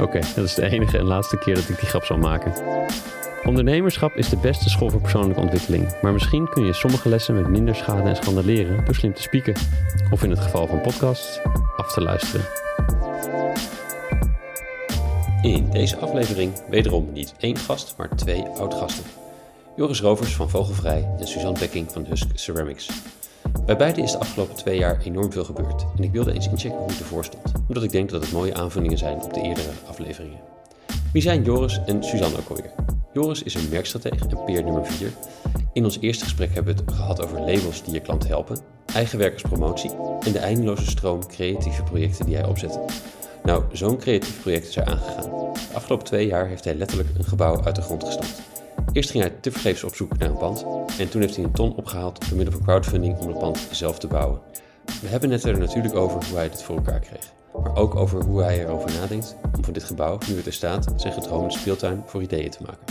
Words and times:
Oké, 0.00 0.20
dat 0.34 0.44
is 0.44 0.54
de 0.54 0.70
enige 0.70 0.98
en 0.98 1.04
laatste 1.04 1.38
keer 1.38 1.54
dat 1.54 1.68
ik 1.68 1.78
die 1.78 1.88
grap 1.88 2.04
zal 2.04 2.18
maken. 2.18 2.52
Ondernemerschap 3.44 4.16
is 4.16 4.28
de 4.28 4.36
beste 4.36 4.68
school 4.68 4.90
voor 4.90 5.00
persoonlijke 5.00 5.40
ontwikkeling, 5.40 6.00
maar 6.02 6.12
misschien 6.12 6.48
kun 6.48 6.64
je 6.64 6.72
sommige 6.72 7.08
lessen 7.08 7.34
met 7.34 7.48
minder 7.48 7.74
schade 7.74 8.08
en 8.08 8.16
schande 8.16 8.44
leren 8.44 8.84
door 8.84 8.94
slim 8.94 9.14
te 9.14 9.22
spieken. 9.22 9.54
Of 10.10 10.22
in 10.22 10.30
het 10.30 10.40
geval 10.40 10.66
van 10.66 10.80
podcasts, 10.80 11.40
af 11.76 11.92
te 11.92 12.00
luisteren. 12.02 12.46
In 15.42 15.70
deze 15.70 15.96
aflevering 15.96 16.52
wederom 16.70 17.12
niet 17.12 17.34
één 17.38 17.56
gast, 17.56 17.94
maar 17.96 18.08
twee 18.16 18.42
oud-gasten. 18.42 19.04
Joris 19.76 20.00
Rovers 20.00 20.34
van 20.34 20.50
Vogelvrij 20.50 21.08
en 21.18 21.26
Suzanne 21.26 21.58
Bekking 21.58 21.92
van 21.92 22.04
Husk 22.08 22.26
Ceramics. 22.34 22.90
Bij 23.66 23.76
beide 23.76 24.02
is 24.02 24.12
de 24.12 24.18
afgelopen 24.18 24.56
twee 24.56 24.78
jaar 24.78 25.00
enorm 25.04 25.32
veel 25.32 25.44
gebeurd 25.44 25.86
en 25.96 26.02
ik 26.02 26.12
wilde 26.12 26.32
eens 26.32 26.48
inchecken 26.48 26.78
hoe 26.78 26.88
het 26.88 26.98
ervoor 26.98 27.24
stond, 27.24 27.52
omdat 27.68 27.82
ik 27.82 27.90
denk 27.90 28.10
dat 28.10 28.22
het 28.22 28.32
mooie 28.32 28.54
aanvullingen 28.54 28.98
zijn 28.98 29.22
op 29.22 29.34
de 29.34 29.40
eerdere 29.40 29.70
afleveringen. 29.86 30.40
Wie 31.12 31.22
zijn 31.22 31.42
Joris 31.42 31.80
en 31.86 32.04
Suzanne 32.04 32.36
alweer? 32.48 32.70
Joris 33.12 33.42
is 33.42 33.54
een 33.54 33.68
merkstratege 33.70 34.28
en 34.28 34.44
peer 34.44 34.64
nummer 34.64 34.86
4. 34.86 35.12
In 35.72 35.84
ons 35.84 35.98
eerste 36.00 36.24
gesprek 36.24 36.54
hebben 36.54 36.74
we 36.74 36.82
het 36.82 36.92
gehad 36.92 37.24
over 37.24 37.40
labels 37.40 37.82
die 37.82 37.92
je 37.92 38.00
klant 38.00 38.28
helpen, 38.28 38.58
eigenwerkerspromotie 38.94 39.90
en 40.20 40.32
de 40.32 40.38
eindeloze 40.38 40.86
stroom 40.86 41.26
creatieve 41.26 41.82
projecten 41.82 42.26
die 42.26 42.36
hij 42.36 42.46
opzet. 42.46 42.78
Nou, 43.42 43.64
zo'n 43.72 43.98
creatief 43.98 44.40
project 44.40 44.68
is 44.68 44.76
er 44.76 44.84
aangegaan. 44.84 45.30
De 45.52 45.74
afgelopen 45.74 46.06
twee 46.06 46.26
jaar 46.26 46.46
heeft 46.46 46.64
hij 46.64 46.74
letterlijk 46.74 47.08
een 47.18 47.24
gebouw 47.24 47.64
uit 47.64 47.74
de 47.74 47.82
grond 47.82 48.04
gestampt. 48.04 48.42
Eerst 48.96 49.10
ging 49.10 49.24
hij 49.24 49.32
tevergeefs 49.40 49.84
op 49.84 49.94
zoek 49.94 50.18
naar 50.18 50.28
een 50.28 50.36
pand 50.36 50.66
en 50.98 51.08
toen 51.08 51.20
heeft 51.20 51.36
hij 51.36 51.44
een 51.44 51.52
ton 51.52 51.74
opgehaald 51.74 52.28
door 52.28 52.36
middel 52.36 52.54
van 52.54 52.62
crowdfunding 52.66 53.18
om 53.18 53.28
het 53.28 53.38
pand 53.38 53.68
zelf 53.70 53.98
te 53.98 54.06
bouwen. 54.06 54.40
We 55.02 55.08
hebben 55.08 55.30
het 55.30 55.44
er 55.44 55.58
natuurlijk 55.58 55.94
over 55.94 56.26
hoe 56.26 56.36
hij 56.36 56.48
dit 56.48 56.62
voor 56.62 56.76
elkaar 56.76 57.00
kreeg, 57.00 57.32
maar 57.62 57.76
ook 57.76 57.94
over 57.94 58.24
hoe 58.24 58.42
hij 58.42 58.60
erover 58.60 58.92
nadenkt 58.92 59.36
om 59.56 59.64
van 59.64 59.72
dit 59.72 59.84
gebouw, 59.84 60.18
nu 60.28 60.36
het 60.36 60.46
er 60.46 60.52
staat, 60.52 60.92
zijn 60.96 61.12
gedroomde 61.12 61.52
speeltuin 61.52 62.02
voor 62.06 62.22
ideeën 62.22 62.50
te 62.50 62.62
maken. 62.62 62.84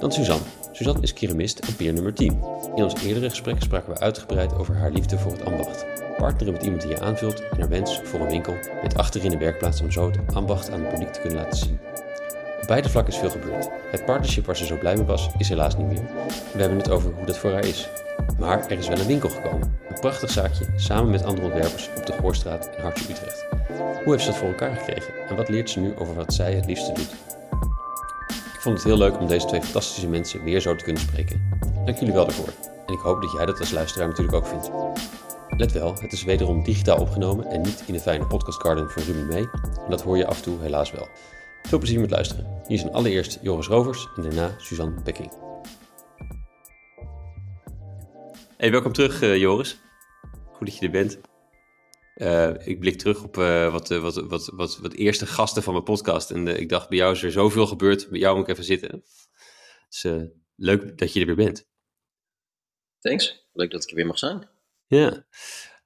Dan 0.00 0.12
Suzanne. 0.12 0.44
Suzanne 0.72 1.02
is 1.02 1.12
keramist 1.12 1.58
en 1.58 1.76
peer 1.76 1.92
nummer 1.92 2.14
10. 2.14 2.40
In 2.74 2.82
ons 2.84 3.02
eerdere 3.02 3.30
gesprek 3.30 3.62
spraken 3.62 3.92
we 3.92 4.00
uitgebreid 4.00 4.54
over 4.54 4.76
haar 4.76 4.90
liefde 4.90 5.18
voor 5.18 5.32
het 5.32 5.44
ambacht. 5.44 5.86
Partneren 6.16 6.52
met 6.52 6.62
iemand 6.62 6.82
die 6.82 6.90
je 6.90 7.00
aanvult 7.00 7.40
en 7.40 7.58
haar 7.58 7.68
wens 7.68 8.00
voor 8.04 8.20
een 8.20 8.28
winkel 8.28 8.54
met 8.82 8.96
achterin 8.96 9.32
een 9.32 9.38
werkplaats 9.38 9.80
om 9.80 9.90
zo 9.90 10.10
het 10.10 10.34
ambacht 10.34 10.70
aan 10.70 10.80
het 10.80 10.88
publiek 10.88 11.12
te 11.12 11.20
kunnen 11.20 11.38
laten 11.38 11.58
zien. 11.58 11.78
Op 12.64 12.70
beide 12.70 12.88
vlakken 12.88 13.12
is 13.12 13.18
veel 13.18 13.30
gebeurd. 13.30 13.68
Het 13.90 14.04
partnership 14.04 14.46
waar 14.46 14.56
ze 14.56 14.66
zo 14.66 14.78
blij 14.78 14.94
mee 14.94 15.04
was, 15.04 15.28
is 15.38 15.48
helaas 15.48 15.76
niet 15.76 15.86
meer. 15.86 16.02
We 16.52 16.60
hebben 16.60 16.78
het 16.78 16.90
over 16.90 17.12
hoe 17.12 17.26
dat 17.26 17.38
voor 17.38 17.52
haar 17.52 17.64
is. 17.64 17.88
Maar 18.38 18.66
er 18.66 18.78
is 18.78 18.88
wel 18.88 18.98
een 18.98 19.06
winkel 19.06 19.28
gekomen. 19.28 19.78
Een 19.88 20.00
prachtig 20.00 20.30
zaakje, 20.30 20.66
samen 20.76 21.10
met 21.10 21.24
andere 21.24 21.46
ontwerpers 21.46 21.90
op 21.96 22.06
de 22.06 22.12
Goorstraat 22.12 22.70
in 22.76 22.82
Hartje 22.82 23.10
Utrecht. 23.10 23.46
Hoe 24.04 24.12
heeft 24.12 24.24
ze 24.24 24.30
dat 24.30 24.38
voor 24.38 24.48
elkaar 24.48 24.76
gekregen 24.76 25.14
en 25.28 25.36
wat 25.36 25.48
leert 25.48 25.70
ze 25.70 25.80
nu 25.80 25.96
over 25.96 26.14
wat 26.14 26.34
zij 26.34 26.54
het 26.54 26.66
liefste 26.66 26.92
doet? 26.92 27.12
Ik 28.54 28.60
vond 28.60 28.76
het 28.76 28.84
heel 28.84 28.98
leuk 28.98 29.20
om 29.20 29.26
deze 29.26 29.46
twee 29.46 29.62
fantastische 29.62 30.08
mensen 30.08 30.44
weer 30.44 30.60
zo 30.60 30.76
te 30.76 30.84
kunnen 30.84 31.02
spreken. 31.02 31.58
Dank 31.84 31.98
jullie 31.98 32.14
wel 32.14 32.26
daarvoor. 32.26 32.52
En 32.86 32.92
ik 32.92 33.00
hoop 33.00 33.22
dat 33.22 33.32
jij 33.32 33.46
dat 33.46 33.60
als 33.60 33.70
luisteraar 33.70 34.08
natuurlijk 34.08 34.36
ook 34.36 34.46
vindt. 34.46 34.70
Let 35.56 35.72
wel, 35.72 35.94
het 36.00 36.12
is 36.12 36.24
wederom 36.24 36.62
digitaal 36.62 37.00
opgenomen 37.00 37.46
en 37.46 37.60
niet 37.60 37.82
in 37.86 37.92
de 37.92 38.00
fijne 38.00 38.26
podcastgarden 38.26 38.90
van 38.90 39.02
Ruby 39.02 39.32
mee. 39.32 39.48
En 39.84 39.90
dat 39.90 40.02
hoor 40.02 40.16
je 40.16 40.26
af 40.26 40.36
en 40.36 40.42
toe 40.42 40.60
helaas 40.60 40.90
wel. 40.90 41.08
Veel 41.68 41.78
plezier 41.78 42.00
met 42.00 42.10
luisteren. 42.10 42.62
Hier 42.66 42.78
zijn 42.78 42.92
allereerst 42.92 43.38
Joris 43.42 43.66
Rovers 43.66 44.08
en 44.16 44.22
daarna 44.22 44.58
Suzanne 44.58 45.02
Bekking. 45.02 45.32
Hey, 48.56 48.70
welkom 48.70 48.92
terug 48.92 49.22
uh, 49.22 49.36
Joris. 49.36 49.80
Goed 50.52 50.66
dat 50.66 50.78
je 50.78 50.84
er 50.84 50.90
bent. 50.90 51.20
Uh, 52.16 52.66
ik 52.66 52.80
blik 52.80 52.98
terug 52.98 53.22
op 53.22 53.36
uh, 53.36 53.72
wat, 53.72 53.88
wat, 53.88 54.14
wat, 54.14 54.46
wat, 54.46 54.78
wat 54.78 54.92
eerste 54.92 55.26
gasten 55.26 55.62
van 55.62 55.72
mijn 55.72 55.84
podcast. 55.84 56.30
En 56.30 56.46
ik 56.46 56.68
dacht, 56.68 56.88
bij 56.88 56.98
jou 56.98 57.12
is 57.12 57.22
er 57.22 57.32
zoveel 57.32 57.66
gebeurd. 57.66 58.08
Bij 58.10 58.18
jou 58.18 58.36
moet 58.36 58.44
ik 58.44 58.52
even 58.52 58.64
zitten. 58.64 59.04
Dus 59.88 60.06
leuk 60.56 60.98
dat 60.98 61.12
je 61.12 61.20
er 61.20 61.26
weer 61.26 61.36
bent. 61.36 61.68
Thanks. 62.98 63.48
Leuk 63.52 63.70
dat 63.70 63.82
ik 63.82 63.90
er 63.90 63.96
weer 63.96 64.06
mag 64.06 64.18
zijn. 64.18 64.48
Ja. 64.86 65.26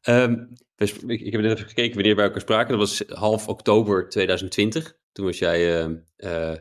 Um, 0.02 0.52
ik, 0.76 1.20
ik 1.20 1.32
heb 1.32 1.40
net 1.40 1.52
even 1.56 1.68
gekeken 1.68 1.94
wanneer 1.94 2.16
wij 2.16 2.24
elkaar 2.24 2.40
spraken. 2.40 2.78
Dat 2.78 2.88
was 2.88 3.02
half 3.08 3.48
oktober 3.48 4.08
2020. 4.08 4.96
Toen 5.18 5.26
was 5.26 5.38
jij, 5.38 5.84
uh, 5.84 5.94
uh, 6.16 6.56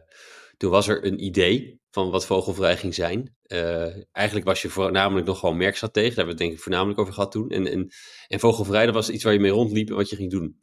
toen 0.57 0.72
was 0.72 0.88
er 0.88 1.06
een 1.06 1.23
idee 1.23 1.81
van 1.90 2.09
wat 2.09 2.25
vogelvrij 2.25 2.78
ging 2.78 2.94
zijn. 2.94 3.35
Uh, 3.47 3.95
eigenlijk 4.12 4.45
was 4.45 4.62
je 4.62 4.69
voornamelijk 4.69 5.28
nog 5.28 5.40
gewoon 5.40 5.57
merkstratege. 5.57 6.07
Daar 6.07 6.16
hebben 6.16 6.25
we 6.25 6.31
het 6.31 6.40
denk 6.40 6.51
ik 6.53 6.59
voornamelijk 6.59 7.00
over 7.00 7.13
gehad 7.13 7.31
toen. 7.31 7.50
En, 7.50 7.67
en, 7.67 7.90
en 8.28 8.40
vogelvrij, 8.40 8.91
was 8.91 9.09
iets 9.09 9.23
waar 9.23 9.34
je 9.34 9.40
mee 9.40 9.51
rondliep 9.51 9.90
en 9.90 9.96
wat 9.96 10.09
je 10.09 10.16
ging 10.16 10.31
doen. 10.31 10.62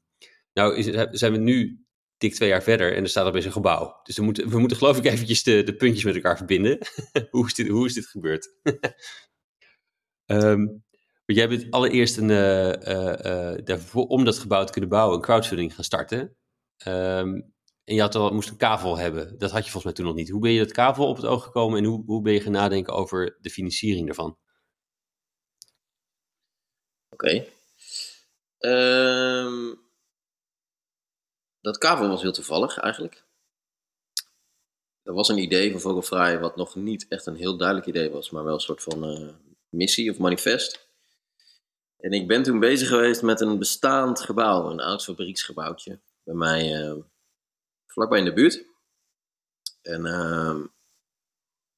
Nou 0.52 0.76
is, 0.76 1.08
zijn 1.10 1.32
we 1.32 1.38
nu 1.38 1.84
dik 2.16 2.34
twee 2.34 2.48
jaar 2.48 2.62
verder 2.62 2.94
en 2.96 3.02
er 3.02 3.08
staat 3.08 3.26
opeens 3.26 3.44
een 3.44 3.52
gebouw. 3.52 4.00
Dus 4.02 4.16
we 4.16 4.22
moeten, 4.22 4.48
we 4.48 4.58
moeten 4.58 4.76
geloof 4.76 4.98
ik 4.98 5.04
eventjes 5.04 5.42
de, 5.42 5.62
de 5.62 5.76
puntjes 5.76 6.04
met 6.04 6.14
elkaar 6.14 6.36
verbinden. 6.36 6.78
hoe, 7.30 7.46
is 7.46 7.54
dit, 7.54 7.68
hoe 7.68 7.86
is 7.86 7.94
dit 7.94 8.06
gebeurd? 8.06 8.56
um, 10.26 10.84
jij 11.24 11.48
bent 11.48 11.70
allereerst 11.70 12.16
een, 12.16 12.30
om 13.92 14.24
dat 14.24 14.38
gebouw 14.38 14.64
te 14.64 14.72
kunnen 14.72 14.90
bouwen, 14.90 15.16
een 15.16 15.22
crowdfunding 15.22 15.74
gaan 15.74 15.84
starten. 15.84 16.36
Um, 16.86 17.53
en 17.84 17.94
je 17.94 18.00
had 18.00 18.14
al, 18.14 18.32
moest 18.32 18.48
een 18.48 18.56
kavel 18.56 18.98
hebben. 18.98 19.38
Dat 19.38 19.50
had 19.50 19.64
je 19.64 19.70
volgens 19.70 19.84
mij 19.84 19.92
toen 19.92 20.04
nog 20.04 20.14
niet. 20.14 20.30
Hoe 20.30 20.40
ben 20.40 20.50
je 20.50 20.58
dat 20.58 20.72
kavel 20.72 21.08
op 21.08 21.16
het 21.16 21.24
oog 21.24 21.44
gekomen 21.44 21.78
en 21.78 21.84
hoe, 21.84 22.04
hoe 22.06 22.22
ben 22.22 22.32
je 22.32 22.40
gaan 22.40 22.52
nadenken 22.52 22.92
over 22.92 23.38
de 23.40 23.50
financiering 23.50 24.06
daarvan? 24.06 24.38
Oké. 27.08 27.46
Um, 28.58 29.82
dat 31.60 31.78
kavel 31.78 32.08
was 32.08 32.22
heel 32.22 32.32
toevallig 32.32 32.78
eigenlijk. 32.78 33.24
Er 35.02 35.12
was 35.12 35.28
een 35.28 35.38
idee 35.38 35.70
van 35.70 35.80
Vogelvrij 35.80 36.40
wat 36.40 36.56
nog 36.56 36.74
niet 36.74 37.06
echt 37.08 37.26
een 37.26 37.36
heel 37.36 37.56
duidelijk 37.56 37.88
idee 37.88 38.10
was, 38.10 38.30
maar 38.30 38.44
wel 38.44 38.54
een 38.54 38.60
soort 38.60 38.82
van 38.82 39.10
uh, 39.10 39.32
missie 39.68 40.10
of 40.10 40.18
manifest. 40.18 40.88
En 41.96 42.12
ik 42.12 42.28
ben 42.28 42.42
toen 42.42 42.60
bezig 42.60 42.88
geweest 42.88 43.22
met 43.22 43.40
een 43.40 43.58
bestaand 43.58 44.20
gebouw, 44.20 44.70
een 44.70 44.80
oud 44.80 45.04
fabrieksgebouwtje, 45.04 46.00
bij 46.22 46.34
mij 46.34 46.82
uh, 46.82 46.94
vlakbij 47.94 48.18
in 48.18 48.24
de 48.24 48.32
buurt. 48.32 48.64
En 49.82 50.04
uh, 50.06 50.60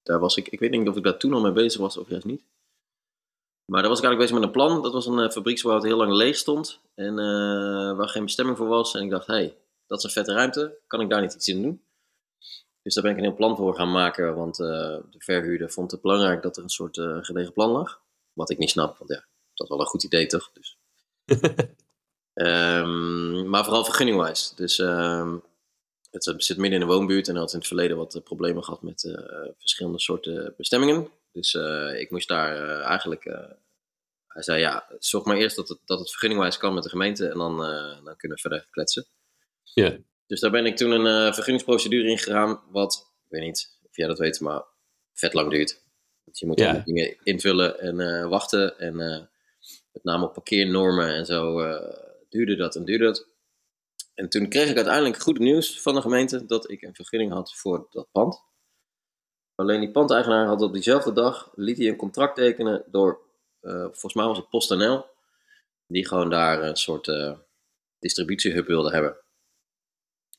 daar 0.03 0.19
was 0.19 0.37
ik, 0.37 0.49
ik 0.49 0.61
weet 0.61 0.71
niet 0.71 0.89
of 0.89 0.97
ik 0.97 1.03
daar 1.03 1.19
toen 1.19 1.33
al 1.33 1.41
mee 1.41 1.53
bezig 1.53 1.81
was 1.81 1.97
of 1.97 2.09
juist 2.09 2.25
niet. 2.25 2.43
Maar 3.65 3.81
daar 3.81 3.91
was 3.91 3.99
ik 3.99 4.05
eigenlijk 4.05 4.19
bezig 4.19 4.35
met 4.35 4.43
een 4.43 4.63
plan. 4.63 4.83
Dat 4.83 4.93
was 4.93 5.07
een 5.07 5.19
uh, 5.19 5.31
fabrieksgebouw 5.31 5.77
dat 5.77 5.87
heel 5.87 5.97
lang 5.97 6.13
leeg 6.13 6.37
stond 6.37 6.81
en 6.95 7.19
uh, 7.19 7.97
waar 7.97 8.09
geen 8.09 8.25
bestemming 8.25 8.57
voor 8.57 8.69
was. 8.69 8.95
En 8.95 9.03
ik 9.03 9.11
dacht, 9.11 9.27
hé, 9.27 9.35
hey, 9.35 9.57
dat 9.87 9.99
is 9.99 10.05
een 10.05 10.11
vette 10.11 10.33
ruimte, 10.33 10.79
kan 10.87 11.01
ik 11.01 11.11
daar 11.11 11.21
niet 11.21 11.35
iets 11.35 11.49
in 11.49 11.63
doen? 11.63 11.85
Dus 12.83 12.95
daar 12.95 13.03
ben 13.03 13.13
ik 13.13 13.19
een 13.19 13.25
heel 13.25 13.35
plan 13.35 13.57
voor 13.57 13.75
gaan 13.75 13.91
maken, 13.91 14.37
want 14.37 14.57
de 14.57 15.03
verhuurder 15.19 15.71
vond 15.71 15.91
het 15.91 16.01
belangrijk 16.01 16.43
dat 16.43 16.57
er 16.57 16.63
een 16.63 16.69
soort 16.69 17.01
gedegen 17.21 17.53
plan 17.53 17.71
lag. 17.71 18.01
Wat 18.33 18.51
ik 18.51 18.59
niet 18.59 18.71
snap, 18.71 18.99
want 18.99 19.11
ja, 19.11 19.25
dat 19.55 19.67
is 19.67 19.69
wel 19.69 19.81
een 19.81 19.87
goed 19.87 20.03
idee, 20.03 20.27
toch? 20.27 20.51
Dus. 20.53 20.79
um, 22.35 23.49
maar 23.51 23.65
vooral 23.65 23.85
vergunningwijs. 23.85 24.53
Dus 24.55 24.79
um, 24.79 25.43
het 26.25 26.45
zit 26.45 26.57
midden 26.57 26.81
in 26.81 26.87
een 26.87 26.93
woonbuurt 26.93 27.29
en 27.29 27.37
had 27.37 27.53
in 27.53 27.59
het 27.59 27.67
verleden 27.67 27.97
wat 27.97 28.15
eh, 28.15 28.23
problemen 28.23 28.65
gehad 28.65 28.83
met 28.83 29.05
uh, 29.05 29.15
verschillende 29.59 30.01
soorten 30.01 30.55
bestemmingen. 30.57 31.09
Dus 31.33 31.55
uh, 31.55 32.01
ik 32.01 32.11
moest 32.11 32.29
daar 32.29 32.57
uh, 32.57 32.85
eigenlijk. 32.85 33.25
hij 34.27 34.43
zei: 34.43 34.61
Ja, 34.61 34.87
zorg 34.99 35.25
maar 35.25 35.37
eerst 35.37 35.57
dat 35.57 35.69
het, 35.69 35.79
dat 35.85 35.99
het 35.99 36.11
vergunningwijs 36.11 36.59
kan 36.59 36.75
met 36.75 36.83
de 36.83 36.89
gemeente 36.89 37.29
en 37.29 37.39
dan, 37.39 37.57
dan 38.05 38.17
kunnen 38.17 38.37
we 38.37 38.43
verder 38.43 38.67
kletsen. 38.71 39.07
Ja. 39.63 39.97
Dus 40.27 40.41
daar 40.41 40.51
ben 40.51 40.67
ik 40.67 40.77
toen 40.77 40.91
een 40.91 41.35
vergunningsprocedure 41.35 42.09
ingegaan, 42.09 42.61
wat, 42.71 43.13
ik 43.25 43.31
weet 43.31 43.43
niet 43.43 43.79
of 43.89 43.97
jij 43.97 44.07
dat 44.07 44.19
weet, 44.19 44.41
maar 44.41 44.65
vet 45.13 45.35
lang 45.35 45.51
duurt. 45.51 45.83
Want 46.25 46.39
je 46.39 46.47
moet 46.47 46.59
ja. 46.59 46.83
dingen 46.85 47.17
invullen 47.23 47.81
en 47.81 48.29
wachten 48.29 48.79
en 48.79 48.97
met 49.93 50.05
name 50.05 50.25
op 50.25 50.33
parkeernormen 50.33 51.15
en 51.15 51.27
zo, 51.27 51.61
uh, 51.61 51.93
duurde 52.29 52.57
dat 52.57 52.77
en 52.77 52.85
duurde 52.85 53.05
dat. 53.05 53.27
En 54.17 54.29
toen 54.29 54.49
kreeg 54.49 54.71
ik 54.71 54.77
uiteindelijk 54.77 55.19
goed 55.19 55.39
nieuws 55.39 55.81
van 55.81 55.95
de 55.95 56.01
gemeente 56.01 56.47
dat 56.47 56.71
ik 56.71 56.83
een 56.83 56.95
vergunning 56.95 57.33
had 57.33 57.55
voor 57.55 57.87
dat 57.91 58.09
pand. 58.13 58.43
Alleen 59.55 59.81
die 59.81 59.91
pandeigenaar 59.91 60.47
had 60.47 60.63
op 60.63 60.73
diezelfde 60.73 61.13
dag, 61.13 61.51
liet 61.55 61.79
hij 61.79 61.89
een 61.89 61.97
contract 61.97 62.37
tekenen 62.37 62.85
door, 62.91 63.21
uh, 63.63 63.83
volgens 63.83 64.15
mij 64.15 64.27
was 64.27 64.37
het 64.37 64.49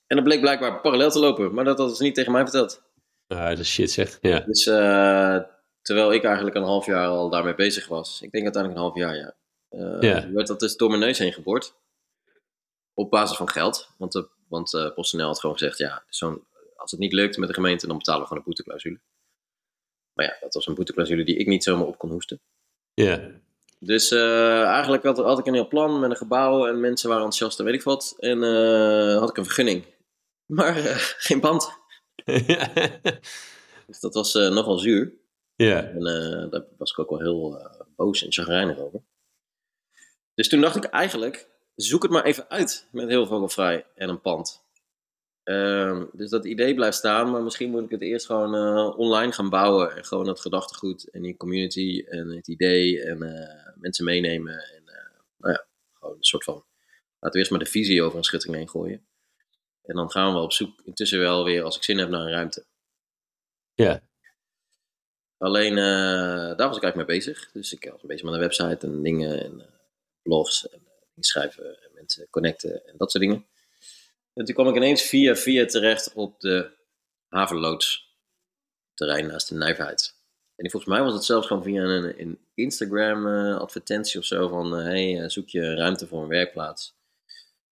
En 0.08 0.16
dat 0.16 0.26
bleek 0.26 0.42
blijkbaar 0.42 0.82
parallel 0.82 1.10
te 1.10 1.20
lopen, 1.20 1.54
maar 1.54 1.66
dat 1.66 1.78
hadden 1.78 1.96
ze 1.96 2.04
niet 2.04 2.16
tegen 2.16 2.32
mij 2.32 2.42
verteld. 2.42 2.82
Ah, 3.28 3.58
dat 3.58 3.66
shit 3.66 3.92
zeg. 3.92 4.18
Ja. 4.22 4.40
Dus 4.40 4.66
eh, 4.66 5.38
terwijl 5.82 6.14
ik 6.14 6.24
eigenlijk 6.24 6.56
een 6.56 6.64
half 6.64 6.86
jaar 6.86 7.08
al 7.08 7.30
daarmee 7.30 7.56
bezig 7.56 7.88
was. 7.88 8.22
Ik 8.22 8.32
denk 8.32 8.44
uiteindelijk 8.44 8.84
een 8.84 8.88
half 8.88 8.98
jaar, 8.98 9.16
ja. 9.16 9.36
Eh, 9.70 10.02
Ja. 10.02 10.32
werd 10.32 10.48
dat 10.48 10.60
dus 10.60 10.76
door 10.76 10.90
mijn 10.90 11.02
neus 11.02 11.18
heen 11.18 11.34
geboord. 11.34 11.76
Op 12.98 13.10
basis 13.10 13.38
van 13.38 13.50
geld. 13.50 13.90
Want, 13.98 14.12
de, 14.12 14.28
want 14.48 14.74
eh, 14.74 14.94
PostNL 14.94 15.26
had 15.26 15.40
gewoon 15.40 15.58
gezegd, 15.58 15.78
ja, 15.78 16.04
zo'n, 16.10 16.44
als 16.76 16.92
het 16.92 17.00
niet 17.00 17.14
lukt 17.14 17.38
met 17.38 17.48
de 17.48 17.54
gemeente, 17.54 17.88
dan 17.88 17.98
betalen 17.98 18.22
we 18.22 18.28
gewoon 18.28 18.44
een 18.44 18.50
boeteclausule. 18.50 19.00
Maar 20.14 20.26
ja, 20.26 20.38
dat 20.40 20.54
was 20.54 20.68
een 20.68 20.76
boeteclausule 20.76 21.24
die 21.26 21.38
ik 21.38 21.48
niet 21.48 21.64
zomaar 21.64 21.88
op 21.88 21.98
kon 21.98 22.10
hoesten. 22.10 22.40
Ja. 22.94 23.32
Dus 23.80 24.12
eh, 24.12 24.64
eigenlijk 24.64 25.04
had, 25.04 25.18
had 25.18 25.40
ik 25.40 25.46
een 25.46 25.54
heel 25.54 25.68
plan 25.68 26.00
met 26.00 26.10
een 26.10 26.18
gebouw 26.18 26.68
en 26.68 26.80
mensen 26.80 27.10
waren 27.10 27.24
enthousiast 27.24 27.60
en 27.60 27.66
weet 27.66 27.74
ik 27.74 27.84
wat. 27.84 28.16
En 28.20 28.44
eh, 28.44 29.18
had 29.18 29.30
ik 29.30 29.38
een 29.38 29.46
vergunning. 29.46 29.86
Maar 30.46 30.78
eh, 30.78 30.96
geen 30.98 31.40
pand. 31.40 31.70
Dus 33.88 34.00
dat 34.00 34.14
was 34.14 34.36
eh, 34.36 34.50
nogal 34.50 34.78
zuur. 34.78 35.14
ja. 35.56 35.84
En 35.84 36.06
eh, 36.06 36.52
daar 36.52 36.66
was 36.78 36.92
ik 36.92 37.00
ook 37.00 37.10
wel 37.10 37.20
heel 37.20 37.60
eh, 37.60 37.82
boos 37.96 38.24
en 38.26 38.32
chagrijnig 38.32 38.78
over. 38.78 39.02
Dus 40.34 40.50
toen 40.50 40.62
dacht 40.62 40.76
ik 40.76 40.84
eigenlijk, 40.84 41.50
zoek 41.86 42.02
het 42.02 42.12
maar 42.12 42.24
even 42.24 42.50
uit 42.50 42.88
met 42.92 43.08
heel 43.08 43.26
vogelvrij 43.26 43.86
en 43.96 44.10
een 44.10 44.22
pand. 44.22 44.66
Ehm, 45.44 46.06
dus 46.12 46.30
dat 46.30 46.46
idee 46.46 46.74
blijft 46.76 46.98
staan, 46.98 47.32
maar 47.32 47.42
misschien 47.42 47.70
moet 47.70 47.84
ik 47.84 47.90
het 47.90 48.02
eerst 48.02 48.26
gewoon 48.26 48.56
eh, 48.56 48.98
online 48.98 49.32
gaan 49.32 49.50
bouwen. 49.50 49.96
En 49.96 50.06
gewoon 50.06 50.28
het 50.28 50.40
gedachtegoed 50.40 51.10
en 51.10 51.22
die 51.22 51.38
community 51.38 52.06
en 52.08 52.30
het 52.30 52.48
idee 52.48 53.04
en 53.04 53.22
eh, 53.22 53.74
mensen 53.76 54.06
meenemen. 54.06 54.54
En 54.54 54.84
eh, 54.86 55.20
nou 55.38 55.54
ja, 55.54 55.66
gewoon 55.94 56.16
een 56.16 56.24
soort 56.24 56.44
van, 56.44 56.54
laten 57.20 57.32
we 57.32 57.38
eerst 57.38 57.52
maar 57.52 57.60
de 57.60 57.66
visie 57.66 58.04
over 58.04 58.18
een 58.18 58.24
schutting 58.24 58.56
heen 58.56 58.70
gooien. 58.70 59.08
En 59.84 59.96
dan 59.96 60.12
gaan 60.12 60.34
we 60.34 60.40
op 60.40 60.52
zoek, 60.52 60.82
intussen 60.84 61.20
wel 61.20 61.44
weer, 61.44 61.64
als 61.64 61.76
ik 61.76 61.84
zin 61.84 61.98
heb, 61.98 62.10
naar 62.10 62.22
een 62.22 62.32
ruimte. 62.32 62.66
Ja. 63.74 64.02
Alleen 65.38 65.76
daar 65.76 66.68
was 66.68 66.78
ik 66.78 66.84
eigenlijk 66.84 66.96
mee 66.96 67.18
bezig. 67.18 67.52
Dus 67.52 67.74
ik 67.74 67.90
was 67.92 68.02
bezig 68.02 68.24
met 68.24 68.34
een 68.34 68.40
website 68.40 68.88
en 68.88 69.04
dingen 69.04 69.44
en 69.44 69.66
blogs 70.22 70.70
en 70.70 70.87
schrijven 71.24 71.84
en 71.84 71.90
mensen 71.94 72.28
connecten 72.30 72.86
en 72.86 72.98
dat 72.98 73.12
soort 73.12 73.24
dingen. 73.24 73.46
En 74.34 74.46
toen 74.46 74.56
kwam 74.56 74.68
ik 74.68 74.76
ineens 74.76 75.02
via 75.02 75.36
via 75.36 75.66
terecht 75.66 76.14
op 76.14 76.40
de 76.40 76.72
havenloods 77.28 78.16
terrein 78.94 79.28
naast 79.28 79.50
de 79.50 79.56
Nijverheid. 79.56 80.16
En 80.56 80.72
volgens 80.72 80.92
mij 80.92 81.02
was 81.02 81.14
het 81.14 81.24
zelfs 81.24 81.48
gewoon 81.48 81.64
via 81.64 81.82
een, 81.82 82.22
een 82.22 82.40
Instagram 82.54 83.28
eh, 83.28 83.58
advertentie 83.58 84.20
of 84.20 84.26
zo 84.26 84.48
van 84.48 84.78
eh, 84.78 84.84
hey, 84.84 85.22
eh, 85.22 85.30
zoek 85.30 85.50
je 85.50 85.76
ruimte 85.76 86.08
voor 86.08 86.22
een 86.22 86.28
werkplaats. 86.28 86.96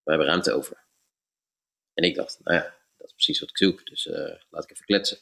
We 0.04 0.12
hebben 0.12 0.28
ruimte 0.28 0.52
over. 0.52 0.84
En 1.94 2.04
ik 2.04 2.16
dacht, 2.16 2.40
nou 2.44 2.58
ja, 2.58 2.76
dat 2.98 3.08
is 3.08 3.14
precies 3.14 3.40
wat 3.40 3.50
ik 3.50 3.58
zoek. 3.58 3.86
Dus 3.86 4.08
eh, 4.08 4.36
laat 4.50 4.64
ik 4.64 4.72
even 4.72 4.86
kletsen. 4.86 5.18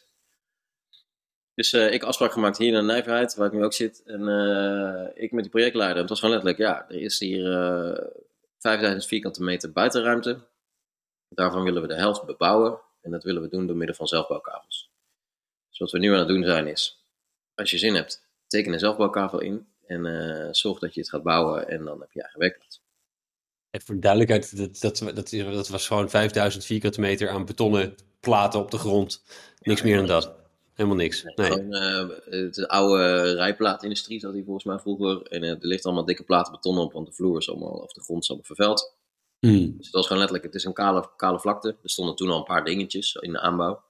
Dus 1.55 1.73
eh, 1.73 1.93
ik 1.93 2.03
afspraak 2.03 2.31
gemaakt 2.31 2.57
hier 2.57 2.71
de 2.71 2.81
Nijverheid, 2.81 3.35
waar 3.35 3.47
ik 3.47 3.53
nu 3.53 3.63
ook 3.63 3.73
zit. 3.73 4.03
En 4.05 4.27
eh, 4.27 5.23
ik 5.23 5.31
met 5.31 5.43
die 5.43 5.51
projectleider. 5.51 5.95
En 5.95 6.01
het 6.01 6.09
was 6.09 6.19
gewoon 6.19 6.35
letterlijk, 6.35 6.69
ja, 6.69 6.89
er 6.89 7.01
is 7.01 7.19
hier 7.19 7.51
eh 7.51 8.21
5000 8.63 9.05
vierkante 9.05 9.43
meter 9.43 9.71
buitenruimte. 9.71 10.39
Daarvan 11.29 11.63
willen 11.63 11.81
we 11.81 11.87
de 11.87 11.95
helft 11.95 12.25
bebouwen. 12.25 12.79
En 13.01 13.11
dat 13.11 13.23
willen 13.23 13.41
we 13.41 13.47
doen 13.47 13.67
door 13.67 13.75
middel 13.75 13.95
van 13.95 14.07
zelfbouwkavels. 14.07 14.91
Dus 15.69 15.79
wat 15.79 15.91
we 15.91 15.99
nu 15.99 16.11
aan 16.11 16.19
het 16.19 16.27
doen 16.27 16.43
zijn 16.43 16.67
is, 16.67 17.05
als 17.55 17.71
je 17.71 17.77
zin 17.77 17.95
hebt, 17.95 18.27
teken 18.47 18.73
een 18.73 18.79
zelfbouwkavel 18.79 19.39
in. 19.39 19.67
En 19.85 20.05
eh, 20.05 20.47
zorg 20.51 20.79
dat 20.79 20.93
je 20.93 20.99
het 20.99 21.09
gaat 21.09 21.23
bouwen 21.23 21.69
en 21.69 21.85
dan 21.85 21.99
heb 21.99 22.11
je 22.11 22.21
eigen 22.21 22.39
werkplaats. 22.39 22.81
Even 23.71 23.85
voor 23.85 23.95
de 23.95 24.01
duidelijkheid, 24.01 24.57
dat, 24.57 24.79
dat, 24.79 25.15
dat, 25.15 25.29
dat 25.29 25.67
was 25.67 25.87
gewoon 25.87 26.09
5000 26.09 26.65
vierkante 26.65 26.99
meter 26.99 27.29
aan 27.29 27.45
betonnen 27.45 27.95
platen 28.19 28.59
op 28.59 28.71
de 28.71 28.77
grond. 28.77 29.23
Niks 29.61 29.81
meer 29.81 29.97
dan 29.97 30.07
dat. 30.07 30.42
Helemaal 30.73 30.97
niks. 30.97 31.23
Nee. 31.23 31.51
Gewoon 31.51 31.73
eh, 31.73 32.51
de 32.51 32.67
oude 32.67 33.33
rijplaatindustrie 33.33 34.19
zat 34.19 34.33
hier 34.33 34.43
volgens 34.43 34.65
mij 34.65 34.79
vroeger. 34.79 35.21
En 35.21 35.43
eh, 35.43 35.49
er 35.49 35.57
ligt 35.59 35.85
allemaal 35.85 36.05
dikke 36.05 36.23
platen 36.23 36.51
beton 36.51 36.77
op, 36.77 36.93
want 36.93 37.07
de 37.07 37.13
vloer 37.13 37.37
is 37.37 37.49
allemaal, 37.49 37.71
of 37.71 37.93
de 37.93 38.01
grond 38.01 38.21
is 38.21 38.29
allemaal 38.29 38.47
vervuild. 38.47 38.95
Hmm. 39.39 39.77
Dus 39.77 39.85
het 39.85 39.95
was 39.95 40.07
gewoon 40.07 40.17
letterlijk, 40.17 40.47
het 40.53 40.61
is 40.61 40.67
een 40.67 40.73
kale, 40.73 41.09
kale 41.17 41.39
vlakte. 41.39 41.67
Er 41.83 41.89
stonden 41.89 42.15
toen 42.15 42.29
al 42.29 42.37
een 42.37 42.43
paar 42.43 42.65
dingetjes 42.65 43.13
in 43.13 43.31
de 43.31 43.39
aanbouw. 43.39 43.83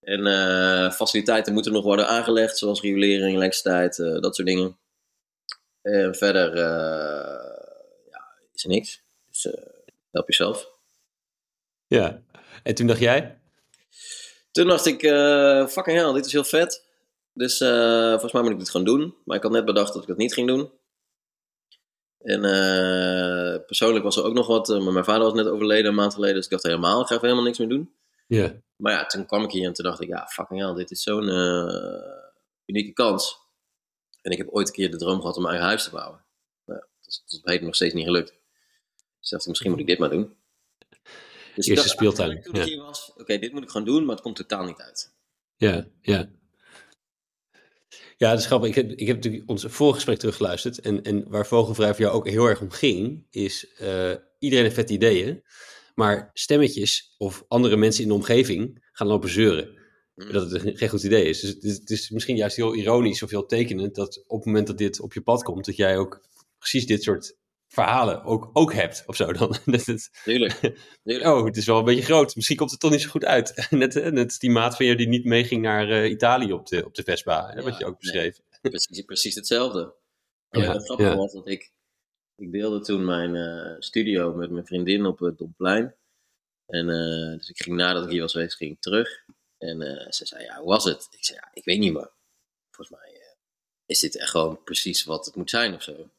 En 0.00 0.26
eh, 0.26 0.90
faciliteiten 0.90 1.52
moeten 1.52 1.72
nog 1.72 1.84
worden 1.84 2.08
aangelegd, 2.08 2.58
zoals 2.58 2.80
riolering, 2.80 3.36
elektriciteit, 3.36 3.98
eh, 3.98 4.20
dat 4.20 4.34
soort 4.36 4.48
dingen. 4.48 4.78
En 5.82 6.14
verder 6.14 6.56
ja, 8.10 8.24
is 8.52 8.64
er 8.64 8.70
niks. 8.70 9.02
Dus 9.30 9.48
help 10.10 10.28
jezelf. 10.28 10.70
Ja. 11.86 12.22
En 12.62 12.74
toen 12.74 12.86
dacht 12.86 13.00
jij? 13.00 13.38
Toen 14.50 14.66
dacht 14.66 14.86
ik, 14.86 15.02
eh, 15.02 15.66
fucking 15.66 15.98
hell, 15.98 16.12
dit 16.12 16.26
is 16.26 16.32
heel 16.32 16.44
vet. 16.44 16.86
Dus 17.32 17.60
eh, 17.60 18.10
volgens 18.10 18.32
mij 18.32 18.42
moet 18.42 18.50
ik 18.50 18.58
dit 18.58 18.70
gewoon 18.70 18.86
doen. 18.86 19.14
Maar 19.24 19.36
ik 19.36 19.42
had 19.42 19.52
net 19.52 19.64
bedacht 19.64 19.92
dat 19.92 20.02
ik 20.02 20.08
dat 20.08 20.16
niet 20.16 20.34
ging 20.34 20.48
doen. 20.48 20.70
En 22.18 22.44
eh, 22.44 23.64
persoonlijk 23.66 24.04
was 24.04 24.16
er 24.16 24.24
ook 24.24 24.34
nog 24.34 24.46
wat. 24.46 24.68
maar 24.68 24.92
mijn 24.92 25.04
vader 25.04 25.22
was 25.22 25.32
net 25.32 25.46
overleden 25.48 25.86
een 25.86 25.94
maand 25.94 26.14
geleden. 26.14 26.34
Dus 26.34 26.44
ik 26.44 26.50
dacht 26.50 26.62
helemaal, 26.62 27.00
ik 27.00 27.06
ga 27.06 27.14
even 27.14 27.26
helemaal 27.26 27.46
niks 27.46 27.58
meer 27.58 27.68
doen. 27.68 27.92
Ja. 28.26 28.62
Maar 28.76 28.92
ja, 28.92 29.06
toen 29.06 29.26
kwam 29.26 29.44
ik 29.44 29.50
hier 29.50 29.66
en 29.66 29.72
toen 29.72 29.84
dacht 29.84 30.00
ik, 30.00 30.08
ja, 30.08 30.26
fucking 30.26 30.60
hell, 30.60 30.74
dit 30.74 30.90
is 30.90 31.02
zo'n 31.02 31.28
unieke 32.66 32.92
kans. 32.92 33.38
En 34.22 34.30
ik 34.30 34.38
heb 34.38 34.48
ooit 34.48 34.68
een 34.68 34.74
keer 34.74 34.90
de 34.90 34.96
droom 34.96 35.20
gehad 35.20 35.36
om 35.36 35.42
mijn 35.42 35.54
eigen 35.54 35.70
huis 35.70 35.84
te 35.84 35.90
bouwen. 35.90 36.24
Nou, 36.64 36.80
dat 36.80 37.08
is 37.08 37.22
tot 37.26 37.40
op 37.40 37.46
heden 37.46 37.64
nog 37.64 37.74
steeds 37.74 37.94
niet 37.94 38.04
gelukt. 38.04 38.38
Dus 39.20 39.30
dacht 39.30 39.42
ik, 39.42 39.48
misschien 39.48 39.70
moet 39.70 39.80
ik 39.80 39.86
dit 39.86 39.98
maar 39.98 40.10
doen. 40.10 40.36
Dus 41.58 41.66
ik 41.66 41.72
Eerste 41.72 41.88
dacht 41.88 41.98
speeltuin, 41.98 42.42
Toen 42.42 42.54
ik 42.54 42.60
ja. 42.60 42.66
hier 42.66 42.82
was, 42.82 43.12
oké, 43.16 43.38
dit 43.38 43.52
moet 43.52 43.62
ik 43.62 43.70
gewoon 43.70 43.86
doen, 43.86 44.04
maar 44.04 44.14
het 44.14 44.24
komt 44.24 44.36
totaal 44.36 44.64
niet 44.64 44.80
uit. 44.80 45.14
Ja, 45.56 45.88
ja. 46.00 46.30
Ja, 48.16 48.30
dat 48.30 48.38
is 48.38 48.46
grappig. 48.46 48.68
Ik 48.68 48.74
heb, 48.74 48.90
ik 48.90 49.06
heb 49.06 49.16
natuurlijk 49.16 49.50
ons 49.50 49.64
voorgesprek 49.68 50.18
teruggeluisterd. 50.18 50.80
En, 50.80 51.02
en 51.02 51.28
waar 51.28 51.46
Vogelvrij 51.46 51.94
voor 51.94 52.00
jou 52.00 52.14
ook 52.14 52.28
heel 52.28 52.46
erg 52.46 52.60
om 52.60 52.70
ging, 52.70 53.26
is 53.30 53.74
eh, 53.76 54.12
iedereen 54.38 54.72
heeft 54.72 54.90
ideeën. 54.90 55.42
Maar 55.94 56.30
stemmetjes 56.32 57.14
of 57.18 57.44
andere 57.48 57.76
mensen 57.76 58.02
in 58.02 58.08
de 58.08 58.14
omgeving 58.14 58.88
gaan 58.92 59.06
lopen 59.06 59.28
zeuren. 59.28 59.78
Mm. 60.14 60.32
Dat 60.32 60.50
het 60.50 60.78
geen 60.78 60.88
goed 60.88 61.02
idee 61.02 61.24
is. 61.24 61.40
Dus 61.40 61.50
het, 61.50 61.64
is. 61.64 61.76
het 61.76 61.90
is 61.90 62.10
misschien 62.10 62.36
juist 62.36 62.56
heel 62.56 62.74
ironisch 62.74 63.22
of 63.22 63.30
heel 63.30 63.46
tekenend 63.46 63.94
dat 63.94 64.24
op 64.26 64.36
het 64.36 64.46
moment 64.46 64.66
dat 64.66 64.78
dit 64.78 65.00
op 65.00 65.12
je 65.12 65.20
pad 65.20 65.42
komt, 65.42 65.64
dat 65.64 65.76
jij 65.76 65.98
ook 65.98 66.20
precies 66.58 66.86
dit 66.86 67.02
soort 67.02 67.36
verhalen 67.68 68.24
ook, 68.24 68.50
ook 68.52 68.72
hebt 68.72 69.02
of 69.06 69.16
zo 69.16 69.32
dan. 69.32 69.56
Dat 69.64 69.86
het, 69.86 70.10
Tuurlijk. 70.24 70.52
Tuurlijk. 71.02 71.26
oh, 71.26 71.44
het 71.44 71.56
is 71.56 71.66
wel 71.66 71.78
een 71.78 71.84
beetje 71.84 72.02
groot. 72.02 72.34
Misschien 72.34 72.56
komt 72.56 72.70
het 72.70 72.80
toch 72.80 72.90
niet 72.90 73.00
zo 73.00 73.08
goed 73.10 73.24
uit. 73.24 73.66
Net, 73.70 73.96
eh, 73.96 74.12
net 74.12 74.38
die 74.38 74.50
maat 74.50 74.76
van 74.76 74.86
je 74.86 74.96
die 74.96 75.08
niet 75.08 75.24
meeging 75.24 75.62
naar 75.62 75.90
eh, 75.90 76.10
Italië 76.10 76.52
op 76.52 76.66
de, 76.66 76.84
op 76.84 76.94
de 76.94 77.02
Vespa. 77.02 77.46
hè, 77.46 77.56
Ja, 77.56 77.62
wat 77.62 77.78
je 77.78 77.84
ook 77.84 78.02
nee. 78.02 78.12
beschreef. 78.12 78.40
precies, 78.60 79.02
precies 79.02 79.34
hetzelfde. 79.34 79.94
Ja, 80.50 80.72
het 80.72 80.84
grappige 80.84 81.10
ja. 81.10 81.16
was 81.16 81.32
dat 81.32 81.48
ik, 81.48 81.72
ik 82.34 82.52
deelde 82.52 82.80
toen 82.80 83.04
mijn 83.04 83.36
eh, 83.36 83.76
studio 83.78 84.34
met 84.34 84.50
mijn 84.50 84.66
vriendin 84.66 85.06
op 85.06 85.18
het 85.18 85.38
Domplein. 85.38 85.96
En 86.66 86.86
dus 87.36 87.48
ik 87.48 87.62
ging 87.62 87.76
nadat 87.76 88.04
ik 88.04 88.10
hier 88.10 88.20
was 88.20 88.32
geweest, 88.32 88.56
ging 88.56 88.72
ik 88.72 88.80
terug. 88.80 89.08
En 89.58 89.80
ze 90.12 90.26
zei, 90.26 90.42
ja, 90.44 90.58
hoe 90.58 90.68
was 90.68 90.84
het? 90.84 91.06
Ik 91.10 91.24
zei, 91.24 91.38
ja, 91.38 91.50
ik 91.52 91.64
weet 91.64 91.78
niet 91.78 91.92
meer. 91.92 92.10
Volgens 92.70 93.00
mij 93.00 93.36
is 93.86 94.00
dit 94.00 94.16
echt 94.16 94.30
gewoon 94.30 94.62
precies 94.62 95.04
wat 95.04 95.26
het 95.26 95.36
moet 95.36 95.50
zijn 95.50 95.74
of 95.74 95.82
zo. 95.82 96.10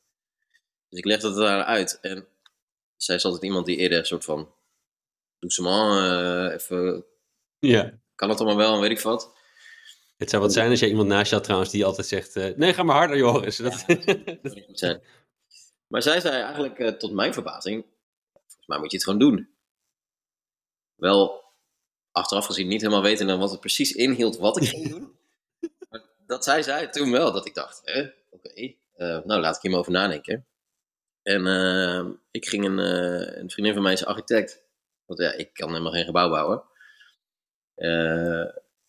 Dus 0.89 1.00
ik 1.00 1.05
legde 1.05 1.27
het 1.27 1.36
daar 1.38 1.63
uit. 1.63 2.00
En 2.01 2.27
zij 2.96 3.15
is 3.15 3.25
altijd 3.25 3.43
iemand 3.43 3.65
die 3.65 3.77
eerder 3.77 4.00
een 4.00 4.05
soort 4.05 4.24
van 4.25 4.53
doucement, 5.39 6.00
eh 6.00 6.53
even, 6.53 7.05
Ja. 7.60 8.00
kan 8.15 8.29
het 8.29 8.39
allemaal 8.39 8.58
wel 8.58 8.74
en 8.74 8.79
weet 8.81 8.91
ik 8.91 9.00
wat. 9.00 9.38
Het 10.17 10.29
zou 10.29 10.41
wat 10.41 10.53
zijn 10.53 10.69
als 10.69 10.79
jij 10.79 10.89
iemand 10.89 11.08
naast 11.08 11.29
je 11.29 11.36
had 11.36 11.43
trouwens 11.43 11.72
die 11.72 11.86
altijd 11.86 12.08
zegt... 12.08 12.36
eh, 12.36 12.55
nee, 12.55 12.74
ga 12.74 12.84
maar 12.84 12.96
harder 12.96 13.17
Joris. 13.17 13.58
Dat, 13.58 13.84
Dat 13.88 14.43
moet 14.43 14.63
goed 14.65 14.79
zijn. 14.79 15.01
Maar 15.88 16.01
zij 16.01 16.19
zei 16.19 16.41
eigenlijk, 16.41 16.79
eh, 16.79 16.88
tot 16.91 17.12
mijn 17.12 17.34
verbazing, 17.34 17.86
volgens 18.31 18.67
mij 18.67 18.79
moet 18.79 18.91
je 18.91 18.98
het 18.98 19.05
gewoon 19.05 19.19
doen. 19.19 19.50
Wel, 20.96 21.43
achteraf 22.12 22.46
gezien 22.46 22.67
niet 22.67 22.81
helemaal 22.81 23.01
weten 23.01 23.27
dan 23.27 23.39
wat 23.39 23.51
het 23.51 23.60
precies 23.60 23.91
inhield 23.91 24.38
wat 24.38 24.62
ik 24.62 24.67
ging 24.67 24.89
doen. 24.89 25.17
Maar 25.89 26.01
dat 26.25 26.43
zij 26.43 26.63
zei 26.63 26.89
toen 26.89 27.12
wel, 27.12 27.31
dat 27.31 27.46
ik 27.46 27.53
dacht, 27.53 27.81
hè, 27.84 28.08
oké, 28.29 28.74
nou 28.98 29.39
laat 29.41 29.55
ik 29.55 29.62
hier 29.62 29.72
maar 29.72 29.79
over 29.79 29.91
nadenken. 29.91 30.48
En 31.23 31.47
eh, 31.47 32.05
ik 32.31 32.47
ging 32.47 32.65
een, 32.65 32.79
eh, 32.79 33.38
een 33.41 33.49
vriendin 33.49 33.73
van 33.73 33.83
mij 33.83 33.93
is 33.93 34.05
architect. 34.05 34.63
Want 35.05 35.19
ja, 35.19 35.33
ik 35.33 35.53
kan 35.53 35.69
helemaal 35.69 35.91
geen 35.91 36.05
gebouw 36.05 36.29
bouwen. 36.29 36.63
Eh, 37.75 38.45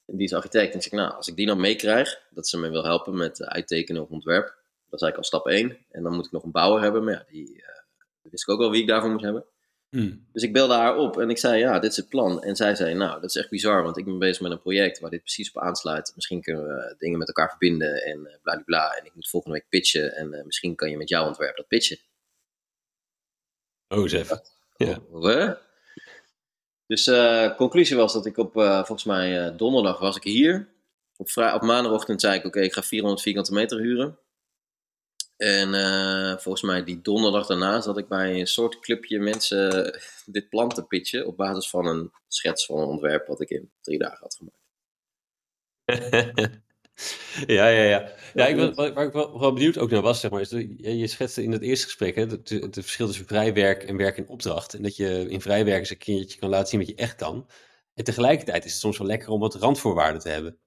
die 0.06 0.26
is 0.26 0.34
architect. 0.34 0.70
En 0.70 0.76
ik 0.76 0.82
zeg, 0.82 0.92
nou, 0.92 1.12
als 1.12 1.28
ik 1.28 1.36
die 1.36 1.46
nou 1.46 1.58
meekrijg, 1.58 2.22
dat 2.30 2.48
ze 2.48 2.58
me 2.58 2.68
wil 2.68 2.84
helpen 2.84 3.16
met 3.16 3.42
uittekenen 3.44 4.02
of 4.02 4.08
ontwerp. 4.08 4.46
Dat 4.88 5.00
is 5.00 5.06
eigenlijk 5.06 5.16
al 5.16 5.24
stap 5.24 5.46
1. 5.46 5.78
En 5.90 6.02
dan 6.02 6.14
moet 6.14 6.26
ik 6.26 6.32
nog 6.32 6.42
een 6.42 6.50
bouwer 6.50 6.82
hebben. 6.82 7.04
Maar 7.04 7.12
ja, 7.12 7.24
die 7.28 7.62
eh, 7.62 8.30
wist 8.30 8.42
ik 8.42 8.54
ook 8.54 8.60
wel 8.60 8.70
wie 8.70 8.80
ik 8.80 8.88
daarvoor 8.88 9.10
moet 9.10 9.22
hebben. 9.22 9.44
Hmm. 9.90 10.26
Dus 10.32 10.42
ik 10.42 10.52
belde 10.52 10.74
haar 10.74 10.96
op 10.96 11.20
en 11.20 11.30
ik 11.30 11.38
zei, 11.38 11.58
ja, 11.58 11.78
dit 11.78 11.90
is 11.90 11.96
het 11.96 12.08
plan. 12.08 12.42
En 12.42 12.56
zij 12.56 12.74
zei, 12.74 12.94
nou, 12.94 13.20
dat 13.20 13.30
is 13.30 13.36
echt 13.36 13.50
bizar, 13.50 13.82
want 13.82 13.96
ik 13.96 14.04
ben 14.04 14.18
bezig 14.18 14.42
met 14.42 14.52
een 14.52 14.60
project 14.60 14.98
waar 14.98 15.10
dit 15.10 15.20
precies 15.20 15.52
op 15.52 15.62
aansluit. 15.62 16.12
Misschien 16.14 16.42
kunnen 16.42 16.64
we 16.64 16.94
dingen 16.98 17.18
met 17.18 17.28
elkaar 17.28 17.48
verbinden 17.48 18.02
en 18.04 18.26
eh, 18.26 18.34
bladibla. 18.42 18.96
En 18.96 19.04
ik 19.04 19.14
moet 19.14 19.28
volgende 19.28 19.56
week 19.56 19.68
pitchen 19.68 20.14
en 20.14 20.42
misschien 20.46 20.74
kan 20.74 20.90
je 20.90 20.96
met 20.96 21.08
jouw 21.08 21.26
ontwerp 21.26 21.56
dat 21.56 21.68
pitchen. 21.68 21.98
Oh. 23.90 24.08
Ja. 24.76 25.00
Hè? 25.12 25.54
Dus 26.86 27.06
uh, 27.06 27.56
conclusie 27.56 27.96
was 27.96 28.12
dat 28.12 28.26
ik 28.26 28.36
op, 28.36 28.56
uh, 28.56 28.76
volgens 28.76 29.04
mij 29.04 29.46
uh, 29.46 29.56
donderdag 29.56 29.98
was 29.98 30.16
ik 30.16 30.22
hier. 30.22 30.68
Op, 31.16 31.28
op 31.54 31.62
maandagochtend 31.62 32.20
zei 32.20 32.38
ik, 32.38 32.44
oké, 32.44 32.60
ik 32.60 32.72
ga 32.72 32.82
400 32.82 33.22
vierkante 33.22 33.52
meter 33.52 33.78
huren. 33.78 34.18
En 35.36 35.70
volgens 36.40 36.62
mij 36.62 36.84
die 36.84 37.00
donderdag 37.00 37.46
daarna 37.46 37.80
zat 37.80 37.98
ik 37.98 38.08
bij 38.08 38.40
een 38.40 38.46
soort 38.46 38.80
clubje 38.80 39.18
mensen 39.18 40.00
dit 40.24 40.48
plan 40.48 40.68
te 40.68 40.84
pitchen. 40.84 41.26
Op 41.26 41.36
basis 41.36 41.70
van 41.70 41.86
een 41.86 42.12
schets 42.28 42.66
van 42.66 42.78
een 42.78 42.86
ontwerp 42.86 43.26
wat 43.26 43.40
ik 43.40 43.50
in 43.50 43.70
drie 43.80 43.98
dagen 43.98 44.18
had 44.20 44.34
gemaakt. 44.34 44.58
ja, 47.46 47.68
ja, 47.68 47.82
ja. 47.82 48.12
ja 48.34 48.46
ik 48.46 48.56
ben, 48.56 48.74
waar 48.74 49.06
ik 49.06 49.12
wel, 49.12 49.40
wel, 49.40 49.52
benieuwd 49.52 49.78
ook 49.78 49.90
naar 49.90 50.02
was, 50.02 50.20
zeg 50.20 50.30
maar, 50.30 50.40
is 50.40 50.48
dat, 50.48 50.64
je 50.76 51.06
schetste 51.06 51.42
in 51.42 51.52
het 51.52 51.62
eerste 51.62 51.84
gesprek 51.84 52.14
hè, 52.14 52.26
het, 52.26 52.48
het 52.48 52.74
verschil 52.74 53.06
tussen 53.06 53.26
vrijwerk 53.26 53.82
en 53.82 53.96
werk 53.96 54.16
in 54.16 54.28
opdracht. 54.28 54.74
En 54.74 54.82
dat 54.82 54.96
je 54.96 55.28
in 55.28 55.40
vrijwerk 55.40 55.78
eens 55.78 55.90
een 55.90 55.96
keertje 55.96 56.38
kan 56.38 56.48
laten 56.48 56.68
zien 56.68 56.78
wat 56.78 56.88
je 56.88 56.94
echt 56.94 57.14
kan. 57.14 57.48
En 57.94 58.04
tegelijkertijd 58.04 58.64
is 58.64 58.72
het 58.72 58.80
soms 58.80 58.98
wel 58.98 59.06
lekker 59.06 59.28
om 59.28 59.40
wat 59.40 59.54
randvoorwaarden 59.54 60.20
te 60.20 60.28
hebben. 60.28 60.58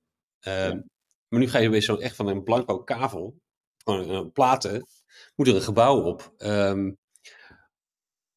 Um, 0.47 0.89
Maar 1.27 1.39
nu 1.39 1.49
ga 1.49 1.59
je 1.59 1.69
weer 1.69 1.81
zo 1.81 1.95
echt 1.95 2.15
van 2.15 2.27
een 2.27 2.43
blanco 2.43 2.83
kavel, 2.83 3.39
van 3.77 4.11
uh, 4.11 4.21
platen, 4.33 4.87
moet 5.35 5.47
er 5.47 5.55
een 5.55 5.61
gebouw 5.61 6.01
op. 6.01 6.33
Um, 6.37 6.97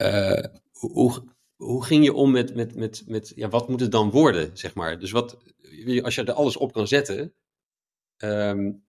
uh, 0.03 0.45
hoe, 0.73 1.35
hoe 1.57 1.85
ging 1.85 2.05
je 2.05 2.12
om 2.12 2.31
met, 2.31 2.55
met, 2.55 2.75
met, 2.75 3.03
met 3.07 3.33
ja, 3.35 3.49
wat 3.49 3.69
moet 3.69 3.81
het 3.81 3.93
dan 3.93 4.11
worden, 4.11 4.57
zeg 4.57 4.75
maar? 4.75 4.99
Dus 4.99 5.11
wat, 5.11 5.37
als 6.03 6.15
je 6.15 6.25
er 6.25 6.33
alles 6.33 6.57
op 6.57 6.73
kan 6.73 6.87
zetten, 6.87 7.35
um, 8.16 8.87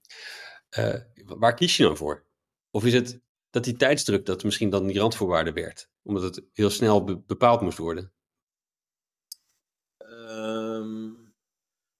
uh, 0.77 0.95
waar 1.25 1.53
kies 1.53 1.77
je 1.77 1.83
dan 1.83 1.97
voor? 1.97 2.25
Of 2.71 2.85
is 2.85 2.93
het 2.93 3.21
dat 3.49 3.63
die 3.63 3.75
tijdsdruk 3.75 4.25
dat 4.25 4.43
misschien 4.43 4.69
dan 4.69 4.87
die 4.87 4.99
randvoorwaarde 4.99 5.53
werd, 5.53 5.89
omdat 6.03 6.23
het 6.23 6.45
heel 6.53 6.69
snel 6.69 7.03
be 7.03 7.17
bepaald 7.17 7.61
moest 7.61 7.77
worden? 7.77 8.13
Um, 9.97 11.35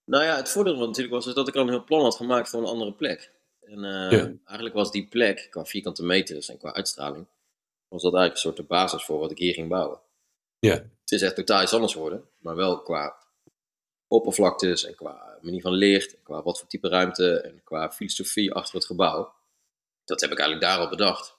nou 0.04 0.24
ja, 0.24 0.36
het 0.36 0.50
voordeel 0.50 0.78
natuurlijk 0.78 1.14
was 1.14 1.28
is 1.28 1.34
dat 1.34 1.48
ik 1.48 1.56
al 1.56 1.62
een 1.62 1.70
heel 1.70 1.84
plan 1.84 2.02
had 2.02 2.16
gemaakt 2.16 2.50
voor 2.50 2.60
een 2.60 2.66
andere 2.66 2.94
plek. 2.94 3.34
En 3.62 3.84
uh, 3.84 4.12
ja. 4.12 4.34
eigenlijk 4.46 4.76
was 4.76 4.92
die 4.92 5.08
plek, 5.08 5.48
qua 5.50 5.66
vierkante 5.66 6.04
meters 6.04 6.50
en 6.50 6.58
qua 6.58 6.74
uitstraling, 6.74 7.28
was 7.88 8.02
dat 8.02 8.14
eigenlijk 8.14 8.34
een 8.34 8.52
soort 8.52 8.56
de 8.56 8.76
basis 8.76 9.04
voor 9.04 9.20
wat 9.20 9.32
ik 9.32 9.38
hier 9.38 9.54
ging 9.54 9.70
bouwen. 9.70 10.00
Ja. 10.60 10.74
Het 10.74 11.12
is 11.12 11.22
echt 11.22 11.36
totaal 11.36 11.62
iets 11.62 11.74
anders 11.74 11.94
geworden, 11.94 12.30
maar 12.38 12.56
wel 12.56 12.82
qua 12.82 13.18
oppervlaktes 14.08 14.86
en 14.86 14.96
qua 14.96 15.38
manier 15.42 15.62
van 15.62 15.74
licht, 15.74 16.16
en 16.16 16.24
qua 16.24 16.44
wat 16.44 16.60
voor 16.60 16.68
type 16.68 16.88
ruimte 16.88 17.42
en 17.42 17.62
qua 17.64 17.92
filosofie 17.92 18.54
achter 18.54 18.76
het 18.76 18.86
gebouw. 18.86 19.36
Dat 20.04 20.22
heb 20.22 20.32
ik 20.32 20.40
eigenlijk 20.40 20.72
daar 20.72 20.80
al 20.80 20.90
bedacht. 20.90 21.38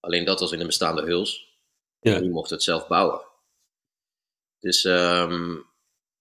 Alleen 0.00 0.24
dat 0.24 0.40
was 0.40 0.52
in 0.52 0.60
een 0.60 0.66
bestaande 0.66 1.02
huls. 1.02 1.58
Ja. 2.00 2.14
En 2.14 2.22
nu 2.22 2.30
mocht 2.30 2.50
het 2.50 2.62
zelf 2.62 2.86
bouwen. 2.86 3.20
Dus 4.58 4.84
um, 4.84 5.66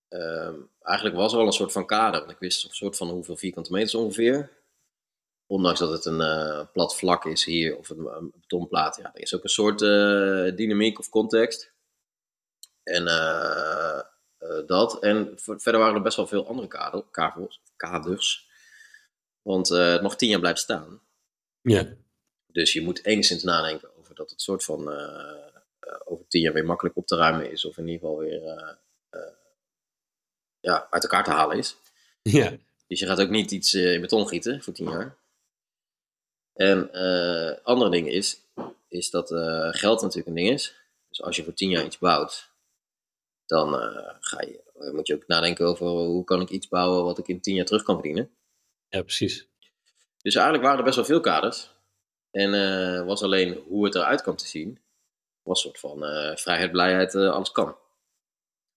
um, 0.10 0.70
eigenlijk 0.82 1.16
was 1.16 1.34
er 1.34 1.40
al 1.40 1.46
een 1.46 1.52
soort 1.52 1.72
van 1.72 1.86
kader. 1.86 2.30
Ik 2.30 2.40
wist 2.40 2.64
een 2.64 2.74
soort 2.76 2.98
van 2.98 3.10
hoeveel 3.10 3.38
vierkante 3.38 3.72
meters 3.72 3.96
ongeveer. 3.96 4.64
Ondanks 5.48 5.80
dat 5.80 5.92
het 5.92 6.06
een 6.06 6.20
uh, 6.20 6.66
plat 6.74 6.98
vlak 6.98 7.26
is 7.26 7.46
hier 7.46 7.78
of 7.78 7.90
een, 7.90 8.06
een 8.06 8.32
betonplaat. 8.36 8.96
Ja, 8.96 9.14
er 9.14 9.22
is 9.22 9.36
ook 9.36 9.44
een 9.44 9.50
soort 9.50 9.82
uh, 9.82 10.56
dynamiek 10.56 11.00
of 11.00 11.10
context. 11.10 11.74
En 12.84 13.04
uh, 13.04 14.02
dat. 14.66 15.00
En 15.00 15.32
verder 15.36 15.78
waren 15.78 15.96
er 15.96 16.02
best 16.02 16.18
wel 16.18 16.28
veel 16.28 16.48
andere 16.48 16.68
kavels, 17.12 17.62
kaders. 17.76 18.48
Want 19.42 19.70
uh, 19.72 19.92
het 19.92 20.02
mag 20.02 20.16
tien 20.16 20.30
jaar 20.30 20.40
blijven 20.40 20.62
staan. 20.62 21.02
Ja. 21.62 21.96
Dus 22.48 22.74
je 22.74 22.82
moet 22.82 23.06
enigszins 23.06 23.44
nadenken 23.44 23.90
over 24.00 24.16
dat 24.16 24.30
het 24.30 24.42
soort 24.42 24.64
van 24.64 24.92
uh, 24.92 25.48
over 26.06 26.28
tien 26.28 26.42
jaar 26.42 26.54
weer 26.54 26.66
makkelijk 26.66 26.98
op 26.98 27.08
te 27.08 27.16
ruimen 27.16 27.52
is. 27.52 27.66
Of 27.66 27.78
in 27.78 27.88
ieder 27.88 28.00
geval 28.00 28.18
weer 28.18 28.78
ja, 30.60 30.88
uit 30.90 31.04
elkaar 31.04 31.24
te 31.24 31.32
halen 31.32 31.58
is. 31.58 31.76
Ja. 32.22 32.58
Dus 32.88 33.00
je 33.00 33.06
gaat 33.06 33.22
ook 33.22 33.30
niet 33.30 33.52
iets 33.52 33.74
in 33.74 34.02
beton 34.02 34.28
gieten 34.28 34.62
voor 34.62 34.74
tien 34.74 34.90
jaar. 34.90 35.18
En 36.54 36.92
andere 37.64 37.92
ding 37.92 38.10
is, 38.10 38.42
is 38.88 39.10
dat 39.10 39.28
geld 39.76 40.02
natuurlijk 40.02 40.28
een 40.28 40.36
ding 40.36 40.50
is. 40.50 40.76
Dus 41.10 41.22
als 41.22 41.36
je 41.36 41.44
voor 41.44 41.54
tien 41.54 41.70
jaar 41.70 41.86
iets 41.86 41.98
bouwt, 41.98 42.54
dan 43.46 43.74
uh, 43.74 44.12
ga 44.20 44.42
je, 44.42 44.92
moet 44.94 45.08
je 45.08 45.16
ook 45.16 45.28
nadenken 45.28 45.66
over 45.66 45.88
hoe 45.88 46.24
kan 46.24 46.42
ik 46.42 46.50
iets 46.50 46.68
bouwen 46.68 47.04
wat 47.04 47.18
ik 47.18 47.28
in 47.28 47.42
tien 47.42 47.56
jaar 47.56 47.66
terug 47.66 47.84
kan 47.84 47.96
verdienen. 47.96 48.30
Ja, 48.90 49.02
precies. 49.02 49.48
Dus 50.22 50.36
eigenlijk 50.36 50.64
waren 50.64 50.80
er 50.80 50.86
best 50.86 50.96
wel 50.96 51.06
veel 51.06 51.20
kaders. 51.20 51.74
En 52.32 52.54
uh, 52.54 53.06
was 53.06 53.24
alleen 53.24 53.54
hoe 53.68 53.86
het 53.86 53.96
eruit 53.96 54.22
kwam 54.22 54.36
te 54.36 54.48
zien, 54.48 54.80
was 55.42 55.64
een 55.64 55.70
soort 55.70 55.80
van 55.80 56.00
vrijheid, 56.38 56.72
blijheid, 56.72 57.16
alles 57.16 57.52
kan. 57.52 57.78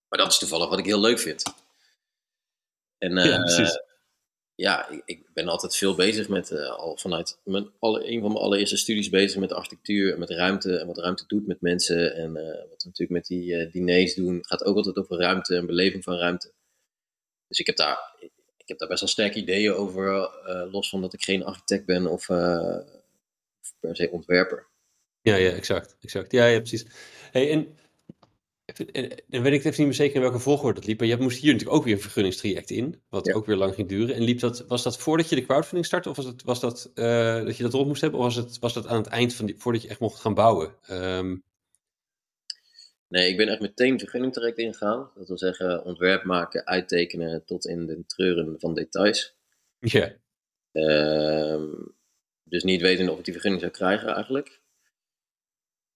Maar 0.09 0.19
dat 0.19 0.29
is 0.29 0.39
toevallig 0.39 0.69
wat 0.69 0.79
ik 0.79 0.85
heel 0.85 1.01
leuk 1.01 1.19
vind. 1.19 1.43
En 2.99 3.17
ja, 3.17 3.41
precies 3.41 3.87
ja, 4.59 4.89
ik, 4.89 5.03
ik, 5.05 5.23
ben 5.35 5.49
altijd 5.49 5.77
veel 5.77 5.95
bezig 5.95 6.29
met, 6.29 6.51
uh, 6.51 6.71
al 6.71 6.97
vanuit 6.97 7.39
mijn, 7.45 7.71
alle, 7.79 8.11
een 8.11 8.21
van 8.21 8.33
mijn 8.33 8.45
allereerste 8.45 8.77
studies 8.77 9.09
bezig 9.09 9.41
met 9.41 9.53
architectuur 9.53 10.13
en 10.13 10.19
met 10.19 10.31
ruimte 10.31 10.77
en 10.77 10.87
wat 10.87 10.99
ruimte 10.99 11.25
doet 11.27 11.47
met 11.47 11.61
mensen 11.61 12.15
en 12.15 12.31
uh, 12.31 12.45
wat 12.47 12.83
we 12.83 12.89
natuurlijk 12.89 13.11
met 13.11 13.27
die 13.27 13.55
uh, 13.55 13.73
diners 13.73 14.15
doen. 14.15 14.45
Gaat 14.45 14.65
ook 14.65 14.77
altijd 14.77 14.97
over 14.97 15.19
ruimte 15.19 15.57
en 15.57 15.67
beleving 15.67 16.05
van 16.05 16.15
ruimte. 16.15 16.53
Dus 17.49 17.59
ik 17.59 17.67
heb 17.67 17.77
daar, 17.77 18.15
ik, 18.57 18.69
heb 18.69 18.79
daar 18.79 18.89
best 18.89 19.01
wel 19.01 19.09
sterke 19.09 19.39
ideeën 19.39 19.73
over, 19.73 20.31
los 20.71 20.89
van 20.89 21.01
dat 21.01 21.13
ik 21.15 21.23
geen 21.23 21.45
architect 21.45 21.87
ben 21.87 22.07
of, 22.07 22.29
of, 22.29 23.75
per 23.81 23.97
se 23.97 24.11
ontwerper. 24.11 24.67
Ja, 25.23 25.35
ja, 25.35 25.51
exact. 25.51 25.97
exact. 26.01 26.33
Ja, 26.33 26.47
ja, 26.47 26.59
precies. 26.59 26.87
Hey, 27.31 27.51
en 27.51 27.79
dan 29.27 29.43
weet 29.43 29.53
ik 29.53 29.59
even 29.59 29.71
niet 29.71 29.79
meer 29.79 29.95
zeker 29.95 30.15
in 30.15 30.21
welke 30.21 30.39
volgorde 30.39 30.75
dat 30.75 30.89
liep. 30.89 30.99
Maar 30.99 31.09
je 31.09 31.17
moest 31.17 31.41
hier 31.41 31.53
natuurlijk 31.53 31.79
ook 31.79 31.85
weer 31.85 31.95
een 31.95 32.01
vergunningstraject 32.01 32.71
in. 32.71 33.03
Wat 33.09 33.33
ook 33.33 33.47
weer 33.47 33.57
lang 33.57 33.75
ging 33.75 33.89
duren. 33.89 34.15
En 34.15 34.23
liep 34.23 34.41
dat, 34.41 34.65
was 34.67 34.83
dat 34.83 34.99
voordat 34.99 35.29
je 35.29 35.35
de 35.35 35.45
crowdfunding 35.45 35.87
startte? 35.87 36.09
Of 36.09 36.17
was, 36.17 36.25
het, 36.25 36.43
was 36.43 36.61
dat 36.61 36.91
uh, 36.95 37.45
dat 37.45 37.57
je 37.57 37.63
dat 37.63 37.73
rond 37.73 37.87
moest 37.87 38.01
hebben? 38.01 38.21
Of 38.21 38.27
was, 38.27 38.37
het, 38.37 38.59
was 38.59 38.73
dat 38.75 38.87
aan 38.87 38.97
het 38.97 39.07
eind 39.07 39.35
van 39.35 39.47
die, 39.47 39.55
voordat 39.59 39.83
je 39.83 39.89
echt 39.89 40.01
mocht 40.01 40.21
gaan 40.21 40.35
bouwen? 40.35 40.75
Um... 40.91 41.47
Nee, 43.09 43.31
ik 43.31 43.37
ben 43.37 43.49
echt 43.49 43.61
meteen 43.61 43.99
vergunningtraject 43.99 44.59
ingegaan. 44.59 45.11
Dat 45.15 45.29
wil 45.29 45.39
zeggen 45.39 45.85
ontwerp 45.85 46.25
maken, 46.25 46.67
uittekenen 46.67 47.45
tot 47.45 47.67
in 47.67 47.87
de 47.87 48.05
treuren 48.07 48.57
van 48.59 48.75
details. 48.75 49.37
Ja. 49.79 50.13
Um, 50.73 51.95
dus 52.43 52.63
niet 52.63 52.81
weten 52.81 53.09
of 53.09 53.19
ik 53.19 53.25
die 53.25 53.33
vergunning 53.33 53.63
zou 53.63 53.73
krijgen 53.73 54.15
eigenlijk. 54.15 54.61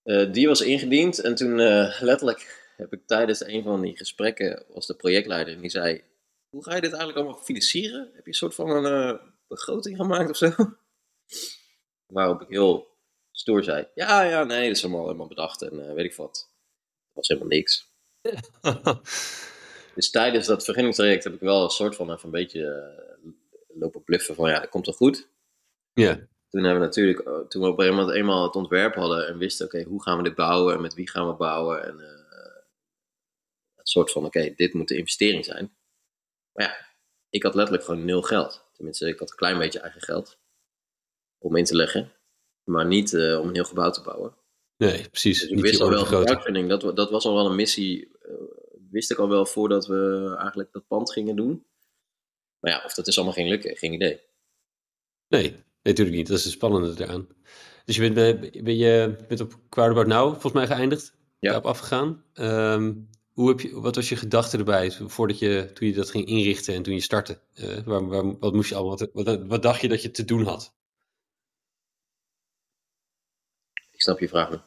Uh, 0.05 0.33
die 0.33 0.49
was 0.49 0.61
ingediend 0.61 1.19
en 1.19 1.35
toen 1.35 1.59
uh, 1.59 2.01
letterlijk 2.01 2.62
heb 2.83 2.93
ik 2.93 3.07
tijdens 3.07 3.47
een 3.47 3.63
van 3.63 3.81
die 3.81 3.97
gesprekken, 3.97 4.65
was 4.69 4.87
de 4.87 4.95
projectleider 4.95 5.55
en 5.55 5.61
die 5.61 5.71
zei, 5.71 6.03
hoe 6.51 6.65
ga 6.65 6.75
je 6.75 6.81
dit 6.81 6.91
eigenlijk 6.91 7.19
allemaal 7.19 7.43
financieren? 7.43 8.11
Heb 8.13 8.25
je 8.25 8.31
een 8.31 8.35
soort 8.35 8.55
van 8.55 8.71
een 8.71 9.13
uh, 9.13 9.21
begroting 9.49 9.97
gemaakt 9.97 10.31
of 10.31 10.37
zo? 10.37 10.53
Waarop 12.17 12.41
ik 12.41 12.49
heel 12.49 12.87
stoer 13.31 13.65
zei, 13.65 13.89
ja, 13.95 14.23
ja, 14.23 14.45
nee, 14.45 14.67
dat 14.67 14.77
is 14.77 14.85
allemaal 14.85 15.05
helemaal 15.05 15.27
bedacht 15.27 15.63
en 15.63 15.75
uh, 15.75 15.93
weet 15.93 16.05
ik 16.05 16.15
wat. 16.15 16.51
Dat 17.07 17.15
was 17.15 17.29
helemaal 17.29 17.49
niks. 17.49 17.91
dus 19.95 20.11
tijdens 20.11 20.47
dat 20.47 20.65
vergunningstraject 20.65 21.25
heb 21.25 21.35
ik 21.35 21.41
wel 21.41 21.65
een 21.65 21.71
soort 21.71 21.97
van 21.97 22.13
even 22.13 22.25
een 22.25 22.31
beetje 22.31 22.97
uh, 23.25 23.33
lopen 23.81 24.05
bluffen 24.05 24.35
van, 24.35 24.51
ja, 24.51 24.61
dat 24.61 24.69
komt 24.69 24.87
wel 24.87 24.95
goed. 24.95 25.29
Ja. 25.93 26.15
Toen 26.49 26.65
hebben 26.65 26.81
we 26.81 26.87
natuurlijk, 26.87 27.23
toen 27.49 27.63
we 27.63 27.69
op 27.69 27.79
een 27.79 27.85
gegeven 27.85 27.97
moment 27.97 28.17
eenmaal 28.17 28.43
het 28.43 28.55
ontwerp 28.55 28.95
hadden 28.95 29.27
en 29.29 29.39
wisten, 29.39 29.67
oké, 29.67 29.77
okay, 29.77 29.89
hoe 29.89 30.03
gaan 30.03 30.17
we 30.17 30.23
dit 30.23 30.35
bouwen 30.35 30.75
en 30.75 30.81
met 30.81 30.95
wie 30.95 31.11
gaan 31.11 31.27
we 31.27 31.35
bouwen 31.35 31.85
en 31.85 32.22
een 33.83 33.89
soort 33.89 34.11
van, 34.11 34.25
oké, 34.25 34.53
dit 34.57 34.73
moet 34.73 34.89
de 34.89 34.97
investering 34.97 35.45
zijn. 35.45 35.77
Maar 36.53 36.67
ja, 36.67 36.97
ik 37.31 37.43
had 37.43 37.55
letterlijk 37.55 37.85
gewoon 37.85 38.05
nul 38.05 38.23
geld. 38.23 38.71
Tenminste, 38.73 39.09
ik 39.09 39.19
had 39.19 39.31
een 39.31 39.37
klein 39.37 39.59
beetje 39.59 39.81
eigen 39.81 40.03
geld 40.03 40.39
om 41.39 41.57
in 41.57 41.65
te 41.65 41.77
leggen. 41.77 42.13
Maar 42.65 42.87
niet 42.87 43.13
uh, 43.13 43.41
om 43.41 43.49
een 43.49 43.55
heel 43.55 43.65
gebouw 43.65 43.91
te 43.91 44.03
bouwen. 44.03 44.37
Nee, 44.77 45.09
precies. 45.09 45.41
Dus 45.41 45.49
ik 45.49 45.61
wist 45.61 45.81
al 45.81 45.91
wel, 45.91 46.05
crowdfunding, 46.05 46.69
dat, 46.69 46.97
dat 46.97 47.11
was 47.11 47.25
al 47.25 47.35
wel 47.35 47.47
een 47.47 47.57
missie. 47.57 48.09
Uh, 48.23 48.35
wist 48.91 49.11
ik 49.11 49.19
al 49.19 49.29
wel 49.29 49.47
voordat 49.47 49.87
we 49.87 50.35
eigenlijk 50.39 50.73
dat 50.73 50.87
pand 50.87 51.13
gingen 51.13 51.37
doen. 51.37 51.67
Maar 52.59 52.73
ja, 52.73 52.85
of 52.85 52.95
dat 52.95 53.07
is 53.07 53.17
allemaal 53.17 53.35
ging 53.35 53.49
lukken, 53.49 53.77
geen 53.77 53.93
idee. 53.93 54.21
Nee, 55.29 55.51
nee, 55.51 55.63
natuurlijk 55.83 56.17
niet. 56.17 56.27
Dat 56.27 56.39
is 56.39 56.45
het 56.45 56.53
spannende 56.53 57.05
eraan. 57.05 57.29
Dus 57.85 57.97
je 57.97 58.11
bent, 58.11 58.41
ben 58.65 58.77
je 58.77 59.17
bent 59.29 59.41
op 59.41 59.59
Crowdabout 59.69 60.07
Now 60.07 60.31
volgens 60.31 60.53
mij 60.53 60.67
geëindigd. 60.67 61.15
Ja. 61.39 61.51
Daarop 61.51 61.67
afgegaan. 61.67 62.25
Um, 62.35 63.09
hoe 63.33 63.49
heb 63.49 63.61
je, 63.61 63.81
wat 63.81 63.95
was 63.95 64.09
je 64.09 64.17
gedachte 64.17 64.59
erbij 64.59 64.91
voordat 64.91 65.39
je, 65.39 65.71
toen 65.75 65.89
je 65.89 65.95
dat 65.95 66.11
ging 66.11 66.27
inrichten 66.27 66.75
en 66.75 66.83
toen 66.83 66.95
je 66.95 67.01
startte? 67.01 67.41
Uh, 67.55 67.79
waar, 67.85 68.07
waar, 68.07 68.39
wat, 68.39 68.53
moest 68.53 68.69
je 68.69 68.75
allemaal, 68.75 68.99
wat, 68.99 69.11
wat, 69.13 69.47
wat, 69.47 69.63
dacht 69.63 69.81
je 69.81 69.89
dat 69.89 70.03
je 70.03 70.11
te 70.11 70.25
doen 70.25 70.45
had? 70.45 70.75
Ik 73.91 74.01
snap 74.01 74.19
je 74.19 74.29
vraag 74.29 74.51
niet. 74.51 74.63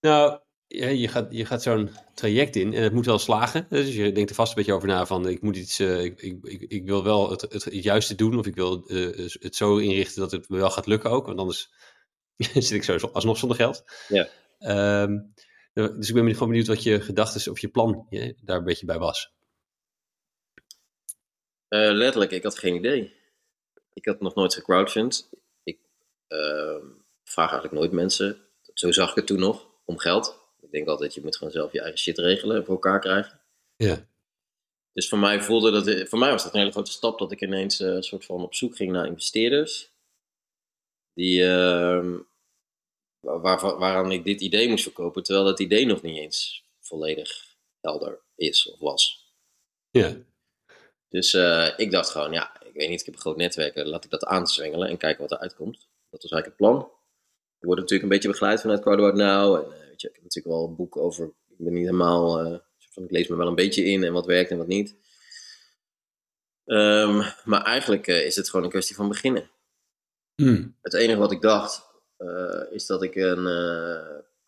Nou, 0.00 0.40
ja, 0.66 0.88
je 0.88 1.08
gaat, 1.08 1.26
je 1.30 1.44
gaat 1.44 1.62
zo'n 1.62 1.90
traject 2.14 2.56
in 2.56 2.74
en 2.74 2.82
het 2.82 2.92
moet 2.92 3.06
wel 3.06 3.18
slagen. 3.18 3.66
Dus 3.68 3.94
je 3.94 4.12
denkt 4.12 4.30
er 4.30 4.36
vast 4.36 4.50
een 4.50 4.56
beetje 4.56 4.72
over 4.72 4.88
na 4.88 5.06
van 5.06 5.28
ik 5.28 5.42
moet 5.42 5.56
iets, 5.56 5.80
uh, 5.80 6.04
ik, 6.04 6.20
ik, 6.20 6.62
ik, 6.68 6.84
wil 6.84 7.04
wel 7.04 7.30
het, 7.30 7.40
het, 7.40 7.64
het, 7.64 7.82
juiste 7.82 8.14
doen 8.14 8.38
of 8.38 8.46
ik 8.46 8.54
wil 8.54 8.84
uh, 8.86 9.28
het 9.40 9.56
zo 9.56 9.76
inrichten 9.76 10.20
dat 10.20 10.30
het 10.30 10.48
me 10.48 10.56
wel 10.56 10.70
gaat 10.70 10.86
lukken 10.86 11.10
ook. 11.10 11.26
Want 11.26 11.38
anders 11.38 11.70
zit 12.36 12.70
ik 12.70 12.82
sowieso 12.82 13.06
alsnog 13.06 13.38
zonder 13.38 13.56
geld. 13.56 13.84
Ja. 14.08 14.28
Um, 15.02 15.32
Dus 15.72 16.08
ik 16.08 16.14
ben 16.14 16.32
gewoon 16.32 16.48
benieuwd 16.48 16.66
wat 16.66 16.82
je 16.82 17.00
gedachten 17.00 17.52
of 17.52 17.58
je 17.58 17.68
plan 17.68 18.06
je, 18.10 18.34
daar 18.40 18.56
een 18.56 18.64
beetje 18.64 18.86
bij 18.86 18.98
was. 18.98 19.30
Uh, 21.68 21.90
letterlijk, 21.90 22.30
ik 22.30 22.42
had 22.42 22.58
geen 22.58 22.74
idee. 22.74 23.12
Ik 23.92 24.04
had 24.04 24.20
nog 24.20 24.34
nooit 24.34 24.54
gecrowdfund. 24.54 25.30
Ik 25.62 25.78
uh, 26.28 26.76
vraag 27.24 27.50
eigenlijk 27.50 27.72
nooit 27.72 27.92
mensen, 27.92 28.38
zo 28.74 28.92
zag 28.92 29.10
ik 29.10 29.16
het 29.16 29.26
toen 29.26 29.38
nog, 29.38 29.66
om 29.84 29.98
geld. 29.98 30.38
Ik 30.60 30.70
denk 30.70 30.88
altijd, 30.88 31.14
je 31.14 31.20
moet 31.22 31.36
gewoon 31.36 31.52
zelf 31.52 31.72
je 31.72 31.80
eigen 31.80 31.98
shit 31.98 32.18
regelen 32.18 32.56
en 32.56 32.64
voor 32.64 32.74
elkaar 32.74 33.00
krijgen. 33.00 33.40
Ja. 33.76 34.08
Dus 34.92 35.08
voor 35.08 35.18
mij 35.18 35.42
voelde 35.42 35.70
dat, 35.70 36.08
voor 36.08 36.18
mij 36.18 36.30
was 36.30 36.42
dat 36.42 36.52
een 36.52 36.58
hele 36.58 36.72
grote 36.72 36.90
stap 36.90 37.18
dat 37.18 37.32
ik 37.32 37.40
ineens 37.40 37.80
uh, 37.80 37.88
een 37.88 38.02
soort 38.02 38.24
van 38.24 38.42
op 38.42 38.54
zoek 38.54 38.76
ging 38.76 38.92
naar 38.92 39.06
investeerders. 39.06 39.90
Die, 41.14 41.42
uh, 41.42 42.18
waar, 43.20 43.78
waaraan 43.78 44.12
ik 44.12 44.24
dit 44.24 44.40
idee 44.40 44.68
moest 44.68 44.82
verkopen, 44.82 45.22
terwijl 45.22 45.46
dat 45.46 45.60
idee 45.60 45.86
nog 45.86 46.02
niet 46.02 46.18
eens 46.18 46.64
volledig 46.80 47.56
helder 47.80 48.20
is 48.34 48.70
of 48.70 48.78
was. 48.78 49.32
Ja. 49.90 50.16
Dus 51.08 51.34
uh, 51.34 51.68
ik 51.76 51.90
dacht 51.90 52.10
gewoon, 52.10 52.32
ja, 52.32 52.62
ik 52.62 52.74
weet 52.74 52.88
niet, 52.88 53.00
ik 53.00 53.06
heb 53.06 53.14
een 53.14 53.20
groot 53.20 53.36
netwerk, 53.36 53.76
laat 53.76 54.04
ik 54.04 54.10
dat 54.10 54.24
aanzwengelen 54.24 54.88
en 54.88 54.96
kijken 54.96 55.20
wat 55.20 55.30
er 55.30 55.38
uitkomt. 55.38 55.88
Dat 56.10 56.22
was 56.22 56.30
eigenlijk 56.30 56.46
het 56.46 56.56
plan. 56.56 56.90
Je 57.58 57.66
wordt 57.66 57.80
natuurlijk 57.80 58.02
een 58.02 58.16
beetje 58.16 58.28
begeleid 58.28 58.60
vanuit 58.60 58.80
Crowdwork 58.80 59.14
Now. 59.14 59.56
En 59.56 59.62
uh, 59.62 59.86
weet 59.86 60.00
je, 60.00 60.08
ik 60.08 60.14
heb 60.14 60.22
natuurlijk 60.22 60.56
wel 60.56 60.66
een 60.66 60.76
boek 60.76 60.96
over, 60.96 61.26
ik 61.48 61.56
ben 61.58 61.72
niet 61.72 61.84
helemaal, 61.84 62.46
uh, 62.46 62.58
ik 62.94 63.10
lees 63.10 63.28
me 63.28 63.36
wel 63.36 63.46
een 63.46 63.54
beetje 63.54 63.84
in 63.84 64.04
en 64.04 64.12
wat 64.12 64.26
werkt 64.26 64.50
en 64.50 64.58
wat 64.58 64.66
niet. 64.66 64.96
Um, 66.64 67.24
maar 67.44 67.62
eigenlijk 67.62 68.06
is 68.06 68.36
het 68.36 68.50
gewoon 68.50 68.64
een 68.64 68.70
kwestie 68.70 68.96
van 68.96 69.08
beginnen. 69.08 69.50
Hmm. 70.34 70.76
Het 70.82 70.94
enige 70.94 71.18
wat 71.18 71.32
ik 71.32 71.40
dacht, 71.40 71.89
is 72.70 72.86
dat 72.86 73.02
ik 73.02 73.14
een 73.14 73.46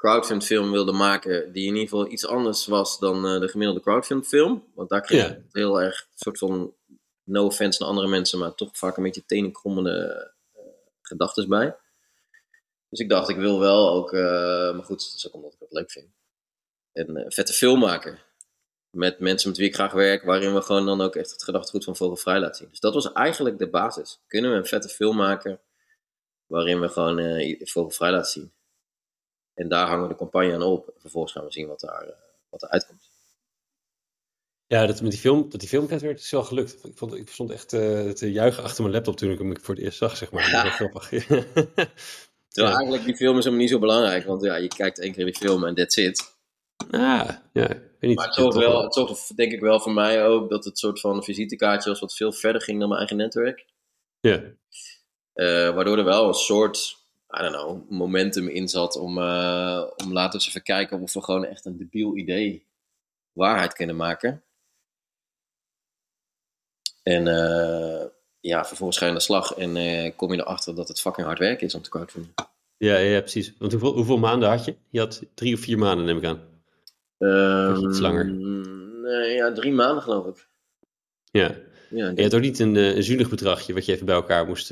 crowdfund 0.02 0.44
film 0.44 0.70
wilde 0.70 0.92
maken 0.92 1.52
die 1.52 1.66
in 1.66 1.74
ieder 1.74 1.88
geval 1.88 2.10
iets 2.10 2.26
anders 2.26 2.66
was 2.66 2.98
dan 2.98 3.26
uh, 3.26 3.40
de 3.40 3.48
gemiddelde 3.48 3.80
crowdfund 3.80 4.26
film. 4.26 4.64
Want 4.74 4.88
daar 4.88 5.00
kreeg 5.00 5.30
ik 5.30 5.38
heel 5.52 5.82
erg 5.82 6.00
een 6.00 6.18
soort 6.18 6.38
van, 6.38 6.74
no 7.24 7.44
offense 7.44 7.80
naar 7.80 7.88
andere 7.88 8.08
mensen, 8.08 8.38
maar 8.38 8.54
toch 8.54 8.70
vaak 8.72 8.96
een 8.96 9.02
beetje 9.02 9.24
tenenkrommende 9.26 10.32
uh, 10.54 10.62
gedachten 11.02 11.48
bij. 11.48 11.76
Dus 12.88 12.98
ik 12.98 13.08
dacht, 13.08 13.28
ik 13.28 13.36
wil 13.36 13.58
wel 13.58 13.90
ook, 13.90 14.12
uh, 14.12 14.20
maar 14.74 14.84
goed, 14.84 15.04
dat 15.04 15.14
is 15.14 15.26
ook 15.26 15.34
omdat 15.34 15.52
ik 15.52 15.58
het 15.58 15.72
leuk 15.72 15.90
vind, 15.90 16.08
een 16.92 17.24
vette 17.32 17.52
film 17.52 17.78
maken. 17.78 18.18
Met 18.90 19.18
mensen 19.18 19.48
met 19.48 19.58
wie 19.58 19.68
ik 19.68 19.74
graag 19.74 19.92
werk, 19.92 20.24
waarin 20.24 20.54
we 20.54 20.62
gewoon 20.62 20.86
dan 20.86 21.00
ook 21.00 21.16
echt 21.16 21.30
het 21.30 21.44
gedachtegoed 21.44 21.84
van 21.84 21.96
Vogelvrij 21.96 22.38
laten 22.38 22.56
zien. 22.56 22.68
Dus 22.70 22.80
dat 22.80 22.94
was 22.94 23.12
eigenlijk 23.12 23.58
de 23.58 23.68
basis. 23.68 24.20
Kunnen 24.26 24.50
we 24.50 24.56
een 24.56 24.66
vette 24.66 24.88
film 24.88 25.16
maken 25.16 25.60
waarin 26.52 26.80
we 26.80 26.88
gewoon 26.88 27.18
Vogelvrij 27.60 28.10
laten 28.10 28.30
zien? 28.30 28.52
En 29.54 29.68
daar 29.68 29.86
hangen 29.86 30.02
we 30.02 30.08
de 30.08 30.18
campagne 30.18 30.54
aan 30.54 30.62
op. 30.62 30.94
Vervolgens 30.96 31.32
gaan 31.32 31.44
we 31.44 31.52
zien 31.52 31.66
wat, 31.66 31.80
daar, 31.80 32.04
uh, 32.04 32.12
wat 32.48 32.62
er 32.62 32.68
uitkomt. 32.68 33.10
Ja, 34.66 34.86
dat 34.86 35.00
met 35.00 35.10
die 35.10 35.20
film, 35.20 35.50
dat 35.50 35.60
die 35.60 35.80
werd, 35.80 36.20
is 36.20 36.30
wel 36.30 36.44
gelukt. 36.44 36.84
Ik, 36.84 36.96
vond, 36.96 37.14
ik 37.14 37.28
stond 37.28 37.50
echt 37.50 37.72
uh, 37.72 38.10
te 38.10 38.32
juichen 38.32 38.62
achter 38.62 38.82
mijn 38.82 38.94
laptop 38.94 39.16
toen 39.16 39.30
ik 39.30 39.38
hem 39.38 39.60
voor 39.60 39.74
het 39.74 39.84
eerst 39.84 39.98
zag, 39.98 40.16
zeg 40.16 40.30
maar. 40.30 40.50
Ja. 40.50 40.62
Dat 40.62 40.72
grappig. 40.72 41.08
Terwijl 42.48 42.72
ja. 42.72 42.74
eigenlijk 42.74 43.04
die 43.04 43.16
film 43.16 43.38
is 43.38 43.44
helemaal 43.44 43.64
niet 43.64 43.72
zo 43.72 43.78
belangrijk, 43.78 44.24
want 44.24 44.42
ja, 44.42 44.56
je 44.56 44.68
kijkt 44.68 44.98
één 44.98 45.12
keer 45.12 45.24
die 45.24 45.36
film 45.36 45.64
en 45.64 45.74
that's 45.74 45.96
it. 45.96 46.34
Ah, 46.90 47.30
ja, 47.52 47.68
ik 47.68 47.80
weet 47.98 48.00
niet. 48.00 48.16
Maar 48.16 48.26
het 48.26 48.34
zorgt, 48.34 48.56
wel, 48.56 48.82
het 48.82 49.32
denk 49.34 49.52
ik 49.52 49.60
wel 49.60 49.80
voor 49.80 49.92
mij 49.92 50.24
ook 50.24 50.50
dat 50.50 50.64
het 50.64 50.78
soort 50.78 51.00
van 51.00 51.24
visitekaartje 51.24 51.90
was 51.90 52.00
wat 52.00 52.14
veel 52.14 52.32
verder 52.32 52.62
ging 52.62 52.78
dan 52.78 52.88
mijn 52.88 53.00
eigen 53.00 53.16
netwerk. 53.16 53.64
Ja. 54.20 54.42
Uh, 55.34 55.74
waardoor 55.74 55.98
er 55.98 56.04
wel 56.04 56.28
een 56.28 56.34
soort 56.34 57.00
I 57.38 57.42
don't 57.42 57.54
know, 57.54 57.90
momentum 57.90 58.48
in 58.48 58.68
zat 58.68 58.96
om, 58.96 59.18
uh, 59.18 59.84
om 59.96 60.12
laten 60.12 60.30
we 60.30 60.34
eens 60.36 60.48
even 60.48 60.62
kijken 60.62 61.00
of 61.00 61.12
we 61.12 61.22
gewoon 61.22 61.44
echt 61.44 61.64
een 61.64 61.76
debiel 61.76 62.16
idee 62.16 62.66
waarheid 63.32 63.72
kunnen 63.72 63.96
maken. 63.96 64.42
En 67.02 67.26
uh, 67.26 68.04
ja, 68.40 68.64
vervolgens 68.64 68.98
ga 68.98 69.04
je 69.04 69.10
aan 69.10 69.16
de 69.16 69.22
slag 69.22 69.54
en 69.54 69.76
uh, 69.76 70.10
kom 70.16 70.32
je 70.32 70.40
erachter 70.40 70.74
dat 70.74 70.88
het 70.88 71.00
fucking 71.00 71.26
hard 71.26 71.38
werken 71.38 71.66
is 71.66 71.74
om 71.74 71.82
te 71.82 71.90
crowdfunden. 71.90 72.34
Ja, 72.76 72.96
ja, 72.96 73.20
precies. 73.20 73.52
Want 73.58 73.72
hoeveel, 73.72 73.92
hoeveel 73.92 74.18
maanden 74.18 74.48
had 74.48 74.64
je? 74.64 74.74
Je 74.90 74.98
had 74.98 75.22
drie 75.34 75.54
of 75.54 75.60
vier 75.60 75.78
maanden, 75.78 76.06
neem 76.06 76.16
ik 76.16 76.24
aan. 76.24 76.40
Um, 77.18 77.88
iets 77.88 77.98
langer. 77.98 78.26
Nee, 78.26 79.34
ja, 79.34 79.52
drie 79.52 79.72
maanden 79.72 80.02
geloof 80.02 80.26
ik. 80.26 80.48
Ja. 81.30 81.56
ja 81.90 82.12
je 82.14 82.22
had 82.22 82.34
ook 82.34 82.40
niet 82.40 82.58
een, 82.58 82.74
een 82.74 83.02
zuinig 83.02 83.28
bedragje 83.28 83.74
wat 83.74 83.84
je 83.84 83.92
even 83.92 84.06
bij 84.06 84.14
elkaar 84.14 84.46
moest 84.46 84.70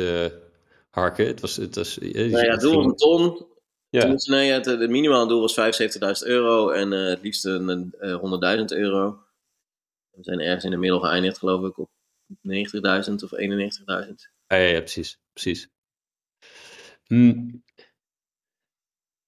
harken. 0.90 1.26
Het 1.26 1.40
was, 1.40 1.56
het 1.56 1.74
was, 1.74 1.98
nou 1.98 2.28
ja, 2.28 2.50
het 2.50 2.60
doel 2.60 2.74
was 2.74 2.84
een 2.84 2.96
ton. 2.96 3.46
Ja. 3.88 4.00
Toen, 4.00 4.18
nee, 4.24 4.50
het, 4.50 4.64
het 4.64 4.90
minimale 4.90 5.28
doel 5.28 5.40
was 5.40 5.60
75.000 6.22 6.26
euro 6.26 6.70
en 6.70 6.92
uh, 6.92 7.08
het 7.08 7.22
liefst 7.22 7.44
een, 7.44 7.92
een 7.98 8.60
100.000 8.70 8.76
euro. 8.78 9.22
We 10.10 10.22
zijn 10.22 10.40
ergens 10.40 10.64
in 10.64 10.70
de 10.70 10.76
middel 10.76 11.00
geëindigd, 11.00 11.38
geloof 11.38 11.64
ik, 11.64 11.78
op 11.78 11.90
90.000 12.28 13.14
of 13.14 13.30
91.000. 13.32 14.14
Ja, 14.46 14.56
ja, 14.56 14.56
ja, 14.56 14.80
precies. 14.80 15.18
precies. 15.32 15.68
Hm. 17.04 17.50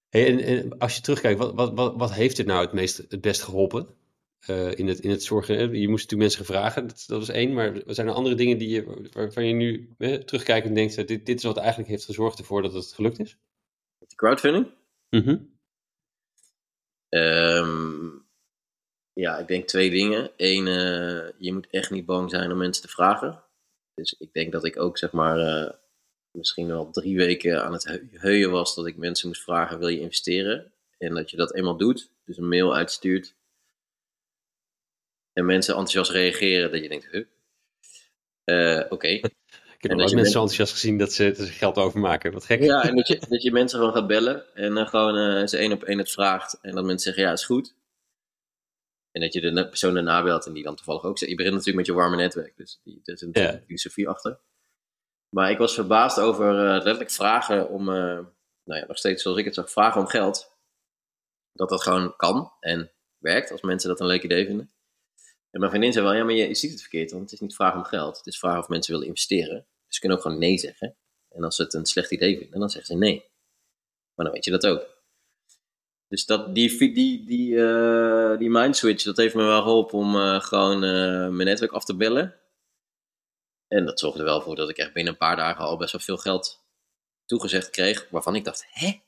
Hey, 0.09 0.27
en, 0.27 0.39
en, 0.39 0.77
als 0.77 0.95
je 0.95 1.01
terugkijkt, 1.01 1.39
wat, 1.39 1.53
wat, 1.53 1.73
wat, 1.73 1.95
wat 1.95 2.13
heeft 2.13 2.37
het 2.37 2.47
nou 2.47 2.61
het, 2.61 2.73
meest, 2.73 2.97
het 2.97 3.21
best 3.21 3.41
geholpen? 3.41 3.87
Uh, 4.47 4.77
in, 4.77 4.87
het, 4.87 4.99
in 4.99 5.09
het 5.09 5.23
zorgen. 5.23 5.55
Je 5.55 5.87
moest 5.87 6.11
natuurlijk 6.11 6.35
mensen 6.35 6.45
vragen, 6.45 6.87
dat, 6.87 7.03
dat 7.07 7.21
is 7.21 7.29
één. 7.29 7.53
Maar 7.53 7.81
zijn 7.85 8.07
er 8.07 8.13
andere 8.13 8.35
dingen 8.35 8.57
die 8.57 8.69
je, 8.69 9.09
waarvan 9.11 9.45
je 9.45 9.53
nu 9.53 9.95
eh, 9.97 10.13
terugkijkt 10.13 10.67
en 10.67 10.73
denkt: 10.73 11.07
dit, 11.07 11.25
dit 11.25 11.37
is 11.37 11.43
wat 11.43 11.57
eigenlijk 11.57 11.89
heeft 11.89 12.05
gezorgd 12.05 12.39
ervoor 12.39 12.61
dat 12.61 12.73
het 12.73 12.93
gelukt 12.93 13.19
is? 13.19 13.37
De 13.97 14.15
crowdfunding? 14.15 14.67
Mm 15.09 15.21
-hmm. 15.21 15.57
um, 17.09 18.25
ja, 19.13 19.37
ik 19.37 19.47
denk 19.47 19.67
twee 19.67 19.89
dingen. 19.89 20.31
Eén, 20.37 20.67
uh, 20.67 21.29
je 21.37 21.53
moet 21.53 21.67
echt 21.69 21.91
niet 21.91 22.05
bang 22.05 22.29
zijn 22.29 22.51
om 22.51 22.57
mensen 22.57 22.83
te 22.83 22.89
vragen. 22.89 23.43
Dus 23.93 24.15
ik 24.19 24.33
denk 24.33 24.51
dat 24.51 24.65
ik 24.65 24.79
ook 24.79 24.97
zeg 24.97 25.11
maar 25.11 25.39
uh, 25.39 25.71
misschien 26.31 26.67
wel 26.67 26.91
drie 26.91 27.17
weken 27.17 27.63
aan 27.63 27.73
het 27.73 28.01
heuien 28.11 28.51
was 28.51 28.75
dat 28.75 28.87
ik 28.87 28.97
mensen 28.97 29.27
moest 29.27 29.43
vragen: 29.43 29.79
wil 29.79 29.87
je 29.87 29.99
investeren? 29.99 30.71
En 30.97 31.13
dat 31.13 31.29
je 31.29 31.37
dat 31.37 31.53
eenmaal 31.53 31.77
doet, 31.77 32.11
dus 32.25 32.37
een 32.37 32.47
mail 32.47 32.75
uitstuurt 32.75 33.35
en 35.33 35.45
mensen 35.45 35.73
enthousiast 35.73 36.11
reageren, 36.11 36.71
dat 36.71 36.81
je 36.81 36.89
denkt, 36.89 37.07
huh? 37.11 37.25
Uh, 38.45 38.79
Oké. 38.79 38.93
Okay. 38.93 39.21
Ik 39.83 39.89
heb 39.89 39.97
ook 39.97 40.03
mensen 40.03 40.21
mensen 40.21 40.39
enthousiast 40.39 40.73
gezien 40.73 40.97
dat 40.97 41.13
ze, 41.13 41.23
dat 41.23 41.47
ze 41.47 41.51
geld 41.51 41.77
overmaken. 41.77 42.31
Wat 42.31 42.45
gek. 42.45 42.63
Ja, 42.63 42.83
en 42.83 42.95
dat 42.99 43.07
je, 43.07 43.21
dat 43.29 43.43
je 43.43 43.51
mensen 43.51 43.79
gewoon 43.79 43.93
gaat 43.93 44.07
bellen 44.07 44.55
en 44.55 44.73
dan 44.73 44.87
gewoon 44.87 45.17
uh, 45.17 45.47
ze 45.47 45.57
één 45.57 45.71
op 45.71 45.83
één 45.83 45.97
het 45.97 46.11
vraagt. 46.11 46.59
En 46.61 46.75
dat 46.75 46.83
mensen 46.83 46.99
zeggen, 46.99 47.23
ja, 47.23 47.31
is 47.31 47.45
goed. 47.45 47.75
En 49.11 49.21
dat 49.21 49.33
je 49.33 49.41
de 49.41 49.67
persoon 49.67 49.93
daarna 49.93 50.23
belt 50.23 50.45
en 50.45 50.53
die 50.53 50.63
dan 50.63 50.75
toevallig 50.75 51.03
ook 51.03 51.17
zegt. 51.17 51.31
Je 51.31 51.37
begint 51.37 51.55
natuurlijk 51.55 51.87
met 51.87 51.95
je 51.95 52.01
warme 52.01 52.15
netwerk, 52.15 52.57
dus 52.57 52.79
die, 52.83 53.01
er 53.03 53.17
zit 53.17 53.27
natuurlijk 53.27 53.59
ja. 53.59 53.65
filosofie 53.65 54.09
achter. 54.09 54.39
Maar 55.29 55.51
ik 55.51 55.57
was 55.57 55.73
verbaasd 55.73 56.19
over 56.19 56.53
uh, 56.53 56.71
letterlijk 56.71 57.11
vragen 57.11 57.69
om, 57.69 57.85
nou 57.85 58.79
ja, 58.79 58.85
nog 58.87 58.97
steeds 58.97 59.21
zoals 59.21 59.37
ik 59.37 59.45
het 59.45 59.53
zag, 59.53 59.71
vragen 59.71 60.01
om 60.01 60.07
geld. 60.07 60.51
Dat 61.53 61.69
dat 61.69 61.83
gewoon 61.83 62.15
kan 62.15 62.51
en 62.59 62.91
werkt 63.17 63.51
als 63.51 63.61
mensen 63.61 63.89
dat 63.89 63.99
een 63.99 64.05
leuk 64.05 64.23
idee 64.23 64.45
vinden. 64.45 64.73
En 65.53 65.59
mijn 65.59 65.71
vriendin 65.71 65.93
zei 65.93 66.05
wel, 66.05 66.13
ja, 66.13 66.23
maar 66.23 66.33
je, 66.33 66.47
je 66.47 66.55
ziet 66.55 66.71
het 66.71 66.81
verkeerd, 66.81 67.11
want 67.11 67.23
het 67.23 67.31
is 67.31 67.39
niet 67.39 67.55
vragen 67.55 67.77
om 67.77 67.85
geld. 67.85 68.17
Het 68.17 68.25
is 68.25 68.39
vragen 68.39 68.59
of 68.59 68.67
mensen 68.67 68.91
willen 68.91 69.07
investeren. 69.07 69.65
Dus 69.85 69.95
ze 69.95 69.99
kunnen 69.99 70.17
ook 70.17 70.23
gewoon 70.23 70.39
nee 70.39 70.57
zeggen. 70.57 70.95
En 71.29 71.43
als 71.43 71.55
ze 71.55 71.63
het 71.63 71.73
een 71.73 71.85
slecht 71.85 72.11
idee 72.11 72.37
vinden, 72.37 72.59
dan 72.59 72.69
zeggen 72.69 72.93
ze 72.93 72.99
nee. 72.99 73.25
Maar 74.15 74.25
dan 74.25 74.33
weet 74.33 74.45
je 74.45 74.51
dat 74.51 74.65
ook. 74.65 74.85
Dus 76.07 76.25
dat, 76.25 76.55
die, 76.55 76.93
die, 76.93 77.25
die, 77.25 77.53
uh, 77.53 78.37
die 78.37 78.49
mind 78.49 78.77
switch, 78.77 79.03
dat 79.03 79.17
heeft 79.17 79.35
me 79.35 79.43
wel 79.43 79.61
geholpen 79.61 79.97
om 79.97 80.15
uh, 80.15 80.39
gewoon 80.39 80.83
uh, 80.83 81.29
mijn 81.29 81.47
netwerk 81.47 81.71
af 81.71 81.85
te 81.85 81.95
bellen. 81.95 82.35
En 83.67 83.85
dat 83.85 83.99
zorgde 83.99 84.19
er 84.19 84.25
wel 84.25 84.41
voor 84.41 84.55
dat 84.55 84.69
ik 84.69 84.77
echt 84.77 84.93
binnen 84.93 85.13
een 85.13 85.19
paar 85.19 85.35
dagen 85.35 85.65
al 85.65 85.77
best 85.77 85.91
wel 85.91 86.01
veel 86.01 86.17
geld 86.17 86.65
toegezegd 87.25 87.69
kreeg. 87.69 88.07
Waarvan 88.09 88.35
ik 88.35 88.43
dacht, 88.43 88.65
hè? 88.69 89.01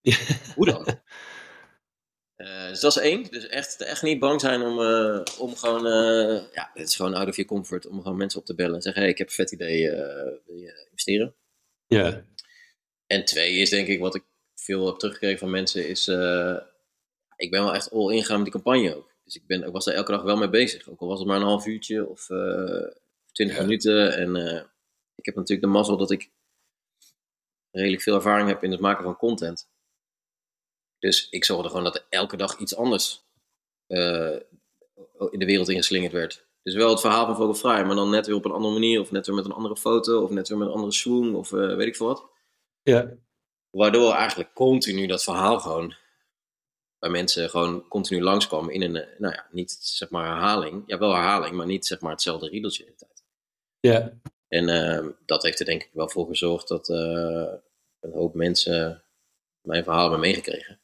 Hoe 0.54 0.66
dan? 0.66 0.86
Uh, 2.40 2.68
dus 2.68 2.80
dat 2.80 2.96
is 2.96 3.02
één. 3.02 3.30
Dus 3.30 3.46
echt, 3.46 3.80
echt 3.80 4.02
niet 4.02 4.18
bang 4.18 4.40
zijn 4.40 4.62
om, 4.62 4.78
uh, 4.78 5.22
om 5.38 5.56
gewoon, 5.56 5.86
uh, 5.86 6.42
ja, 6.52 6.70
het 6.74 6.88
is 6.88 6.96
gewoon 6.96 7.14
out 7.14 7.28
of 7.28 7.36
your 7.36 7.50
comfort, 7.50 7.86
om 7.86 8.02
gewoon 8.02 8.16
mensen 8.16 8.40
op 8.40 8.46
te 8.46 8.54
bellen 8.54 8.74
en 8.74 8.82
zeggen, 8.82 9.02
hey, 9.02 9.10
ik 9.10 9.18
heb 9.18 9.26
een 9.26 9.32
vet 9.32 9.52
idee, 9.52 9.90
wil 10.46 10.56
je 10.56 10.84
investeren? 10.84 11.34
Ja. 11.86 12.24
En 13.06 13.24
twee 13.24 13.56
is 13.56 13.70
denk 13.70 13.88
ik, 13.88 14.00
wat 14.00 14.14
ik 14.14 14.24
veel 14.54 14.86
heb 14.86 14.96
teruggekregen 14.96 15.38
van 15.38 15.50
mensen, 15.50 15.88
is, 15.88 16.08
ik 17.36 17.50
ben 17.50 17.62
wel 17.62 17.74
echt 17.74 17.90
all 17.90 18.14
in 18.14 18.24
gaan 18.24 18.42
met 18.42 18.52
die 18.52 18.62
campagne 18.62 18.96
ook. 18.96 19.14
Dus 19.24 19.36
ik, 19.36 19.46
ben, 19.46 19.62
ik 19.62 19.72
was 19.72 19.86
er 19.86 19.94
elke 19.94 20.12
dag 20.12 20.22
wel 20.22 20.36
mee 20.36 20.48
bezig, 20.48 20.88
ook 20.88 21.00
al 21.00 21.08
was 21.08 21.18
het 21.18 21.28
maar 21.28 21.36
een 21.36 21.42
half 21.42 21.66
uurtje 21.66 22.08
of 22.08 22.26
twintig 23.32 23.60
minuten. 23.60 24.16
En 24.16 24.36
ik 25.14 25.24
heb 25.24 25.34
natuurlijk 25.34 25.66
de 25.66 25.72
mazzel 25.72 25.96
dat 25.96 26.10
ik 26.10 26.30
redelijk 27.70 28.02
veel 28.02 28.14
ervaring 28.14 28.48
heb 28.48 28.62
in 28.62 28.70
het 28.70 28.80
maken 28.80 29.04
van 29.04 29.16
content. 29.16 29.68
Dus 31.00 31.28
ik 31.30 31.44
zorgde 31.44 31.68
gewoon 31.68 31.84
dat 31.84 31.94
er 31.94 32.06
elke 32.08 32.36
dag 32.36 32.58
iets 32.58 32.76
anders 32.76 33.22
uh, 33.88 34.36
in 35.30 35.38
de 35.38 35.44
wereld 35.44 35.68
ingeslingerd 35.68 36.12
werd. 36.12 36.48
Dus 36.62 36.74
wel 36.74 36.90
het 36.90 37.00
verhaal 37.00 37.26
van 37.26 37.36
Vogelvrij, 37.36 37.84
maar 37.84 37.94
dan 37.94 38.10
net 38.10 38.26
weer 38.26 38.36
op 38.36 38.44
een 38.44 38.50
andere 38.50 38.72
manier, 38.72 39.00
of 39.00 39.10
net 39.10 39.26
weer 39.26 39.36
met 39.36 39.44
een 39.44 39.52
andere 39.52 39.76
foto, 39.76 40.22
of 40.22 40.30
net 40.30 40.48
weer 40.48 40.58
met 40.58 40.66
een 40.66 40.74
andere 40.74 40.92
swoon, 40.92 41.34
of 41.34 41.52
uh, 41.52 41.76
weet 41.76 41.86
ik 41.86 41.96
veel 41.96 42.06
wat. 42.06 42.24
Ja. 42.82 43.10
Waardoor 43.70 44.12
eigenlijk 44.12 44.54
continu 44.54 45.06
dat 45.06 45.22
verhaal 45.22 45.60
gewoon 45.60 45.94
bij 46.98 47.10
mensen 47.10 47.50
gewoon 47.50 47.88
continu 47.88 48.22
langskwam 48.22 48.70
in 48.70 48.82
een, 48.82 48.96
eh, 48.96 49.18
nou 49.18 49.34
ja, 49.34 49.46
niet 49.50 49.78
zeg 49.80 50.10
maar 50.10 50.26
herhaling. 50.26 50.82
Ja, 50.86 50.98
wel 50.98 51.14
herhaling, 51.14 51.54
maar 51.54 51.66
niet 51.66 51.86
zeg 51.86 52.00
maar 52.00 52.12
hetzelfde 52.12 52.48
riedeltje 52.48 52.84
de 52.84 52.94
tijd. 52.94 53.24
Ja. 53.80 54.12
En 54.48 54.68
uh, 54.68 55.12
dat 55.24 55.42
heeft 55.42 55.60
er 55.60 55.66
denk 55.66 55.82
ik 55.82 55.90
wel 55.92 56.08
voor 56.08 56.26
gezorgd 56.26 56.68
dat 56.68 56.88
uh, 56.88 57.52
een 58.00 58.12
hoop 58.12 58.34
mensen 58.34 59.04
mijn 59.60 59.84
verhaal 59.84 60.02
hebben 60.02 60.20
meegekregen. 60.20 60.79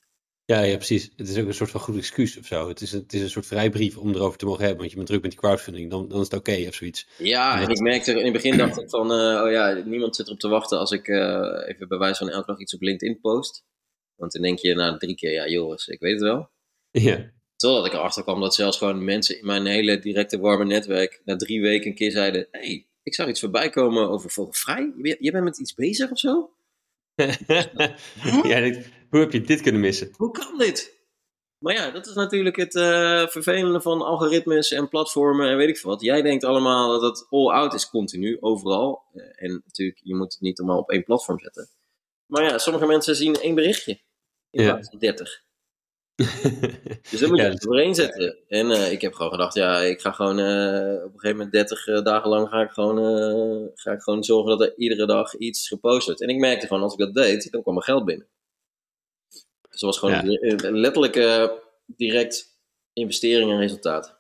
Ja, 0.47 0.61
ja, 0.61 0.77
precies. 0.77 1.11
Het 1.17 1.29
is 1.29 1.39
ook 1.39 1.47
een 1.47 1.55
soort 1.55 1.71
van 1.71 1.81
goed 1.81 1.97
excuus 1.97 2.39
of 2.39 2.47
zo. 2.47 2.69
Het 2.69 2.81
is, 2.81 2.93
een, 2.93 3.01
het 3.01 3.13
is 3.13 3.21
een 3.21 3.31
soort 3.31 3.47
vrijbrief 3.47 3.97
om 3.97 4.15
erover 4.15 4.39
te 4.39 4.45
mogen 4.45 4.61
hebben. 4.61 4.79
Want 4.79 4.91
je 4.91 4.97
bent 4.97 5.09
druk 5.09 5.23
met 5.23 5.31
die 5.31 5.41
crowdfunding, 5.41 5.91
dan, 5.91 6.09
dan 6.09 6.21
is 6.21 6.29
het 6.31 6.39
oké 6.39 6.65
of 6.69 6.75
zoiets. 6.75 7.09
Ja, 7.19 7.61
en, 7.61 7.69
ik 7.69 7.81
merkte 7.81 8.13
in 8.13 8.25
het 8.25 8.33
begin 8.33 8.57
dacht 8.57 8.81
ik 8.81 8.91
van, 8.91 9.11
uh, 9.11 9.43
oh 9.43 9.51
ja, 9.51 9.73
niemand 9.73 10.17
zit 10.17 10.27
erop 10.27 10.39
te 10.39 10.49
wachten 10.49 10.79
als 10.79 10.91
ik 10.91 11.09
uh, 11.09 11.65
even 11.67 11.89
bij 11.89 11.99
wijze 11.99 12.25
van 12.25 12.29
elke 12.29 12.47
dag 12.47 12.59
iets 12.59 12.75
op 12.75 12.81
LinkedIn 12.81 13.21
post. 13.21 13.65
Want 14.15 14.33
dan 14.33 14.43
denk 14.43 14.59
je 14.59 14.75
na 14.75 14.97
drie 14.97 15.15
keer, 15.15 15.33
ja 15.33 15.49
Joris, 15.49 15.87
ik 15.87 16.01
weet 16.01 16.13
het 16.13 16.23
wel. 16.23 16.51
Ja. 16.91 17.33
Totdat 17.57 17.87
ik 17.87 17.93
erachter 17.93 18.23
kwam 18.23 18.41
dat 18.41 18.55
zelfs 18.55 18.79
gewoon 18.79 19.05
mensen 19.05 19.39
in 19.39 19.47
mijn 19.47 19.67
hele 19.67 19.99
directe 19.99 20.39
warme 20.39 20.65
netwerk 20.65 21.21
na 21.25 21.37
drie 21.37 21.61
weken 21.61 21.91
een 21.91 21.97
keer 21.97 22.11
zeiden, 22.11 22.49
hey, 22.51 22.87
ik 23.03 23.15
zag 23.15 23.29
iets 23.29 23.41
voorbij 23.41 23.71
komen 23.71 24.09
over 24.09 24.31
vogelvrij. 24.31 24.93
Je, 25.03 25.17
je 25.21 25.31
bent 25.31 25.45
met 25.45 25.59
iets 25.59 25.75
bezig 25.75 26.11
of 26.11 26.19
zo? 26.19 26.51
ja, 28.53 28.83
hoe 29.11 29.21
heb 29.21 29.33
je 29.33 29.41
dit 29.41 29.61
kunnen 29.61 29.81
missen? 29.81 30.11
Hoe 30.17 30.31
kan 30.31 30.59
dit? 30.59 30.97
Maar 31.59 31.75
ja, 31.75 31.91
dat 31.91 32.07
is 32.07 32.15
natuurlijk 32.15 32.57
het 32.57 32.75
uh, 32.75 33.27
vervelende 33.27 33.81
van 33.81 34.03
algoritmes 34.03 34.73
en 34.73 34.89
platformen 34.89 35.49
en 35.49 35.57
weet 35.57 35.69
ik 35.69 35.79
veel 35.79 35.91
wat. 35.91 36.01
Jij 36.01 36.23
denkt 36.23 36.45
allemaal 36.45 37.01
dat 37.01 37.03
het 37.03 37.27
all-out 37.31 37.75
is 37.75 37.91
continu, 37.91 38.37
overal. 38.41 39.03
Uh, 39.15 39.25
en 39.35 39.63
natuurlijk, 39.65 40.01
je 40.03 40.15
moet 40.15 40.33
het 40.33 40.41
niet 40.43 40.59
allemaal 40.59 40.79
op 40.79 40.91
één 40.91 41.05
platform 41.05 41.39
zetten. 41.39 41.69
Maar 42.27 42.43
ja, 42.43 42.59
sommige 42.59 42.87
mensen 42.87 43.17
zien 43.17 43.35
één 43.35 43.55
berichtje 43.55 44.01
in 44.51 44.65
plaats 44.65 44.89
van 44.89 44.99
30. 44.99 45.45
dus 47.11 47.21
dan 47.21 47.29
moet 47.29 47.39
je 47.39 47.45
ja, 47.45 47.51
het 47.51 47.63
doorheen 47.63 47.95
zetten. 47.95 48.39
En 48.49 48.71
uh, 48.71 48.93
ik 48.93 49.01
heb 49.01 49.15
gewoon 49.15 49.31
gedacht, 49.31 49.55
ja, 49.55 49.81
ik 49.81 50.01
ga 50.01 50.13
gewoon 50.13 50.39
uh, 50.39 51.05
op 51.05 51.13
een 51.13 51.21
gegeven 51.21 51.37
moment 51.37 51.53
30 51.53 51.87
uh, 51.87 52.03
dagen 52.03 52.29
lang 52.29 52.49
ga 52.49 52.61
ik, 52.63 52.71
gewoon, 52.71 52.97
ga 53.75 53.93
ik 53.93 54.03
gewoon 54.03 54.25
zorgen 54.25 54.59
dat 54.59 54.69
er 54.69 54.77
iedere 54.77 55.07
dag 55.07 55.35
iets 55.35 55.69
gepost 55.69 56.07
wordt. 56.07 56.23
En 56.23 56.29
ik 56.29 56.39
merkte 56.39 56.67
gewoon, 56.67 56.83
als 56.83 56.93
ik 56.93 56.99
dat 56.99 57.15
deed, 57.15 57.51
dan 57.51 57.63
kwam 57.63 57.77
er 57.77 57.83
geld 57.83 58.05
binnen. 58.05 58.29
Dus 59.77 59.85
dat 59.85 59.91
was 59.91 59.99
gewoon 59.99 60.39
ja. 60.39 60.67
een 60.69 60.79
letterlijk 60.79 61.15
direct 61.87 62.59
investering 62.93 63.51
en 63.51 63.59
resultaat. 63.59 64.17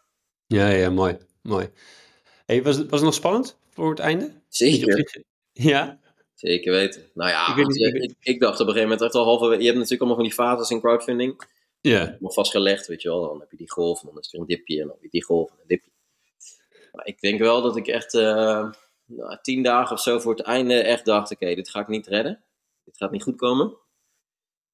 Ja, 0.46 0.68
ja, 0.68 0.90
mooi. 0.90 1.16
mooi. 1.42 1.68
Hey, 2.46 2.62
was, 2.62 2.76
het, 2.76 2.90
was 2.90 3.00
het 3.00 3.08
nog 3.08 3.14
spannend 3.14 3.58
voor 3.70 3.90
het 3.90 3.98
einde? 3.98 4.32
Zeker. 4.48 5.24
Ja? 5.52 6.00
Zeker 6.34 6.72
weten. 6.72 7.10
Nou 7.14 7.30
ja, 7.30 7.56
ik, 7.56 7.66
niet, 7.66 7.76
ik, 7.76 8.14
ik, 8.20 8.40
dacht 8.40 8.60
op 8.60 8.66
een 8.66 8.72
gegeven 8.72 8.82
moment 8.82 9.00
echt 9.00 9.14
al 9.14 9.24
halve... 9.24 9.44
Je 9.44 9.50
hebt 9.50 9.74
natuurlijk 9.74 10.00
allemaal 10.00 10.16
van 10.16 10.24
die 10.24 10.34
fases 10.34 10.70
in 10.70 10.80
crowdfunding. 10.80 11.40
Ja. 11.80 12.16
Maar 12.20 12.32
vastgelegd, 12.32 12.86
weet 12.86 13.02
je 13.02 13.08
wel. 13.08 13.28
Dan 13.28 13.40
heb 13.40 13.50
je 13.50 13.56
die 13.56 13.70
golf, 13.70 14.00
en 14.00 14.08
dan 14.08 14.18
is 14.18 14.32
er 14.32 14.40
een 14.40 14.46
dipje, 14.46 14.80
en 14.80 14.86
dan 14.86 14.94
heb 14.94 15.02
je 15.02 15.10
die 15.10 15.24
golf 15.24 15.50
en 15.50 15.56
een 15.60 15.66
dipje. 15.66 15.90
Maar 16.92 17.06
ik 17.06 17.20
denk 17.20 17.40
wel 17.40 17.62
dat 17.62 17.76
ik 17.76 17.86
echt 17.86 18.14
uh, 18.14 18.70
nou, 19.04 19.38
tien 19.42 19.62
dagen 19.62 19.96
of 19.96 20.02
zo 20.02 20.18
voor 20.18 20.34
het 20.36 20.46
einde 20.46 20.74
echt 20.74 21.04
dacht: 21.04 21.32
oké, 21.32 21.42
okay, 21.42 21.54
dit 21.54 21.70
ga 21.70 21.80
ik 21.80 21.88
niet 21.88 22.06
redden. 22.06 22.44
Dit 22.84 22.96
gaat 22.96 23.10
niet 23.10 23.22
goed 23.22 23.36
komen. 23.36 23.76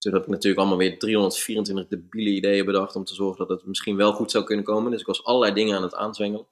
Toen 0.03 0.13
heb 0.13 0.23
ik 0.23 0.29
natuurlijk 0.29 0.61
allemaal 0.61 0.79
weer 0.79 0.99
324 0.99 1.89
debiele 1.89 2.31
ideeën 2.31 2.65
bedacht 2.65 2.97
om 2.97 3.05
te 3.05 3.15
zorgen 3.15 3.47
dat 3.47 3.59
het 3.59 3.67
misschien 3.67 3.97
wel 3.97 4.13
goed 4.13 4.31
zou 4.31 4.45
kunnen 4.45 4.65
komen. 4.65 4.91
Dus 4.91 5.01
ik 5.01 5.07
was 5.07 5.25
allerlei 5.25 5.55
dingen 5.55 5.77
aan 5.77 5.83
het 5.83 5.95
aanzwengelen. 5.95 6.47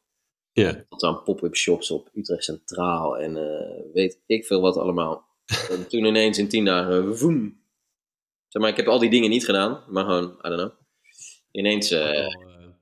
Ja. 0.52 0.84
Tot 0.88 1.02
aan 1.02 1.22
pop-up 1.22 1.56
shops 1.56 1.90
op 1.90 2.10
Utrecht 2.14 2.44
Centraal 2.44 3.18
en 3.18 3.36
uh, 3.36 3.92
weet 3.92 4.20
ik 4.26 4.46
veel 4.46 4.60
wat 4.60 4.76
allemaal. 4.76 5.28
en 5.70 5.88
toen 5.88 6.04
ineens 6.04 6.38
in 6.38 6.48
tien 6.48 6.64
dagen, 6.64 7.18
voem, 7.18 7.60
Zeg 8.48 8.62
maar, 8.62 8.70
ik 8.70 8.76
heb 8.76 8.86
al 8.86 8.98
die 8.98 9.10
dingen 9.10 9.30
niet 9.30 9.44
gedaan, 9.44 9.84
maar 9.88 10.04
gewoon, 10.04 10.24
I 10.24 10.48
don't 10.48 10.54
know. 10.54 10.72
Ineens... 11.50 11.92
Uh, 11.92 12.26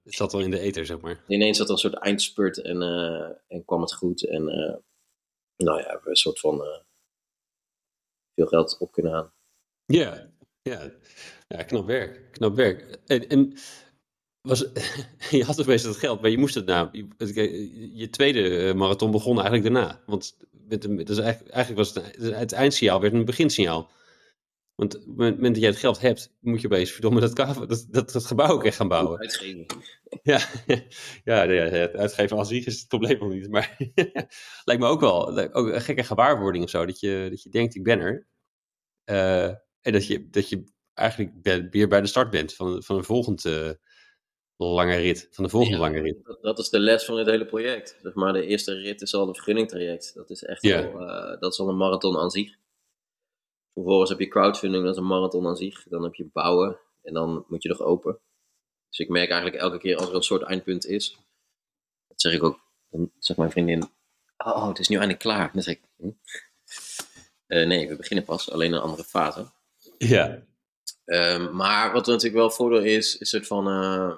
het 0.05 0.15
zat 0.15 0.35
al 0.35 0.41
in 0.41 0.51
de 0.51 0.59
eter, 0.59 0.87
zeg 0.87 1.01
maar. 1.01 1.25
Ineens 1.27 1.57
zat 1.57 1.67
er 1.67 1.73
een 1.73 1.79
soort 1.79 1.95
eindspurt 1.95 2.63
en, 2.63 2.83
uh, 2.83 3.31
en 3.49 3.65
kwam 3.65 3.81
het 3.81 3.95
goed. 3.95 4.27
En 4.27 4.43
uh, 4.43 4.77
nou 5.57 5.81
ja, 5.81 6.01
we 6.03 6.11
een 6.11 6.17
soort 6.17 6.41
van 6.41 6.63
veel 8.35 8.47
geld 8.47 8.79
op 8.79 8.93
kunnen 8.93 9.13
halen. 9.13 9.33
Ja, 9.87 10.31
ja. 10.69 10.91
ja 11.49 11.63
knap 11.63 11.87
werk. 11.87 12.33
Knap 12.33 12.57
werk. 12.57 12.99
En, 13.07 13.29
en 13.29 13.55
was, 14.41 14.65
je 15.31 15.45
had 15.45 15.61
opeens 15.61 15.83
dat 15.83 15.97
geld, 15.97 16.21
maar 16.21 16.31
je 16.31 16.39
moest 16.39 16.55
het 16.55 16.67
na. 16.67 16.89
Je, 16.93 17.91
je 17.95 18.11
tweede 18.11 18.75
marathon 18.75 19.11
begon 19.11 19.35
eigenlijk 19.41 19.65
daarna. 19.65 20.03
Want 20.07 20.37
met 20.69 20.83
dus 20.83 21.19
eigenlijk, 21.19 21.55
eigenlijk 21.55 21.85
was 21.85 22.05
het, 22.05 22.35
het 22.35 22.53
eindsignaal 22.53 23.01
werd 23.01 23.13
een 23.13 23.25
beginsignaal. 23.25 23.91
Want 24.75 24.95
op 24.95 25.07
het 25.07 25.17
moment 25.17 25.43
dat 25.43 25.57
jij 25.57 25.69
het 25.69 25.79
geld 25.79 26.01
hebt, 26.01 26.35
moet 26.41 26.61
je 26.61 26.67
opeens 26.67 26.91
verdomme 26.91 27.21
dat, 27.21 27.37
dat, 27.37 27.87
dat, 27.91 28.13
dat 28.13 28.25
gebouw 28.25 28.49
ook 28.49 28.65
echt 28.65 28.77
gaan 28.77 28.89
bouwen. 28.89 29.19
Uitgeven. 29.19 29.67
Ja, 30.23 30.41
ja, 31.25 31.43
ja, 31.43 31.63
het 31.63 31.97
uitgeven 31.97 32.37
als 32.37 32.49
zich 32.49 32.67
is 32.67 32.79
het 32.79 32.89
probleem 32.89 33.19
nog 33.19 33.33
niet. 33.33 33.51
Maar 33.51 33.77
lijkt 34.65 34.83
me 34.83 34.87
ook 34.87 35.01
wel 35.01 35.39
ook 35.53 35.67
een 35.67 35.81
gekke 35.81 36.03
gewaarwording 36.03 36.65
of 36.65 36.71
zo. 36.71 36.87
Dat 36.87 37.01
je, 37.01 37.27
dat 37.31 37.43
je 37.43 37.51
denkt, 37.51 37.75
ik 37.75 37.83
ben 37.83 38.01
er. 38.01 38.27
Uh, 39.11 39.55
en 39.81 39.93
dat 39.93 40.07
je, 40.07 40.29
dat 40.31 40.49
je 40.49 40.65
eigenlijk 40.95 41.33
weer 41.71 41.89
bij 41.89 42.01
de 42.01 42.07
start 42.07 42.31
bent 42.31 42.55
van, 42.55 42.83
van 42.83 42.97
een 42.97 43.05
volgende 43.05 43.81
uh, 44.59 44.75
lange 44.75 44.97
rit. 44.97 45.29
Van 45.31 45.45
de 45.45 45.51
volgende 45.51 45.77
ja, 45.77 45.83
lange 45.83 46.01
rit. 46.01 46.25
Dat, 46.25 46.43
dat, 46.43 46.59
is 46.59 46.69
de 46.69 46.81
les 46.81 47.05
van 47.05 47.17
dit 47.17 47.27
hele 47.27 47.47
project. 47.47 47.99
Zeg 48.03 48.15
maar, 48.15 48.33
de 48.33 48.47
eerste 48.47 48.75
rit 48.75 49.01
is 49.01 49.15
al 49.15 49.29
een 49.29 49.35
vergunningtraject. 49.35 50.15
Dat 50.15 50.31
is 50.31 50.45
echt 50.45 50.63
ja. 50.63 50.85
al, 50.85 51.03
uh, 51.03 51.41
dat 51.41 51.53
is 51.53 51.59
al 51.59 51.69
een 51.69 51.77
marathon 51.77 52.17
aan 52.17 52.31
zich. 52.31 52.57
Vervolgens 53.73 54.11
heb 54.11 54.19
je 54.19 54.29
crowdfunding, 54.29 54.85
dat 54.85 54.93
is 54.93 55.01
een 55.01 55.07
marathon 55.07 55.47
aan 55.47 55.57
zich. 55.57 55.83
Dan 55.89 56.03
heb 56.03 56.15
je 56.15 56.29
bouwen 56.33 56.79
en 57.03 57.15
dan 57.15 57.45
moet 57.49 57.63
je 57.63 57.69
nog 57.69 57.81
open. 57.81 58.19
Dus 58.89 58.99
ik 58.99 59.09
merk 59.09 59.31
eigenlijk 59.31 59.63
elke 59.63 59.79
keer 59.79 59.97
als 59.97 60.09
er 60.09 60.15
een 60.15 60.23
soort 60.23 60.43
eindpunt 60.43 60.87
is, 60.87 61.19
dat 62.09 62.21
zeg 62.21 62.33
ik 62.33 62.43
ook, 62.43 62.61
dan 62.91 63.11
zegt 63.19 63.39
mijn 63.39 63.51
vriendin, 63.51 63.91
oh, 64.37 64.69
het 64.69 64.79
is 64.79 64.89
nu 64.89 64.97
eindelijk 64.97 65.23
klaar. 65.23 65.53
Dan 65.53 65.63
zeg 65.63 65.75
ik, 65.75 65.83
hm? 65.97 66.11
uh, 67.47 67.67
nee, 67.67 67.89
we 67.89 67.97
beginnen 67.97 68.25
pas, 68.25 68.51
alleen 68.51 68.73
een 68.73 68.81
andere 68.81 69.05
fase. 69.05 69.47
Ja. 69.99 70.47
Um, 71.05 71.57
maar 71.57 71.93
wat 71.93 72.07
natuurlijk 72.07 72.35
wel 72.35 72.51
voordeel 72.51 72.83
is, 72.83 73.19
is 73.19 73.33
het 73.33 73.47
van, 73.47 73.69
uh, 73.69 74.17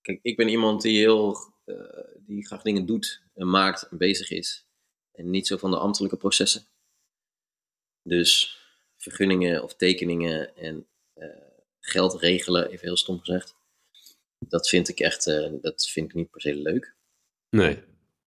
kijk, 0.00 0.18
ik 0.22 0.36
ben 0.36 0.48
iemand 0.48 0.82
die 0.82 0.98
heel, 0.98 1.38
uh, 1.64 2.04
die 2.16 2.46
graag 2.46 2.62
dingen 2.62 2.86
doet 2.86 3.22
en 3.34 3.50
maakt 3.50 3.82
en 3.82 3.98
bezig 3.98 4.30
is. 4.30 4.66
En 5.12 5.30
niet 5.30 5.46
zo 5.46 5.56
van 5.56 5.70
de 5.70 5.78
ambtelijke 5.78 6.16
processen. 6.16 6.66
Dus 8.02 8.58
vergunningen 8.96 9.62
of 9.62 9.74
tekeningen 9.74 10.56
en 10.56 10.86
uh, 11.14 11.28
geld 11.80 12.14
regelen, 12.14 12.70
even 12.70 12.86
heel 12.86 12.96
stom 12.96 13.18
gezegd. 13.18 13.56
Dat 14.38 14.68
vind 14.68 14.88
ik 14.88 15.00
echt, 15.00 15.24
dat 15.60 15.88
vind 15.88 16.08
ik 16.08 16.14
niet 16.14 16.30
per 16.30 16.40
se 16.40 16.54
leuk. 16.54 16.94
Nee. 17.50 17.82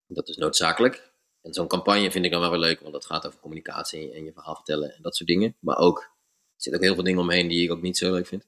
Dat 0.08 0.30
is 0.30 0.38
noodzakelijk. 0.38 1.12
En 1.42 1.54
zo'n 1.54 1.68
campagne 1.68 2.12
vind 2.12 2.26
ik 2.26 2.32
dan 2.32 2.42
wel 2.42 2.50
weer 2.50 2.60
leuk, 2.60 2.80
want 2.80 2.94
dat 2.94 3.06
gaat 3.06 3.26
over 3.28 3.40
communicatie 3.40 4.12
en 4.12 4.26
je 4.26 4.34
verhaal 4.34 4.56
vertellen 4.56 4.96
en 4.96 5.02
dat 5.02 5.16
soort 5.16 5.30
dingen. 5.30 5.56
Maar 5.60 5.78
ook, 5.78 6.13
er 6.64 6.72
zitten 6.72 6.82
ook 6.82 6.88
heel 6.88 6.94
veel 6.96 7.04
dingen 7.04 7.22
omheen 7.22 7.48
die 7.48 7.64
ik 7.64 7.72
ook 7.72 7.82
niet 7.82 7.98
zo 7.98 8.12
leuk 8.12 8.28
vind. 8.28 8.46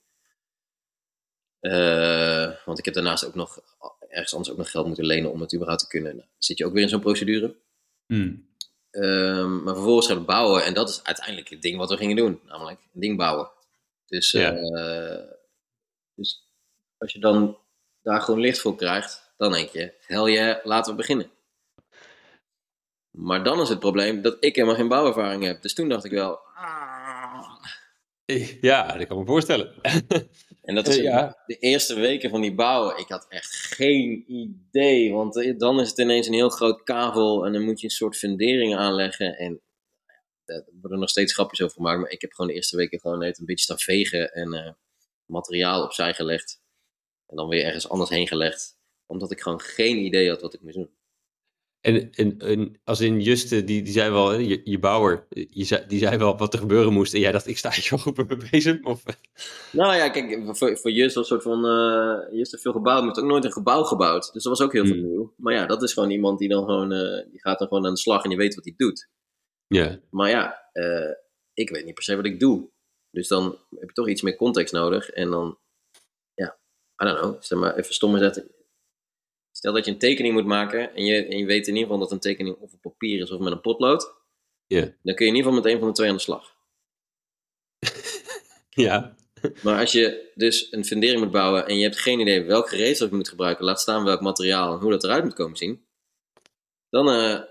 Uh, 1.62 2.51
want 2.65 2.80
ik 2.80 2.86
heb 2.86 2.93
daarnaast 2.93 3.25
ook 3.25 3.36
nog 3.36 3.60
ergens 4.10 4.34
anders 4.34 4.51
ook 4.51 4.58
nog 4.58 4.71
geld 4.71 4.88
moeten 4.88 5.06
lenen 5.06 5.32
om 5.32 5.41
het 5.41 5.54
überhaupt 5.54 5.82
te 5.82 5.88
kunnen. 5.88 6.15
Nou, 6.15 6.28
zit 6.38 6.58
je 6.58 6.65
ook 6.65 6.73
weer 6.73 6.82
in 6.82 6.89
zo'n 6.89 6.99
procedure. 6.99 7.56
Mm. 8.08 8.47
Um, 8.91 9.63
maar 9.63 9.73
vervolgens 9.73 10.08
gaan 10.08 10.17
we 10.17 10.23
bouwen. 10.23 10.63
En 10.63 10.73
dat 10.73 10.89
is 10.89 11.04
uiteindelijk 11.04 11.49
het 11.49 11.62
ding 11.62 11.78
wat 11.78 11.89
we 11.89 11.97
gingen 11.97 12.15
doen. 12.15 12.39
Namelijk 12.45 12.80
een 12.93 12.99
ding 12.99 13.17
bouwen. 13.17 13.51
Dus, 14.06 14.32
ja. 14.32 14.54
uh, 14.54 15.32
dus 16.15 16.49
als 16.97 17.13
je 17.13 17.19
dan 17.19 17.58
daar 18.01 18.21
gewoon 18.21 18.39
licht 18.39 18.60
voor 18.60 18.75
krijgt, 18.75 19.34
dan 19.38 19.51
denk 19.51 19.69
je, 19.69 19.93
hel 20.06 20.28
je, 20.28 20.60
laten 20.63 20.91
we 20.91 20.97
beginnen. 20.97 21.32
Maar 23.12 23.43
dan 23.43 23.62
is 23.62 23.69
het 23.69 23.80
probleem 23.80 24.21
dat 24.21 24.38
ik 24.39 24.56
helemaal 24.56 24.78
geen 24.78 24.88
bouwervaring 24.88 25.43
heb. 25.43 25.62
Dus 25.62 25.73
toen 25.73 25.89
dacht 25.89 26.04
ik 26.04 26.12
wel, 26.12 26.38
ah. 26.56 26.94
Ja, 28.61 28.97
dat 28.97 29.07
kan 29.07 29.17
me 29.17 29.25
voorstellen. 29.25 29.73
En 30.61 30.75
dat 30.75 30.88
is 30.91 30.95
ja. 30.95 31.43
de 31.45 31.57
eerste 31.57 31.99
weken 31.99 32.29
van 32.29 32.41
die 32.41 32.55
bouw. 32.55 32.97
Ik 32.97 33.07
had 33.07 33.25
echt 33.29 33.55
geen 33.55 34.23
idee. 34.27 35.13
Want 35.13 35.38
eh, 35.38 35.57
dan 35.57 35.79
is 35.79 35.89
het 35.89 35.97
ineens 35.97 36.27
een 36.27 36.33
heel 36.33 36.49
groot 36.49 36.83
kavel. 36.83 37.45
En 37.45 37.53
dan 37.53 37.61
moet 37.61 37.79
je 37.79 37.85
een 37.85 37.93
soort 37.93 38.17
fundering 38.17 38.75
aanleggen. 38.75 39.38
En 39.38 39.61
daar 40.45 40.63
worden 40.81 40.99
nog 40.99 41.09
steeds 41.09 41.33
grapjes 41.33 41.61
over 41.61 41.75
gemaakt. 41.75 41.99
Maar 41.99 42.11
ik 42.11 42.21
heb 42.21 42.33
gewoon 42.33 42.51
de 42.51 42.55
eerste 42.57 42.77
weken 42.77 42.99
gewoon 42.99 43.19
net 43.19 43.39
een 43.39 43.45
beetje 43.45 43.63
staan 43.63 43.79
vegen. 43.79 44.33
En 44.33 44.53
uh, 44.53 44.71
materiaal 45.25 45.83
opzij 45.83 46.13
gelegd. 46.13 46.61
En 47.27 47.35
dan 47.35 47.47
weer 47.47 47.65
ergens 47.65 47.89
anders 47.89 48.09
heen 48.09 48.27
gelegd. 48.27 48.77
Omdat 49.05 49.31
ik 49.31 49.41
gewoon 49.41 49.61
geen 49.61 49.97
idee 49.97 50.29
had 50.29 50.41
wat 50.41 50.53
ik 50.53 50.61
moest 50.61 50.75
doen. 50.75 50.89
En, 51.85 52.11
en, 52.11 52.39
en, 52.39 52.79
als 52.83 53.01
in 53.01 53.21
Juste, 53.21 53.63
die, 53.63 53.81
die 53.81 53.93
zei 53.93 54.11
wel, 54.11 54.33
je, 54.33 54.61
je 54.63 54.79
bouwer, 54.79 55.27
je 55.29 55.63
zei, 55.63 55.85
die 55.87 55.99
zei 55.99 56.17
wel 56.17 56.37
wat 56.37 56.53
er 56.53 56.59
gebeuren 56.59 56.93
moest. 56.93 57.13
En 57.13 57.19
jij 57.19 57.31
dacht, 57.31 57.47
ik 57.47 57.57
sta 57.57 57.71
hier 57.71 57.87
wel 57.89 57.99
goed 57.99 58.17
mee 58.17 58.49
bezig? 58.51 58.83
Of? 58.83 59.03
Nou 59.71 59.95
ja, 59.95 60.09
kijk, 60.09 60.39
voor, 60.57 60.77
voor 60.77 60.91
Just 60.91 61.15
was 61.15 61.29
een 61.29 61.39
soort 61.39 61.43
van, 61.43 61.65
uh, 61.65 62.37
Just 62.37 62.51
heeft 62.51 62.63
veel 62.63 62.71
gebouwd, 62.71 62.97
maar 62.97 63.05
heeft 63.05 63.19
ook 63.19 63.31
nooit 63.31 63.45
een 63.45 63.51
gebouw 63.51 63.83
gebouwd. 63.83 64.33
Dus 64.33 64.43
dat 64.43 64.57
was 64.57 64.61
ook 64.61 64.73
heel 64.73 64.85
veel 64.85 64.95
nieuw. 64.95 65.33
Maar 65.37 65.53
ja, 65.53 65.65
dat 65.65 65.83
is 65.83 65.93
gewoon 65.93 66.11
iemand 66.11 66.39
die 66.39 66.49
dan 66.49 66.65
gewoon, 66.65 66.91
uh, 66.91 67.31
die 67.31 67.41
gaat 67.41 67.59
dan 67.59 67.67
gewoon 67.67 67.85
aan 67.85 67.93
de 67.93 67.99
slag 67.99 68.23
en 68.23 68.29
die 68.29 68.37
weet 68.37 68.55
wat 68.55 68.63
hij 68.63 68.73
doet. 68.77 69.09
Ja. 69.67 69.99
Maar 70.09 70.29
ja, 70.29 70.69
uh, 70.73 71.13
ik 71.53 71.69
weet 71.69 71.85
niet 71.85 71.93
per 71.93 72.03
se 72.03 72.15
wat 72.15 72.25
ik 72.25 72.39
doe. 72.39 72.69
Dus 73.11 73.27
dan 73.27 73.57
heb 73.69 73.89
je 73.89 73.93
toch 73.93 74.09
iets 74.09 74.21
meer 74.21 74.35
context 74.35 74.73
nodig. 74.73 75.09
En 75.09 75.29
dan 75.29 75.57
I 77.01 77.05
don't 77.05 77.19
know, 77.19 77.35
stel 77.41 77.57
maar 77.57 77.75
even 77.75 77.93
stom 77.93 78.17
zetten. 78.17 78.47
Stel 79.65 79.78
dat 79.78 79.86
je 79.86 79.91
een 79.91 79.97
tekening 79.97 80.34
moet 80.34 80.45
maken 80.45 80.95
en 80.95 81.06
je, 81.06 81.25
en 81.25 81.38
je 81.38 81.45
weet 81.45 81.67
in 81.67 81.73
ieder 81.73 81.82
geval 81.82 81.99
dat 81.99 82.12
een 82.12 82.19
tekening 82.19 82.56
of 82.60 82.73
op 82.73 82.82
papier 82.82 83.21
is 83.21 83.32
of 83.32 83.39
met 83.39 83.51
een 83.51 83.62
potlood. 83.62 84.13
Dan 85.04 85.15
kun 85.15 85.25
je 85.25 85.32
in 85.32 85.36
ieder 85.36 85.43
geval 85.43 85.54
met 85.54 85.65
een 85.65 85.80
van 85.80 85.88
de 85.88 85.93
twee 85.93 86.10
aan 86.10 86.15
de 86.15 86.21
slag. 86.21 86.56
Ja. 88.69 89.15
Maar 89.63 89.80
als 89.80 89.91
je 89.91 90.32
dus 90.36 90.67
een 90.71 90.86
fundering 90.86 91.21
moet 91.21 91.32
bouwen 91.32 91.67
en 91.67 91.78
je 91.78 91.84
hebt 91.84 91.97
geen 91.97 92.19
idee 92.19 92.43
welk 92.43 92.69
gereedschap 92.69 93.10
je 93.10 93.15
moet 93.15 93.30
gebruiken, 93.30 93.65
laat 93.65 93.82
staan 93.82 94.04
welk 94.04 94.21
materiaal 94.21 94.73
en 94.73 94.80
hoe 94.80 94.91
dat 94.91 95.04
eruit 95.04 95.23
moet 95.23 95.34
komen 95.34 95.58
zien, 95.58 95.86
dan 96.89 97.10
eh, 97.10 97.41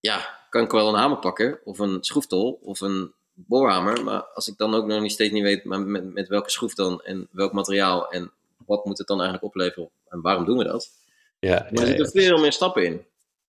ja, 0.00 0.46
kan 0.50 0.64
ik 0.64 0.70
wel 0.70 0.88
een 0.88 1.00
hamer 1.00 1.18
pakken 1.18 1.60
of 1.64 1.78
een 1.78 2.04
schroeftol 2.04 2.58
of 2.62 2.80
een 2.80 3.12
boorhamer. 3.34 4.04
Maar 4.04 4.22
als 4.22 4.48
ik 4.48 4.56
dan 4.56 4.74
ook 4.74 4.86
nog 4.86 5.00
niet 5.00 5.12
steeds 5.12 5.32
niet 5.32 5.42
weet 5.42 5.64
maar 5.64 5.80
met, 5.80 6.12
met 6.12 6.28
welke 6.28 6.50
schroef 6.50 6.74
dan 6.74 7.02
en 7.02 7.28
welk 7.30 7.52
materiaal 7.52 8.10
en 8.10 8.32
wat 8.66 8.84
moet 8.84 8.98
het 8.98 9.06
dan 9.06 9.20
eigenlijk 9.20 9.54
opleveren 9.54 9.90
en 10.08 10.20
waarom 10.20 10.44
doen 10.44 10.58
we 10.58 10.64
dat? 10.64 11.01
Ja, 11.46 11.68
Maar 11.72 11.82
er 11.82 11.86
zitten 11.86 12.10
veel 12.10 12.38
meer 12.38 12.52
stappen 12.52 12.84
in. 12.84 13.04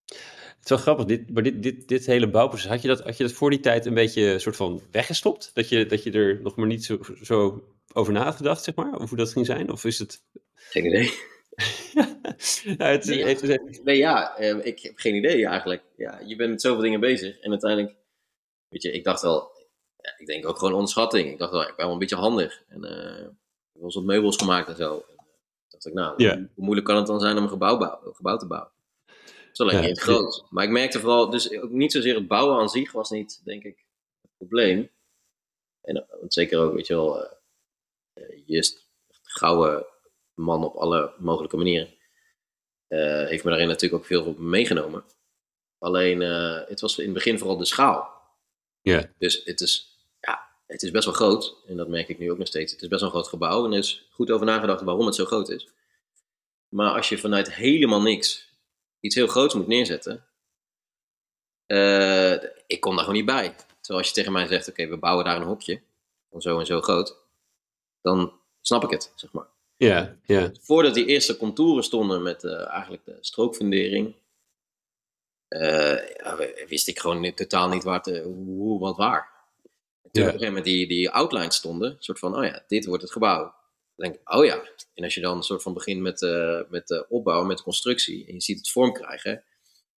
Het 0.06 0.64
is 0.64 0.70
wel 0.70 0.78
grappig, 0.78 1.06
dit, 1.06 1.30
maar 1.34 1.44
dit, 1.44 1.64
dit, 1.64 1.88
dit 1.88 2.06
hele 2.06 2.30
bouwproces, 2.30 2.68
had 2.70 2.82
je, 2.82 2.88
dat, 2.88 3.02
had 3.02 3.18
je 3.18 3.24
dat 3.24 3.32
voor 3.34 3.50
die 3.50 3.60
tijd 3.60 3.86
een 3.86 3.94
beetje 3.94 4.40
soort 4.40 4.56
van 4.56 4.82
weggestopt? 4.92 5.52
Dat 5.54 5.70
je, 5.70 5.86
dat 5.86 6.04
je 6.04 6.12
er 6.12 6.40
nog 6.42 6.56
maar 6.56 6.68
niet 6.68 6.86
zo, 6.86 7.00
zo 7.22 7.64
over 7.94 8.14
na 8.14 8.24
had 8.24 8.36
gedacht, 8.36 8.64
zeg 8.64 8.76
maar? 8.76 8.96
Of 9.00 9.10
hoe 9.10 9.18
dat 9.18 9.32
ging 9.32 9.46
zijn? 9.46 9.72
Of 9.72 9.86
is 9.86 10.00
het... 10.00 10.24
Geen 10.54 10.86
idee. 10.86 11.12
ja, 12.78 12.88
het, 12.88 13.06
Nee, 13.06 13.18
ja. 13.18 13.26
heeft, 13.26 13.42
het- 13.42 13.82
Nee, 13.84 13.98
ja, 13.98 14.38
eh, 14.38 14.66
ik 14.66 14.80
heb 14.80 14.98
geen 14.98 15.16
idee 15.16 15.46
eigenlijk. 15.48 15.84
Ja, 15.98 16.20
je 16.26 16.36
bent 16.36 16.50
met 16.50 16.62
zoveel 16.62 16.82
dingen 16.82 17.00
bezig 17.00 17.40
en 17.40 17.50
uiteindelijk, 17.52 17.96
weet 18.70 18.82
je, 18.82 18.92
ik 18.92 19.04
dacht 19.04 19.22
wel, 19.22 19.52
ja, 19.98 20.14
ik 20.18 20.26
denk 20.28 20.48
ook 20.48 20.58
gewoon 20.58 20.74
onderschatting. 20.74 21.32
Ik 21.32 21.38
dacht 21.38 21.52
wel, 21.52 21.62
ik 21.62 21.76
ben 21.76 21.86
wel 21.86 21.94
een 21.94 22.00
beetje 22.00 22.16
handig. 22.16 22.64
En 22.70 22.84
eh, 22.84 23.18
ik 23.20 23.24
heb 23.74 23.82
wel 23.82 23.92
wat 23.94 24.04
meubels 24.04 24.38
gemaakt 24.38 24.68
en 24.68 24.76
zo. 24.76 25.06
Dacht 25.84 25.96
ik, 25.96 26.04
nou, 26.04 26.24
Ja. 26.24 26.36
hoe, 26.36 26.64
moeilijk 26.64 26.88
kan 26.88 26.96
het 26.98 27.08
dan 27.08 27.20
zijn 27.20 27.38
om 27.38 27.44
een 27.44 27.50
gebouw, 27.50 27.82
een 28.06 28.16
gebouw 28.16 28.38
te 28.38 28.48
bouwen? 28.48 28.72
Het 29.06 29.50
is 29.52 29.60
alleen 29.60 29.82
Ja, 29.82 29.88
niet 29.88 30.00
groot. 30.00 30.46
Maar 30.50 30.64
ik 30.64 30.70
merkte 30.70 31.00
vooral, 31.00 31.30
dus 31.30 31.52
ook 31.58 31.70
niet 31.70 31.92
zozeer 31.92 32.16
het 32.16 32.28
bouwen 32.28 32.58
aan 32.58 32.70
zich 32.70 32.92
was 32.92 33.10
niet, 33.10 33.42
denk 33.44 33.64
ik, 33.64 33.86
het 34.22 34.32
probleem. 34.38 34.90
En 35.82 35.96
eh, 35.96 36.18
zeker 36.28 36.60
ook, 36.60 36.74
weet 36.74 36.88
je 36.88 36.94
wel, 36.94 37.24
eh, 37.26 37.32
eh, 38.14 38.42
Just, 38.46 38.90
gouden 39.22 39.86
man 40.34 40.64
op 40.64 40.76
alle 40.76 41.14
mogelijke 41.18 41.58
manieren. 41.58 41.94
Heeft 43.28 43.44
me 43.44 43.50
daarin 43.50 43.68
natuurlijk 43.68 44.02
ook 44.02 44.08
veel 44.08 44.34
meegenomen. 44.34 45.04
Alleen, 45.78 46.20
het 46.20 46.82
was 46.82 46.98
in 46.98 47.04
het 47.06 47.14
begin 47.14 47.38
vooral 47.38 47.58
de 47.58 47.66
schaal. 47.66 48.22
ja, 48.82 49.14
Dus 49.18 49.44
het 49.44 49.62
is, 49.62 49.93
het 50.74 50.84
is 50.84 50.92
best 50.92 51.06
wel 51.06 51.14
groot. 51.14 51.56
En 51.68 51.78
dat 51.78 51.88
merk 51.88 52.10
ik 52.10 52.20
nu 52.20 52.32
ook 52.32 52.38
nog 52.38 52.48
steeds. 52.48 52.72
Het 52.72 52.82
is 52.82 52.88
best 52.88 53.02
wel 53.02 53.10
een 53.10 53.16
groot 53.16 53.30
gebouw. 53.30 53.66
En 53.66 53.72
er 53.72 53.78
is 53.78 54.08
goed 54.12 54.32
over 54.32 54.46
nagedacht 54.46 54.82
waarom 54.82 55.06
het 55.06 55.16
zo 55.16 55.26
groot 55.26 55.50
is. 55.50 55.68
Maar 56.70 56.92
als 56.92 57.10
je 57.10 57.18
vanuit 57.18 57.54
helemaal 57.54 58.02
niks 58.02 58.52
iets 59.00 59.16
heel 59.16 59.28
groots 59.28 59.54
moet 59.54 59.68
neerzetten. 59.68 60.26
eh, 61.66 62.34
ik 62.68 62.80
kom 62.80 62.92
daar 62.96 63.06
gewoon 63.06 63.16
niet 63.16 63.26
bij. 63.26 63.56
Terwijl 63.82 64.00
als 64.00 64.08
je 64.08 64.14
tegen 64.14 64.32
mij 64.32 64.48
zegt, 64.48 64.70
oké, 64.70 64.88
we 64.88 64.98
bouwen 64.98 65.26
daar 65.26 65.36
een 65.36 65.48
hokje. 65.48 65.82
Van 66.30 66.42
zo 66.42 66.60
en 66.60 66.66
zo 66.66 66.82
groot. 66.82 67.18
Dan 68.02 68.34
snap 68.62 68.84
ik 68.84 68.90
het, 68.90 69.12
zeg 69.16 69.32
maar 69.32 69.48
ja, 69.78 70.16
ja, 70.26 70.52
voordat 70.60 70.94
die 70.94 71.06
eerste 71.06 71.38
contouren 71.38 71.84
stonden 71.84 72.24
met 72.24 72.44
eh, 72.44 72.68
eigenlijk 72.68 73.06
de 73.06 73.18
strookfundering, 73.20 74.16
eh, 75.48 76.16
ja, 76.18 76.38
wist 76.68 76.88
ik 76.88 77.00
gewoon 77.00 77.34
totaal 77.34 77.70
niet 77.70 77.84
waar 77.84 78.02
te, 78.02 78.22
hoe, 78.22 78.80
wat 78.80 78.98
waar. 78.98 79.32
En 80.04 80.12
toen 80.12 80.22
Ja. 80.24 80.28
op 80.28 80.34
een 80.34 80.40
gegeven 80.40 80.46
moment 80.48 80.66
die, 80.66 80.88
die 80.88 81.10
outlines 81.10 81.56
stonden, 81.56 81.92
een 81.92 82.04
soort 82.04 82.20
van, 82.20 82.38
oh 82.38 82.44
ja, 82.44 82.64
dit 82.68 82.86
wordt 82.86 83.04
het 83.04 83.12
gebouw. 83.12 83.42
Dan 83.96 84.10
denk 84.10 84.16
ik, 84.16 84.34
oh 84.34 84.46
ja. 84.46 84.62
En 84.94 85.04
als 85.04 85.14
je 85.14 85.22
dan 85.22 85.38
een 85.38 85.44
soort 85.44 85.62
van 85.62 85.74
begint 85.74 86.02
met, 86.02 86.22
eh 86.22 86.60
met 86.70 86.88
de 86.88 87.06
opbouw, 87.10 87.44
met 87.44 87.58
de 87.58 87.64
constructie, 87.64 88.26
en 88.28 88.34
je 88.34 88.42
ziet 88.42 88.58
het 88.58 88.70
vorm 88.70 88.94
krijgen, 88.94 89.44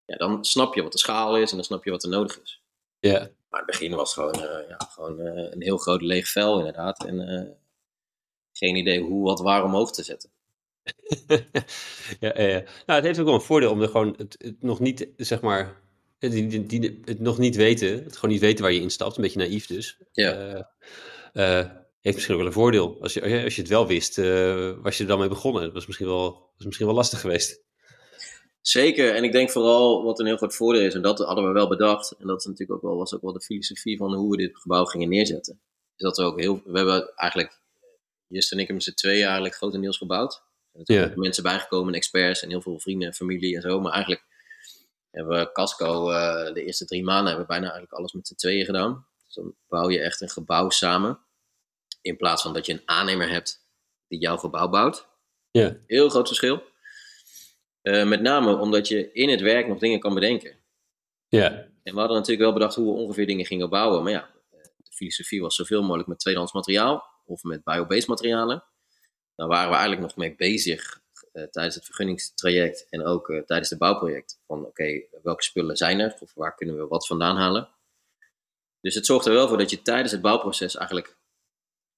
ja, 0.04 0.16
dan 0.16 0.44
snap 0.44 0.74
je 0.74 0.82
wat 0.82 0.92
de 0.92 0.98
schaal 0.98 1.36
is 1.36 1.50
en 1.50 1.56
dan 1.56 1.64
snap 1.64 1.84
je 1.84 1.90
wat 1.90 2.02
er 2.02 2.08
nodig 2.10 2.40
is. 2.42 2.62
ja. 3.00 3.18
Maar 3.48 3.60
in 3.62 3.68
het 3.68 3.78
begin 3.78 3.96
was 3.96 4.14
het 4.14 4.24
gewoon, 4.24 4.48
eh, 4.48 4.68
ja, 4.68 4.76
gewoon 4.90 5.20
eh, 5.20 5.52
een 5.52 5.62
heel 5.62 5.76
groot 5.76 6.02
leeg 6.02 6.28
vel 6.28 6.58
inderdaad. 6.58 7.04
En 7.04 7.20
eh, 7.28 7.50
geen 8.52 8.76
idee 8.76 9.00
hoe, 9.00 9.24
wat, 9.24 9.40
waar 9.40 9.64
omhoog 9.64 9.92
te 9.92 10.02
zetten. 10.02 10.30
ja, 12.20 12.32
ja, 12.40 12.42
ja. 12.42 12.62
Nou, 12.86 12.98
het 12.98 13.02
heeft 13.04 13.18
ook 13.18 13.24
wel 13.24 13.34
een 13.34 13.40
voordeel 13.40 13.70
om 13.70 13.82
er 13.82 13.88
gewoon 13.88 14.14
het, 14.16 14.34
het 14.38 14.62
nog 14.62 14.80
niet, 14.80 15.08
zeg 15.16 15.40
maar, 15.40 15.82
het, 16.24 16.50
die- 16.50 16.66
die- 16.80 17.00
het 17.04 17.20
nog 17.20 17.38
niet 17.38 17.56
weten, 17.56 18.04
het 18.04 18.14
gewoon 18.16 18.30
niet 18.30 18.40
weten 18.40 18.62
waar 18.64 18.72
je 18.72 18.80
instapt, 18.80 19.16
een 19.16 19.22
beetje 19.22 19.38
naïef 19.38 19.66
dus. 19.66 19.98
Ja. 20.12 20.32
Eh, 21.32 21.58
eh, 21.60 21.70
heeft 22.00 22.14
misschien 22.16 22.34
ook 22.34 22.40
wel 22.40 22.46
een 22.50 22.56
voordeel. 22.56 22.96
Als 23.00 23.14
je, 23.14 23.22
als 23.22 23.30
je, 23.30 23.42
als 23.44 23.54
je 23.54 23.60
het 23.60 23.70
wel 23.70 23.86
wist, 23.86 24.18
eh, 24.18 24.72
was 24.82 24.96
je 24.96 25.02
er 25.02 25.08
dan 25.08 25.18
mee 25.18 25.28
begonnen. 25.28 25.62
Dat 25.62 25.72
was 25.72 25.86
misschien 25.86 26.08
wel, 26.08 26.30
was 26.56 26.66
misschien 26.66 26.86
wel 26.86 26.94
lastig 26.94 27.20
geweest. 27.20 27.62
Zeker, 28.60 29.14
en 29.14 29.24
ik 29.24 29.32
denk 29.32 29.50
vooral 29.50 30.04
wat 30.04 30.18
een 30.20 30.26
heel 30.26 30.36
groot 30.36 30.54
voordeel 30.54 30.82
is, 30.82 30.94
en 30.94 31.02
dat 31.02 31.18
hadden 31.18 31.46
we 31.46 31.52
wel 31.52 31.68
bedacht, 31.68 32.16
en 32.18 32.26
dat 32.26 32.38
is 32.38 32.44
natuurlijk 32.44 32.72
ook 32.72 32.90
wel, 32.90 32.96
was 32.98 33.14
ook 33.14 33.22
wel 33.22 33.32
de 33.32 33.40
filosofie 33.40 33.96
van 33.96 34.14
hoe 34.14 34.30
we 34.30 34.36
dit 34.36 34.56
gebouw 34.56 34.84
gingen 34.84 35.08
neerzetten. 35.08 35.60
Is 35.96 36.04
dat 36.04 36.16
we 36.16 36.22
ook 36.22 36.40
heel, 36.40 36.62
we 36.64 36.76
hebben 36.78 37.12
eigenlijk, 37.16 37.62
Just 38.28 38.52
en 38.52 38.58
ik 38.58 38.66
hebben 38.66 38.84
met 38.84 38.94
z'n 38.94 39.06
tweeën 39.06 39.24
eigenlijk 39.24 39.54
grotendeels 39.54 39.96
gebouwd. 39.98 40.32
Er 40.32 40.40
zijn 40.72 40.78
natuurlijk 40.78 41.08
Ja. 41.08 41.14
ook 41.16 41.22
mensen 41.24 41.42
bijgekomen, 41.42 41.94
experts 41.94 42.42
en 42.42 42.48
heel 42.48 42.60
veel 42.62 42.80
vrienden 42.80 43.08
en 43.08 43.14
familie 43.14 43.56
en 43.56 43.62
zo, 43.62 43.80
maar 43.80 43.92
eigenlijk 43.92 44.24
hebben 45.14 45.38
we 45.38 45.52
Casco 45.52 46.10
eh, 46.10 46.52
de 46.54 46.64
eerste 46.64 46.84
drie 46.84 47.04
maanden 47.04 47.26
hebben 47.26 47.42
we 47.42 47.52
bijna 47.52 47.64
eigenlijk 47.64 47.92
alles 47.92 48.12
met 48.12 48.26
z'n 48.26 48.34
tweeën 48.34 48.64
gedaan. 48.64 49.06
Dus 49.24 49.34
dan 49.34 49.54
bouw 49.68 49.90
je 49.90 50.00
echt 50.00 50.20
een 50.20 50.28
gebouw 50.28 50.70
samen, 50.70 51.18
in 52.00 52.16
plaats 52.16 52.42
van 52.42 52.52
dat 52.52 52.66
je 52.66 52.72
een 52.72 52.82
aannemer 52.84 53.28
hebt 53.28 53.66
die 54.08 54.18
jouw 54.18 54.36
gebouw 54.36 54.68
bouwt. 54.68 55.08
Ja, 55.50 55.76
Heel 55.86 56.08
groot 56.08 56.26
verschil. 56.26 56.62
Eh, 57.82 58.06
met 58.06 58.20
name 58.20 58.56
omdat 58.56 58.88
je 58.88 59.12
in 59.12 59.28
het 59.28 59.40
werk 59.40 59.66
nog 59.66 59.78
dingen 59.78 60.00
kan 60.00 60.14
bedenken. 60.14 60.56
ja, 61.28 61.50
En 61.82 61.92
we 61.92 61.98
hadden 61.98 62.16
natuurlijk 62.16 62.42
wel 62.42 62.52
bedacht 62.52 62.74
hoe 62.74 62.94
we 62.94 63.00
ongeveer 63.00 63.26
dingen 63.26 63.46
gingen 63.46 63.70
bouwen. 63.70 64.02
Maar 64.02 64.12
ja, 64.12 64.30
de 64.76 64.92
filosofie 64.92 65.40
was 65.40 65.54
zoveel 65.54 65.82
mogelijk 65.82 66.08
met 66.08 66.18
tweedehands 66.18 66.52
materiaal 66.52 67.04
of 67.24 67.42
met 67.42 67.64
biobased 67.64 68.06
materialen. 68.06 68.64
Daar 69.34 69.48
waren 69.48 69.68
we 69.68 69.76
eigenlijk 69.76 70.06
nog 70.06 70.16
mee 70.16 70.34
bezig 70.34 71.02
tijdens 71.34 71.74
het 71.74 71.84
vergunningstraject 71.84 72.86
en 72.90 73.04
ook 73.04 73.30
eh, 73.30 73.42
tijdens 73.42 73.70
het 73.70 73.78
bouwproject. 73.78 74.40
Van 74.46 74.64
oké, 74.64 75.02
welke 75.22 75.42
spullen 75.42 75.76
zijn 75.76 76.00
er 76.00 76.16
of 76.20 76.34
waar 76.34 76.54
kunnen 76.54 76.76
we 76.76 76.86
wat 76.86 77.06
vandaan 77.06 77.36
halen? 77.36 77.68
Dus 78.80 78.94
het 78.94 79.06
zorgt 79.06 79.26
er 79.26 79.32
wel 79.32 79.48
voor 79.48 79.58
dat 79.58 79.70
je 79.70 79.82
tijdens 79.82 80.12
het 80.12 80.20
bouwproces 80.20 80.76
eigenlijk 80.76 81.16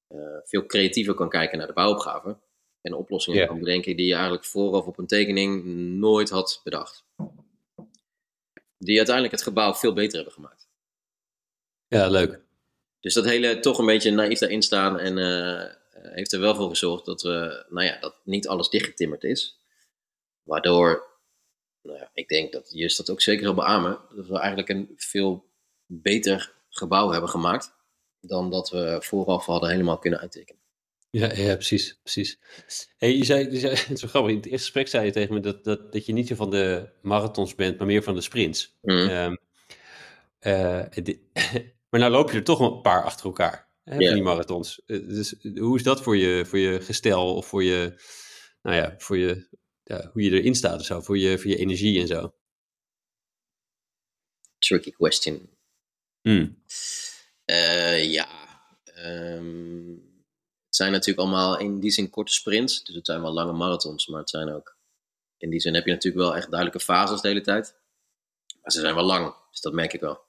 eh, 0.06 0.18
veel 0.44 0.66
creatiever 0.66 1.14
kan 1.14 1.28
kijken 1.28 1.58
naar 1.58 1.66
de 1.66 1.72
bouwopgave. 1.72 2.36
En 2.80 2.94
oplossingen 2.94 3.46
kan 3.46 3.58
bedenken 3.58 3.96
die 3.96 4.06
je 4.06 4.12
eigenlijk 4.12 4.44
vooraf 4.44 4.86
op 4.86 4.98
een 4.98 5.06
tekening 5.06 5.64
nooit 5.98 6.30
had 6.30 6.60
bedacht. 6.64 7.04
Die 8.78 8.96
uiteindelijk 8.96 9.34
het 9.34 9.44
gebouw 9.44 9.74
veel 9.74 9.92
beter 9.92 10.14
hebben 10.14 10.32
gemaakt. 10.32 10.68
ja, 11.88 12.08
leuk. 12.08 12.40
Dus 13.00 13.14
dat 13.14 13.24
hele 13.24 13.60
toch 13.60 13.78
een 13.78 13.86
beetje 13.86 14.10
naïef 14.10 14.38
daarin 14.38 14.62
staan 14.62 14.98
en 14.98 15.18
eh, 15.18 15.62
eh, 15.62 15.70
heeft 16.02 16.32
er 16.32 16.40
wel 16.40 16.54
voor 16.54 16.68
gezorgd 16.68 17.04
dat 17.04 17.22
we, 17.22 17.66
nou 17.68 17.86
ja, 17.86 17.98
dat 18.00 18.20
niet 18.24 18.48
alles 18.48 18.68
dichtgetimmerd 18.68 19.24
is. 19.24 19.60
Waardoor, 20.42 21.06
nou 21.82 21.98
ja, 21.98 22.10
ik 22.14 22.28
denk 22.28 22.52
dat 22.52 22.70
Just 22.72 22.96
dat 22.96 23.10
ook 23.10 23.20
zeker 23.20 23.44
zal 23.44 23.54
beamen, 23.54 23.98
dat 24.14 24.26
we 24.26 24.38
eigenlijk 24.38 24.68
een 24.68 24.92
veel 24.96 25.44
beter 25.86 26.52
gebouw 26.68 27.10
hebben 27.10 27.30
gemaakt 27.30 27.74
dan 28.20 28.50
dat 28.50 28.70
we 28.70 28.96
vooraf 29.00 29.46
hadden 29.46 29.70
helemaal 29.70 29.98
kunnen 29.98 30.20
uittekenen. 30.20 30.60
Ja, 31.10 31.32
ja 31.32 31.54
precies, 31.54 31.98
precies. 32.02 32.38
Hey, 32.96 33.16
je 33.16 33.24
zei, 33.24 33.50
je 33.50 33.58
zei, 33.58 33.74
het 33.88 33.90
is 33.90 34.00
wel 34.00 34.10
grappig, 34.10 34.30
in 34.30 34.36
het 34.36 34.46
eerste 34.46 34.64
gesprek 34.64 34.88
zei 34.88 35.04
je 35.04 35.12
tegen 35.12 35.34
me 35.34 35.40
dat, 35.40 35.64
dat, 35.64 35.92
dat 35.92 36.06
je 36.06 36.12
niet 36.12 36.28
zo 36.28 36.34
van 36.34 36.50
de 36.50 36.88
marathons 37.02 37.54
bent, 37.54 37.78
maar 37.78 37.86
meer 37.86 38.02
van 38.02 38.14
de 38.14 38.20
sprints. 38.20 38.76
Mhm. 38.82 39.08
Ehm, 39.08 39.36
eh, 40.38 41.04
maar 41.90 42.00
nou 42.00 42.12
loop 42.12 42.30
je 42.30 42.36
er 42.36 42.44
toch 42.44 42.60
een 42.60 42.80
paar 42.80 43.04
achter 43.04 43.26
elkaar, 43.26 43.65
hè, 43.90 44.04
van 44.04 44.14
die 44.14 44.22
marathons. 44.22 44.82
Eh, 44.86 45.08
dus 45.08 45.34
hoe 45.54 45.76
is 45.76 45.82
dat 45.82 46.02
voor 46.02 46.16
je, 46.16 46.46
voor 46.46 46.58
je 46.58 46.80
gestel 46.80 47.34
of 47.34 47.46
voor 47.46 47.62
je, 47.62 48.02
nou 48.62 48.76
ja, 48.76 48.94
voor 48.98 49.16
je, 49.16 49.48
ja, 49.82 50.10
hoe 50.12 50.22
je 50.22 50.30
erin 50.30 50.54
staat 50.54 50.80
of 50.80 50.86
zo, 50.86 51.00
voor 51.00 51.18
je, 51.18 51.38
voor 51.38 51.50
je 51.50 51.56
energie 51.56 52.00
en 52.00 52.06
zo? 52.06 52.34
Tricky 54.58 54.90
question. 54.90 55.50
Hmm. 56.20 56.62
Eh, 57.44 58.12
ja, 58.12 58.28
ehm, 58.84 59.90
het 60.66 60.76
zijn 60.76 60.92
natuurlijk 60.92 61.18
allemaal 61.18 61.58
in 61.58 61.80
die 61.80 61.90
zin 61.90 62.10
korte 62.10 62.32
sprints. 62.32 62.84
Dus 62.84 62.94
het 62.94 63.06
zijn 63.06 63.22
wel 63.22 63.32
lange 63.32 63.52
marathons, 63.52 64.06
maar 64.06 64.20
het 64.20 64.30
zijn 64.30 64.52
ook... 64.52 64.74
In 65.38 65.50
die 65.50 65.60
zin 65.60 65.74
heb 65.74 65.84
je 65.84 65.92
natuurlijk 65.92 66.24
wel 66.24 66.36
echt 66.36 66.50
duidelijke 66.50 66.84
fases 66.84 67.20
de 67.20 67.28
hele 67.28 67.40
tijd. 67.40 67.76
Maar 68.62 68.72
ze 68.72 68.80
zijn 68.80 68.94
wel 68.94 69.04
lang, 69.04 69.34
dus 69.50 69.60
dat 69.60 69.72
merk 69.72 69.92
ik 69.92 70.00
wel. 70.00 70.24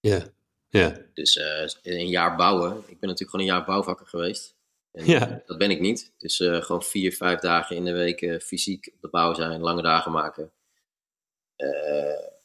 Ja, 0.00 0.32
ja, 0.78 0.98
Dus 1.14 1.36
eh, 1.36 1.68
een 1.82 2.08
jaar 2.08 2.36
bouwen. 2.36 2.76
Ik 2.76 2.98
ben 2.98 3.08
natuurlijk 3.08 3.30
gewoon 3.30 3.46
een 3.46 3.52
jaar 3.52 3.64
bouwvakker 3.64 4.06
geweest. 4.06 4.54
En, 4.92 5.06
Ja. 5.06 5.42
Dat 5.46 5.58
ben 5.58 5.70
ik 5.70 5.80
niet. 5.80 6.12
Dus 6.18 6.40
eh, 6.40 6.62
gewoon 6.62 6.82
vier, 6.82 7.12
vijf 7.12 7.40
dagen 7.40 7.76
in 7.76 7.84
de 7.84 7.92
week 7.92 8.22
eh, 8.22 8.40
fysiek 8.40 8.90
op 8.94 9.00
de 9.00 9.08
bouw 9.08 9.34
zijn, 9.34 9.60
lange 9.60 9.82
dagen 9.82 10.12
maken. 10.12 10.52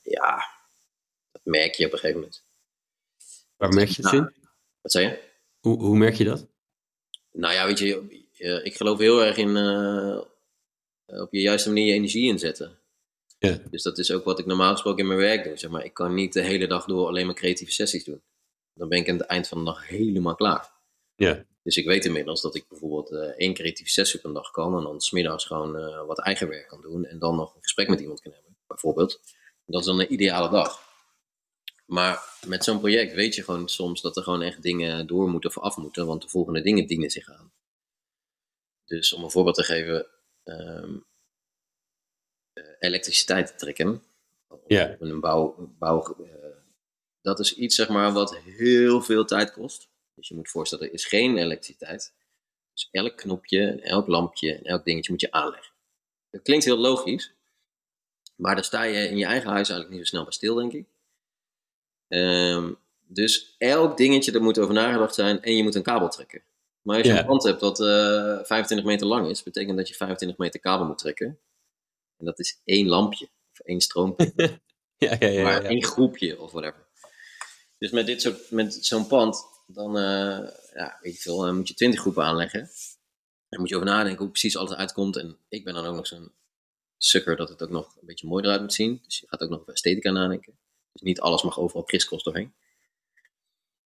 Ja, 0.01 0.37
dat 1.31 1.41
merk 1.43 1.73
je 1.73 1.85
op 1.85 1.91
een 1.91 1.97
gegeven 1.97 2.19
moment. 2.19 2.43
waar 3.55 3.73
merk 3.73 3.87
je 3.87 4.01
het 4.01 4.11
Nou, 4.11 4.17
in? 4.17 4.33
Wat 4.81 4.91
zei 4.91 5.05
je? 5.05 5.19
Hoe, 5.59 5.79
hoe 5.81 5.97
merk 5.97 6.15
je 6.15 6.23
dat? 6.23 6.47
Nou 7.31 7.53
ja, 7.53 7.65
weet 7.65 7.79
je, 7.79 8.61
ik 8.63 8.75
geloof 8.75 8.99
heel 8.99 9.23
erg 9.23 9.37
in 9.37 9.57
op 11.05 11.33
je 11.33 11.41
juiste 11.41 11.67
manier 11.67 11.85
je 11.85 11.93
energie 11.93 12.27
inzetten. 12.27 12.79
Ja. 13.37 13.61
Dus 13.69 13.83
dat 13.83 13.97
is 13.97 14.11
ook 14.11 14.23
wat 14.23 14.39
ik 14.39 14.45
normaal 14.45 14.71
gesproken 14.71 14.99
in 14.99 15.07
mijn 15.07 15.19
werk 15.19 15.43
doe. 15.43 15.57
Zeg 15.57 15.69
maar. 15.69 15.85
Ik 15.85 15.93
kan 15.93 16.13
niet 16.13 16.33
de 16.33 16.41
hele 16.41 16.67
dag 16.67 16.85
door 16.85 17.07
alleen 17.07 17.25
maar 17.25 17.35
creatieve 17.35 17.71
sessies 17.71 18.03
doen. 18.03 18.21
Dan 18.73 18.89
ben 18.89 18.97
ik 18.97 19.09
aan 19.09 19.17
het 19.17 19.25
eind 19.25 19.47
van 19.47 19.57
de 19.57 19.63
dag 19.63 19.87
helemaal 19.87 20.35
klaar. 20.35 20.71
Ja. 21.15 21.45
Dus 21.63 21.77
ik 21.77 21.85
weet 21.85 22.05
inmiddels 22.05 22.41
dat 22.41 22.55
ik 22.55 22.67
bijvoorbeeld 22.67 23.11
eh, 23.11 23.19
één 23.19 23.53
creatieve 23.53 23.91
sessie 23.91 24.19
op 24.19 24.25
een 24.25 24.33
dag 24.33 24.51
kan. 24.51 24.77
En 24.77 24.83
dan 24.83 25.01
smiddags 25.01 25.45
gewoon 25.45 25.77
eh, 25.77 26.05
wat 26.05 26.19
eigen 26.19 26.47
werk 26.47 26.67
kan 26.67 26.81
doen. 26.81 27.05
En 27.05 27.19
dan 27.19 27.35
nog 27.35 27.55
een 27.55 27.61
gesprek 27.61 27.87
met 27.87 27.99
iemand 27.99 28.21
kan 28.21 28.31
hebben, 28.31 28.57
bijvoorbeeld. 28.67 29.19
Dat 29.65 29.79
is 29.79 29.85
dan 29.87 29.99
een 29.99 30.13
ideale 30.13 30.49
dag. 30.49 30.85
Maar 31.85 32.39
met 32.45 32.63
zo'n 32.63 32.79
project 32.79 33.13
weet 33.13 33.35
je 33.35 33.43
gewoon 33.43 33.69
soms 33.69 34.01
dat 34.01 34.17
er 34.17 34.23
gewoon 34.23 34.41
echt 34.41 34.61
dingen 34.61 35.07
door 35.07 35.29
moeten 35.29 35.49
of 35.49 35.59
af 35.59 35.77
moeten. 35.77 36.05
Want 36.05 36.21
de 36.21 36.29
volgende 36.29 36.61
dingen 36.61 36.87
dienen 36.87 37.09
zich 37.09 37.29
aan. 37.29 37.51
Dus 38.85 39.13
om 39.13 39.23
een 39.23 39.31
voorbeeld 39.31 39.55
te 39.55 39.63
geven. 39.63 40.07
ehm, 40.43 40.93
eh, 40.93 41.01
elektriciteit 42.79 43.47
te 43.47 43.55
trekken. 43.55 44.03
Ja. 44.67 44.91
Op 44.93 45.01
een 45.01 45.19
bouw, 45.19 45.75
bouw 45.79 46.15
eh, 46.19 46.47
dat 47.21 47.39
is 47.39 47.55
iets 47.55 47.75
zeg 47.75 47.89
maar 47.89 48.11
wat 48.11 48.37
heel 48.37 49.01
veel 49.01 49.25
tijd 49.25 49.51
kost. 49.51 49.89
Dus 50.13 50.27
je 50.27 50.35
moet 50.35 50.49
voorstellen, 50.49 50.87
er 50.87 50.93
is 50.93 51.05
geen 51.05 51.37
elektriciteit. 51.37 52.13
Dus 52.73 52.89
elk 52.91 53.17
knopje, 53.17 53.81
elk 53.81 54.07
lampje 54.07 54.55
en 54.55 54.63
elk 54.63 54.85
dingetje 54.85 55.11
moet 55.11 55.21
je 55.21 55.31
aanleggen. 55.31 55.73
Dat 56.29 56.41
klinkt 56.41 56.65
heel 56.65 56.77
logisch. 56.77 57.33
Maar 58.35 58.55
daar 58.55 58.63
sta 58.63 58.83
je 58.83 59.09
in 59.09 59.17
je 59.17 59.25
eigen 59.25 59.49
huis 59.49 59.69
eigenlijk 59.69 59.89
niet 59.89 59.99
zo 59.99 60.05
snel 60.05 60.23
bij 60.23 60.33
stil, 60.33 60.55
denk 60.55 60.73
ik. 60.73 60.85
Ehm, 62.07 62.73
dus 63.07 63.55
elk 63.57 63.97
dingetje, 63.97 64.31
er 64.31 64.41
moet 64.41 64.59
over 64.59 64.73
nagedacht 64.73 65.15
zijn 65.15 65.41
en 65.41 65.55
je 65.55 65.63
moet 65.63 65.75
een 65.75 65.83
kabel 65.83 66.09
trekken. 66.09 66.41
Maar 66.81 66.97
als 66.97 67.07
je 67.07 67.13
een 67.13 67.25
pand 67.25 67.43
hebt 67.43 67.59
dat 67.59 67.79
eh 67.79 68.39
25 68.43 68.83
meter 68.83 69.07
lang 69.07 69.29
is, 69.29 69.43
betekent 69.43 69.77
dat 69.77 69.87
je 69.87 69.93
25 69.93 70.37
meter 70.37 70.59
kabel 70.59 70.85
moet 70.85 70.97
trekken. 70.97 71.39
En 72.17 72.25
dat 72.25 72.39
is 72.39 72.61
één 72.63 72.87
lampje 72.87 73.29
of 73.51 73.59
één 73.59 73.81
stroompje 73.81 74.33
Ja, 74.97 75.15
ja, 75.19 75.27
ja. 75.27 75.43
maar 75.43 75.63
één 75.63 75.83
groepje 75.83 76.39
of 76.41 76.51
whatever. 76.51 76.85
Dus 77.77 77.91
met, 77.91 78.05
dit 78.05 78.21
soort, 78.21 78.51
met 78.51 78.73
zo'n 78.85 79.07
pand, 79.07 79.43
dan 79.67 79.97
eh, 79.97 80.49
ja, 80.73 80.97
weet 81.01 81.13
je 81.15 81.21
veel, 81.21 81.37
dan 81.37 81.55
moet 81.55 81.67
je 81.67 81.73
twintig 81.73 81.99
groepen 81.99 82.23
aanleggen. 82.23 82.69
Dan 83.49 83.59
moet 83.59 83.69
je 83.69 83.75
over 83.75 83.87
nadenken 83.87 84.19
hoe 84.21 84.29
precies 84.31 84.57
alles 84.57 84.73
uitkomt. 84.73 85.15
En 85.17 85.37
ik 85.49 85.63
ben 85.63 85.73
dan 85.73 85.85
ook 85.85 85.95
nog 85.95 86.07
zo'n 86.07 86.31
sukker 86.97 87.35
dat 87.35 87.49
het 87.49 87.63
ook 87.63 87.69
nog 87.69 87.95
een 87.95 88.05
beetje 88.07 88.27
mooi 88.27 88.43
eruit 88.43 88.61
moet 88.61 88.73
zien. 88.73 88.99
Dus 89.03 89.19
je 89.19 89.27
gaat 89.27 89.41
ook 89.41 89.49
nog 89.49 89.59
over 89.59 89.73
esthetica 89.73 90.11
nadenken. 90.11 90.57
Dus 90.91 91.01
niet 91.01 91.19
alles 91.19 91.43
mag 91.43 91.59
overal 91.59 91.83
kriskros 91.83 92.23
doorheen. 92.23 92.53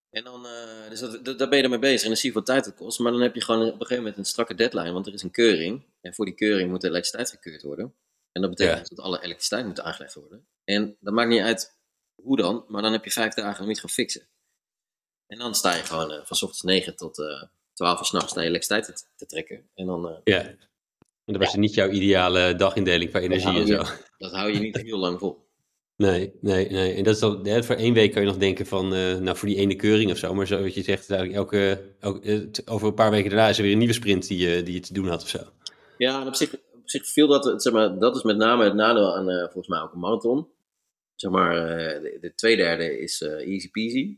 En 0.09 0.23
dan, 0.23 0.45
eh, 0.45 0.89
dus 0.89 0.99
dat, 0.99 1.25
dat- 1.25 1.39
daar 1.39 1.49
ben 1.49 1.57
je 1.57 1.63
ermee 1.63 1.79
bezig 1.79 2.01
en 2.01 2.07
dan 2.07 2.17
zie 2.17 2.29
je 2.29 2.35
wat 2.35 2.45
tijd 2.45 2.65
het 2.65 2.75
kost. 2.75 2.99
Maar 2.99 3.11
dan 3.11 3.21
heb 3.21 3.35
je 3.35 3.43
gewoon 3.43 3.61
op 3.61 3.67
een 3.67 3.77
gegeven 3.77 3.97
moment 3.97 4.17
een 4.17 4.25
strakke 4.25 4.55
deadline, 4.55 4.91
want 4.91 5.07
er 5.07 5.13
is 5.13 5.23
een 5.23 5.31
keuring. 5.31 5.83
En 6.01 6.13
voor 6.13 6.25
die 6.25 6.33
keuring 6.35 6.69
moet 6.69 6.81
de 6.81 6.87
elektriciteit 6.87 7.29
gekeurd 7.29 7.61
worden. 7.61 7.95
En 8.31 8.41
dat 8.41 8.49
betekent 8.49 8.89
Ja. 8.89 8.95
dat 8.95 9.05
alle 9.05 9.21
elektriciteit 9.23 9.65
moet 9.65 9.81
aangelegd 9.81 10.13
worden. 10.13 10.45
En 10.63 10.97
dat 10.99 11.13
maakt 11.13 11.29
niet 11.29 11.41
uit 11.41 11.79
hoe 12.15 12.37
dan, 12.37 12.63
maar 12.67 12.81
dan 12.81 12.91
heb 12.91 13.03
je 13.03 13.11
vijf 13.11 13.33
dagen 13.33 13.63
om 13.63 13.69
iets 13.69 13.79
gaan 13.79 13.89
fixen. 13.89 14.27
En 15.27 15.37
dan 15.37 15.55
sta 15.55 15.75
je 15.75 15.83
gewoon 15.83 16.11
eh, 16.11 16.19
van 16.25 16.37
s 16.37 16.41
ochtends 16.41 16.61
9 16.61 16.95
tot 16.95 17.19
eh 17.19 17.43
12 17.73 17.99
uur 17.99 18.05
s'nachts 18.05 18.33
naar 18.33 18.43
je 18.43 18.49
elektriciteit 18.49 18.97
te, 18.97 19.05
te 19.15 19.25
trekken. 19.25 19.69
En 19.75 19.85
dan, 19.85 20.09
eh, 20.09 20.15
Ja. 20.23 20.39
En 21.25 21.33
dat 21.37 21.45
was 21.45 21.55
niet 21.55 21.73
jouw 21.73 21.89
ideale 21.89 22.55
dagindeling 22.55 23.09
qua 23.09 23.19
energie 23.19 23.59
en 23.59 23.67
zo. 23.67 23.83
dat 24.17 24.31
hou 24.31 24.51
je 24.53 24.59
niet 24.59 24.77
heel 24.77 24.97
lang 24.97 25.19
vol. 25.19 25.49
Nee, 25.95 26.33
nee, 26.41 26.69
nee. 26.69 26.93
En 26.93 27.03
dat 27.03 27.13
is 27.13 27.19
dan, 27.19 27.39
ja, 27.43 27.63
voor 27.63 27.75
één 27.75 27.93
week 27.93 28.11
kan 28.11 28.21
je 28.21 28.27
nog 28.27 28.37
denken 28.37 28.65
van, 28.65 28.87
nou 29.23 29.37
voor 29.37 29.47
die 29.47 29.57
ene 29.57 29.75
keuring 29.75 30.11
of 30.11 30.17
zo. 30.17 30.33
Maar 30.33 30.47
zo 30.47 30.61
wat 30.61 30.73
je 30.73 30.83
zegt, 30.83 31.09
eigenlijk 31.09 31.51
elke, 31.99 32.61
over 32.65 32.87
een 32.87 32.93
paar 32.93 33.11
weken 33.11 33.29
daarna 33.29 33.47
is 33.49 33.57
er 33.57 33.63
weer 33.63 33.71
een 33.71 33.77
nieuwe 33.77 33.93
sprint 33.93 34.27
die, 34.27 34.37
je 34.49 34.63
die 34.63 34.73
je 34.73 34.79
te 34.79 34.93
doen 34.93 35.07
had 35.07 35.21
of 35.21 35.29
zo. 35.29 35.39
Ja, 35.97 36.21
en 36.21 36.27
op 36.27 36.35
zich, 36.35 36.55
zich 36.91 37.07
viel 37.07 37.27
dat, 37.27 37.61
zeg 37.63 37.73
maar, 37.73 37.99
dat 37.99 38.15
is 38.15 38.23
met 38.23 38.37
name 38.37 38.63
het 38.63 38.73
nadeel 38.73 39.15
aan 39.15 39.29
eh, 39.29 39.41
volgens 39.43 39.67
mij 39.67 39.79
ook 39.81 39.93
een 39.93 39.99
marathon. 39.99 40.47
Zeg 41.15 41.31
maar, 41.31 41.57
eh, 41.67 42.01
de, 42.01 42.17
de 42.21 42.35
twee 42.35 42.55
derde 42.55 42.99
is 42.99 43.21
eh, 43.21 43.31
easy 43.47 43.71
peasy. 43.71 44.17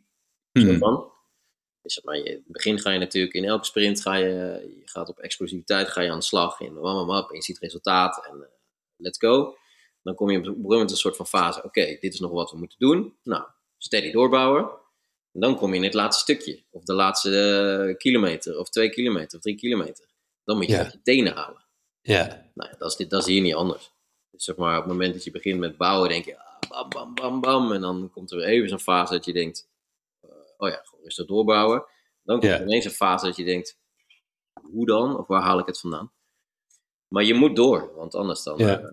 Zo 0.54 0.62
Hmm. 0.62 0.78
van. 0.78 1.12
Dus 1.82 1.94
zeg 1.94 2.04
maar, 2.04 2.18
je, 2.18 2.24
in 2.24 2.34
het 2.34 2.48
begin 2.48 2.80
ga 2.80 2.92
je 2.92 3.00
natuurlijk 3.00 3.34
in 3.34 3.44
elke 3.46 3.66
sprint 3.66 4.02
ga 4.02 4.16
je, 4.16 4.26
je 4.80 4.82
gaat 4.86 5.10
op 5.10 5.20
explosiviteit 5.20 5.88
ga 5.90 6.02
je 6.02 6.12
aan 6.12 6.20
de 6.20 6.26
slag 6.26 6.60
in 6.60 6.74
wam, 6.74 6.96
wam, 6.96 7.08
wam, 7.08 7.30
en 7.30 7.36
je 7.36 7.42
ziet 7.42 7.60
resultaat 7.60 8.26
en 8.26 8.48
let's 8.98 9.18
go. 9.18 9.58
Dan 10.02 10.16
kom 10.16 10.30
je 10.30 10.38
op 10.38 10.44
een 10.44 10.50
gegeven 10.50 10.70
moment 10.72 10.92
een 10.92 10.98
soort 10.98 11.16
van 11.16 11.28
fase. 11.28 11.64
Oké, 11.64 11.98
dit 12.00 12.14
is 12.14 12.20
nog 12.20 12.32
wat 12.32 12.52
we 12.52 12.58
moeten 12.58 12.80
doen. 12.80 13.18
Nou, 13.24 13.44
steady 13.78 14.12
doorbouwen. 14.12 14.64
En 15.32 15.40
dan 15.42 15.56
kom 15.58 15.70
je 15.70 15.76
in 15.76 15.84
het 15.84 15.94
laatste 15.94 16.22
stukje. 16.24 16.64
Of 16.70 16.84
de 16.84 16.94
laatste 16.94 17.96
kilometer. 17.98 18.60
Of 18.60 18.70
twee 18.70 18.90
kilometer. 18.90 19.36
Of 19.38 19.42
drie 19.44 19.56
kilometer. 19.56 20.06
Dan 20.44 20.58
moet 20.58 20.66
je 20.68 20.72
Ja. 20.74 20.84
je 20.92 21.02
tenen 21.02 21.34
halen. 21.34 21.63
Ja, 22.06 22.50
Nou, 22.54 22.70
dat, 22.78 22.90
is, 22.92 22.96
dit- 22.98 23.10
dat 23.10 23.20
is 23.22 23.28
hier 23.28 23.42
niet 23.42 23.54
anders. 23.56 23.92
Dus 24.32 24.44
zeg 24.44 24.56
maar, 24.56 24.78
op 24.78 24.84
het 24.84 24.92
moment 24.92 25.14
dat 25.14 25.24
je 25.24 25.32
begint 25.32 25.60
met 25.60 25.78
bouwen, 25.78 26.10
denk 26.10 26.26
je, 26.26 26.38
ah, 26.40 26.60
bam, 26.70 26.90
bam, 26.90 27.14
bam, 27.14 27.42
bam. 27.42 27.72
En 27.72 27.82
dan 27.82 28.10
komt 28.14 28.32
er 28.32 28.38
weer 28.38 28.48
even 28.48 28.70
zo'n 28.70 28.80
fase 28.80 29.14
dat 29.14 29.26
je 29.26 29.34
denkt, 29.34 29.70
eh, 30.22 30.30
oh 30.58 30.70
ja, 30.70 30.82
gewoon 30.84 31.04
rustig 31.04 31.26
doorbouwen. 31.26 31.86
Dan 32.24 32.40
komt 32.40 32.52
Ja. 32.52 32.58
er 32.60 32.66
ineens 32.66 32.86
een 32.86 32.92
fase 32.92 33.26
dat 33.26 33.36
je 33.36 33.44
denkt, 33.46 33.78
hoe 34.62 34.86
dan? 34.86 35.18
Of 35.18 35.28
waar 35.28 35.42
haal 35.42 35.60
ik 35.60 35.66
het 35.66 35.80
vandaan? 35.80 36.12
Maar 37.08 37.24
je 37.24 37.34
moet 37.34 37.56
door, 37.56 37.92
want 37.96 38.16
anders 38.16 38.44
dan... 38.44 38.58
Ja. 38.58 38.80
eh, 38.80 38.86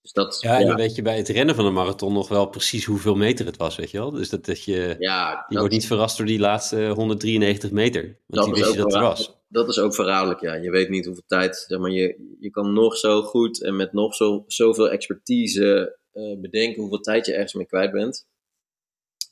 dus 0.00 0.12
dat, 0.14 0.38
ja, 0.40 0.54
en 0.54 0.60
ja, 0.60 0.66
dan 0.66 0.76
weet 0.76 0.94
je 0.94 1.02
bij 1.02 1.16
het 1.16 1.28
rennen 1.28 1.54
van 1.54 1.64
een 1.66 1.72
marathon 1.72 2.12
nog 2.12 2.28
wel 2.28 2.46
precies 2.46 2.84
hoeveel 2.84 3.14
meter 3.14 3.46
het 3.46 3.56
was, 3.56 3.76
weet 3.76 3.90
je 3.90 3.98
wel. 3.98 4.10
Dus 4.10 4.28
dat, 4.30 4.44
dat 4.44 4.64
je, 4.64 4.96
ja, 4.98 5.30
je 5.30 5.44
dat, 5.48 5.58
wordt 5.58 5.72
niet 5.72 5.86
verrast 5.86 6.16
door 6.16 6.26
die 6.26 6.38
laatste 6.38 6.88
193 6.88 7.70
meter. 7.70 8.18
Want 8.26 8.44
die 8.44 8.54
is 8.54 8.60
wist 8.60 8.72
je 8.72 8.78
dat 8.80 8.94
er 8.94 9.00
was. 9.00 9.36
Dat 9.56 9.68
is 9.68 9.78
ook 9.78 9.94
verraderlijk, 9.94 10.40
ja. 10.40 10.54
Je 10.54 10.70
weet 10.70 10.88
niet 10.88 11.04
hoeveel 11.04 11.24
tijd, 11.26 11.64
zeg 11.68 11.78
maar, 11.78 11.90
je, 11.90 12.36
je 12.40 12.50
kan 12.50 12.72
nog 12.72 12.96
zo 12.96 13.22
goed 13.22 13.62
en 13.62 13.76
met 13.76 13.92
nog 13.92 14.14
zo, 14.14 14.44
zoveel 14.46 14.90
expertise 14.90 15.98
eh, 16.12 16.38
bedenken 16.38 16.80
hoeveel 16.80 17.00
tijd 17.00 17.26
je 17.26 17.32
ergens 17.32 17.54
mee 17.54 17.66
kwijt 17.66 17.92
bent. 17.92 18.26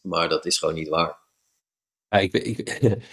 Maar 0.03 0.29
dat 0.29 0.47
is 0.47 0.59
gewoon 0.59 0.75
niet 0.75 0.89
waar. 0.89 1.19
Ja, 2.09 2.19
ik, 2.19 2.33
ik, 2.33 2.59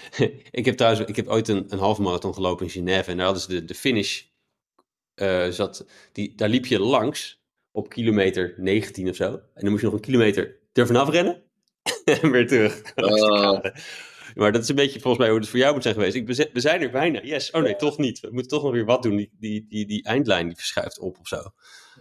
ik 0.60 0.66
heb 0.66 0.76
trouwens, 0.76 1.06
ik 1.06 1.16
heb 1.16 1.28
ooit 1.28 1.48
een, 1.48 1.66
een 1.70 1.80
halve 1.80 2.02
marathon 2.02 2.34
gelopen 2.34 2.66
in 2.66 2.72
Genève 2.72 3.10
en 3.10 3.18
daar 3.18 3.26
hadden 3.26 3.44
ze 3.44 3.50
de, 3.50 3.66
de 3.66 3.76
finish, 3.76 4.24
eh, 5.14 5.48
zat, 5.48 5.86
die, 6.12 6.36
daar 6.36 6.50
liep 6.50 6.66
je 6.66 6.80
langs 6.80 7.42
op 7.72 7.90
kilometer 7.90 8.54
19 8.58 9.10
of 9.10 9.16
zo. 9.16 9.32
En 9.32 9.62
dan 9.62 9.70
moest 9.70 9.82
je 9.82 9.88
nog 9.88 9.96
een 9.96 10.06
kilometer 10.06 10.60
er 10.74 10.88
vanaf 10.88 11.10
rennen 11.10 11.44
en 12.22 12.32
weer 12.32 12.48
terug. 12.48 12.96
Oh. 12.96 13.60
Maar 14.34 14.52
dat 14.52 14.62
is 14.62 14.70
een 14.70 14.76
beetje 14.76 15.00
volgens 15.00 15.18
mij 15.24 15.32
hoe 15.32 15.40
het 15.40 15.50
voor 15.50 15.60
jou 15.60 15.74
moet 15.74 15.84
zijn 15.84 15.96
geweest. 15.96 16.16
Ik, 16.16 16.28
we 16.28 16.34
zi- 16.34 16.50
we 16.54 16.60
zijn 16.60 16.82
er 16.82 16.92
bijna. 16.92 17.22
Yes. 17.24 17.52
Oh 17.52 17.62
nee, 17.62 17.76
toch 17.76 17.98
niet. 17.98 18.20
We 18.20 18.30
moeten 18.32 18.52
toch 18.52 18.64
nog 18.64 18.72
weer 18.72 18.86
wat 18.86 19.04
doen. 19.04 19.16
Die, 19.16 19.32
die, 19.40 19.66
die, 19.68 19.88
die 19.88 20.04
eindlijn 20.04 20.48
die 20.48 20.56
verschuift 20.56 21.00
op 21.00 21.20
of 21.20 21.28
zo. 21.28 21.42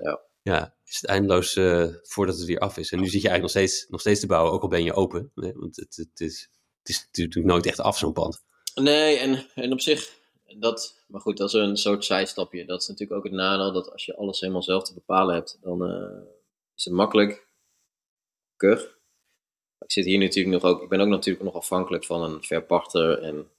Ja. 0.03 0.21
Ja, 0.43 0.75
is 0.85 1.01
het 1.01 1.11
eindeloos 1.11 1.57
eh, 1.57 1.87
voordat 2.03 2.37
het 2.37 2.47
weer 2.47 2.59
af 2.59 2.77
is. 2.77 2.93
En 2.93 2.99
nu 2.99 3.07
zit 3.07 3.23
je 3.23 3.29
eigenlijk 3.29 3.55
nog 3.55 3.65
steeds, 3.65 3.89
nog 3.89 4.01
steeds 4.01 4.21
te 4.21 4.27
bouwen, 4.27 4.53
ook 4.53 4.63
al 4.63 4.69
ben 4.69 4.85
je 4.85 4.93
open. 4.93 5.31
Nee, 5.35 5.53
want 5.55 5.77
het, 5.77 5.97
het, 5.97 6.21
is, 6.21 6.49
het 6.79 6.89
is 6.89 7.09
natuurlijk 7.13 7.53
nooit 7.53 7.67
echt 7.67 7.81
af, 7.81 7.99
zo'n 7.99 8.13
pand. 8.13 8.43
Nee, 8.75 9.17
en, 9.17 9.47
en 9.55 9.73
op 9.73 9.81
zich, 9.81 10.11
dat, 10.59 11.05
maar 11.07 11.21
goed, 11.21 11.37
dat 11.37 11.49
is 11.49 11.55
een 11.55 11.77
soort 11.77 12.05
zijstapje. 12.05 12.65
Dat 12.65 12.81
is 12.81 12.89
natuurlijk 12.89 13.19
ook 13.19 13.25
het 13.25 13.33
nadeel 13.33 13.73
dat 13.73 13.93
als 13.93 14.05
je 14.05 14.17
alles 14.17 14.41
helemaal 14.41 14.63
zelf 14.63 14.85
te 14.85 14.95
bepalen 14.95 15.35
hebt, 15.35 15.59
dan 15.61 15.85
eh, 15.85 16.23
is 16.77 16.85
het 16.85 16.95
makkelijk. 16.95 17.49
Keur. 18.57 18.99
Ik 19.91 19.97
zit 19.97 20.05
hier 20.05 20.19
natuurlijk 20.19 20.63
nog 20.63 20.73
ook, 20.73 20.83
ik 20.83 20.89
ben 20.89 21.01
ook 21.01 21.09
natuurlijk 21.09 21.45
nog 21.45 21.55
afhankelijk 21.55 22.05
van 22.05 22.23
een 22.23 22.43
verpachter 22.43 23.19
en 23.23 23.51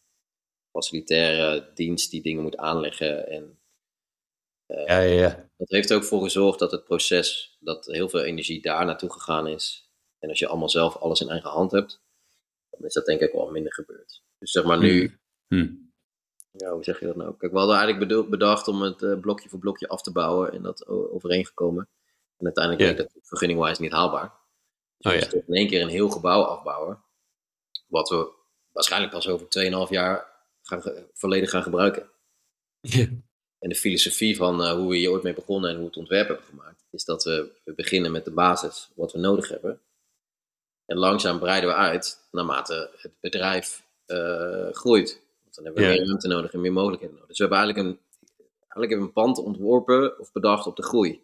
facilitaire 0.72 1.72
dienst 1.74 2.12
die 2.12 2.22
dingen 2.22 2.44
moet 2.44 2.58
aanleggen. 2.58 3.28
En 3.28 3.60
Ja, 4.66 5.00
ja, 5.00 5.02
ja. 5.02 5.50
dat 5.58 5.70
heeft 5.70 5.94
ook 5.94 6.04
voor 6.04 6.22
gezorgd 6.22 6.60
dat 6.60 6.72
het 6.72 6.84
proces, 6.84 7.58
dat 7.60 7.86
heel 7.86 8.10
veel 8.10 8.22
energie 8.24 8.62
daar 8.62 8.86
naartoe 8.86 9.12
gegaan 9.12 9.48
is. 9.48 9.90
En 10.20 10.30
als 10.30 10.40
je 10.40 10.48
allemaal 10.48 10.70
zelf 10.70 10.96
alles 10.98 11.22
in 11.22 11.30
eigen 11.30 11.50
hand 11.50 11.72
hebt, 11.72 12.02
dan 12.70 12.86
is 12.86 12.94
dat 12.94 13.06
denk 13.06 13.22
ik 13.22 13.32
wel 13.32 13.52
minder 13.52 13.74
gebeurd. 13.74 14.22
Dus 14.38 14.52
zeg 14.52 14.64
maar 14.64 14.80
nu, 14.80 15.20
Hm. 15.48 15.68
ja, 16.52 16.72
hoe 16.72 16.84
zeg 16.84 17.00
je 17.00 17.06
dat 17.06 17.16
nou? 17.16 17.38
Kijk, 17.38 17.52
we 17.52 17.58
hadden 17.58 17.78
eigenlijk 17.78 18.30
bedacht 18.30 18.68
om 18.68 18.82
het 18.82 19.02
eh, 19.04 19.20
blokje 19.20 19.50
voor 19.50 19.60
blokje 19.60 19.88
af 19.88 20.02
te 20.02 20.12
bouwen 20.12 20.52
en 20.52 20.62
dat 20.62 20.88
overeengekomen. 20.88 21.90
En 22.38 22.46
uiteindelijk 22.46 22.86
Ja. 22.88 22.94
bleek 22.94 23.12
dat 23.14 23.24
vergunning-wise 23.28 23.82
niet 23.82 23.92
haalbaar. 23.92 24.40
Dus 25.02 25.14
Oh, 25.14 25.20
ja. 25.32 25.42
in 25.48 25.54
één 25.54 25.68
keer 25.68 25.82
een 25.82 25.88
heel 25.90 26.10
gebouw 26.10 26.42
afbouwen. 26.42 27.04
Wat 27.88 28.10
we 28.10 28.30
waarschijnlijk 28.72 29.12
pas 29.12 29.28
over 29.28 29.48
2,5 29.86 29.90
jaar 29.90 30.26
gaan 30.62 30.84
volledig 31.14 31.50
gaan 31.50 31.64
gebruiken. 31.64 32.10
Ja. 32.82 33.08
En 33.60 33.70
de 33.70 33.76
filosofie 33.76 34.36
van 34.36 34.64
eh, 34.64 34.72
hoe 34.72 34.90
we 34.90 34.96
hier 34.98 35.10
ooit 35.12 35.24
mee 35.24 35.34
begonnen 35.34 35.70
en 35.70 35.76
hoe 35.76 35.84
we 35.84 35.90
het 35.90 36.00
ontwerp 36.00 36.28
hebben 36.28 36.46
gemaakt, 36.46 36.84
is 36.92 37.06
dat 37.06 37.24
we, 37.24 37.52
we 37.64 37.74
beginnen 37.74 38.12
met 38.12 38.26
de 38.26 38.32
basis, 38.32 38.90
wat 38.96 39.12
we 39.12 39.20
nodig 39.20 39.50
hebben. 39.50 39.82
En 40.86 40.98
langzaam 40.98 41.40
breiden 41.40 41.70
we 41.70 41.76
uit 41.76 42.28
naarmate 42.32 42.90
het 42.98 43.12
bedrijf 43.20 43.84
eh, 44.06 44.68
groeit. 44.72 45.22
Want 45.44 45.56
dan 45.56 45.64
hebben 45.66 45.84
we 45.84 45.90
Ja. 45.90 45.96
meer 45.96 46.06
ruimte 46.06 46.28
nodig 46.28 46.54
en 46.54 46.62
meer 46.62 46.72
mogelijkheden 46.74 47.16
nodig. 47.16 47.30
Dus 47.30 47.38
we 47.38 47.44
hebben 47.46 47.64
eigenlijk 47.64 47.90
een, 47.90 48.00
eigenlijk 48.58 48.90
hebben 48.92 49.08
een 49.08 49.14
pand 49.14 49.38
ontworpen 49.38 50.20
of 50.20 50.32
bedacht 50.32 50.66
op 50.66 50.76
de 50.76 50.84
groei. 50.84 51.24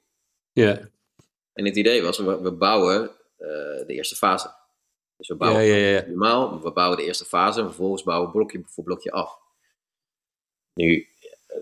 Ja. 0.51 0.89
En 1.53 1.65
het 1.65 1.75
idee 1.75 2.01
was, 2.01 2.17
we, 2.17 2.41
we 2.41 2.51
bouwen 2.51 3.11
de 3.37 3.85
eerste 3.87 4.15
fase. 4.15 4.55
Dus 5.17 5.27
we 5.27 5.35
bouwen 5.35 5.63
ja, 5.63 5.75
ja. 5.75 6.05
normaal, 6.07 6.61
we 6.61 6.71
bouwen 6.71 6.97
de 6.97 7.03
eerste 7.03 7.25
fase 7.25 7.59
en 7.59 7.65
vervolgens 7.65 8.03
bouwen 8.03 8.27
we 8.27 8.35
blokje 8.35 8.61
voor 8.65 8.83
blokje 8.83 9.11
af. 9.11 9.39
Nu, 10.73 10.95
uh, 10.95 11.57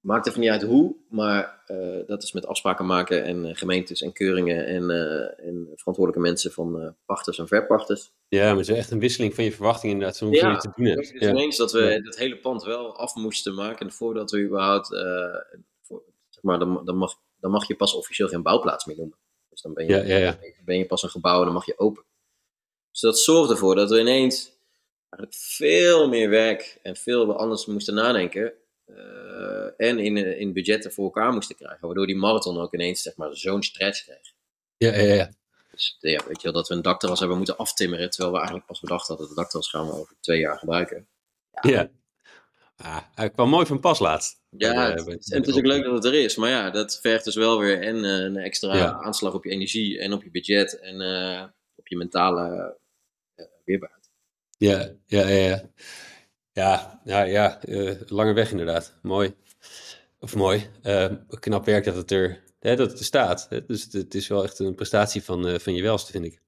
maakt 0.00 0.26
even 0.26 0.40
niet 0.40 0.50
uit 0.50 0.62
hoe, 0.62 0.96
maar 1.08 1.62
uh, 1.66 2.06
dat 2.06 2.22
is 2.22 2.32
met 2.32 2.46
afspraken 2.46 2.86
maken 2.86 3.24
en 3.24 3.44
uh, 3.44 3.54
gemeentes 3.54 4.02
en 4.02 4.12
keuringen 4.12 4.66
en, 4.66 4.90
en 5.36 5.72
verantwoordelijke 5.74 6.20
mensen 6.20 6.52
van 6.52 6.96
pachters 7.06 7.38
en 7.38 7.48
verpachters. 7.48 8.12
Ja, 8.28 8.48
maar 8.48 8.56
het 8.56 8.68
is 8.68 8.76
echt 8.76 8.90
een 8.90 8.98
wisseling 8.98 9.34
van 9.34 9.44
je 9.44 9.52
verwachtingen 9.52 9.94
inderdaad, 9.94 10.18
zo 10.18 10.30
ja, 10.30 10.50
je 10.50 10.56
te 10.56 10.72
doen 10.76 10.86
hebt. 10.86 11.06
Het 11.06 11.14
is 11.14 11.20
ja. 11.20 11.30
ineens 11.30 11.56
dat 11.56 11.72
we 11.72 11.80
het 11.80 12.18
hele 12.18 12.38
pand 12.38 12.64
wel 12.64 12.96
af 12.96 13.14
moesten 13.14 13.54
maken 13.54 13.92
voordat 13.92 14.30
we 14.30 14.44
überhaupt, 14.44 14.88
voor, 15.82 16.02
zeg 16.28 16.42
maar, 16.42 16.58
dan, 16.58 16.84
dan, 16.84 16.96
mag, 16.96 17.14
dan 17.40 17.50
mag 17.50 17.66
je 17.66 17.76
pas 17.76 17.94
officieel 17.94 18.28
geen 18.28 18.42
bouwplaats 18.42 18.84
meer 18.84 18.96
noemen. 18.96 19.18
Dus 19.54 19.62
dan 19.62 19.74
ben 19.74 19.86
je, 19.86 19.92
ja, 19.92 20.02
ja, 20.02 20.16
ja. 20.16 20.38
ben 20.64 20.78
je 20.78 20.86
pas 20.86 21.02
een 21.02 21.08
gebouw 21.08 21.38
en 21.38 21.44
dan 21.44 21.54
mag 21.54 21.66
je 21.66 21.78
open. 21.78 22.04
Dus 22.90 23.00
dat 23.00 23.18
zorgt 23.18 23.50
ervoor 23.50 23.74
dat 23.74 23.90
we 23.90 24.00
ineens 24.00 24.52
eigenlijk 25.10 25.34
veel 25.34 26.08
meer 26.08 26.28
werk 26.28 26.78
en 26.82 26.96
veel 26.96 27.36
anders 27.38 27.66
moesten 27.66 27.94
nadenken. 27.94 28.52
Uh, 28.86 29.70
en 29.76 29.98
in, 29.98 30.16
in 30.16 30.52
budgetten 30.52 30.92
voor 30.92 31.04
elkaar 31.04 31.32
moesten 31.32 31.56
krijgen. 31.56 31.86
Waardoor 31.86 32.06
die 32.06 32.16
marathon 32.16 32.58
ook 32.58 32.74
ineens 32.74 33.02
zeg 33.02 33.16
maar, 33.16 33.36
zo'n 33.36 33.62
stretch 33.62 34.04
kreeg. 34.04 34.32
Ja, 34.76 34.94
ja, 34.94 35.14
ja. 35.14 35.30
Dus 35.70 35.96
ja, 36.00 36.24
weet 36.26 36.36
je 36.36 36.42
wel, 36.42 36.52
dat 36.52 36.68
we 36.68 36.74
een 36.74 36.82
dakterras 36.82 37.18
hebben 37.18 37.36
moeten 37.36 37.56
aftimmeren. 37.56 38.10
Terwijl 38.10 38.30
we 38.30 38.36
eigenlijk 38.36 38.66
pas 38.66 38.80
bedacht 38.80 39.08
hadden, 39.08 39.28
de 39.28 39.34
dakterras 39.34 39.70
gaan 39.70 39.86
we 39.86 39.92
over 39.92 40.16
twee 40.20 40.40
jaar 40.40 40.58
gebruiken. 40.58 41.08
Ja. 41.50 41.70
ja. 41.70 41.90
Ah, 42.76 43.02
hij 43.14 43.30
kwam 43.30 43.48
mooi 43.48 43.66
van 43.66 43.80
pas 43.80 43.98
laatst. 43.98 44.42
Ja, 44.50 44.90
het, 44.90 45.06
het, 45.06 45.26
het 45.26 45.46
is 45.46 45.56
ook 45.56 45.66
leuk 45.66 45.84
dat 45.84 45.94
het 45.94 46.04
er 46.04 46.14
is. 46.14 46.36
Maar 46.36 46.50
ja, 46.50 46.70
dat 46.70 47.00
vergt 47.00 47.24
dus 47.24 47.34
wel 47.34 47.58
weer 47.58 47.82
en 47.82 47.96
uh, 47.96 48.10
een 48.10 48.36
extra 48.36 48.76
ja. 48.76 48.92
aanslag 48.92 49.34
op 49.34 49.44
je 49.44 49.50
energie 49.50 49.98
en 49.98 50.12
op 50.12 50.22
je 50.22 50.30
budget 50.30 50.80
en 50.80 51.00
uh, 51.00 51.44
op 51.74 51.88
je 51.88 51.96
mentale 51.96 52.76
uh, 53.36 53.46
weerbaarheid. 53.64 54.10
Ja, 54.58 54.92
ja, 55.06 55.28
ja. 55.28 55.62
Ja, 56.52 57.00
ja, 57.04 57.22
ja 57.22 57.60
lange 58.06 58.32
weg 58.32 58.50
inderdaad. 58.50 58.98
Mooi. 59.02 59.34
Of 60.18 60.34
mooi. 60.34 60.70
Knap 61.28 61.64
werk 61.64 61.84
dat 61.84 61.96
het 61.96 62.10
er, 62.10 62.42
hè, 62.60 62.76
dat 62.76 62.90
het 62.90 62.98
er 62.98 63.04
staat. 63.04 63.46
Hè? 63.48 63.66
Dus 63.66 63.82
het, 63.82 63.92
het, 63.92 64.14
is 64.14 64.28
wel 64.28 64.44
echt 64.44 64.58
een 64.58 64.74
prestatie 64.74 65.22
van, 65.22 65.60
van 65.60 65.74
je 65.74 65.82
welste, 65.82 66.12
vind 66.12 66.24
ik. 66.24 66.40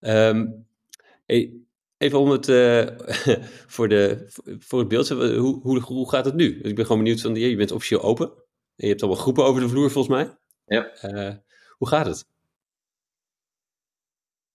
um, 0.00 0.66
hey, 1.26 1.67
even 1.98 2.18
om 2.18 2.30
het 2.30 2.46
voor, 3.74 3.88
de, 3.88 4.26
voor 4.58 4.78
het 4.78 4.88
beeld. 4.88 5.08
Hoe, 5.08 5.60
hoe, 5.62 5.80
hoe 5.80 6.10
gaat 6.10 6.24
het 6.24 6.34
nu? 6.34 6.60
Ik 6.60 6.74
ben 6.74 6.86
gewoon 6.86 7.02
benieuwd 7.02 7.20
van, 7.20 7.34
je 7.34 7.56
bent 7.56 7.72
officieel 7.72 8.02
open. 8.02 8.26
En 8.26 8.84
je 8.84 8.88
hebt 8.88 9.02
allemaal 9.02 9.20
groepen 9.20 9.44
over 9.44 9.60
de 9.60 9.68
vloer 9.68 9.90
volgens 9.90 10.14
mij. 10.14 10.36
Ja. 10.64 11.42
hoe 11.78 11.88
gaat 11.88 12.06
het? 12.06 12.26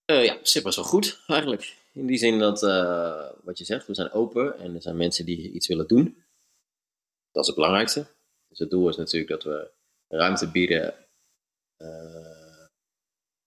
ja, 0.06 0.38
het 0.38 0.50
zit 0.50 0.64
best 0.64 0.76
wel 0.76 0.86
goed 0.86 1.24
eigenlijk. 1.28 1.78
In 1.94 2.06
die 2.06 2.18
zin 2.18 2.40
dat, 2.40 2.62
wat 3.44 3.58
je 3.58 3.66
zegt, 3.66 3.88
we 3.88 3.96
zijn 3.96 4.12
open 4.12 4.60
en 4.60 4.76
er 4.76 4.82
zijn 4.82 4.98
mensen 4.98 5.26
die 5.26 5.52
iets 5.52 5.68
willen 5.68 5.88
doen. 5.88 6.24
Dat 7.32 7.42
is 7.42 7.48
het 7.48 7.56
belangrijkste. 7.56 8.06
Dus 8.48 8.60
het 8.60 8.70
doel 8.70 8.90
is 8.90 8.98
natuurlijk 8.98 9.32
dat 9.32 9.44
we 9.44 9.72
ruimte 10.08 10.52
bieden, 10.52 10.94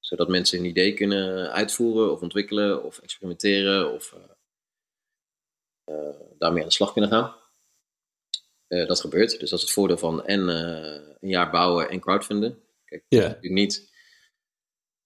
zodat 0.06 0.28
mensen 0.28 0.58
een 0.58 0.64
idee 0.64 0.94
kunnen 0.94 1.52
uitvoeren 1.52 2.12
of 2.12 2.20
ontwikkelen 2.20 2.84
of 2.84 2.98
experimenteren 2.98 3.92
of 3.92 4.16
uh, 5.90 5.96
daarmee 6.38 6.62
aan 6.62 6.68
de 6.68 6.74
slag 6.74 6.92
kunnen 6.92 7.10
gaan. 7.10 7.34
dat 8.68 9.00
gebeurt, 9.00 9.40
dus 9.40 9.50
dat 9.50 9.58
is 9.58 9.64
het 9.64 9.74
voordeel 9.74 9.98
van 9.98 10.24
en 10.24 10.48
een 10.48 11.28
jaar 11.28 11.50
bouwen 11.50 11.88
en 11.88 12.00
crowdfunden. 12.00 12.62
Kijk, 12.84 13.04
yeah. 13.08 13.40
niet 13.40 13.94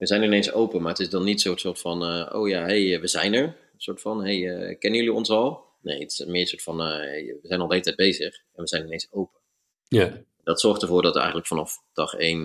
we 0.00 0.06
zijn 0.06 0.22
ineens 0.22 0.52
open, 0.52 0.82
maar 0.82 0.90
het 0.90 1.00
is 1.00 1.10
dan 1.10 1.24
niet 1.24 1.40
zo'n 1.40 1.58
soort 1.58 1.78
van, 1.78 2.02
oh 2.32 2.48
ja, 2.48 2.62
hey, 2.62 2.94
eh, 2.94 3.00
we 3.00 3.06
zijn 3.06 3.34
er. 3.34 3.44
Een 3.44 3.80
soort 3.86 4.00
van, 4.00 4.24
hey, 4.24 4.36
uh, 4.36 4.78
kennen 4.78 5.00
jullie 5.00 5.14
ons 5.14 5.30
al? 5.30 5.64
Nee, 5.80 6.00
het 6.00 6.12
is 6.12 6.24
meer 6.24 6.40
een 6.40 6.46
soort 6.46 6.62
van, 6.62 6.80
uh, 6.80 6.86
we 7.14 7.38
zijn 7.42 7.60
al 7.60 7.66
de 7.66 7.72
hele 7.72 7.84
tijd 7.84 7.96
bezig 7.96 8.34
en 8.36 8.62
we 8.62 8.68
zijn 8.68 8.84
ineens 8.84 9.12
open. 9.12 9.40
Ja. 9.88 10.22
Dat 10.42 10.60
zorgt 10.60 10.82
ervoor 10.82 11.02
dat 11.02 11.16
eigenlijk 11.16 11.46
vanaf 11.46 11.82
dag 11.92 12.14
één 12.14 12.44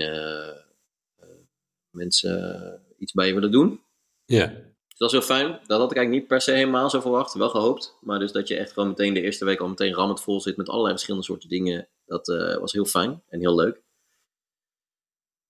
mensen 1.95 2.81
iets 2.97 3.13
bij 3.13 3.27
je 3.27 3.33
willen 3.33 3.51
doen. 3.51 3.81
Ja. 4.25 4.47
Dus 4.47 4.97
dat 4.97 5.13
is 5.13 5.17
heel 5.17 5.37
fijn. 5.37 5.47
Dat 5.47 5.79
had 5.79 5.91
ik 5.91 5.97
eigenlijk 5.97 6.09
niet 6.09 6.27
per 6.27 6.41
se 6.41 6.51
helemaal 6.51 6.89
zo 6.89 7.01
verwacht. 7.01 7.33
Wel 7.33 7.49
gehoopt. 7.49 7.97
Maar 8.01 8.19
dus 8.19 8.31
dat 8.31 8.47
je 8.47 8.57
echt 8.57 8.71
gewoon 8.71 8.89
meteen 8.89 9.13
de 9.13 9.21
eerste 9.21 9.45
week 9.45 9.59
al 9.59 9.67
meteen 9.67 9.93
rammend 9.93 10.21
vol 10.21 10.41
zit 10.41 10.57
met 10.57 10.69
allerlei 10.69 10.93
verschillende 10.93 11.25
soorten 11.25 11.49
dingen. 11.49 11.87
Dat 12.05 12.27
was 12.59 12.73
heel 12.73 12.85
fijn 12.85 13.21
en 13.29 13.39
heel 13.39 13.55
leuk. 13.55 13.83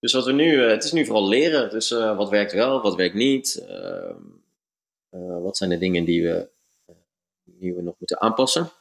Dus 0.05 0.13
wat 0.13 0.25
we 0.25 0.31
nu, 0.31 0.51
uh, 0.51 0.69
het 0.69 0.83
is 0.83 0.91
nu 0.91 1.05
vooral 1.05 1.27
leren. 1.27 1.69
Dus 1.69 1.91
uh, 1.91 2.17
wat 2.17 2.29
werkt 2.29 2.53
wel, 2.53 2.81
wat 2.81 2.95
werkt 2.95 3.15
niet. 3.15 3.65
Uh, 3.69 4.15
wat 5.41 5.57
zijn 5.57 5.69
de 5.69 5.77
dingen 5.77 6.05
die 6.05 6.23
we, 6.23 6.49
die 7.43 7.73
we 7.73 7.81
nog 7.81 7.95
moeten 7.99 8.21
aanpassen. 8.21 8.71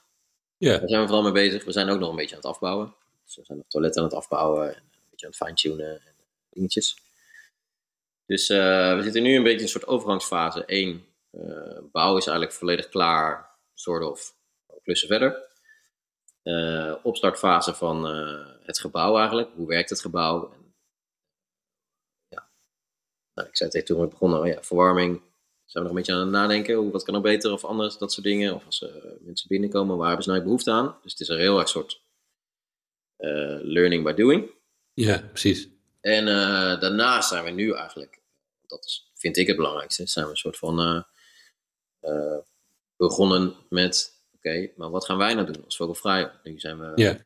Ja. 0.56 0.78
Daar 0.78 0.88
zijn 0.88 1.00
we 1.00 1.06
vooral 1.06 1.24
mee 1.24 1.32
bezig. 1.32 1.64
We 1.64 1.72
zijn 1.72 1.88
ook 1.88 1.98
nog 1.98 2.10
een 2.10 2.16
beetje 2.16 2.34
aan 2.34 2.40
het 2.40 2.50
afbouwen. 2.50 2.94
Dus 3.24 3.36
we 3.36 3.44
zijn 3.44 3.58
nog 3.58 3.66
toiletten 3.68 4.02
aan 4.02 4.08
het 4.08 4.16
afbouwen. 4.16 4.68
En 4.68 4.82
een 4.82 5.08
beetje 5.10 5.26
aan 5.26 5.32
het 5.36 5.42
fine-tunen 5.42 5.90
en 5.92 6.14
dingetjes. 6.50 6.96
Dus 8.26 8.48
we 8.48 9.00
zitten 9.02 9.22
nu 9.22 9.36
een 9.36 9.42
beetje 9.42 9.58
in 9.58 9.62
een 9.62 9.68
soort 9.68 9.86
overgangsfase. 9.86 10.62
Eén, 10.66 11.04
bouw 11.92 12.16
is 12.16 12.26
eigenlijk 12.26 12.52
volledig 12.56 12.88
klaar. 12.88 13.58
Soort 13.74 14.04
of 14.04 14.36
klussen 14.82 15.08
verder. 15.08 15.48
opstartfase 17.02 17.74
van 17.74 18.04
het 18.62 18.78
gebouw 18.78 19.16
eigenlijk. 19.16 19.50
Hoe 19.54 19.66
werkt 19.66 19.90
het 19.90 20.00
gebouw? 20.00 20.52
nou, 23.34 23.48
ik 23.48 23.56
zei 23.56 23.70
het 23.72 23.86
toen 23.86 24.00
we 24.00 24.06
begonnen, 24.06 24.40
oh 24.40 24.46
ja, 24.46 24.62
verwarming. 24.62 25.22
Zijn 25.64 25.84
we 25.84 25.90
nog 25.90 25.90
een 25.90 25.94
beetje 25.94 26.12
aan 26.12 26.20
het 26.20 26.30
nadenken, 26.30 26.74
hoe, 26.74 26.92
wat 26.92 27.02
kan 27.02 27.14
er 27.14 27.20
beter 27.20 27.52
of 27.52 27.64
anders, 27.64 27.98
dat 27.98 28.12
soort 28.12 28.26
dingen. 28.26 28.54
Of 28.54 28.66
als 28.66 28.86
mensen 29.20 29.48
binnenkomen, 29.48 29.96
waar 29.96 30.06
hebben 30.06 30.24
ze 30.24 30.30
nou 30.30 30.42
behoefte 30.42 30.70
aan? 30.70 30.98
Dus 31.02 31.12
het 31.12 31.20
is 31.20 31.28
een 31.28 31.38
heel 31.38 31.58
erg 31.58 31.68
soort 31.68 32.02
learning 33.62 34.04
by 34.04 34.12
doing. 34.12 34.50
Ja, 34.92 35.18
precies. 35.18 35.68
En 36.05 36.26
uh, 36.26 36.80
daarnaast 36.80 37.28
zijn 37.28 37.44
we 37.44 37.50
nu 37.50 37.72
eigenlijk, 37.72 38.20
dat 38.66 38.84
is, 38.84 39.11
vind 39.14 39.36
ik 39.36 39.46
het 39.46 39.57
belangrijkste, 39.57 40.07
zijn 40.07 40.24
we 40.24 40.30
een 40.30 40.36
soort 40.36 40.59
van 40.59 41.07
begonnen 42.96 43.55
met, 43.68 44.24
oké, 44.34 44.70
maar 44.76 44.90
wat 44.90 45.05
gaan 45.05 45.18
wij 45.18 45.34
nou 45.34 45.52
doen 45.52 45.64
als 45.64 45.76
Vogelvrij? 45.76 46.30
Nu 46.42 46.59
zijn 46.59 46.78
we, 46.78 46.92
yeah. 46.94 47.16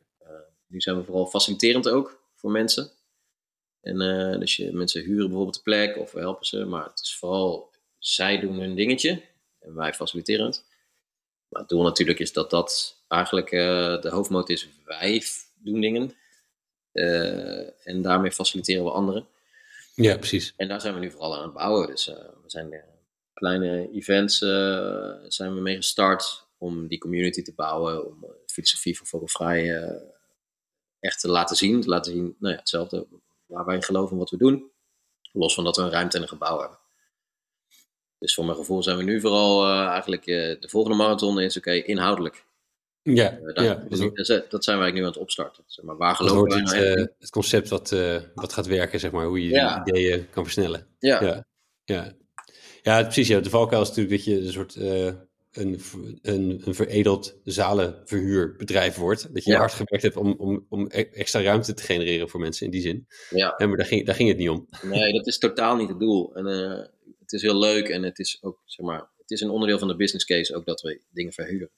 nu 0.66 0.80
zijn 0.80 0.96
we 0.96 1.04
vooral 1.04 1.26
faciliterend 1.26 1.88
ook 1.88 2.20
voor 2.34 2.50
mensen. 2.50 2.90
En 3.80 3.98
dus 4.40 4.56
je, 4.56 4.72
mensen 4.72 5.02
huren 5.02 5.26
bijvoorbeeld 5.26 5.54
de 5.54 5.62
plek 5.62 5.96
of 5.96 6.12
we 6.12 6.20
helpen 6.20 6.46
ze. 6.46 6.64
Maar 6.64 6.84
het 6.84 7.00
is 7.00 7.16
vooral, 7.16 7.70
zij 7.98 8.40
doen 8.40 8.58
hun 8.58 8.74
dingetje 8.74 9.22
en 9.60 9.74
wij 9.74 9.94
faciliteren 9.94 10.46
het. 10.46 10.64
Maar 11.48 11.60
het 11.60 11.70
doel 11.70 11.82
natuurlijk 11.82 12.18
is 12.18 12.32
dat 12.32 12.50
dat 12.50 12.96
eigenlijk 13.08 13.52
uh, 13.52 14.00
de 14.00 14.08
hoofdmoot 14.08 14.48
is. 14.48 14.68
Wij 14.84 15.22
doen 15.54 15.80
dingen. 15.80 16.16
Uh, 16.98 17.86
en 17.88 18.02
daarmee 18.02 18.32
faciliteren 18.32 18.84
we 18.84 18.90
anderen. 18.90 19.26
Ja, 19.94 20.16
precies. 20.16 20.54
En 20.56 20.68
daar 20.68 20.80
zijn 20.80 20.94
we 20.94 21.00
nu 21.00 21.10
vooral 21.10 21.36
aan 21.36 21.42
het 21.42 21.52
bouwen. 21.52 21.86
Dus 21.86 22.06
we 22.06 22.42
zijn 22.46 22.84
kleine 23.34 23.90
events 23.92 24.38
zijn 25.28 25.54
we 25.54 25.60
mee 25.60 25.76
gestart 25.76 26.46
om 26.58 26.86
die 26.86 26.98
community 26.98 27.42
te 27.42 27.52
bouwen. 27.54 28.06
Om 28.06 28.20
de 28.20 28.42
filosofie 28.46 28.96
van 28.96 29.06
Vogelvrij 29.06 29.90
echt 31.00 31.20
te 31.20 31.28
laten 31.28 31.56
zien. 31.56 31.80
Te 31.80 31.88
laten 31.88 32.12
zien, 32.12 32.36
nou 32.38 32.52
ja, 32.52 32.58
hetzelfde 32.58 33.06
waar 33.46 33.64
wij 33.64 33.74
in 33.74 33.82
geloven 33.82 34.16
wat 34.16 34.30
we 34.30 34.36
doen. 34.36 34.70
Los 35.32 35.54
van 35.54 35.64
dat 35.64 35.76
we 35.76 35.82
een 35.82 35.90
ruimte 35.90 36.16
en 36.16 36.22
een 36.22 36.28
gebouw 36.28 36.58
hebben. 36.58 36.78
Dus 38.18 38.34
voor 38.34 38.44
mijn 38.44 38.56
gevoel 38.56 38.82
zijn 38.82 38.96
we 38.96 39.02
nu 39.02 39.20
vooral 39.20 39.66
uh, 39.66 39.86
eigenlijk 39.86 40.26
uh, 40.26 40.60
de 40.60 40.68
volgende 40.68 40.96
marathon 40.96 41.40
is 41.40 41.56
oké, 41.56 41.68
okay, 41.68 41.80
inhoudelijk. 41.80 42.44
Ja, 43.02 43.38
uh, 43.38 43.54
daar, 43.54 43.64
ja 43.64 43.74
dus 43.88 44.26
dat, 44.26 44.50
dat, 44.50 44.64
zijn 44.64 44.78
wij 44.78 44.84
eigenlijk 44.84 44.94
nu 44.94 45.00
aan 45.00 45.06
het 45.06 45.16
opstarten. 45.16 45.64
Zeg 45.66 45.84
maar 45.84 45.96
waar 45.96 46.14
geloven 46.14 46.48
wij 46.48 46.60
nou 46.60 46.76
het, 46.76 47.14
het 47.18 47.30
concept 47.30 47.68
wat, 47.68 47.96
wat 48.34 48.52
gaat 48.52 48.66
werken, 48.66 49.00
zeg 49.00 49.10
maar, 49.10 49.26
hoe 49.26 49.44
je 49.44 49.50
ja. 49.50 49.86
ideeën 49.86 50.30
kan 50.30 50.44
versnellen. 50.44 50.86
Ja. 50.98 51.24
Ja, 51.24 51.46
ja. 51.84 52.14
ja 52.82 53.02
precies. 53.02 53.28
Ja. 53.28 53.40
De 53.40 53.50
valkuil 53.50 53.82
is 53.82 53.88
natuurlijk 53.88 54.16
dat 54.16 54.24
je 54.24 54.40
een 54.40 54.52
soort 54.52 54.76
een, 55.58 55.80
een, 56.22 56.62
een 56.64 56.74
veredeld 56.74 57.40
zalenverhuurbedrijf 57.44 58.96
wordt. 58.96 59.34
Dat 59.34 59.44
je 59.44 59.50
Ja. 59.50 59.58
hard 59.58 59.72
gewerkt 59.72 60.02
hebt 60.02 60.16
om, 60.16 60.34
om, 60.38 60.66
om 60.68 60.86
e- 60.90 61.10
extra 61.12 61.42
ruimte 61.42 61.74
te 61.74 61.82
genereren 61.82 62.28
voor 62.28 62.40
mensen 62.40 62.66
in 62.66 62.72
die 62.72 62.80
zin. 62.80 63.06
Ja. 63.30 63.54
Ja, 63.56 63.66
maar 63.66 63.76
daar 63.76 63.86
ging, 63.86 64.06
daar 64.06 64.14
ging 64.14 64.28
het 64.28 64.38
niet 64.38 64.48
om. 64.48 64.68
Nee, 64.82 65.12
dat 65.12 65.26
is 65.26 65.38
totaal 65.38 65.76
niet 65.76 65.88
het 65.88 65.98
doel. 65.98 66.34
En 66.34 66.46
eh, 66.46 66.84
het 67.18 67.32
is 67.32 67.42
heel 67.42 67.58
leuk 67.58 67.88
en 67.88 68.02
het 68.02 68.18
is 68.18 68.38
ook, 68.40 68.62
zeg 68.64 68.86
maar, 68.86 69.10
het 69.16 69.30
is 69.30 69.40
een 69.40 69.50
onderdeel 69.50 69.78
van 69.78 69.88
de 69.88 69.96
business 69.96 70.24
case 70.24 70.54
ook 70.54 70.66
dat 70.66 70.80
we 70.80 71.00
dingen 71.10 71.32
verhuren. 71.32 71.70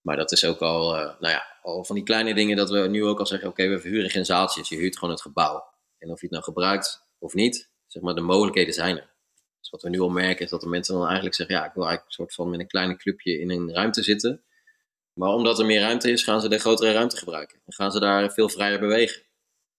Maar 0.00 0.16
dat 0.16 0.32
is 0.32 0.44
ook 0.44 0.60
al, 0.60 0.96
eh, 0.96 1.20
nou 1.20 1.32
ja, 1.32 1.58
al 1.62 1.84
van 1.84 1.94
die 1.94 2.04
kleine 2.04 2.34
dingen 2.34 2.56
dat 2.56 2.70
we 2.70 2.78
nu 2.78 3.04
ook 3.04 3.18
al 3.18 3.26
zeggen, 3.26 3.48
oké, 3.48 3.68
we 3.68 3.80
verhuren 3.80 4.10
geen 4.10 4.24
zaaltjes, 4.24 4.68
je 4.68 4.76
huurt 4.76 4.98
gewoon 4.98 5.14
het 5.14 5.22
gebouw. 5.22 5.64
En 5.98 6.10
of 6.10 6.20
je 6.20 6.26
het 6.26 6.30
nou 6.30 6.44
gebruikt 6.44 7.06
of 7.18 7.34
niet, 7.34 7.70
zeg 7.86 8.02
maar, 8.02 8.14
de 8.14 8.20
mogelijkheden 8.20 8.74
zijn 8.74 8.96
er. 8.96 9.10
Dus 9.60 9.70
wat 9.70 9.82
we 9.82 9.88
nu 9.88 10.00
al 10.00 10.08
merken 10.08 10.44
is 10.44 10.50
dat 10.50 10.60
de 10.60 10.68
mensen 10.68 10.94
dan 10.94 11.04
eigenlijk 11.04 11.34
zeggen, 11.34 11.56
ja, 11.56 11.64
ik 11.66 11.72
wil 11.72 11.86
eigenlijk 11.86 12.16
een 12.16 12.24
soort 12.24 12.34
van 12.34 12.50
met 12.50 12.60
een 12.60 12.66
kleine 12.66 12.96
clubje 12.96 13.40
in 13.40 13.50
een 13.50 13.72
ruimte 13.72 14.02
zitten. 14.02 14.42
Maar 15.12 15.28
omdat 15.28 15.58
er 15.58 15.66
meer 15.66 15.80
ruimte 15.80 16.10
is, 16.10 16.22
gaan 16.22 16.40
ze 16.40 16.48
de 16.48 16.58
grotere 16.58 16.92
ruimte 16.92 17.16
gebruiken. 17.16 17.60
En 17.66 17.72
gaan 17.72 17.92
ze 17.92 18.00
daar 18.00 18.32
veel 18.32 18.48
vrijer 18.48 18.80
bewegen. 18.80 19.22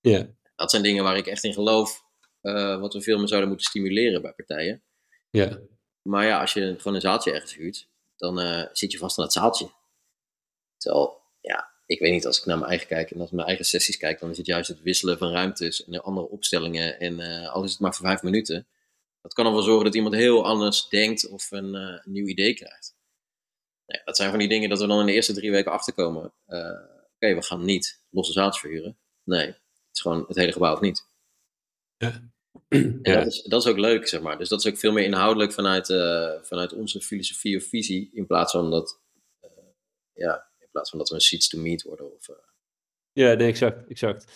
Ja, 0.02 0.28
Dat 0.56 0.70
zijn 0.72 0.84
dingen 0.84 1.04
waar 1.04 1.18
ik 1.18 1.28
echt 1.28 1.44
in 1.44 1.54
geloof, 1.54 2.04
eh, 2.42 2.80
wat 2.80 2.94
we 2.94 3.02
veel 3.02 3.18
meer 3.18 3.28
zouden 3.28 3.50
moeten 3.50 3.68
stimuleren 3.68 4.22
bij 4.22 4.34
partijen. 4.34 4.84
ja, 5.30 5.60
Maar 6.02 6.26
ja, 6.26 6.42
als 6.42 6.54
je 6.54 6.76
gewoon 6.78 6.96
een 6.96 7.02
zaaltje 7.02 7.32
ergens 7.32 7.56
huurt, 7.56 7.90
dan 8.16 8.40
eh, 8.40 8.66
zit 8.72 8.92
je 8.92 8.98
vast 8.98 9.18
aan 9.18 9.24
het 9.24 9.34
zaaltje. 9.34 9.70
Terwijl, 10.80 11.22
ja, 11.42 11.70
ik 11.86 12.00
weet 12.00 12.12
niet, 12.12 12.26
als 12.26 12.40
ik 12.40 12.46
naar 12.46 12.58
mijn 12.58 12.70
eigen 12.70 12.88
kijk 12.88 13.12
en 13.12 13.20
als 13.20 13.30
ik 13.30 13.36
mijn 13.36 13.48
eigen 13.48 13.66
sessies 13.66 13.98
kijk, 13.98 14.20
dan 14.20 14.30
is 14.30 14.38
het 14.38 14.46
juist 14.46 14.68
het 14.68 14.82
wisselen 14.82 15.18
van 15.18 15.32
ruimtes 15.32 15.86
en 15.86 16.02
andere 16.02 16.28
opstellingen. 16.30 17.00
En 17.00 17.20
uh, 17.20 17.54
al 17.54 17.64
is 17.64 17.72
het 17.72 17.80
maar 17.80 17.94
voor 17.94 18.06
vijf 18.06 18.24
minuten. 18.24 18.68
Dat 19.22 19.34
kan 19.34 19.46
ervoor 19.46 19.64
zorgen 19.64 19.86
dat 19.86 19.96
iemand 19.96 20.16
heel 20.16 20.46
anders 20.46 20.90
denkt 20.90 21.28
of 21.28 21.52
een, 21.52 21.76
uh, 21.76 22.06
nieuw 22.06 22.28
idee 22.28 22.54
krijgt. 22.54 22.96
Nou 23.86 24.00
ja, 24.00 24.06
dat 24.06 24.16
zijn 24.16 24.30
van 24.30 24.40
die 24.40 24.48
dingen 24.48 24.70
dat 24.70 24.80
we 24.80 24.88
dan 24.88 25.00
in 25.00 25.06
de 25.06 25.14
eerste 25.14 25.34
drie 25.34 25.52
weken 25.52 25.72
achterkomen. 25.72 26.34
Uh, 26.48 26.80
Oké, 27.16 27.36
we 27.36 27.44
gaan 27.44 27.66
niet 27.66 28.02
losse 28.10 28.32
zaaltjes 28.34 28.62
verhuren. 28.62 28.98
Nee, 29.24 29.46
het 29.46 29.58
is 29.92 30.02
gewoon 30.02 30.26
het 30.28 30.36
hele 30.36 30.52
gebouw 30.52 30.74
of 30.74 30.82
niet. 30.82 31.08
Ja. 31.98 32.32
En 32.68 33.02
dat, 33.02 33.26
is, 33.26 33.42
dat 33.42 33.62
is 33.62 33.70
ook 33.70 33.78
leuk, 33.78 34.08
zeg 34.08 34.22
maar. 34.22 34.38
Dus 34.38 34.50
dat 34.50 34.60
is 34.60 34.72
ook 34.72 34.78
veel 34.78 34.92
meer 34.92 35.04
inhoudelijk 35.04 35.54
vanuit, 35.54 35.86
vanuit 36.48 36.74
onze 36.74 37.02
filosofie 37.02 37.58
of 37.58 37.64
visie. 37.64 38.10
In 38.14 38.26
plaats 38.26 38.52
van 38.52 38.72
dat, 38.72 39.00
ja, 40.14 40.49
plaats 40.80 40.90
van 40.90 41.00
dat 41.00 41.10
we 41.10 41.16
een 41.16 41.22
seats 41.22 41.50
to 41.50 41.60
meet 41.60 41.84
worden. 41.84 42.14
Of, 42.14 42.30
uh... 42.30 42.36
Ja, 43.12 43.34
nee, 43.34 43.48
exact. 43.48 43.88
exact. 43.88 44.32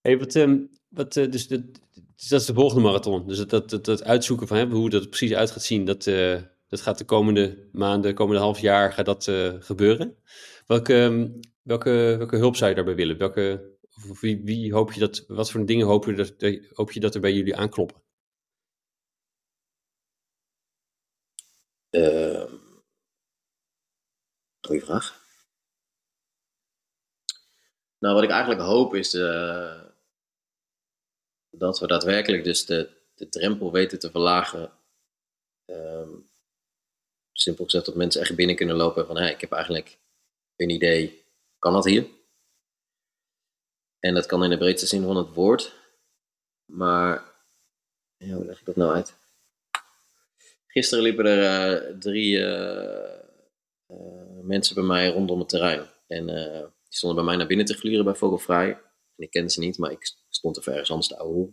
Hey, 0.00 0.18
wat, 0.18 0.34
um, 0.34 0.70
wat, 0.88 1.12
dus, 1.12 1.48
dat, 1.48 1.60
dus 2.16 2.28
dat 2.28 2.40
is 2.40 2.46
de 2.46 2.54
volgende 2.54 2.82
marathon. 2.82 3.26
Dus 3.26 3.36
dat, 3.36 3.50
dat, 3.50 3.70
dat, 3.70 3.84
dat 3.84 4.04
uitzoeken 4.04 4.46
van 4.46 4.56
hè, 4.56 4.66
hoe 4.66 4.90
dat 4.90 5.08
precies 5.08 5.34
uit 5.34 5.50
gaat 5.50 5.62
zien, 5.62 5.84
dat, 5.84 6.04
dat 6.68 6.80
gaat 6.80 6.98
de 6.98 7.04
komende 7.04 7.68
maanden, 7.72 8.14
komende 8.14 8.40
half 8.40 8.58
jaar 8.58 8.92
gaat 8.92 9.06
dat 9.06 9.24
gebeuren. 9.64 10.16
Welke, 10.66 10.94
um, 10.94 11.40
welke, 11.62 12.14
welke 12.18 12.36
hulp 12.36 12.56
zou 12.56 12.70
je 12.70 12.76
daarbij 12.76 12.94
willen? 12.94 13.18
Welke, 13.18 13.76
wie, 14.20 14.40
wie 14.44 14.72
hoop 14.72 14.92
je 14.92 15.00
dat, 15.00 15.24
wat 15.26 15.50
voor 15.50 15.66
dingen 15.66 15.86
hoop 15.86 16.04
je 16.04 16.14
dat, 16.14 16.34
hoop 16.72 16.92
je 16.92 17.00
dat 17.00 17.14
er 17.14 17.20
bij 17.20 17.32
jullie 17.32 17.56
aankloppen? 17.56 18.02
Goeie 24.68 24.84
vraag. 24.84 25.20
Nou, 27.98 28.14
wat 28.14 28.22
ik 28.22 28.30
eigenlijk 28.30 28.60
hoop 28.60 28.94
is 28.94 29.10
de, 29.10 29.92
dat 31.50 31.78
we 31.78 31.86
daadwerkelijk 31.86 32.44
dus 32.44 32.66
de, 32.66 32.90
de 33.14 33.28
drempel 33.28 33.72
weten 33.72 33.98
te 33.98 34.10
verlagen. 34.10 34.72
Um, 35.66 36.30
simpel 37.32 37.64
gezegd 37.64 37.84
dat 37.84 37.94
mensen 37.94 38.20
echt 38.20 38.34
binnen 38.34 38.56
kunnen 38.56 38.76
lopen 38.76 39.06
van, 39.06 39.16
hey, 39.16 39.32
ik 39.32 39.40
heb 39.40 39.52
eigenlijk 39.52 39.98
een 40.56 40.70
idee, 40.70 41.24
kan 41.58 41.72
dat 41.72 41.84
hier? 41.84 42.06
En 43.98 44.14
dat 44.14 44.26
kan 44.26 44.44
in 44.44 44.50
de 44.50 44.58
breedste 44.58 44.86
zin 44.86 45.02
van 45.02 45.16
het 45.16 45.34
woord. 45.34 45.74
Maar, 46.64 47.34
ja, 48.16 48.34
hoe 48.34 48.44
leg 48.44 48.60
ik 48.60 48.66
dat 48.66 48.76
nou 48.76 48.94
uit? 48.94 49.14
Gisteren 50.66 51.04
liepen 51.04 51.26
er 51.26 51.92
uh, 51.92 51.98
drie 51.98 52.38
uh, 52.38 53.26
mensen 54.42 54.74
bij 54.74 54.84
mij 54.84 55.08
rondom 55.08 55.38
het 55.38 55.48
terrein. 55.48 55.86
En 56.06 56.26
die 56.26 56.96
stonden 56.96 57.18
bij 57.18 57.26
mij 57.26 57.36
naar 57.36 57.46
binnen 57.46 57.66
te 57.66 57.74
gluren 57.74 58.04
bij 58.04 58.14
Vogelvrij. 58.14 58.68
En 59.16 59.24
ik 59.24 59.30
kende 59.30 59.50
ze 59.50 59.60
niet, 59.60 59.78
maar 59.78 59.90
ik 59.90 60.12
stond 60.28 60.56
er 60.56 60.68
ergens 60.68 60.90
anders 60.90 61.08
te 61.08 61.18
ouwe. 61.18 61.48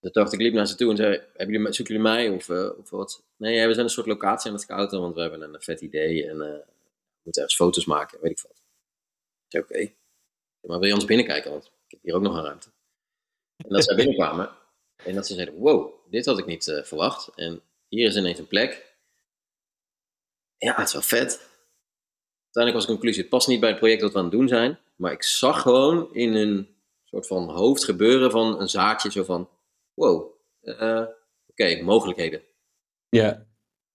Dus 0.00 0.12
dacht 0.12 0.32
ik, 0.32 0.40
liep 0.40 0.52
naar 0.52 0.66
ze 0.66 0.74
toe 0.74 0.90
en 0.90 0.96
zei, 0.96 1.10
hebben 1.32 1.56
jullie, 1.56 1.72
zoeken 1.72 1.94
jullie 1.94 2.10
mij 2.10 2.28
of, 2.28 2.50
of 2.50 2.90
wat? 2.90 3.24
Nee, 3.36 3.66
we 3.66 3.72
zijn 3.72 3.84
een 3.84 3.92
soort 3.92 4.06
locatie 4.06 4.46
aan 4.46 4.56
het 4.56 4.64
scouten, 4.64 5.00
want 5.00 5.14
we 5.14 5.20
hebben 5.20 5.42
een 5.42 5.62
vet 5.62 5.80
idee 5.80 6.28
en 6.28 6.38
we 6.38 6.64
moeten 7.22 7.42
ergens 7.42 7.56
foto's 7.56 7.84
maken, 7.84 8.18
weet 8.20 8.30
ik 8.30 8.40
wat. 8.40 8.56
Ik 8.56 9.48
zei, 9.48 9.62
oké. 9.62 9.72
Okay. 9.72 9.96
Maar 10.60 10.78
wil 10.78 10.88
je 10.88 10.94
ons 10.94 11.04
binnenkijken? 11.04 11.50
Want 11.50 11.64
ik 11.64 11.90
heb 11.90 12.00
hier 12.02 12.14
ook 12.14 12.22
nog 12.22 12.36
een 12.36 12.44
ruimte. 12.44 12.68
En 13.56 13.68
dat 13.68 13.84
zij 13.84 13.96
binnenkwamen 14.02 14.50
en 14.96 15.14
dat 15.14 15.26
ze 15.26 15.34
zeiden: 15.34 15.54
Wow, 15.54 15.92
dit 16.10 16.26
had 16.26 16.38
ik 16.38 16.46
niet 16.46 16.66
uh, 16.66 16.82
verwacht. 16.82 17.30
En 17.34 17.62
hier 17.88 18.06
is 18.06 18.16
ineens 18.16 18.38
een 18.38 18.46
plek. 18.46 18.91
Ja, 20.62 20.74
het 20.76 20.86
is 20.86 20.92
wel 20.92 21.02
vet. 21.02 21.50
Uiteindelijk 22.44 22.74
was 22.74 22.86
de 22.86 22.92
conclusie: 22.92 23.20
het 23.20 23.30
past 23.30 23.48
niet 23.48 23.60
bij 23.60 23.68
het 23.68 23.78
project 23.78 24.00
dat 24.00 24.12
we 24.12 24.18
aan 24.18 24.24
het 24.24 24.32
doen 24.32 24.48
zijn. 24.48 24.78
Maar 24.96 25.12
ik 25.12 25.22
zag 25.22 25.62
gewoon 25.62 26.14
in 26.14 26.34
een 26.34 26.68
soort 27.04 27.26
van 27.26 27.50
hoofd 27.50 27.84
gebeuren 27.84 28.30
van 28.30 28.60
een 28.60 28.68
zaadje 28.68 29.10
zo 29.10 29.24
van: 29.24 29.48
Wow, 29.94 30.32
uh, 30.62 30.74
oké, 30.74 31.14
okay, 31.46 31.80
mogelijkheden. 31.80 32.42
Ja. 33.08 33.46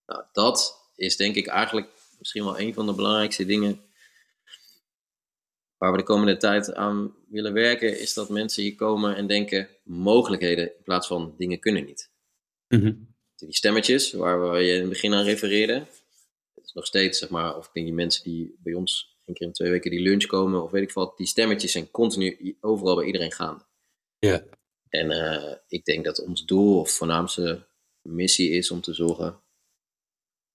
Nou, 0.05 0.23
dat 0.31 0.89
is 0.95 1.17
denk 1.17 1.35
ik 1.35 1.47
eigenlijk 1.47 1.89
misschien 2.19 2.43
wel 2.43 2.59
een 2.59 2.73
van 2.73 2.85
de 2.85 2.93
belangrijkste 2.93 3.45
dingen 3.45 3.81
waar 5.77 5.91
we 5.91 5.97
de 5.97 6.03
komende 6.03 6.37
tijd 6.37 6.73
aan 6.73 7.15
willen 7.29 7.53
werken, 7.53 7.99
is 7.99 8.13
dat 8.13 8.29
mensen 8.29 8.63
hier 8.63 8.75
komen 8.75 9.15
en 9.15 9.27
denken 9.27 9.69
mogelijkheden 9.83 10.65
in 10.65 10.83
plaats 10.83 11.07
van 11.07 11.33
dingen 11.37 11.59
kunnen 11.59 11.85
niet. 11.85 12.09
Mm 12.67 12.81
-hmm. 12.81 13.15
Die 13.35 13.55
stemmetjes 13.55 14.11
waar 14.13 14.51
we 14.51 14.59
je 14.59 14.73
in 14.73 14.79
het 14.79 14.89
begin 14.89 15.13
aan 15.13 15.23
refereerde, 15.23 15.73
dat 15.73 15.87
is 15.87 16.06
nog 16.77 16.85
steeds, 16.85 17.19
zeg 17.19 17.29
maar, 17.29 17.57
of 17.57 17.67
ik 17.67 17.73
denk 17.73 17.85
die 17.85 17.95
mensen 17.95 18.23
die 18.23 18.55
bij 18.59 18.73
ons 18.73 19.17
één 19.25 19.35
keer 19.35 19.47
in 19.47 19.53
twee 19.53 19.71
weken 19.71 19.91
die 19.91 20.01
lunch 20.01 20.25
komen, 20.25 20.63
of 20.63 20.71
weet 20.71 20.83
ik 20.83 20.91
wat, 20.91 21.17
die 21.17 21.27
stemmetjes 21.27 21.71
zijn 21.71 21.91
continu 21.91 22.57
overal 22.61 22.95
bij 22.95 23.05
iedereen 23.05 23.31
gaande. 23.31 23.63
Ja. 24.19 24.43
En 24.89 25.11
uh, 25.11 25.53
ik 25.67 25.85
denk 25.85 26.05
dat 26.05 26.23
ons 26.23 26.45
doel 26.45 26.79
of 26.79 26.91
voornaamste 26.91 27.65
missie 28.01 28.49
is 28.49 28.71
om 28.71 28.81
te 28.81 28.93
zorgen 28.93 29.41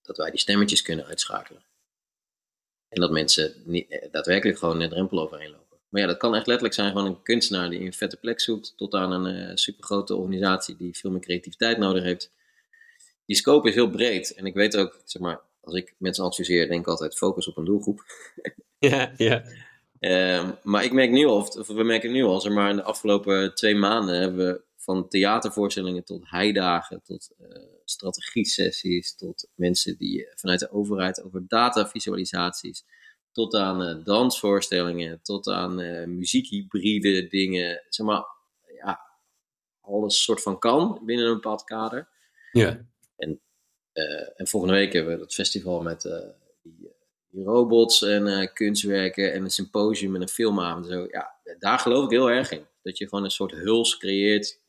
dat 0.03 0.17
wij 0.17 0.31
die 0.31 0.41
stemmetjes 0.41 0.83
kunnen 0.83 1.07
uitschakelen. 1.07 1.65
En 2.89 3.01
dat 3.01 3.11
mensen 3.11 3.63
niet, 3.65 3.91
eh, 3.91 4.11
daadwerkelijk 4.11 4.59
gewoon 4.59 4.81
een 4.81 4.89
drempel 4.89 5.21
overheen 5.21 5.51
lopen. 5.51 5.79
Maar 5.89 6.01
ja, 6.01 6.07
dat 6.07 6.17
kan 6.17 6.35
echt 6.35 6.47
letterlijk 6.47 6.75
zijn 6.75 6.93
van 6.93 7.07
een 7.07 7.23
kunstenaar 7.23 7.71
die 7.71 7.81
een 7.81 7.93
vette 7.93 8.17
plek 8.17 8.41
zoekt, 8.41 8.73
tot 8.77 8.95
aan 8.95 9.13
een 9.13 9.51
uh, 9.51 9.51
supergrote 9.55 10.15
organisatie 10.15 10.77
die 10.77 10.97
veel 10.97 11.11
meer 11.11 11.21
creativiteit 11.21 11.79
nodig 11.79 12.03
heeft. 12.03 12.33
Die 13.27 13.37
scope 13.37 13.69
is 13.69 13.75
heel 13.75 13.91
breed. 13.91 14.35
En 14.35 14.47
ik 14.47 14.55
weet 14.55 14.77
ook, 14.77 15.01
zeg 15.05 15.23
maar, 15.23 15.41
als 15.63 15.75
ik 15.75 15.95
mensen 15.99 16.25
adviseer, 16.25 16.69
denk 16.69 16.81
ik 16.81 16.87
altijd 16.87 17.17
focus 17.17 17.49
op 17.49 17.57
een 17.57 17.65
doelgroep. 17.65 18.03
Ja, 18.79 19.13
ja. 19.17 19.45
Um, 20.01 20.55
maar 20.63 20.85
ik 20.85 20.93
merk 20.93 21.11
nu 21.11 21.27
al, 21.27 21.37
of 21.37 21.67
we 21.67 21.83
merken 21.83 22.13
nu 22.13 22.23
al, 22.23 22.41
zeg 22.41 22.53
maar, 22.53 22.71
in 22.71 22.77
de 22.77 22.83
afgelopen 22.83 23.55
twee 23.55 23.75
maanden 23.75 24.21
hebben 24.21 24.47
we 24.47 24.63
van 24.77 25.09
theatervoorstellingen 25.09 26.05
tot 26.05 26.31
heidagen, 26.31 27.03
tot 27.03 27.31
uh, 27.41 27.49
strategie-sessies, 27.85 29.17
tot 29.17 29.49
mensen 29.55 29.97
die 29.97 30.29
vanuit 30.35 30.61
de 30.61 30.71
overheid 30.71 31.23
over 31.23 31.45
datavisualisaties, 31.49 32.85
tot 33.33 33.55
aan 33.55 33.83
uh, 33.83 34.05
dansvoorstellingen, 34.05 35.23
tot 35.23 35.49
aan 35.49 35.81
uh, 35.81 36.07
muziekhybride 36.07 37.27
dingen. 37.27 37.83
Zeg 37.89 38.07
maar, 38.07 38.25
ja, 38.77 39.01
alles 39.81 40.23
soort 40.23 40.43
van 40.43 40.59
kan 40.59 41.01
binnen 41.05 41.27
een 41.27 41.35
bepaald 41.35 41.65
kader. 41.65 42.09
Ja. 42.53 42.87
En, 43.17 43.41
en 44.37 44.47
volgende 44.47 44.75
week 44.75 44.93
hebben 44.93 45.13
we 45.13 45.19
dat 45.19 45.35
festival 45.35 45.83
met 45.83 46.03
die, 46.63 46.91
die, 47.29 47.45
robots 47.45 48.03
en 48.03 48.53
kunstwerken 48.53 49.33
en 49.33 49.45
een 49.45 49.51
symposium 49.51 50.15
en 50.15 50.23
een 50.23 50.29
filmavond. 50.29 50.87
Zo. 50.87 51.07
Ja, 51.11 51.35
daar 51.59 51.79
geloof 51.79 52.05
ik 52.05 52.11
heel 52.11 52.31
erg 52.31 52.51
in. 52.51 52.67
Dat 52.83 52.99
je 52.99 53.09
gewoon 53.09 53.25
een 53.25 53.31
soort 53.31 53.53
huls 53.53 53.97
creëert 53.97 54.61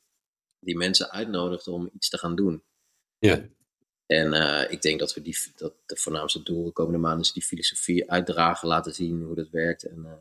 die 0.59 0.78
mensen 0.78 1.11
uitnodigt 1.11 1.67
om 1.67 1.89
iets 1.93 2.09
te 2.09 2.17
gaan 2.17 2.36
doen. 2.36 2.63
Ja. 3.17 3.45
En 4.05 4.34
uh, 4.34 4.71
ik 4.71 4.82
denk 4.82 4.99
dat 4.99 5.13
we 5.13 5.21
die, 5.21 5.38
dat 5.55 5.74
de 5.86 5.95
voornaamste 5.95 6.43
doel 6.43 6.63
de 6.63 6.71
komende 6.71 6.99
maanden 6.99 7.21
is 7.21 7.32
die 7.32 7.43
filosofie 7.43 8.11
uitdragen, 8.11 8.67
laten 8.67 8.93
zien 8.93 9.21
hoe 9.21 9.36
dat 9.36 9.49
werkt. 9.49 9.84
En, 9.84 9.99
uh, 10.05 10.11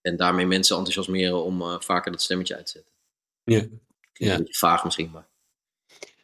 en 0.00 0.16
daarmee 0.16 0.46
mensen 0.46 0.76
enthousiasmeren 0.76 1.44
om 1.44 1.60
uh, 1.60 1.80
vaker 1.80 2.10
dat 2.12 2.22
stemmetje 2.22 2.56
uit 2.56 2.66
te 2.66 2.72
zetten. 2.72 2.92
Ja. 3.42 3.78
ja. 4.12 4.32
Een 4.32 4.38
beetje 4.38 4.58
vaag 4.58 4.84
misschien, 4.84 5.10
maar. 5.10 5.28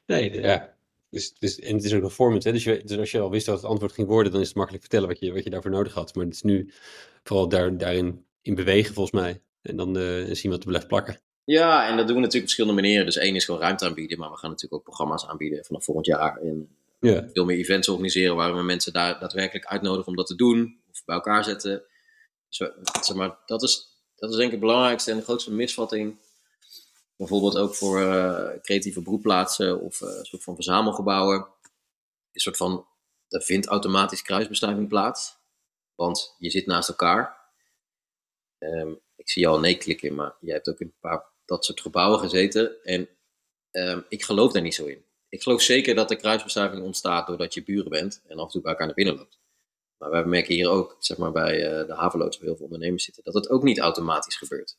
Nee, 0.07 0.41
ja. 0.41 0.74
Dus, 1.15 1.33
dus, 1.39 1.59
en 1.59 1.75
het 1.75 1.85
is 1.85 1.95
ook 1.95 2.11
vormend, 2.11 2.45
hè? 2.45 2.53
Dus, 2.53 2.65
je, 2.65 2.83
dus 2.85 2.99
als 2.99 3.11
je 3.11 3.21
al 3.21 3.31
wist 3.31 3.47
dat 3.47 3.57
het 3.57 3.71
antwoord 3.71 3.93
ging 3.93 4.09
worden, 4.09 4.33
dan 4.33 4.41
is 4.41 4.47
het 4.47 4.57
makkelijk 4.57 4.85
vertellen 4.85 5.09
wat 5.09 5.19
je, 5.19 5.33
wat 5.33 5.45
je 5.45 5.51
daarvoor 5.51 5.71
nodig 5.71 5.95
had. 5.95 6.15
Maar 6.15 6.25
het 6.25 6.35
is 6.35 6.43
nu 6.43 6.73
vooral 7.23 7.49
daar, 7.49 7.79
daarin 7.79 8.25
in 8.43 8.55
bewegen, 8.55 8.95
volgens 8.95 9.21
mij. 9.21 9.41
En 9.62 9.77
dan 9.77 9.97
zien 10.37 10.51
wat 10.51 10.61
er 10.61 10.69
blijft 10.69 10.87
plakken. 10.87 11.21
Ja, 11.45 11.89
en 11.89 11.97
dat 11.97 12.07
doen 12.07 12.17
we 12.17 12.23
natuurlijk 12.23 12.35
op 12.35 12.41
verschillende 12.41 12.81
manieren. 12.81 13.05
Dus 13.05 13.17
één 13.17 13.35
is 13.35 13.45
gewoon 13.45 13.61
ruimte 13.61 13.85
aanbieden, 13.85 14.19
maar 14.19 14.31
we 14.31 14.37
gaan 14.37 14.51
natuurlijk 14.51 14.75
ook 14.75 14.83
programma's 14.83 15.27
aanbieden 15.27 15.65
vanaf 15.65 15.85
volgend 15.85 16.07
jaar. 16.07 16.37
En 16.37 16.69
ja. 17.01 17.29
veel 17.33 17.45
meer 17.45 17.57
events 17.57 17.89
organiseren 17.89 18.37
waar 18.37 18.57
we 18.57 18.62
mensen 18.62 18.93
daar 18.93 19.21
daadwerkelijk 19.21 19.67
uitnodigen 19.67 20.07
om 20.07 20.17
dat 20.17 20.27
te 20.27 20.37
doen. 20.37 20.79
Of 20.91 21.05
bij 21.05 21.15
elkaar 21.15 21.45
zetten. 21.45 21.83
Dus, 22.49 22.71
zeg 23.01 23.17
maar, 23.17 23.39
dat, 23.47 23.62
is, 23.62 23.89
dat 24.17 24.31
is 24.31 24.37
denk 24.37 24.47
ik 24.47 24.59
het 24.59 24.67
belangrijkste 24.67 25.11
en 25.11 25.17
de 25.17 25.23
grootste 25.23 25.53
misvatting. 25.53 26.17
Bijvoorbeeld 27.25 27.57
ook 27.57 27.75
voor 27.75 28.01
uh, 28.01 28.49
creatieve 28.62 29.03
broedplaatsen 29.03 29.81
of 29.81 30.01
uh, 30.01 30.09
een 30.09 30.25
soort 30.25 30.43
van 30.43 30.55
verzamelgebouwen. 30.55 31.37
Een 32.33 32.41
soort 32.41 32.57
van, 32.57 32.87
er 33.29 33.43
vindt 33.43 33.66
automatisch 33.66 34.22
kruisbestuiving 34.22 34.89
plaats. 34.89 35.37
Want 35.95 36.35
je 36.39 36.51
zit 36.51 36.66
naast 36.66 36.89
elkaar. 36.89 37.51
Um, 38.59 39.01
ik 39.16 39.31
zie 39.31 39.49
al 39.49 39.61
nee 39.61 39.77
klikken, 39.77 40.14
maar 40.14 40.37
jij 40.41 40.55
hebt 40.55 40.68
ook 40.68 40.81
een 40.81 40.95
paar 41.01 41.25
dat 41.45 41.64
soort 41.64 41.81
gebouwen 41.81 42.18
gezeten. 42.18 42.85
En 42.85 43.09
um, 43.70 44.05
ik 44.09 44.25
geloof 44.25 44.53
daar 44.53 44.62
niet 44.62 44.75
zo 44.75 44.87
in. 44.87 45.05
Ik 45.29 45.43
geloof 45.43 45.62
zeker 45.62 45.95
dat 45.95 46.09
de 46.09 46.16
kruisbestuiving 46.16 46.83
ontstaat 46.83 47.27
doordat 47.27 47.55
je 47.55 47.64
buren 47.64 47.91
bent 47.91 48.22
en 48.27 48.39
af 48.39 48.45
en 48.45 48.51
toe 48.51 48.61
bij 48.61 48.70
elkaar 48.70 48.87
naar 48.87 48.97
binnen 48.97 49.16
loopt. 49.16 49.39
Maar 49.97 50.11
wij 50.11 50.25
merken 50.25 50.55
hier 50.55 50.68
ook, 50.68 50.97
zeg 50.99 51.16
maar 51.16 51.33
bij 51.33 51.81
uh, 51.81 51.87
de 51.87 51.95
havenloods 51.95 52.37
waar 52.37 52.47
heel 52.47 52.57
veel 52.57 52.66
ondernemers 52.66 53.05
zitten, 53.05 53.25
dat 53.25 53.35
het 53.35 53.49
ook 53.49 53.62
niet 53.62 53.79
automatisch 53.79 54.37
gebeurt. 54.37 54.79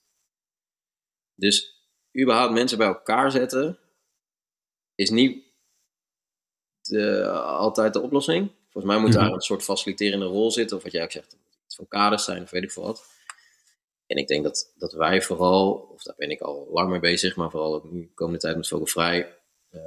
Dus 1.36 1.75
überhaupt 2.20 2.54
mensen 2.54 2.78
bij 2.78 2.88
elkaar 2.88 3.32
zetten 3.32 3.80
is 4.96 5.10
niet 5.10 5.44
de, 6.82 7.30
altijd 7.32 7.94
de 7.94 8.02
oplossing. 8.02 8.52
Volgens 8.70 8.94
mij 8.94 9.02
moet 9.04 9.14
daar 9.14 9.24
Mhm. 9.26 9.34
een 9.34 9.42
soort 9.42 9.64
faciliterende 9.64 10.26
rol 10.26 10.52
zitten, 10.52 10.78
of 10.78 10.84
wat 10.84 10.92
jij 10.92 11.04
ook 11.04 11.12
zegt, 11.12 11.38
iets 11.66 11.76
van 11.76 11.88
kaders 11.88 12.24
zijn, 12.24 12.44
of 12.44 12.50
weet 12.50 12.64
ik 12.64 12.72
veel 12.72 12.84
wat. 12.84 13.06
En 14.08 14.18
ik 14.18 14.28
denk 14.28 14.44
dat, 14.44 14.74
dat 14.78 14.94
wij 14.94 15.22
vooral, 15.22 15.72
of 15.94 16.04
daar 16.04 16.16
ben 16.18 16.30
ik 16.30 16.42
al 16.42 16.68
lang 16.72 16.90
mee 16.90 17.00
bezig, 17.00 17.36
maar 17.36 17.50
vooral 17.52 17.76
ook 17.76 17.92
nu 17.92 18.02
de 18.02 18.14
komende 18.14 18.40
tijd 18.40 18.56
met 18.56 18.68
Vogelvrij, 18.68 19.38
eh 19.70 19.82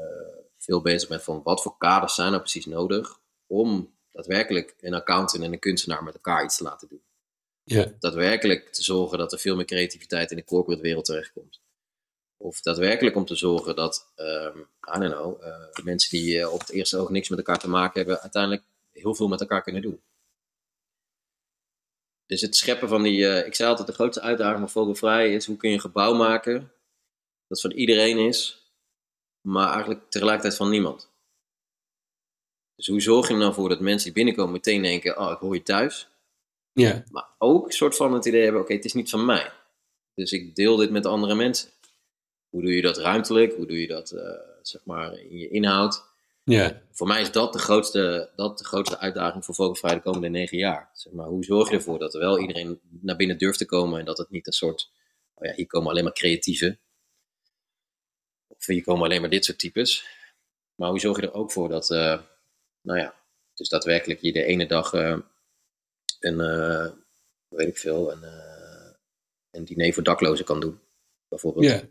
veel 0.61 0.81
bezig 0.83 1.09
met 1.09 1.22
van 1.22 1.41
wat 1.43 1.62
voor 1.62 1.76
kaders 1.79 2.14
zijn 2.14 2.33
er 2.33 2.39
precies 2.41 2.66
nodig 2.66 3.20
om 3.47 3.95
daadwerkelijk 4.11 4.74
een 4.81 4.95
accountant 4.95 5.43
en 5.43 5.53
een 5.53 5.59
kunstenaar 5.59 6.05
met 6.05 6.14
elkaar 6.14 6.45
iets 6.45 6.57
te 6.57 6.62
laten 6.62 6.89
doen. 6.89 7.03
Ja. 7.64 7.93
Daadwerkelijk 7.99 8.72
te 8.72 8.83
zorgen 8.83 9.18
dat 9.18 9.33
er 9.33 9.39
veel 9.39 9.57
meer 9.57 9.64
creativiteit 9.64 10.31
in 10.31 10.37
de 10.37 10.45
corporate 10.45 10.83
wereld 10.83 11.05
terechtkomt. 11.05 11.61
Of 12.41 12.61
daadwerkelijk 12.61 13.16
om 13.16 13.24
te 13.24 13.34
zorgen 13.34 13.76
dat, 13.76 14.12
ehm 14.14 14.59
I 14.97 14.99
don't 14.99 15.14
know, 15.14 15.43
eh, 15.43 15.84
mensen 15.84 16.11
die 16.11 16.41
eh, 16.41 16.53
op 16.53 16.61
het 16.61 16.70
eerste 16.70 16.99
oog 16.99 17.11
niks 17.11 17.28
met 17.28 17.39
elkaar 17.39 17.59
te 17.59 17.68
maken 17.68 17.99
hebben, 17.99 18.20
uiteindelijk 18.20 18.62
heel 18.93 19.14
veel 19.14 19.28
met 19.28 19.41
elkaar 19.41 19.62
kunnen 19.62 19.82
doen. 19.82 20.01
Dus 22.26 22.41
het 22.41 22.57
scheppen 22.57 22.89
van 22.89 23.03
die, 23.03 23.28
eh, 23.28 23.47
ik 23.47 23.55
zei 23.55 23.68
altijd, 23.68 23.89
de 23.89 23.95
grootste 23.95 24.20
uitdaging 24.20 24.59
van 24.59 24.70
Vogelvrij 24.70 25.34
is 25.34 25.47
hoe 25.47 25.57
kun 25.57 25.68
je 25.68 25.74
een 25.74 25.80
gebouw 25.80 26.14
maken 26.14 26.72
dat 27.47 27.61
van 27.61 27.70
iedereen 27.70 28.18
is, 28.18 28.66
maar 29.41 29.72
eigenlijk 29.72 30.11
tegelijkertijd 30.11 30.57
van 30.57 30.70
niemand. 30.70 31.11
Dus 32.74 32.86
hoe 32.86 33.01
zorg 33.01 33.28
je 33.28 33.34
er 33.34 33.41
nou 33.41 33.55
voor 33.55 33.68
dat 33.68 33.80
mensen 33.80 34.05
die 34.05 34.12
binnenkomen 34.12 34.53
meteen 34.53 34.82
denken, 34.82 35.18
oh, 35.18 35.30
ik 35.30 35.39
hoor 35.39 35.55
je 35.55 35.62
thuis. 35.62 36.09
Ja. 36.72 37.05
Maar 37.11 37.28
ook 37.39 37.66
een 37.66 37.72
soort 37.72 37.97
van 37.97 38.12
het 38.12 38.24
idee 38.24 38.43
hebben, 38.43 38.61
oké, 38.61 38.72
het 38.72 38.84
is 38.84 38.93
niet 38.93 39.11
van 39.11 39.24
mij. 39.24 39.53
Dus 40.14 40.32
ik 40.32 40.55
deel 40.55 40.76
dit 40.76 40.91
met 40.91 41.07
andere 41.07 41.34
mensen. 41.34 41.70
Hoe 42.49 42.62
doe 42.62 42.74
je 42.74 42.82
dat 42.82 42.99
ruimtelijk? 42.99 43.55
Hoe 43.55 43.66
doe 43.66 43.80
je 43.80 43.86
dat, 43.86 44.11
eh, 44.11 44.40
zeg 44.62 44.84
maar, 44.84 45.18
in 45.18 45.38
je 45.38 45.49
inhoud? 45.49 46.07
Ja. 46.44 46.82
Voor 46.90 47.07
mij 47.07 47.20
is 47.20 47.32
dat 47.32 47.53
de 47.53 47.59
grootste, 47.59 48.30
dat 48.36 48.59
de 48.59 48.64
grootste 48.64 48.99
uitdaging 48.99 49.44
voor 49.44 49.55
Vogelvrij 49.55 49.94
de 49.94 50.01
komende 50.01 50.28
negen 50.28 50.59
jaar. 50.59 50.90
Zeg 50.92 51.12
maar, 51.12 51.26
hoe 51.26 51.44
zorg 51.44 51.70
je 51.70 51.76
ervoor 51.76 51.99
dat 51.99 52.14
er 52.14 52.20
wel 52.20 52.38
iedereen 52.38 52.80
naar 53.01 53.16
binnen 53.16 53.38
durft 53.38 53.59
te 53.59 53.66
komen 53.66 53.99
en 53.99 54.05
dat 54.05 54.18
het 54.18 54.30
niet 54.30 54.46
een 54.46 54.53
soort, 54.53 54.90
oh 55.34 55.46
ja, 55.46 55.55
hier 55.55 55.66
komen 55.66 55.90
alleen 55.90 56.05
maar 56.05 56.12
creatieven. 56.12 56.78
Of 58.46 58.66
hier 58.66 58.82
komen 58.82 59.05
alleen 59.05 59.20
maar 59.20 59.30
dit 59.30 59.44
soort 59.44 59.59
types. 59.59 60.07
Maar 60.74 60.90
hoe 60.90 61.01
zorg 61.01 61.20
je 61.20 61.26
er 61.26 61.34
ook 61.34 61.53
voor 61.53 61.68
dat, 61.68 61.90
eh, 61.90 62.20
nou 62.80 62.99
ja, 62.99 63.14
dus 63.55 63.68
daadwerkelijk 63.68 64.20
je 64.20 64.32
de 64.32 64.44
ene 64.44 64.66
dag 64.66 64.92
eh, 64.92 65.18
een, 66.20 66.36
weet 67.49 67.68
ik 67.68 67.78
veel, 67.78 68.12
een, 68.12 68.22
een 69.51 69.64
diner 69.64 69.92
voor 69.92 70.03
daklozen 70.03 70.44
kan 70.44 70.61
doen, 70.61 70.80
bijvoorbeeld. 71.28 71.64
Ja. 71.64 71.82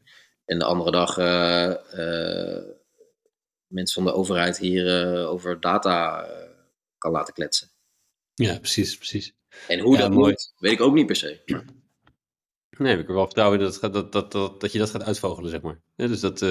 En 0.47 0.59
de 0.59 0.65
andere 0.65 0.91
dag 0.91 1.17
eh, 1.17 1.71
eh, 1.71 2.63
mensen 3.67 4.03
van 4.03 4.11
de 4.11 4.17
overheid 4.17 4.57
hier 4.57 5.01
eh, 5.01 5.29
over 5.29 5.59
data 5.59 6.27
kan 6.97 7.11
laten 7.11 7.33
kletsen. 7.33 7.69
Ja, 8.33 8.59
precies, 8.59 8.97
precies. 8.97 9.35
En 9.67 9.79
hoe 9.79 9.95
Ja, 9.95 10.01
dat 10.01 10.11
mooi. 10.11 10.29
moet, 10.29 10.53
weet 10.57 10.71
ik 10.71 10.81
ook 10.81 10.93
niet 10.93 11.05
per 11.05 11.15
se. 11.15 11.41
Maar 11.45 11.65
Nee, 12.69 12.91
heb 12.91 12.99
ik 12.99 13.07
er 13.07 13.13
wel 13.13 13.25
vertrouwen 13.25 13.59
dat, 13.59 13.77
dat, 13.81 14.11
dat, 14.11 14.31
dat, 14.31 14.61
dat 14.61 14.71
je 14.71 14.79
dat 14.79 14.89
gaat 14.89 15.03
uitvogelen, 15.03 15.49
zeg 15.49 15.61
maar. 15.61 15.81
Ja, 15.95 16.07
dus 16.07 16.19
dat, 16.19 16.41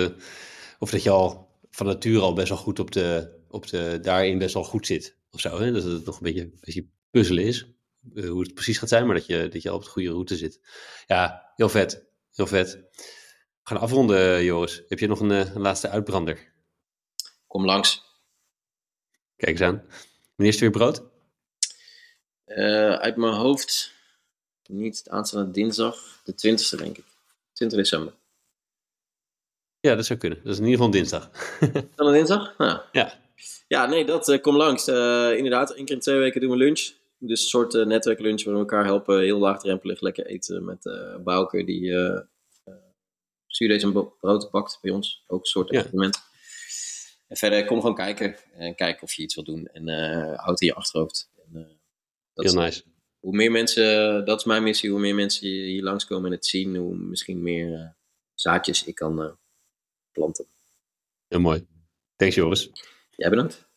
of 0.79 0.91
dat 0.91 1.03
je 1.03 1.11
al 1.11 1.49
van 1.71 1.87
nature 1.87 2.21
al 2.21 2.33
best 2.33 2.49
wel 2.49 2.59
goed 2.59 2.79
op 2.79 2.91
de, 2.91 3.37
op 3.49 3.67
de, 3.67 3.99
daarin 4.03 4.39
best 4.39 4.55
wel 4.55 4.65
goed 4.65 4.87
zit, 4.87 5.17
of 5.31 5.41
zo. 5.41 5.61
Hè? 5.61 5.73
Dus 5.73 5.83
dat 5.83 5.93
het 5.93 6.05
nog 6.05 6.17
een 6.17 6.23
beetje, 6.23 6.41
een 6.41 6.59
beetje 6.61 6.87
puzzelen 7.11 7.45
is, 7.45 7.67
hoe 8.15 8.41
het 8.41 8.55
precies 8.55 8.79
gaat 8.79 8.89
zijn, 8.89 9.07
maar 9.07 9.15
dat 9.15 9.27
je, 9.27 9.49
dat 9.49 9.63
je 9.63 9.71
al 9.71 9.77
op 9.77 9.85
de 9.85 9.91
goede 9.91 10.09
route 10.09 10.37
zit. 10.37 10.61
Ja, 11.07 11.53
heel 11.57 11.69
vet, 11.69 12.07
heel 12.33 12.47
vet. 12.47 12.81
Gaan 13.69 13.81
afronden, 13.81 14.19
eh, 14.19 14.45
Joris. 14.45 14.83
Heb 14.89 14.99
je 14.99 15.07
nog 15.07 15.21
een, 15.21 15.31
eh, 15.31 15.55
een 15.55 15.61
laatste 15.61 15.89
uitbrander? 15.89 16.55
kom 17.47 17.65
langs. 17.65 18.03
Kijk 19.37 19.53
eens 19.53 19.61
aan. 19.61 19.85
Wanneer 20.37 20.55
is 20.55 20.61
het 20.61 20.61
weer 20.61 20.71
brood? 20.71 21.03
Eh, 22.45 22.93
uit 22.93 23.17
mijn 23.17 23.33
hoofd, 23.33 23.93
niet 24.69 25.09
aanstaande 25.09 25.51
dinsdag, 25.51 26.21
de 26.25 26.35
20e 26.35 26.77
denk 26.77 26.99
ik. 26.99 27.05
20 27.53 27.79
december. 27.79 28.15
Ja, 29.81 29.95
dat 29.95 30.07
zou 30.07 30.19
kunnen. 30.19 30.39
Dat 30.43 30.53
is 30.53 30.59
in 30.59 30.65
ieder 30.65 30.77
geval 30.77 30.93
dinsdag. 30.93 31.31
Dan 31.97 32.07
een 32.07 32.13
dinsdag? 32.13 32.59
Nou. 32.59 32.81
Ja. 32.93 33.19
Ja, 33.69 33.87
nee, 33.87 34.05
dat 34.05 34.29
eh, 34.29 34.41
kom 34.41 34.57
langs. 34.57 34.89
Inderdaad, 34.89 35.75
één 35.75 35.85
keer 35.85 35.95
in 35.95 36.01
twee 36.01 36.19
weken 36.19 36.41
doen 36.41 36.51
we 36.51 36.57
lunch. 36.57 36.93
Dus 37.19 37.43
een 37.43 37.49
soort 37.49 37.73
netwerklunch 37.73 38.45
waar 38.45 38.55
we 38.55 38.61
elkaar 38.61 38.85
helpen. 38.85 39.21
Heel 39.21 39.39
laagdrempelig 39.39 40.01
lekker 40.01 40.27
eten 40.27 40.65
met 40.65 40.91
Bouke. 41.25 41.65
Die 41.65 41.95
deze 43.59 43.87
een 43.87 44.11
brood 44.21 44.51
bakt 44.51 44.79
bij 44.83 44.91
ons. 44.91 45.25
Ook 45.27 45.41
een 45.41 45.47
soort 45.47 45.71
Ja. 45.71 45.81
evenement. 45.81 46.19
En 47.29 47.37
verder, 47.37 47.65
kom 47.65 47.81
gewoon 47.81 47.95
kijken. 47.95 48.37
En 48.53 48.75
kijken 48.75 49.03
of 49.03 49.13
je 49.13 49.23
iets 49.23 49.35
wil 49.35 49.45
doen. 49.45 49.67
En 49.67 49.89
eh 49.89 50.39
houd 50.39 50.61
in 50.61 50.67
je 50.67 50.75
achterhoofd. 50.75 51.31
En, 51.37 51.57
eh, 51.57 51.63
dat 52.33 52.45
Heel 52.45 52.63
is- 52.63 52.67
nice. 52.75 52.83
Hoe 53.21 53.35
meer 53.37 53.51
mensen, 53.51 54.25
dat 54.25 54.39
is 54.39 54.45
mijn 54.45 54.63
missie, 54.63 54.91
hoe 54.91 55.01
meer 55.01 55.15
mensen 55.15 55.47
hier 55.49 55.83
langskomen 55.83 56.27
en 56.31 56.37
het 56.37 56.47
zien, 56.47 56.77
hoe 56.77 56.97
misschien 56.97 57.43
meer 57.43 57.75
eh, 57.75 57.89
zaadjes 58.35 58.85
ik 58.85 58.95
kan 58.95 59.23
eh, 59.23 59.33
planten. 60.13 60.47
Heel 61.29 61.41
mooi. 61.41 61.67
Thanks, 62.17 62.35
Joris. 62.35 62.71
Jij 63.11 63.31
bedankt. 63.31 63.69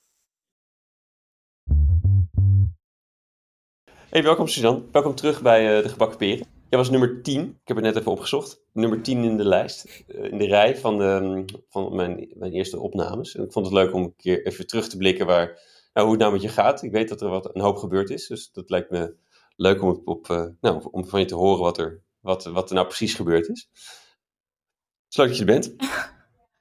Hey, 4.09 4.23
welkom 4.23 4.47
Suzanne. 4.47 4.83
Welkom 4.91 5.15
terug 5.15 5.41
bij 5.41 5.77
eh, 5.77 5.83
de 5.83 5.89
Gebakken 5.89 6.17
Peren. 6.17 6.47
Jij 6.69 6.79
was 6.79 6.89
nummer 6.89 7.21
10. 7.21 7.41
Ik 7.41 7.67
heb 7.67 7.77
het 7.77 7.85
net 7.85 7.95
even 7.95 8.11
opgezocht. 8.11 8.61
Nummer 8.73 9.01
10 9.01 9.23
in 9.23 9.37
de 9.37 9.45
lijst. 9.45 10.03
eh, 10.07 10.23
in 10.23 10.37
de 10.37 10.45
rij 10.45 10.77
van, 10.77 10.97
de, 10.97 11.45
van 11.69 11.95
mijn, 11.95 12.31
mijn 12.33 12.51
eerste 12.51 12.79
opnames. 12.79 13.35
En 13.35 13.43
ik 13.43 13.51
vond 13.51 13.65
het 13.65 13.75
leuk 13.75 13.93
om 13.93 14.03
een 14.03 14.15
keer 14.15 14.45
even 14.45 14.67
terug 14.67 14.89
te 14.89 14.97
blikken 14.97 15.25
waar, 15.25 15.45
nou, 15.93 16.07
hoe 16.07 16.11
het 16.11 16.19
nou 16.19 16.31
met 16.33 16.41
je 16.41 16.49
gaat. 16.49 16.83
Ik 16.83 16.91
weet 16.91 17.09
dat 17.09 17.21
er 17.21 17.29
wat, 17.29 17.55
een 17.55 17.61
hoop 17.61 17.77
gebeurd 17.77 18.09
is. 18.09 18.27
Dus 18.27 18.51
dat 18.51 18.69
lijkt 18.69 18.89
me 18.89 19.15
leuk 19.55 19.81
om, 19.81 20.01
op, 20.05 20.29
eh, 20.29 20.45
nou, 20.61 20.87
om 20.91 21.05
van 21.07 21.19
je 21.19 21.25
te 21.25 21.35
horen 21.35 21.61
wat 21.61 21.77
er, 21.77 22.01
wat, 22.19 22.45
wat 22.45 22.69
er 22.69 22.75
nou 22.75 22.87
precies 22.87 23.13
gebeurd 23.13 23.49
is. 23.49 23.69
Het 23.71 25.09
is 25.09 25.17
leuk 25.17 25.27
dat 25.27 25.37
je 25.37 25.45
er 25.45 25.51
bent. 25.51 25.75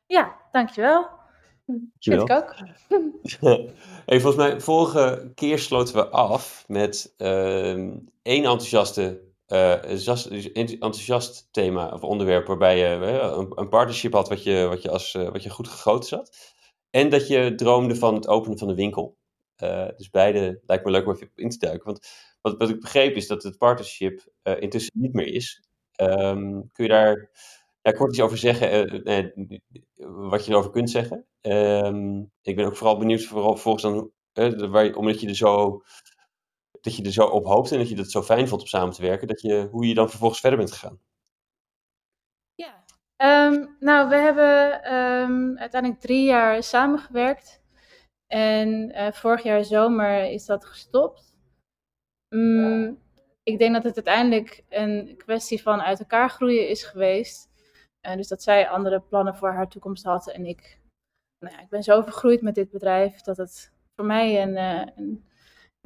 Ja, 0.07 0.37
dankjewel. 0.53 1.09
Dankjewel. 1.67 2.27
Vind 2.27 2.31
ik 2.31 2.37
ook. 2.37 2.55
hey, 4.07 4.21
volgens 4.21 4.37
mij, 4.37 4.61
vorige 4.61 5.33
keer 5.35 5.59
sloten 5.59 5.95
we 5.95 6.09
af 6.09 6.65
met 6.69 7.15
ehm, 7.17 7.97
één 8.23 8.45
enthousiaste, 8.45 9.21
enthousiast, 9.49 10.27
enthousiast 10.27 11.49
thema 11.51 11.89
of 11.93 12.03
onderwerp 12.03 12.47
waarbij 12.47 12.79
je 12.79 12.85
eh, 12.85 13.37
een, 13.37 13.53
een 13.55 13.69
partnership 13.69 14.13
had 14.13 14.29
wat 14.29 14.43
je, 14.43 14.67
wat, 14.67 14.83
je 14.83 14.91
als, 14.91 15.15
eh, 15.15 15.29
wat 15.29 15.43
je 15.43 15.51
goed 15.51 15.69
gegoten 15.69 16.09
zat. 16.09 16.55
En 16.91 17.09
dat 17.09 17.29
je 17.29 17.55
droomde 17.55 17.97
van 17.97 18.15
het 18.15 18.29
openen 18.29 18.59
van 18.59 18.69
een 18.69 18.75
winkel. 18.75 19.17
Eh, 19.57 19.89
dus 19.97 20.11
beide 20.11 20.61
lijkt 20.67 20.85
me 20.85 20.91
leuk 20.91 21.07
om 21.07 21.13
even 21.13 21.31
in 21.35 21.49
te 21.49 21.59
duiken. 21.59 21.85
Want 21.87 22.07
wat, 22.41 22.57
wat 22.57 22.69
ik 22.69 22.81
begreep 22.81 23.17
is 23.17 23.27
dat 23.27 23.43
het 23.43 23.59
partnership 23.59 24.27
eh, 24.43 24.61
intussen 24.61 24.93
niet 25.01 25.13
meer 25.13 25.27
is. 25.27 25.63
Ehm, 25.97 26.61
kun 26.73 26.85
je 26.85 26.89
daar 26.89 27.31
ja, 27.83 27.93
kort 27.93 28.11
iets 28.11 28.21
over 28.21 28.39
zeggen, 28.39 28.71
eh, 29.05 29.19
eh, 29.19 29.27
wat 29.97 30.45
je 30.45 30.51
erover 30.53 30.71
kunt 30.71 30.91
zeggen? 30.91 31.27
Ehm, 31.41 32.23
ik 32.43 32.57
ben 32.57 32.67
ook 32.67 32.77
vooral 32.77 32.99
benieuwd, 32.99 33.25
vooral 33.25 33.57
volgens 33.57 33.83
dan, 33.83 34.11
eh, 34.33 34.71
waar 34.71 34.95
omdat 34.95 35.21
je 35.21 35.29
er 35.29 35.35
zo 35.37 35.83
dat 36.89 36.97
je 36.97 37.05
er 37.05 37.13
zo 37.13 37.27
op 37.27 37.45
hoopt 37.45 37.73
en 37.73 37.79
dat 37.79 37.89
je 37.89 37.97
het 37.97 38.11
zo 38.11 38.23
fijn 38.23 38.49
vond 38.49 38.61
om 38.61 38.67
samen 38.67 38.95
te 38.95 39.03
werken, 39.03 39.29
dat 39.29 39.41
je, 39.41 39.69
hoe 39.71 39.87
je 39.87 39.95
dan 39.95 40.09
vervolgens 40.09 40.41
verder 40.41 40.59
bent 40.59 40.73
gegaan. 40.73 41.01
Ja. 42.55 42.85
Ehm, 43.17 43.67
nou, 43.81 44.09
we 44.09 44.17
hebben 44.17 44.83
ehm, 44.83 45.57
uiteindelijk 45.57 46.01
drie 46.01 46.25
jaar 46.25 46.63
samengewerkt. 46.63 47.63
En 48.27 48.93
eh, 48.93 49.13
vorig 49.13 49.43
jaar 49.43 49.65
zomer 49.65 50.31
is 50.31 50.47
dat 50.47 50.65
gestopt. 50.65 51.37
Mm, 52.35 52.99
ik 53.43 53.59
denk 53.59 53.75
dat 53.75 53.85
het 53.85 53.95
uiteindelijk 53.95 54.65
een 54.69 55.17
kwestie 55.17 55.63
van 55.63 55.81
uit 55.81 55.99
elkaar 55.99 56.31
groeien 56.31 56.69
is 56.69 56.83
geweest. 56.83 57.51
Eh, 58.01 58.17
dus 58.17 58.29
dat 58.29 58.43
zij 58.43 58.69
andere 58.69 59.01
plannen 59.01 59.37
voor 59.37 59.53
haar 59.53 59.69
toekomst 59.69 60.05
had. 60.05 60.31
En 60.31 60.47
ik, 60.47 60.81
nou 61.39 61.55
ja, 61.55 61.61
ik 61.61 61.69
ben 61.69 61.83
zo 61.83 62.03
vergroeid 62.03 62.43
met 62.43 62.55
dit 62.55 62.71
bedrijf 62.71 63.21
dat 63.21 63.37
het 63.37 63.73
voor 63.95 64.07
mij 64.07 64.43
een, 64.43 64.57
eh, 64.57 64.87
een 64.97 65.28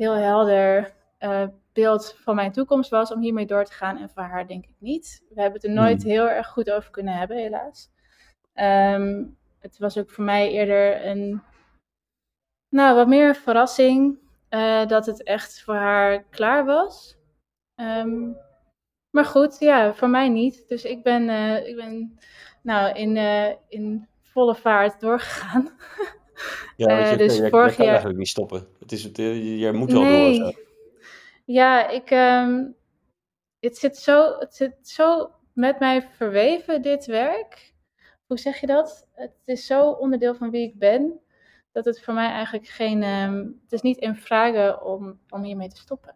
heel 0.03 0.14
helder 0.14 0.92
eh, 1.18 1.46
beeld 1.72 2.16
van 2.18 2.34
mijn 2.34 2.53
toekomst 2.53 2.90
was 2.90 3.12
om 3.12 3.20
hiermee 3.20 3.46
door 3.46 3.64
te 3.64 3.72
gaan. 3.72 3.98
En 3.98 4.11
voor 4.11 4.22
haar 4.22 4.46
denk 4.46 4.64
ik 4.64 4.76
niet. 4.78 5.22
We 5.28 5.40
hebben 5.40 5.61
het 5.61 5.70
er 5.70 5.74
nooit 5.74 6.03
Hmm. 6.03 6.11
heel 6.11 6.28
erg 6.28 6.46
goed 6.46 6.70
over 6.70 6.90
kunnen 6.90 7.14
hebben, 7.14 7.36
helaas. 7.36 7.90
Ehm, 8.55 9.24
het 9.61 9.78
was 9.78 9.98
ook 9.98 10.11
voor 10.11 10.24
mij 10.24 10.50
eerder 10.50 11.07
een, 11.07 11.42
nou, 12.68 12.96
wat 12.96 13.09
meer 13.09 13.34
verrassing 13.34 14.18
eh, 14.48 14.86
dat 14.86 15.07
het 15.07 15.22
echt 15.22 15.62
voor 15.62 15.74
haar 15.74 16.24
klaar 16.30 16.64
was. 16.64 17.16
Ehm, 17.74 18.30
maar 19.11 19.24
goed, 19.24 19.59
ja, 19.59 19.94
voor 19.94 20.09
mij 20.09 20.28
niet. 20.28 20.68
Dus 20.68 20.84
ik 20.84 21.03
ben, 21.03 21.28
eh, 21.28 21.66
ik 21.68 21.76
ben 21.76 22.18
nou, 22.62 22.92
in, 22.94 23.16
in 23.68 24.09
volle 24.22 24.55
vaart 24.55 25.00
doorgegaan. 25.00 25.68
Ja, 26.76 26.86
want 26.86 27.01
Eh, 27.01 27.11
je, 27.11 27.16
dus 27.16 27.36
je, 27.36 27.43
je 27.43 27.49
vorig 27.51 27.66
kan 27.74 27.84
jaar- 27.84 27.88
eigenlijk 27.95 28.18
niet 28.18 28.28
stoppen. 28.28 28.66
Het 28.78 28.93
is, 28.93 29.03
het, 29.05 29.16
je, 29.16 29.59
je 29.59 29.72
moet 29.72 29.93
wel 29.93 30.03
door. 30.03 30.34
Zo. 30.34 30.51
Ja, 31.45 31.88
ik, 31.88 32.11
ehm, 32.11 32.64
het, 33.61 33.76
zit 33.78 33.97
zo, 33.97 34.38
het 34.38 34.55
zit 34.55 34.74
zo 34.82 35.30
met 35.53 35.78
mij 35.78 36.03
verweven, 36.16 36.82
dit 36.82 37.07
werk. 37.07 37.74
Hoe 38.26 38.38
zeg 38.38 38.61
je 38.61 38.66
dat? 38.66 39.07
Het 39.12 39.32
is 39.45 39.66
zo 39.66 39.90
onderdeel 39.90 40.34
van 40.34 40.51
wie 40.51 40.62
ik 40.68 40.78
ben. 40.78 41.20
dat 41.72 41.84
het 41.84 42.03
voor 42.03 42.14
mij 42.14 42.30
eigenlijk 42.30 42.66
geen, 42.66 43.03
ehm, 43.03 43.36
het 43.36 43.72
is 43.72 43.80
niet 43.82 43.99
in 43.99 44.14
vragen 44.14 44.84
om, 44.84 45.20
om 45.28 45.43
hiermee 45.43 45.68
te 45.68 45.76
stoppen. 45.76 46.14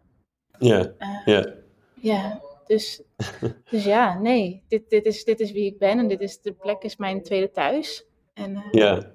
Ja, 0.59 0.93
Eh, 0.97 1.21
ja. 1.25 1.53
ja, 1.93 2.41
dus, 2.65 3.01
dus 3.71 3.83
ja, 3.83 4.19
nee, 4.19 4.63
dit, 4.67 4.89
dit, 4.89 5.05
is, 5.05 5.23
dit 5.23 5.39
is 5.39 5.51
wie 5.51 5.65
ik 5.65 5.77
ben 5.77 5.99
en 5.99 6.07
dit 6.07 6.21
is, 6.21 6.41
de 6.41 6.51
plek 6.53 6.83
is 6.83 6.95
mijn 6.97 7.23
tweede 7.23 7.51
thuis. 7.51 8.05
En, 8.33 8.55
eh, 8.55 8.61
Ja. 8.71 9.11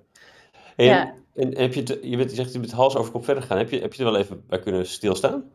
En, 0.77 0.85
Ja. 0.85 1.15
en 1.35 1.59
heb 1.59 1.73
je, 1.73 1.81
het, 1.81 1.99
je, 2.03 2.17
bent, 2.17 2.31
je 2.31 2.37
zegt 2.37 2.53
je 2.53 2.59
bent 2.61 2.73
hals 2.73 2.97
over 2.97 3.13
kop 3.13 3.25
verder 3.25 3.43
gegaan. 3.43 3.59
Heb 3.59 3.71
je, 3.71 3.81
heb 3.81 3.93
je 3.93 4.05
er 4.05 4.11
wel 4.11 4.21
even 4.21 4.47
bij 4.47 4.59
kunnen 4.59 4.87
stilstaan? 4.87 5.51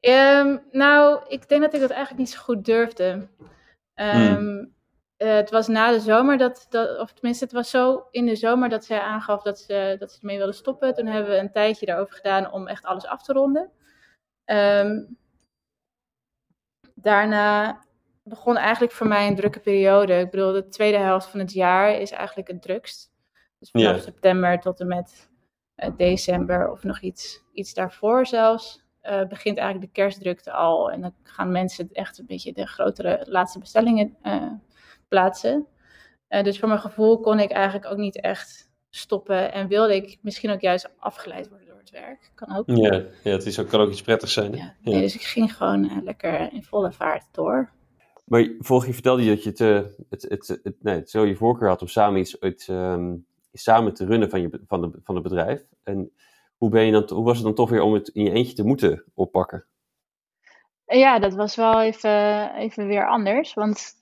Ehm, 0.00 0.58
nou, 0.70 1.24
ik 1.28 1.48
denk 1.48 1.62
dat 1.62 1.74
ik 1.74 1.80
dat 1.80 1.90
eigenlijk 1.90 2.18
niet 2.18 2.30
zo 2.30 2.40
goed 2.40 2.64
durfde. 2.64 3.28
Ehm, 3.94 4.64
eh, 5.16 5.34
het 5.34 5.50
was 5.50 5.68
na 5.68 5.90
de 5.90 6.00
zomer 6.00 6.38
dat, 6.38 6.66
dat, 6.68 6.98
of 6.98 7.12
tenminste, 7.12 7.44
het 7.44 7.52
was 7.52 7.70
zo 7.70 8.06
in 8.10 8.26
de 8.26 8.36
zomer 8.36 8.68
dat 8.68 8.84
zij 8.84 9.00
aangaf 9.00 9.42
dat 9.42 9.58
ze, 9.60 9.96
dat 9.98 10.12
ze 10.12 10.18
ermee 10.20 10.36
wilde 10.36 10.52
stoppen. 10.52 10.94
Toen 10.94 11.06
hebben 11.06 11.30
we 11.30 11.38
een 11.38 11.52
tijdje 11.52 11.86
daarover 11.86 12.14
gedaan 12.14 12.52
om 12.52 12.66
echt 12.66 12.84
alles 12.84 13.06
af 13.06 13.22
te 13.22 13.32
ronden. 13.32 13.70
Ehm, 14.44 15.04
daarna 16.94 17.80
begon 18.22 18.56
eigenlijk 18.56 18.92
voor 18.92 19.06
mij 19.06 19.26
een 19.26 19.36
drukke 19.36 19.60
periode. 19.60 20.18
Ik 20.18 20.30
bedoel, 20.30 20.52
de 20.52 20.68
tweede 20.68 20.98
helft 20.98 21.26
van 21.26 21.40
het 21.40 21.52
jaar 21.52 22.00
is 22.00 22.10
eigenlijk 22.10 22.48
het 22.48 22.62
drukst. 22.62 23.10
Dus 23.58 23.70
vanaf 23.70 24.00
september 24.02 24.60
tot 24.60 24.80
en 24.80 24.86
met 24.86 25.30
eh, 25.74 25.90
december 25.96 26.70
of 26.70 26.82
nog 26.82 27.00
iets, 27.00 27.42
iets 27.52 27.74
daarvoor 27.74 28.26
zelfs, 28.26 28.84
eh, 29.00 29.26
begint 29.26 29.58
eigenlijk 29.58 29.94
de 29.94 30.00
kerstdrukte 30.00 30.52
al. 30.52 30.90
En 30.90 31.00
dan 31.00 31.14
gaan 31.22 31.52
mensen 31.52 31.88
echt 31.92 32.18
een 32.18 32.26
beetje 32.26 32.52
de 32.52 32.66
grotere 32.66 33.24
laatste 33.28 33.58
bestellingen 33.58 34.16
eh, 34.22 34.52
plaatsen. 35.08 35.66
Dus 36.28 36.58
voor 36.58 36.68
mijn 36.68 36.80
gevoel 36.80 37.20
kon 37.20 37.40
ik 37.40 37.50
eigenlijk 37.50 37.90
ook 37.92 37.98
niet 37.98 38.20
echt 38.20 38.70
stoppen. 38.90 39.52
En 39.52 39.68
wilde 39.68 39.94
ik 39.94 40.18
misschien 40.22 40.50
ook 40.50 40.60
juist 40.60 40.90
afgeleid 40.98 41.48
worden 41.48 41.66
door 41.66 41.78
het 41.78 41.90
werk. 41.90 42.30
Kan 42.34 42.56
ook. 42.56 42.66
Ja, 42.66 43.02
ja 43.22 43.30
het 43.32 43.46
is 43.46 43.58
ook, 43.58 43.68
kan 43.68 43.80
ook 43.80 43.90
iets 43.90 44.02
prettigs 44.02 44.32
zijn. 44.32 44.52
Ja, 44.56 44.74
nee, 44.82 45.00
dus 45.00 45.14
ik 45.14 45.22
ging 45.22 45.56
gewoon 45.56 46.00
lekker 46.04 46.52
in 46.52 46.62
volle 46.62 46.92
vaart 46.92 47.24
door. 47.32 47.70
Maar 48.24 48.40
je- 48.40 48.56
vorige 48.58 48.84
keer 48.86 48.94
vertelde 48.94 49.22
je 49.24 49.30
dat 49.34 49.42
je 49.42 49.48
het, 49.50 49.96
het, 50.10 50.22
het, 50.28 50.60
het, 50.62 50.82
nee, 50.82 50.94
het 50.94 51.10
zo 51.10 51.24
je 51.24 51.36
voorkeur 51.36 51.68
had 51.68 51.80
om 51.80 51.88
samen 51.88 52.20
iets 52.20 52.68
ehm, 52.68 53.14
samen 53.58 53.94
te 53.94 54.04
runnen 54.04 54.30
van, 54.30 54.40
je, 54.40 54.62
van, 54.66 54.80
de, 54.80 54.98
van 55.02 55.14
het 55.14 55.24
bedrijf. 55.24 55.64
En 55.82 56.12
hoe, 56.56 56.70
ben 56.70 56.84
je 56.84 56.92
dan, 56.92 57.08
hoe 57.08 57.24
was 57.24 57.36
het 57.36 57.44
dan 57.44 57.54
toch 57.54 57.70
weer 57.70 57.82
om 57.82 57.92
het 57.92 58.08
in 58.08 58.24
je 58.24 58.30
eentje 58.30 58.54
te 58.54 58.64
moeten 58.64 59.04
oppakken? 59.14 59.66
Ja, 60.84 61.18
dat 61.18 61.34
was 61.34 61.56
wel 61.56 61.82
even, 61.82 62.54
even 62.54 62.86
weer 62.86 63.08
anders. 63.08 63.54
Want 63.54 63.94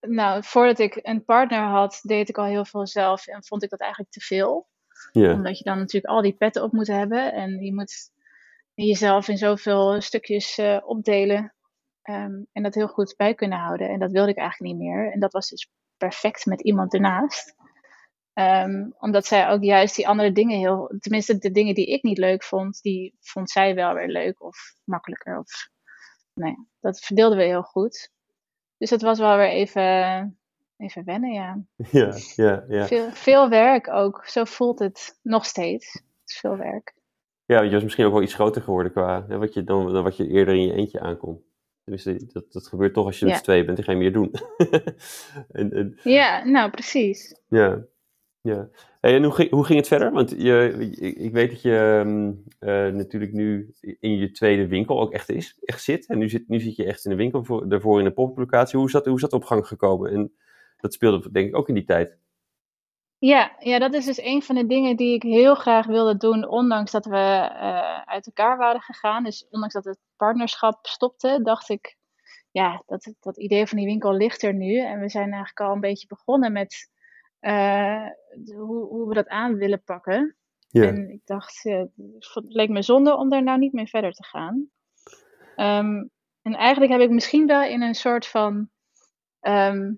nou, 0.00 0.44
voordat 0.44 0.78
ik 0.78 0.98
een 1.02 1.24
partner 1.24 1.62
had, 1.62 2.00
deed 2.02 2.28
ik 2.28 2.38
al 2.38 2.44
heel 2.44 2.64
veel 2.64 2.86
zelf 2.86 3.26
en 3.26 3.44
vond 3.44 3.62
ik 3.62 3.70
dat 3.70 3.80
eigenlijk 3.80 4.12
te 4.12 4.20
veel. 4.20 4.68
Ja, 5.12 5.32
Omdat 5.32 5.58
je 5.58 5.64
dan 5.64 5.78
natuurlijk 5.78 6.14
al 6.14 6.22
die 6.22 6.36
petten 6.36 6.62
op 6.62 6.72
moet 6.72 6.86
hebben. 6.86 7.32
En 7.32 7.64
je 7.64 7.74
moet 7.74 8.10
jezelf 8.74 9.28
in 9.28 9.36
zoveel 9.38 10.00
stukjes 10.00 10.58
eh, 10.58 10.78
opdelen. 10.84 11.54
ehm, 12.02 12.42
en 12.52 12.62
dat 12.62 12.74
heel 12.74 12.88
goed 12.88 13.14
bij 13.16 13.34
kunnen 13.34 13.58
houden. 13.58 13.88
En 13.88 13.98
dat 13.98 14.10
wilde 14.10 14.30
ik 14.30 14.36
eigenlijk 14.36 14.72
niet 14.72 14.82
meer. 14.82 15.12
En 15.12 15.20
dat 15.20 15.32
was 15.32 15.48
dus 15.48 15.70
perfect 15.96 16.46
met 16.46 16.60
iemand 16.60 16.94
ernaast. 16.94 17.54
Ehm, 18.32 18.90
omdat 18.98 19.26
zij 19.26 19.48
ook 19.48 19.62
juist 19.62 19.96
die 19.96 20.08
andere 20.08 20.32
dingen 20.32 20.58
heel... 20.58 20.94
Tenminste, 20.98 21.38
de 21.38 21.50
dingen 21.50 21.74
die 21.74 21.86
ik 21.86 22.02
niet 22.02 22.18
leuk 22.18 22.44
vond, 22.44 22.82
die 22.82 23.16
vond 23.20 23.50
zij 23.50 23.74
wel 23.74 23.94
weer 23.94 24.08
leuk 24.08 24.42
of 24.42 24.56
makkelijker. 24.84 25.38
Of, 25.38 25.68
nou 26.34 26.50
ja, 26.50 26.64
dat 26.80 27.00
verdeelden 27.00 27.38
we 27.38 27.44
heel 27.44 27.62
goed. 27.62 28.10
Dus 28.78 28.90
dat 28.90 29.02
was 29.02 29.18
wel 29.18 29.36
weer 29.36 29.50
even, 29.50 30.38
even 30.76 31.04
wennen, 31.04 31.32
ja. 31.32 31.62
ja, 31.90 32.14
ja. 32.36 32.64
ja. 32.68 32.86
Veel, 32.86 33.10
veel 33.10 33.48
werk 33.48 33.88
ook. 33.88 34.24
Zo 34.26 34.44
voelt 34.44 34.78
het 34.78 35.18
nog 35.22 35.44
steeds. 35.44 35.92
Het 35.92 36.30
is 36.30 36.38
veel 36.38 36.56
werk. 36.56 36.94
Ja, 37.44 37.54
want 37.56 37.66
je 37.68 37.74
was 37.74 37.82
misschien 37.82 38.04
ook 38.06 38.12
wel 38.12 38.22
iets 38.22 38.34
groter 38.34 38.62
geworden 38.62 38.92
qua 38.92 39.24
hè, 39.28 39.38
wat 39.38 39.54
je, 39.54 39.64
dan, 39.64 39.92
dan 39.92 40.02
wat 40.02 40.16
je 40.16 40.28
eerder 40.28 40.54
in 40.54 40.62
je 40.66 40.72
eentje 40.74 41.00
aankon. 41.00 41.44
Tenminste, 41.82 42.32
dat, 42.32 42.52
dat 42.52 42.66
gebeurt 42.66 42.94
toch 42.94 43.06
als 43.06 43.18
je 43.18 43.24
met 43.24 43.34
Ja. 43.34 43.40
tweeën 43.40 43.66
bent 43.66 43.78
en 43.78 43.84
ga 43.84 43.92
je 43.92 43.98
meer 43.98 44.12
doen. 44.12 44.30
en, 45.50 45.72
en, 45.72 45.98
Ja, 46.02 46.44
nou 46.44 46.70
precies. 46.70 47.36
ja, 47.48 47.82
ja. 48.42 48.68
En 49.00 49.22
hoe 49.22 49.32
ging, 49.32 49.50
hoe 49.50 49.64
ging 49.64 49.78
het 49.78 49.88
verder? 49.88 50.12
Want 50.12 50.30
je, 50.30 50.88
ik, 51.16 51.32
weet 51.32 51.50
dat 51.50 51.62
je 51.62 51.76
ehm, 51.76 52.32
eh, 52.58 52.94
natuurlijk 52.94 53.32
nu 53.32 53.74
in 54.00 54.16
je 54.16 54.30
tweede 54.30 54.66
winkel 54.66 55.00
ook 55.00 55.12
echt, 55.12 55.28
is, 55.28 55.58
echt 55.64 55.82
zit. 55.82 56.06
En 56.06 56.18
nu 56.18 56.28
zit, 56.28 56.48
nu 56.48 56.60
zit 56.60 56.76
je 56.76 56.84
echt 56.84 57.04
in 57.04 57.10
de 57.10 57.16
winkel, 57.16 57.44
voor, 57.44 57.68
daarvoor 57.68 58.00
in 58.00 58.06
een 58.06 58.14
poplocatie. 58.14 58.78
Hoe 58.78 58.86
is, 58.86 58.92
dat, 58.92 59.04
hoe 59.04 59.14
is 59.14 59.20
dat 59.20 59.32
op 59.32 59.44
gang 59.44 59.66
gekomen? 59.66 60.10
En 60.10 60.32
dat 60.76 60.92
speelde 60.92 61.30
denk 61.30 61.48
ik 61.48 61.56
ook 61.56 61.68
in 61.68 61.74
die 61.74 61.84
tijd. 61.84 62.18
Ja, 63.18 63.56
ja, 63.58 63.78
dat 63.78 63.94
is 63.94 64.04
dus 64.04 64.22
een 64.22 64.42
van 64.42 64.54
de 64.54 64.66
dingen 64.66 64.96
die 64.96 65.14
ik 65.14 65.22
heel 65.22 65.54
graag 65.54 65.86
wilde 65.86 66.16
doen, 66.16 66.48
ondanks 66.48 66.90
dat 66.90 67.04
we 67.04 67.16
eh, 67.16 68.00
uit 68.04 68.26
elkaar 68.26 68.56
waren 68.56 68.80
gegaan. 68.80 69.24
Dus 69.24 69.46
ondanks 69.50 69.74
dat 69.74 69.84
het 69.84 69.98
partnerschap 70.16 70.86
stopte, 70.86 71.40
dacht 71.42 71.68
ik, 71.68 71.96
ja, 72.50 72.82
dat, 72.86 73.14
dat 73.20 73.38
idee 73.38 73.66
van 73.66 73.78
die 73.78 73.86
winkel 73.86 74.12
ligt 74.12 74.42
er 74.42 74.54
nu. 74.54 74.78
En 74.78 75.00
we 75.00 75.08
zijn 75.08 75.30
eigenlijk 75.30 75.60
al 75.60 75.72
een 75.74 75.80
beetje 75.80 76.06
begonnen 76.06 76.52
met 76.52 76.90
eh, 77.42 78.06
hoe, 78.44 78.86
hoe 78.86 79.08
we 79.08 79.14
dat 79.14 79.28
aan 79.28 79.54
willen 79.54 79.82
pakken. 79.84 80.36
Ja, 80.68 80.82
En 80.86 81.10
ik 81.10 81.20
dacht, 81.24 81.62
het 81.62 82.44
leek 82.48 82.68
me 82.68 82.82
zonde 82.82 83.16
om 83.16 83.28
daar 83.28 83.42
nou 83.42 83.58
niet 83.58 83.72
mee 83.72 83.86
verder 83.86 84.12
te 84.12 84.24
gaan. 84.24 84.68
Ehm, 85.56 86.04
en 86.42 86.54
eigenlijk 86.54 86.92
heb 86.92 87.00
ik 87.00 87.10
misschien 87.10 87.46
wel 87.46 87.62
in 87.62 87.82
een 87.82 87.94
soort 87.94 88.26
van. 88.26 88.70
ehm, 89.40 89.92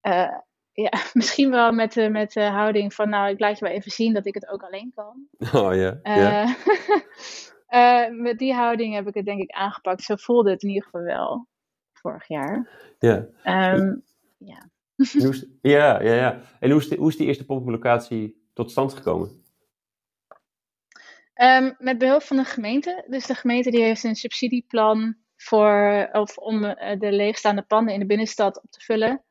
eh, 0.00 0.38
ja, 0.72 0.90
misschien 1.12 1.50
wel 1.50 1.72
met 1.72 1.92
de, 1.92 2.08
met 2.08 2.32
de 2.32 2.42
houding 2.42 2.94
van, 2.94 3.08
nou, 3.08 3.28
ik 3.30 3.40
laat 3.40 3.58
je 3.58 3.64
wel 3.64 3.74
even 3.74 3.90
zien 3.90 4.14
dat 4.14 4.26
ik 4.26 4.34
het 4.34 4.48
ook 4.48 4.62
alleen 4.62 4.92
kan. 4.94 5.28
oh 5.62 5.74
ja. 5.74 5.98
ja. 6.02 6.54
Eh, 7.66 8.08
met 8.10 8.38
die 8.38 8.54
houding 8.54 8.94
heb 8.94 9.06
ik 9.08 9.14
het 9.14 9.24
denk 9.24 9.40
ik 9.40 9.50
aangepakt. 9.50 10.02
Zo 10.02 10.14
voelde 10.16 10.50
het 10.50 10.62
in 10.62 10.68
ieder 10.68 10.84
geval 10.84 11.00
wel 11.00 11.48
vorig 11.92 12.28
jaar. 12.28 12.70
ja. 12.98 13.26
Ehm, 13.42 13.94
hoe 14.38 14.72
is, 14.96 15.46
ja, 15.60 16.02
ja, 16.02 16.14
ja. 16.14 16.40
En 16.60 16.70
hoe 16.70 16.80
is, 16.80 16.88
die, 16.88 16.98
hoe 16.98 17.08
is 17.08 17.16
die 17.16 17.26
eerste 17.26 17.44
poplocatie 17.44 18.48
tot 18.52 18.70
stand 18.70 18.92
gekomen? 18.92 19.42
Ehm, 21.34 21.72
met 21.78 21.98
behulp 21.98 22.22
van 22.22 22.36
de 22.36 22.44
gemeente. 22.44 23.04
Dus 23.08 23.26
de 23.26 23.34
gemeente 23.34 23.70
die 23.70 23.82
heeft 23.82 24.04
een 24.04 24.14
subsidieplan 24.14 25.16
voor, 25.36 26.08
of 26.12 26.38
om 26.38 26.64
eh, 26.64 26.98
de 26.98 27.12
leegstaande 27.12 27.62
panden 27.62 27.94
in 27.94 28.00
de 28.00 28.06
binnenstad 28.06 28.62
op 28.62 28.70
te 28.70 28.80
vullen. 28.80 29.24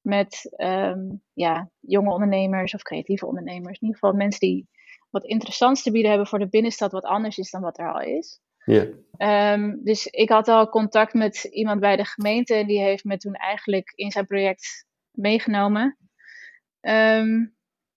Met 0.00 0.54
ehm, 0.56 1.00
ja, 1.32 1.70
jonge 1.80 2.12
ondernemers 2.12 2.74
of 2.74 2.82
creatieve 2.82 3.26
ondernemers. 3.26 3.78
In 3.78 3.86
ieder 3.86 3.98
geval 4.00 4.16
mensen 4.16 4.40
die 4.40 4.68
wat 5.10 5.24
interessants 5.24 5.82
te 5.82 5.90
bieden 5.90 6.10
hebben 6.10 6.28
voor 6.28 6.38
de 6.38 6.48
binnenstad, 6.48 6.92
wat 6.92 7.04
anders 7.04 7.38
is 7.38 7.50
dan 7.50 7.60
wat 7.60 7.78
er 7.78 7.92
al 7.92 8.00
is. 8.00 8.40
Ja, 8.64 8.86
Ehm, 9.20 9.76
dus 9.82 10.06
ik 10.06 10.28
had 10.28 10.48
al 10.48 10.68
contact 10.68 11.14
met 11.14 11.44
iemand 11.44 11.80
bij 11.80 11.96
de 11.96 12.04
gemeente 12.04 12.54
en 12.54 12.66
die 12.66 12.80
heeft 12.80 13.04
me 13.04 13.16
toen 13.16 13.34
eigenlijk 13.34 13.92
in 13.94 14.10
zijn 14.10 14.26
project 14.26 14.86
meegenomen. 15.20 15.96
Ehm, 16.80 17.46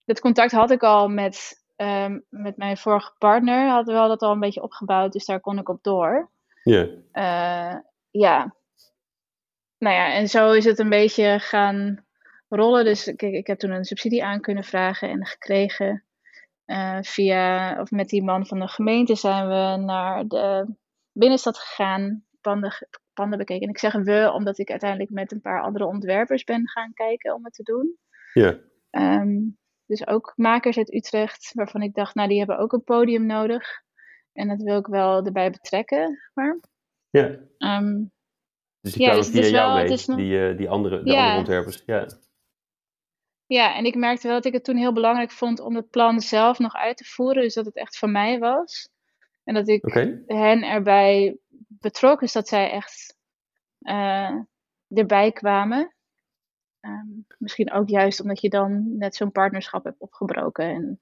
dat 0.04 0.20
contact 0.20 0.52
had 0.52 0.70
ik 0.70 0.82
al 0.82 1.08
met, 1.08 1.64
ehm, 1.76 2.20
met 2.28 2.56
mijn 2.56 2.76
vorige 2.76 3.12
partner, 3.18 3.68
hadden 3.68 4.02
we 4.02 4.08
dat 4.08 4.22
al 4.22 4.32
een 4.32 4.40
beetje 4.40 4.62
opgebouwd, 4.62 5.12
dus 5.12 5.24
daar 5.24 5.40
kon 5.40 5.58
ik 5.58 5.68
op 5.68 5.82
door. 5.82 6.30
ja, 6.62 6.88
Eh, 7.12 7.78
ja. 8.10 8.54
Nou 9.78 9.94
ja, 9.96 10.12
en 10.12 10.28
zo 10.28 10.52
is 10.52 10.64
het 10.64 10.78
een 10.78 10.88
beetje 10.88 11.38
gaan 11.38 12.04
rollen. 12.48 12.84
Dus 12.84 13.04
kijk, 13.04 13.32
ik 13.32 13.46
heb 13.46 13.58
toen 13.58 13.70
een 13.70 13.84
subsidie 13.84 14.24
aan 14.24 14.40
kunnen 14.40 14.64
vragen 14.64 15.08
en 15.08 15.26
gekregen. 15.26 16.04
Eh, 16.64 16.98
via, 17.00 17.80
of 17.80 17.90
met 17.90 18.08
die 18.08 18.22
man 18.22 18.46
van 18.46 18.58
de 18.58 18.68
gemeente 18.68 19.14
zijn 19.14 19.48
we 19.48 19.82
naar 19.84 20.26
de 20.26 20.74
binnenstad 21.12 21.58
gegaan, 21.58 22.24
panden, 22.40 22.88
panden 23.14 23.38
bekeken. 23.38 23.62
En 23.62 23.68
ik 23.68 23.78
zeg 23.78 23.92
we, 23.92 24.30
omdat 24.34 24.58
ik 24.58 24.70
uiteindelijk 24.70 25.10
met 25.10 25.32
een 25.32 25.40
paar 25.40 25.62
andere 25.62 25.86
ontwerpers 25.86 26.44
ben 26.44 26.68
gaan 26.68 26.92
kijken 26.92 27.34
om 27.34 27.44
het 27.44 27.54
te 27.54 27.62
doen. 27.62 27.96
ja. 28.32 28.58
Ehm, 28.90 29.38
dus 29.86 30.06
ook 30.06 30.32
makers 30.36 30.76
uit 30.78 30.94
Utrecht, 30.94 31.50
waarvan 31.54 31.82
ik 31.82 31.94
dacht, 31.94 32.14
nou 32.14 32.28
die 32.28 32.38
hebben 32.38 32.58
ook 32.58 32.72
een 32.72 32.84
podium 32.84 33.26
nodig. 33.26 33.82
En 34.32 34.48
dat 34.48 34.62
wil 34.62 34.78
ik 34.78 34.86
wel 34.86 35.24
erbij 35.24 35.50
betrekken. 35.50 36.18
Maar. 36.34 36.60
ja. 37.10 37.38
Ehm, 37.58 38.02
Dus 38.80 38.92
die 38.92 39.02
Ja, 39.02 39.08
kwamen 39.10 39.32
dus 39.32 39.40
via 39.40 39.50
jou 39.50 39.66
wel- 39.74 39.82
mee, 39.84 40.02
nog- 40.06 40.16
die, 40.16 40.48
eh, 40.48 40.56
die 40.56 40.68
andere, 40.70 41.02
de 41.02 41.10
Ja. 41.10 41.16
andere 41.20 41.38
ontwerpers. 41.38 41.82
Ja, 41.86 42.06
ja, 43.46 43.76
en 43.76 43.84
ik 43.84 43.94
merkte 43.94 44.26
wel 44.26 44.36
dat 44.36 44.44
ik 44.44 44.52
het 44.52 44.64
toen 44.64 44.76
heel 44.76 44.92
belangrijk 44.92 45.30
vond 45.30 45.60
om 45.60 45.76
het 45.76 45.90
plan 45.90 46.20
zelf 46.20 46.58
nog 46.58 46.74
uit 46.74 46.96
te 46.96 47.04
voeren. 47.04 47.42
Dus 47.42 47.54
dat 47.54 47.64
het 47.64 47.76
echt 47.76 47.98
van 47.98 48.12
mij 48.12 48.38
was. 48.38 48.88
En 49.44 49.54
dat 49.54 49.68
ik 49.68 49.82
hen 50.26 50.62
erbij 50.62 51.38
betrok. 51.80 52.20
Dus 52.20 52.32
dat 52.32 52.48
zij 52.48 52.70
echt 52.70 53.16
eh, 53.78 54.34
erbij 54.88 55.32
kwamen. 55.32 55.94
Ehm, 56.80 57.06
misschien 57.38 57.72
ook 57.72 57.88
juist 57.88 58.20
omdat 58.20 58.40
je 58.40 58.48
dan 58.48 58.96
net 58.98 59.14
zo'n 59.16 59.32
partnerschap 59.32 59.84
hebt 59.84 60.00
opgebroken. 60.00 60.64
En, 60.64 61.00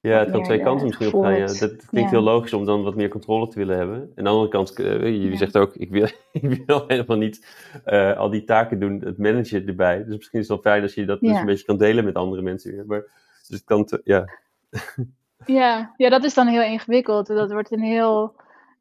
Ja, 0.00 0.18
het 0.18 0.30
kan 0.30 0.42
twee 0.42 0.58
eh, 0.58 0.64
kanten 0.64 0.86
misschien 0.86 1.14
op 1.14 1.22
gaan. 1.22 1.34
Ja. 1.36 1.46
Dat 1.46 1.56
klinkt 1.86 1.90
Ja. 1.92 2.08
heel 2.16 2.20
logisch 2.20 2.52
om 2.52 2.64
dan 2.64 2.82
wat 2.82 2.94
meer 2.94 3.08
controle 3.08 3.48
te 3.48 3.58
willen 3.58 3.76
hebben. 3.76 4.12
Aan 4.16 4.24
de 4.24 4.30
andere 4.30 4.48
kant, 4.48 4.78
eh, 4.78 5.02
je 5.02 5.30
Ja. 5.30 5.36
zegt 5.36 5.56
ook, 5.58 5.74
ik 5.74 5.90
wil, 5.90 6.08
ik 6.32 6.62
wil 6.66 6.84
helemaal 6.86 7.16
niet 7.16 7.46
eh, 7.84 8.16
al 8.16 8.30
die 8.30 8.44
taken 8.44 8.80
doen, 8.80 9.00
het 9.04 9.18
managen 9.18 9.66
erbij. 9.66 10.04
Dus 10.04 10.16
misschien 10.16 10.40
is 10.40 10.48
het 10.48 10.62
wel 10.62 10.72
fijn 10.72 10.82
als 10.82 10.94
je 10.94 11.04
dat 11.04 11.20
dus 11.20 11.36
een 11.38 11.46
beetje 11.46 11.64
kan 11.64 11.78
delen 11.78 12.04
met 12.04 12.14
andere 12.14 12.42
mensen 12.42 12.72
weer. 12.74 12.86
Maar 12.86 13.00
Dus 13.48 13.56
het 13.56 13.64
kan, 13.64 13.84
te- 13.84 14.00
ja. 14.04 14.28
Ja, 15.46 15.94
ja, 15.96 16.08
dat 16.08 16.24
is 16.24 16.34
dan 16.34 16.46
heel 16.46 16.62
ingewikkeld. 16.62 17.26
Dat 17.26 17.52
wordt 17.52 17.70
een 17.72 17.82
heel 17.82 18.34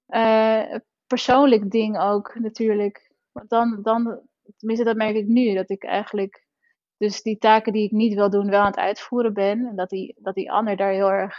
eh, 0.08 0.76
persoonlijk 1.08 1.72
ding 1.72 2.00
ook 2.00 2.36
natuurlijk. 2.40 3.12
Want 3.32 3.50
dan, 3.50 3.80
dan, 3.82 4.22
tenminste 4.58 4.86
dat 4.86 4.96
merk 4.96 5.16
ik 5.16 5.28
nu, 5.28 5.54
dat 5.54 5.70
ik 5.70 5.84
eigenlijk 5.84 6.46
dus 6.98 7.22
die 7.22 7.38
taken 7.38 7.74
die 7.74 7.84
ik 7.84 7.92
niet 7.92 8.14
wil 8.14 8.30
doen 8.30 8.50
wel 8.50 8.60
aan 8.60 8.66
het 8.66 8.78
uitvoeren 8.78 9.34
ben. 9.34 9.68
En 9.68 9.76
dat 9.76 9.90
die, 9.90 10.16
dat 10.20 10.36
die 10.36 10.52
ander 10.52 10.78
daar 10.78 10.92
heel 10.92 11.12
erg 11.12 11.36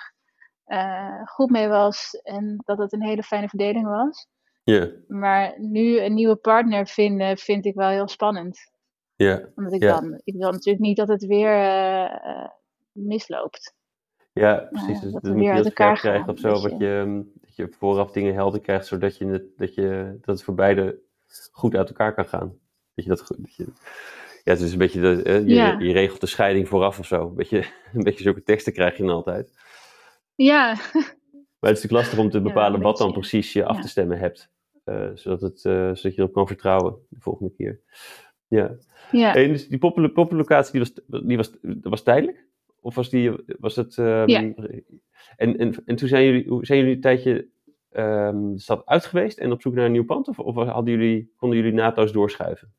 eh, 0.65 1.23
goed 1.25 1.51
mee 1.51 1.69
was 1.69 2.21
en 2.23 2.63
dat 2.65 2.79
het 2.79 2.93
een 2.93 3.05
hele 3.05 3.23
fijne 3.23 3.49
verdeling 3.49 3.87
was. 3.87 4.27
Ja, 4.63 4.91
Maar 5.07 5.55
nu 5.61 6.01
een 6.01 6.15
nieuwe 6.15 6.37
partner 6.37 6.87
vinden 6.87 7.37
vind 7.37 7.65
ik 7.65 7.75
wel 7.75 7.89
heel 7.89 8.09
spannend. 8.09 8.59
ja. 9.17 9.49
Omdat 9.55 9.73
ik 9.73 9.81
dan, 9.81 10.21
ik 10.25 10.35
wil 10.35 10.51
natuurlijk 10.51 10.85
niet 10.85 10.97
dat 10.97 11.09
het 11.09 11.27
weer 11.27 11.53
eh, 11.53 12.05
eh, 12.05 12.49
misloopt. 12.93 13.76
Ja, 14.41 14.69
precies. 14.71 14.97
ja, 14.99 15.01
dus 15.01 15.13
dat 15.13 15.23
moet 15.35 15.43
je 15.45 15.53
heel 15.53 15.65
scherp 15.65 15.97
krijgen 15.97 16.29
of 16.33 16.39
zo. 16.39 16.49
Wat 16.61 16.79
je. 16.79 16.99
ehm, 16.99 17.23
dat 17.41 17.57
je 17.57 17.69
vooraf 17.79 18.11
dingen 18.13 18.35
helder 18.35 18.61
krijgt, 18.61 18.87
zodat 18.87 19.17
je 19.19 19.27
het, 19.27 19.43
dat 19.57 19.75
je, 19.75 20.17
dat 20.21 20.35
het 20.35 20.45
voor 20.45 20.55
beide 20.55 20.99
goed 21.53 21.77
uit 21.77 21.89
elkaar 21.89 22.15
kan 22.15 22.27
gaan. 22.27 22.59
Dat 22.95 23.05
je 23.05 23.11
dat 23.11 23.21
goed. 23.23 23.37
Dat 23.41 23.55
je, 23.55 23.65
ja, 24.45 24.53
het 24.53 24.61
is 24.61 24.73
een 24.73 24.79
beetje. 24.79 25.01
De, 25.01 25.23
eh, 25.23 25.39
je, 25.39 25.55
Ja. 25.55 25.79
je 25.79 25.93
regelt 25.93 26.21
de 26.21 26.27
scheiding 26.27 26.69
vooraf 26.69 26.99
of 26.99 27.07
zo. 27.07 27.29
Een 27.29 27.35
beetje, 27.35 27.59
een 27.95 28.03
beetje 28.03 28.23
zulke 28.23 28.43
teksten 28.43 28.73
krijg 28.73 28.97
je 28.97 29.03
dan 29.03 29.13
altijd. 29.15 29.53
Ja, 30.35 30.67
Maar 31.59 31.71
het 31.71 31.77
is 31.79 31.83
natuurlijk 31.83 31.93
lastig 31.93 32.19
om 32.19 32.31
te 32.31 32.41
bepalen 32.51 32.81
wat 32.81 32.99
dan 32.99 33.13
precies 33.13 33.53
je 33.53 33.65
af 33.65 33.81
te 33.81 33.89
stemmen 33.89 34.19
hebt. 34.19 34.51
eh, 34.85 35.11
zodat, 35.15 35.41
het, 35.41 35.65
eh, 35.65 35.73
zodat 35.73 36.03
je 36.03 36.15
erop 36.17 36.33
kan 36.33 36.47
vertrouwen 36.47 36.97
de 37.09 37.21
volgende 37.21 37.53
keer. 37.57 37.81
Ja. 38.49 38.77
ja. 39.11 39.35
En 39.35 39.49
dus 39.49 39.69
die 39.69 39.79
poppen- 39.79 40.13
poppenlocatie 40.13 40.73
die 40.73 40.81
was, 40.81 41.23
die 41.27 41.37
was, 41.37 41.51
dat 41.63 41.79
was 41.91 42.03
tijdelijk? 42.03 42.46
Of 42.87 42.95
was, 42.95 43.11
die, 43.11 43.33
was 43.59 43.77
het... 43.77 43.99
ehm, 43.99 44.29
Ja. 44.31 44.41
En, 45.37 45.57
en, 45.59 45.83
en 45.85 45.97
toen 45.97 46.09
zijn 46.09 46.25
jullie, 46.25 46.49
hoe- 46.49 46.65
zijn 46.67 46.79
jullie 46.79 46.95
een 46.95 47.01
tijdje 47.01 47.49
ehm, 47.91 48.53
de 48.53 48.59
stad 48.61 48.87
uit 48.87 49.05
geweest 49.05 49.39
en 49.39 49.53
op 49.53 49.61
zoek 49.61 49.75
naar 49.75 49.85
een 49.85 49.93
nieuw 49.93 50.05
pand? 50.05 50.29
Of, 50.29 50.39
of 50.39 50.55
hadden 50.55 50.95
jullie, 50.99 51.33
konden 51.37 51.59
jullie 51.59 51.73
naadloos 51.73 52.13
doorschuiven? 52.13 52.75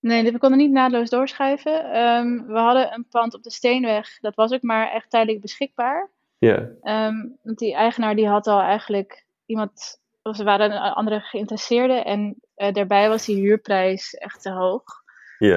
Nee, 0.00 0.32
we 0.32 0.38
konden 0.38 0.58
niet 0.58 0.70
naadloos 0.70 1.10
doorschuiven. 1.10 1.92
Ehm, 1.92 2.46
we 2.46 2.58
hadden 2.58 2.92
een 2.94 3.06
pand 3.10 3.34
op 3.34 3.42
de 3.42 3.50
Steenweg. 3.50 4.18
Dat 4.20 4.34
was 4.34 4.52
ook 4.52 4.62
maar 4.62 4.90
echt 4.90 5.10
tijdelijk 5.10 5.40
beschikbaar. 5.40 6.10
Ja, 6.38 6.70
want 7.42 7.58
die 7.58 7.74
eigenaar 7.74 8.16
die 8.16 8.28
had 8.28 8.46
al 8.46 8.60
eigenlijk 8.60 9.24
iemand, 9.46 10.00
of 10.22 10.36
ze 10.36 10.44
waren 10.44 10.70
een 10.72 10.92
andere 10.92 11.20
geïnteresseerde. 11.20 11.92
En 11.94 12.36
eh, 12.54 12.72
daarbij 12.72 13.08
was 13.08 13.26
die 13.26 13.36
huurprijs 13.40 14.14
echt 14.14 14.42
te 14.42 14.50
hoog. 14.50 14.99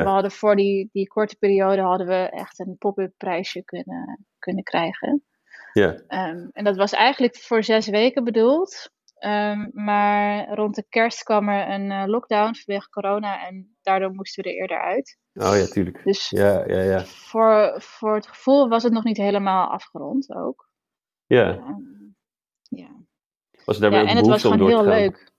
We 0.04 0.10
hadden 0.10 0.32
voor 0.32 0.56
die, 0.56 0.90
die 0.92 1.08
korte 1.08 1.36
periode 1.40 1.82
hadden 1.82 2.08
we 2.08 2.14
echt 2.30 2.60
een 2.60 2.76
pop-up 2.78 3.14
prijsje 3.18 3.64
kunnen, 3.64 4.26
kunnen 4.40 4.64
krijgen. 4.64 5.24
ja, 5.74 5.94
Ehm, 6.08 6.48
en 6.52 6.64
dat 6.64 6.76
was 6.76 6.92
eigenlijk 6.92 7.38
voor 7.38 7.64
zes 7.64 7.88
weken 7.88 8.24
bedoeld. 8.24 8.92
Ehm, 9.14 9.70
maar 9.74 10.54
rond 10.54 10.76
de 10.76 10.86
kerst 10.90 11.24
kwam 11.24 11.50
er 11.50 11.70
een 11.70 11.92
eh, 11.92 12.04
lockdown 12.06 12.54
vanwege 12.56 12.90
corona 12.90 13.48
en 13.48 13.76
daardoor 13.82 14.12
moesten 14.12 14.44
we 14.44 14.50
er 14.50 14.56
eerder 14.56 14.80
uit. 14.82 15.18
oh 15.34 15.56
ja, 15.58 15.66
tuurlijk. 15.66 16.04
Dus 16.04 16.30
Ja, 16.30 16.64
ja, 16.68 16.82
ja. 16.82 17.04
voor, 17.06 17.76
voor 17.82 18.16
het 18.16 18.28
gevoel 18.28 18.70
was 18.70 18.84
het 18.84 18.94
nog 18.94 19.04
niet 19.04 19.18
helemaal 19.18 19.68
afgerond 19.70 20.34
ook. 20.36 20.70
Ja, 21.26 21.56
Ehm, 21.58 21.82
ja. 22.64 22.90
was 23.66 23.76
er 23.76 23.82
daarmee 23.82 24.04
ja, 24.04 24.10
en 24.10 24.18
het 24.18 24.28
was 24.28 24.42
gewoon 24.42 24.68
heel 24.68 24.84
leuk. 24.84 25.32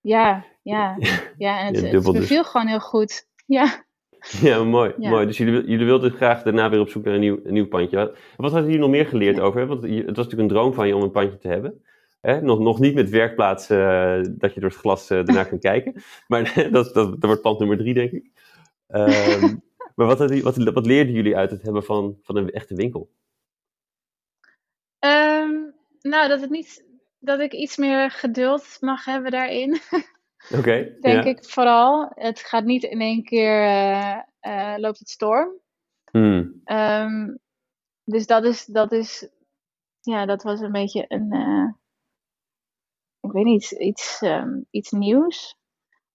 Ja, 0.00 0.44
ja, 0.62 0.96
ja. 1.36 1.58
En 1.60 1.74
het, 1.74 1.92
het 1.92 2.02
dus. 2.04 2.10
beviel 2.12 2.44
gewoon 2.44 2.66
heel 2.66 2.80
goed. 2.80 3.27
Ja. 3.48 3.86
Ja, 4.40 4.64
mooi. 4.64 4.92
Ja. 4.98 5.10
mooi. 5.10 5.26
Dus 5.26 5.38
jullie, 5.38 5.64
jullie 5.70 5.86
wilden 5.86 6.10
graag 6.10 6.42
daarna 6.42 6.70
weer 6.70 6.80
op 6.80 6.88
zoek 6.88 7.04
naar 7.04 7.14
een 7.14 7.20
nieuw, 7.20 7.40
een 7.44 7.52
nieuw 7.52 7.68
pandje. 7.68 7.96
Wat, 7.96 8.16
wat 8.36 8.50
hadden 8.50 8.64
jullie 8.64 8.78
nog 8.80 8.90
meer 8.90 9.06
geleerd 9.06 9.36
Ja. 9.36 9.42
over? 9.42 9.60
hè? 9.60 9.66
Want 9.66 9.82
het 9.82 9.92
was 9.92 10.04
natuurlijk 10.06 10.40
een 10.40 10.48
droom 10.48 10.74
van 10.74 10.86
je 10.86 10.96
om 10.96 11.02
een 11.02 11.10
pandje 11.10 11.38
te 11.38 11.48
hebben. 11.48 11.82
Hè? 12.20 12.40
Nog, 12.42 12.58
nog 12.58 12.78
niet 12.78 12.94
met 12.94 13.10
werkplaats 13.10 13.70
eh, 13.70 14.20
dat 14.30 14.54
je 14.54 14.60
door 14.60 14.68
het 14.70 14.78
glas 14.78 15.10
eh 15.10 15.18
ernaar 15.18 15.48
kan 15.48 15.58
kijken. 15.70 15.94
Maar 16.26 16.54
dat, 16.72 16.94
dat, 16.94 16.94
dat 16.94 17.24
wordt 17.24 17.42
pand 17.42 17.58
nummer 17.58 17.76
drie, 17.76 17.94
denk 17.94 18.10
ik. 18.12 18.30
Ehm, 18.86 19.56
maar 19.94 20.06
wat, 20.06 20.18
hadden, 20.18 20.42
wat, 20.42 20.56
wat 20.56 20.86
leerden 20.86 21.14
jullie 21.14 21.36
uit 21.36 21.50
het 21.50 21.62
hebben 21.62 21.84
van, 21.84 22.18
van 22.22 22.36
een 22.36 22.50
echte 22.50 22.74
winkel? 22.74 23.10
Ehm, 24.98 25.54
nou, 26.00 26.28
dat, 26.28 26.40
het 26.40 26.50
niet, 26.50 26.84
dat 27.18 27.40
ik 27.40 27.52
iets 27.52 27.76
meer 27.76 28.10
geduld 28.10 28.76
mag 28.80 29.04
hebben 29.04 29.30
daarin. 29.30 29.78
Oké. 30.50 30.96
denk 31.00 31.24
ja. 31.24 31.24
ik 31.24 31.44
vooral. 31.44 32.10
Het 32.14 32.40
gaat 32.40 32.64
niet 32.64 32.82
in 32.82 33.00
één 33.00 33.24
keer 33.24 33.62
eh, 33.62 34.18
eh, 34.40 34.78
loopt 34.78 34.98
het 34.98 35.08
storm. 35.08 35.50
Hmm. 36.10 36.60
Ehm, 36.64 37.34
dus 38.04 38.26
dat 38.26 38.44
is, 38.44 38.64
dat 38.64 38.92
is, 38.92 39.28
ja, 40.00 40.26
dat 40.26 40.42
was 40.42 40.60
een 40.60 40.72
beetje 40.72 41.04
een, 41.08 41.32
eh, 41.32 41.68
ik 43.20 43.32
weet 43.32 43.44
niet, 43.44 43.70
iets, 43.70 44.22
ehm, 44.22 44.60
iets 44.70 44.90
nieuws. 44.90 45.56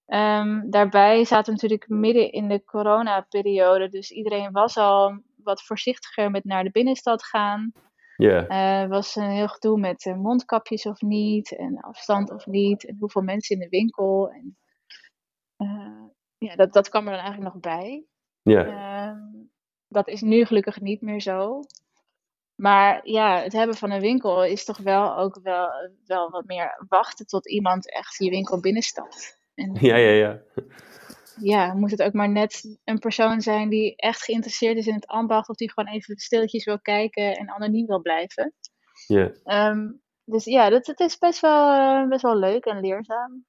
Ehm, 0.06 0.70
daarbij 0.70 1.24
zaten 1.24 1.44
we 1.44 1.52
natuurlijk 1.52 1.88
midden 1.88 2.32
in 2.32 2.48
de 2.48 2.64
coronaperiode, 2.64 3.88
dus 3.88 4.10
iedereen 4.10 4.52
was 4.52 4.76
al 4.76 5.22
wat 5.36 5.62
voorzichtiger 5.62 6.30
met 6.30 6.44
naar 6.44 6.64
de 6.64 6.70
binnenstad 6.70 7.24
gaan. 7.24 7.72
Ja. 8.16 8.48
Er 8.48 8.88
was 8.88 9.16
een 9.16 9.30
heel 9.30 9.48
gedoe 9.48 9.78
met 9.78 10.06
eh, 10.06 10.16
mondkapjes 10.16 10.86
of 10.86 11.00
niet, 11.00 11.56
en 11.56 11.80
afstand 11.80 12.30
of 12.30 12.46
niet, 12.46 12.84
en 12.84 12.96
hoeveel 12.98 13.22
mensen 13.22 13.56
in 13.56 13.62
de 13.62 13.68
winkel. 13.68 14.30
En, 14.30 14.58
eh, 15.56 16.04
ja, 16.38 16.56
dat, 16.56 16.72
dat 16.72 16.88
kwam 16.88 17.04
er 17.06 17.12
dan 17.12 17.20
eigenlijk 17.20 17.52
nog 17.52 17.62
bij. 17.62 18.04
Ja. 18.42 18.64
Ehm, 18.64 19.18
dat 19.88 20.08
is 20.08 20.20
nu 20.20 20.44
gelukkig 20.44 20.80
niet 20.80 21.00
meer 21.00 21.20
zo. 21.20 21.60
Maar 22.54 23.00
ja, 23.08 23.42
het 23.42 23.52
hebben 23.52 23.76
van 23.76 23.90
een 23.90 24.00
winkel 24.00 24.44
is 24.44 24.64
toch 24.64 24.78
wel 24.78 25.16
ook 25.16 25.40
wel, 25.42 25.68
wel 26.06 26.30
wat 26.30 26.46
meer 26.46 26.84
wachten 26.88 27.26
tot 27.26 27.48
iemand 27.48 27.92
echt 27.92 28.16
je 28.18 28.30
winkel 28.30 28.60
binnenstapt. 28.60 29.38
En 29.54 29.76
Ja, 29.80 29.96
ja, 29.96 30.10
ja. 30.10 30.40
Ja, 31.40 31.74
moet 31.74 31.90
het 31.90 32.02
ook 32.02 32.12
maar 32.12 32.28
net 32.30 32.78
een 32.84 32.98
persoon 32.98 33.40
zijn 33.40 33.68
die 33.68 33.96
echt 33.96 34.22
geïnteresseerd 34.24 34.76
is 34.76 34.86
in 34.86 34.94
het 34.94 35.06
ambacht, 35.06 35.48
of 35.48 35.56
die 35.56 35.72
gewoon 35.72 35.94
even 35.94 36.16
stilletjes 36.16 36.64
wil 36.64 36.80
kijken 36.80 37.36
en 37.36 37.50
anoniem 37.50 37.86
wil 37.86 38.00
blijven. 38.00 38.52
ja. 39.06 39.30
Ehm, 39.44 39.90
dus 40.24 40.44
ja, 40.44 40.70
dat, 40.70 40.86
het 40.86 41.00
is 41.00 41.18
best 41.18 41.40
wel, 41.40 41.72
eh, 41.74 42.08
best 42.08 42.22
wel 42.22 42.36
leuk 42.38 42.64
en 42.64 42.80
leerzaam. 42.80 43.44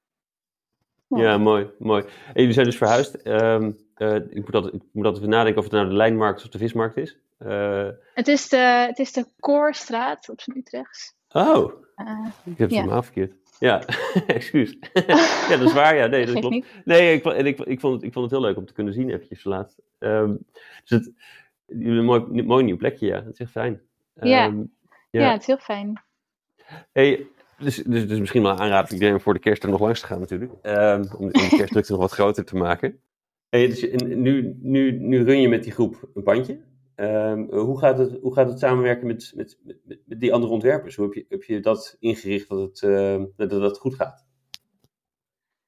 Ja. 1.08 1.18
Ja, 1.22 1.38
mooi, 1.38 1.70
mooi. 1.78 2.02
En 2.04 2.10
jullie 2.34 2.52
zijn 2.52 2.66
dus 2.66 2.76
verhuisd. 2.76 3.14
Ehm, 3.14 3.72
eh, 3.94 4.14
ik, 4.14 4.34
moet 4.34 4.54
altijd, 4.54 4.74
ik 4.74 4.82
moet 4.92 5.04
altijd 5.04 5.22
even 5.24 5.34
nadenken 5.36 5.58
of 5.58 5.64
het 5.64 5.72
nou 5.72 5.88
de 5.88 5.94
lijnmarkt 5.94 6.42
of 6.44 6.48
de 6.48 6.58
vismarkt 6.58 6.96
is. 6.96 7.18
Eh, 7.38 7.88
Het, 8.14 8.28
is 8.28 8.48
de, 8.48 8.56
het 8.86 8.98
is 8.98 9.12
de 9.12 9.26
Koorstraat 9.40 10.28
op 10.28 10.40
zijn 10.40 10.56
Utrechts. 10.56 11.14
oh, 11.28 11.72
ik 12.44 12.58
heb 12.58 12.58
het 12.58 12.70
Ja. 12.70 12.80
helemaal 12.80 13.02
verkeerd. 13.02 13.32
Ja, 13.58 13.82
excuus. 14.26 14.76
ja, 14.92 15.48
dat 15.56 15.60
is 15.60 15.72
waar. 15.72 15.96
Ja, 15.96 16.06
nee, 16.06 16.26
dat 16.26 16.34
klopt. 16.34 16.54
niet. 16.54 16.66
Nee, 16.84 17.14
ik, 17.14 17.22
vond- 17.22 17.34
en 17.34 17.46
ik, 17.46 17.58
ik, 17.60 17.80
vond 17.80 17.94
het, 17.94 18.02
ik 18.02 18.12
vond 18.12 18.24
het 18.30 18.34
heel 18.40 18.48
leuk 18.48 18.56
om 18.56 18.66
te 18.66 18.72
kunnen 18.72 18.92
zien 18.92 19.10
eventjes 19.10 19.44
laatst. 19.44 19.78
Ehm 19.98 20.34
dus 20.84 20.98
het, 20.98 21.12
een 21.66 22.04
mooi, 22.04 22.42
mooi 22.42 22.64
nieuw 22.64 22.76
plekje, 22.76 23.06
ja. 23.06 23.20
Dat 23.20 23.32
is 23.32 23.38
echt 23.38 23.50
fijn. 23.50 23.80
Ja. 24.20 24.46
Ehm, 24.46 24.58
Ja. 25.10 25.20
ja. 25.22 25.30
het 25.32 25.40
is 25.40 25.46
heel 25.46 25.58
fijn. 25.58 26.02
Hey, 26.92 27.26
dus, 27.58 27.76
dus, 27.76 28.08
dus 28.08 28.18
misschien 28.18 28.42
wel 28.42 28.50
een 28.52 28.58
aanrader 28.58 28.84
voor 28.84 28.92
iedereen 28.94 29.14
om 29.14 29.20
voor 29.20 29.34
de 29.34 29.40
kerst 29.40 29.62
er 29.62 29.70
nog 29.70 29.80
langs 29.80 30.00
te 30.00 30.06
gaan 30.06 30.20
natuurlijk. 30.20 30.52
Ehm, 30.62 31.04
om, 31.18 31.24
om 31.24 31.28
de 31.32 31.54
kerstdrukte 31.56 31.92
nog 31.92 32.00
wat 32.00 32.12
groter 32.12 32.44
te 32.44 32.56
maken. 32.56 33.00
Hey, 33.48 33.66
dus 33.66 33.86
nu, 34.04 34.56
nu, 34.60 34.90
nu 34.92 35.24
run 35.24 35.40
je 35.40 35.48
met 35.48 35.62
die 35.62 35.72
groep 35.72 36.08
een 36.14 36.22
pandje. 36.22 36.60
Ehm, 36.96 37.44
hoe, 37.50 37.78
gaat 37.78 37.98
het, 37.98 38.18
hoe 38.20 38.34
gaat 38.34 38.48
het 38.48 38.58
samenwerken 38.58 39.06
met, 39.06 39.32
met, 39.34 39.58
met, 39.62 40.00
met 40.04 40.20
die 40.20 40.32
andere 40.32 40.52
ontwerpers? 40.52 40.96
Hoe 40.96 41.04
heb 41.04 41.14
je, 41.14 41.26
heb 41.28 41.42
je 41.42 41.60
dat 41.60 41.96
ingericht 41.98 42.48
dat 42.48 42.58
het, 42.60 42.82
ehm, 42.82 43.26
dat, 43.36 43.50
dat 43.50 43.78
goed 43.78 43.94
gaat? 43.94 44.26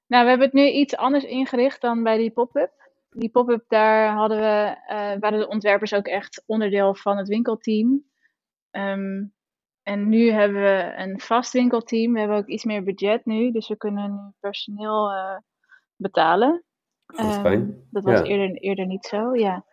Nou, 0.06 0.22
we 0.22 0.28
hebben 0.28 0.46
het 0.46 0.56
nu 0.56 0.68
iets 0.68 0.96
anders 0.96 1.24
ingericht 1.24 1.80
dan 1.80 2.02
bij 2.02 2.16
die 2.18 2.30
pop-up. 2.30 2.90
Die 3.10 3.30
pop-up, 3.30 3.64
daar 3.68 4.12
hadden 4.12 4.38
we, 4.38 4.76
eh, 4.86 5.12
waren 5.20 5.38
de 5.38 5.48
ontwerpers 5.48 5.94
ook 5.94 6.06
echt 6.06 6.42
onderdeel 6.46 6.94
van 6.94 7.16
het 7.16 7.28
winkelteam. 7.28 8.04
Ehm, 8.70 9.24
en 9.82 10.08
nu 10.08 10.30
hebben 10.30 10.62
we 10.62 10.92
een 10.96 11.20
vast 11.20 11.52
winkelteam. 11.52 12.12
We 12.12 12.18
hebben 12.18 12.36
ook 12.36 12.46
iets 12.46 12.64
meer 12.64 12.82
budget 12.82 13.24
nu, 13.24 13.50
dus 13.50 13.68
we 13.68 13.76
kunnen 13.76 14.10
nu 14.12 14.32
personeel 14.40 15.10
eh, 15.10 15.36
betalen. 15.96 16.64
Dat 17.06 17.26
is 17.26 17.36
fijn. 17.36 17.86
Dat 17.90 18.04
was 18.04 18.18
Ja. 18.18 18.24
eerder, 18.24 18.56
eerder 18.56 18.86
niet 18.86 19.06
zo, 19.06 19.34
ja. 19.36 19.64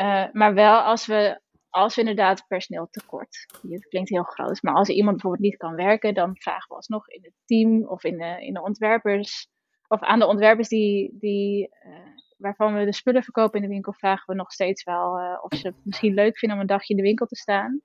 Eh, 0.00 0.24
maar 0.32 0.54
wel 0.54 0.78
als 0.78 1.06
we, 1.06 1.40
als 1.68 1.94
we 1.94 2.00
inderdaad 2.00 2.44
personeel 2.48 2.88
tekort. 2.90 3.46
Het 3.68 3.88
klinkt 3.88 4.08
heel 4.08 4.22
groot, 4.22 4.62
maar 4.62 4.74
als 4.74 4.88
iemand 4.88 5.12
bijvoorbeeld 5.12 5.50
niet 5.50 5.56
kan 5.56 5.74
werken, 5.74 6.14
dan 6.14 6.36
vragen 6.36 6.68
we 6.68 6.74
alsnog 6.74 7.08
in 7.08 7.22
het 7.22 7.32
team 7.44 7.84
of 7.84 8.04
in 8.04 8.18
de, 8.18 8.36
in 8.46 8.54
de 8.54 8.62
ontwerpers, 8.62 9.48
of 9.88 10.00
aan 10.00 10.18
de 10.18 10.26
ontwerpers 10.26 10.68
die, 10.68 11.16
die, 11.18 11.68
eh, 11.68 11.92
waarvan 12.36 12.74
we 12.74 12.84
de 12.84 12.92
spullen 12.92 13.22
verkopen 13.22 13.60
in 13.60 13.68
de 13.68 13.72
winkel, 13.72 13.92
vragen 13.92 14.24
we 14.26 14.34
nog 14.34 14.52
steeds 14.52 14.84
wel 14.84 15.18
eh, 15.18 15.38
of 15.42 15.58
ze 15.58 15.66
het 15.66 15.76
misschien 15.84 16.14
leuk 16.14 16.38
vinden 16.38 16.58
om 16.58 16.62
een 16.62 16.74
dagje 16.74 16.94
in 16.94 17.00
de 17.00 17.06
winkel 17.06 17.26
te 17.26 17.36
staan. 17.36 17.80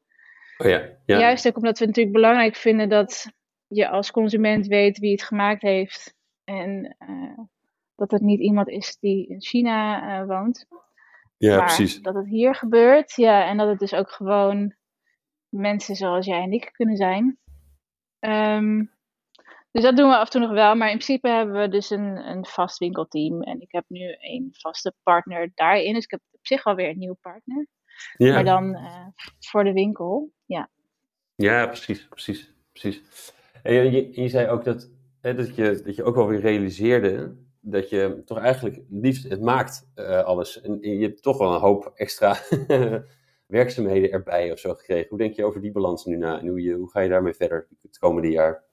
Oh 0.57 0.67
ja, 0.67 0.89
ja. 1.05 1.19
Juist 1.19 1.47
ook 1.47 1.55
omdat 1.55 1.79
we 1.79 1.85
het 1.85 1.95
natuurlijk 1.95 2.15
belangrijk 2.15 2.55
vinden 2.55 2.89
dat 2.89 3.31
je 3.67 3.89
als 3.89 4.11
consument 4.11 4.67
weet 4.67 4.99
wie 4.99 5.11
het 5.11 5.23
gemaakt 5.23 5.61
heeft. 5.61 6.15
En 6.43 6.97
dat 7.95 8.11
het 8.11 8.21
niet 8.21 8.39
iemand 8.39 8.69
is 8.69 8.97
die 8.99 9.27
in 9.27 9.41
China 9.41 10.25
woont. 10.25 10.67
Ja, 11.37 11.55
maar 11.55 11.65
precies. 11.65 12.01
dat 12.01 12.15
het 12.15 12.27
hier 12.27 12.55
gebeurt, 12.55 13.15
ja, 13.15 13.45
en 13.45 13.57
dat 13.57 13.67
het 13.67 13.79
dus 13.79 13.93
ook 13.93 14.09
gewoon 14.09 14.75
mensen 15.49 15.95
zoals 15.95 16.25
jij 16.25 16.41
en 16.41 16.51
ik 16.51 16.69
kunnen 16.71 16.95
zijn. 16.95 17.37
Ehm, 18.19 18.85
dus 19.71 19.83
dat 19.83 19.97
doen 19.97 20.09
we 20.09 20.17
af 20.17 20.25
en 20.25 20.31
toe 20.31 20.41
nog 20.41 20.51
wel, 20.51 20.75
maar 20.75 20.89
in 20.89 20.97
principe 20.97 21.29
hebben 21.29 21.61
we 21.61 21.69
dus 21.69 21.89
een, 21.89 22.29
een 22.29 22.45
vast 22.45 22.77
winkelteam. 22.77 23.41
En 23.41 23.61
ik 23.61 23.71
heb 23.71 23.83
nu 23.87 24.15
een 24.19 24.49
vaste 24.51 24.93
partner 25.03 25.51
daarin, 25.55 25.93
dus 25.93 26.03
ik 26.03 26.11
heb 26.11 26.21
op 26.31 26.47
zich 26.47 26.63
alweer 26.63 26.89
een 26.89 26.97
nieuwe 26.97 27.17
partner. 27.21 27.67
Ja, 28.17 28.33
Maar 28.33 28.43
dan 28.43 28.75
eh, 28.75 29.07
voor 29.39 29.63
de 29.63 29.73
winkel, 29.73 30.31
ja. 30.45 30.69
ja 31.35 31.67
precies, 31.67 32.07
precies, 32.07 32.53
precies. 32.71 33.01
En 33.63 33.73
je, 33.73 33.91
je, 33.91 34.21
je 34.21 34.27
zei 34.27 34.47
ook 34.47 34.63
dat, 34.63 34.91
hè, 35.21 35.33
dat, 35.33 35.55
je, 35.55 35.81
dat 35.83 35.95
je 35.95 36.03
ook 36.03 36.15
wel 36.15 36.27
weer 36.27 36.39
realiseerde 36.39 37.35
dat 37.67 37.89
je 37.89 38.21
toch 38.25 38.37
eigenlijk 38.37 38.81
liefst 38.89 39.29
het 39.29 39.41
maakt 39.41 39.91
eh, 39.95 40.23
alles. 40.23 40.61
En 40.61 40.79
je 40.81 41.05
hebt 41.05 41.21
toch 41.21 41.37
wel 41.37 41.53
een 41.53 41.59
hoop 41.59 41.91
extra 41.95 42.35
werkzaamheden 43.45 44.11
erbij 44.11 44.51
of 44.51 44.59
zo 44.59 44.73
gekregen. 44.73 45.09
Hoe 45.09 45.17
denk 45.17 45.35
je 45.35 45.45
over 45.45 45.61
die 45.61 45.71
balans 45.71 46.05
nu 46.05 46.17
na 46.17 46.39
en 46.39 46.47
hoe, 46.47 46.61
je, 46.61 46.73
hoe 46.73 46.89
ga 46.89 46.99
je 46.99 47.09
daarmee 47.09 47.33
verder 47.33 47.67
het 47.81 47.97
komende 47.97 48.29
jaar? 48.29 48.63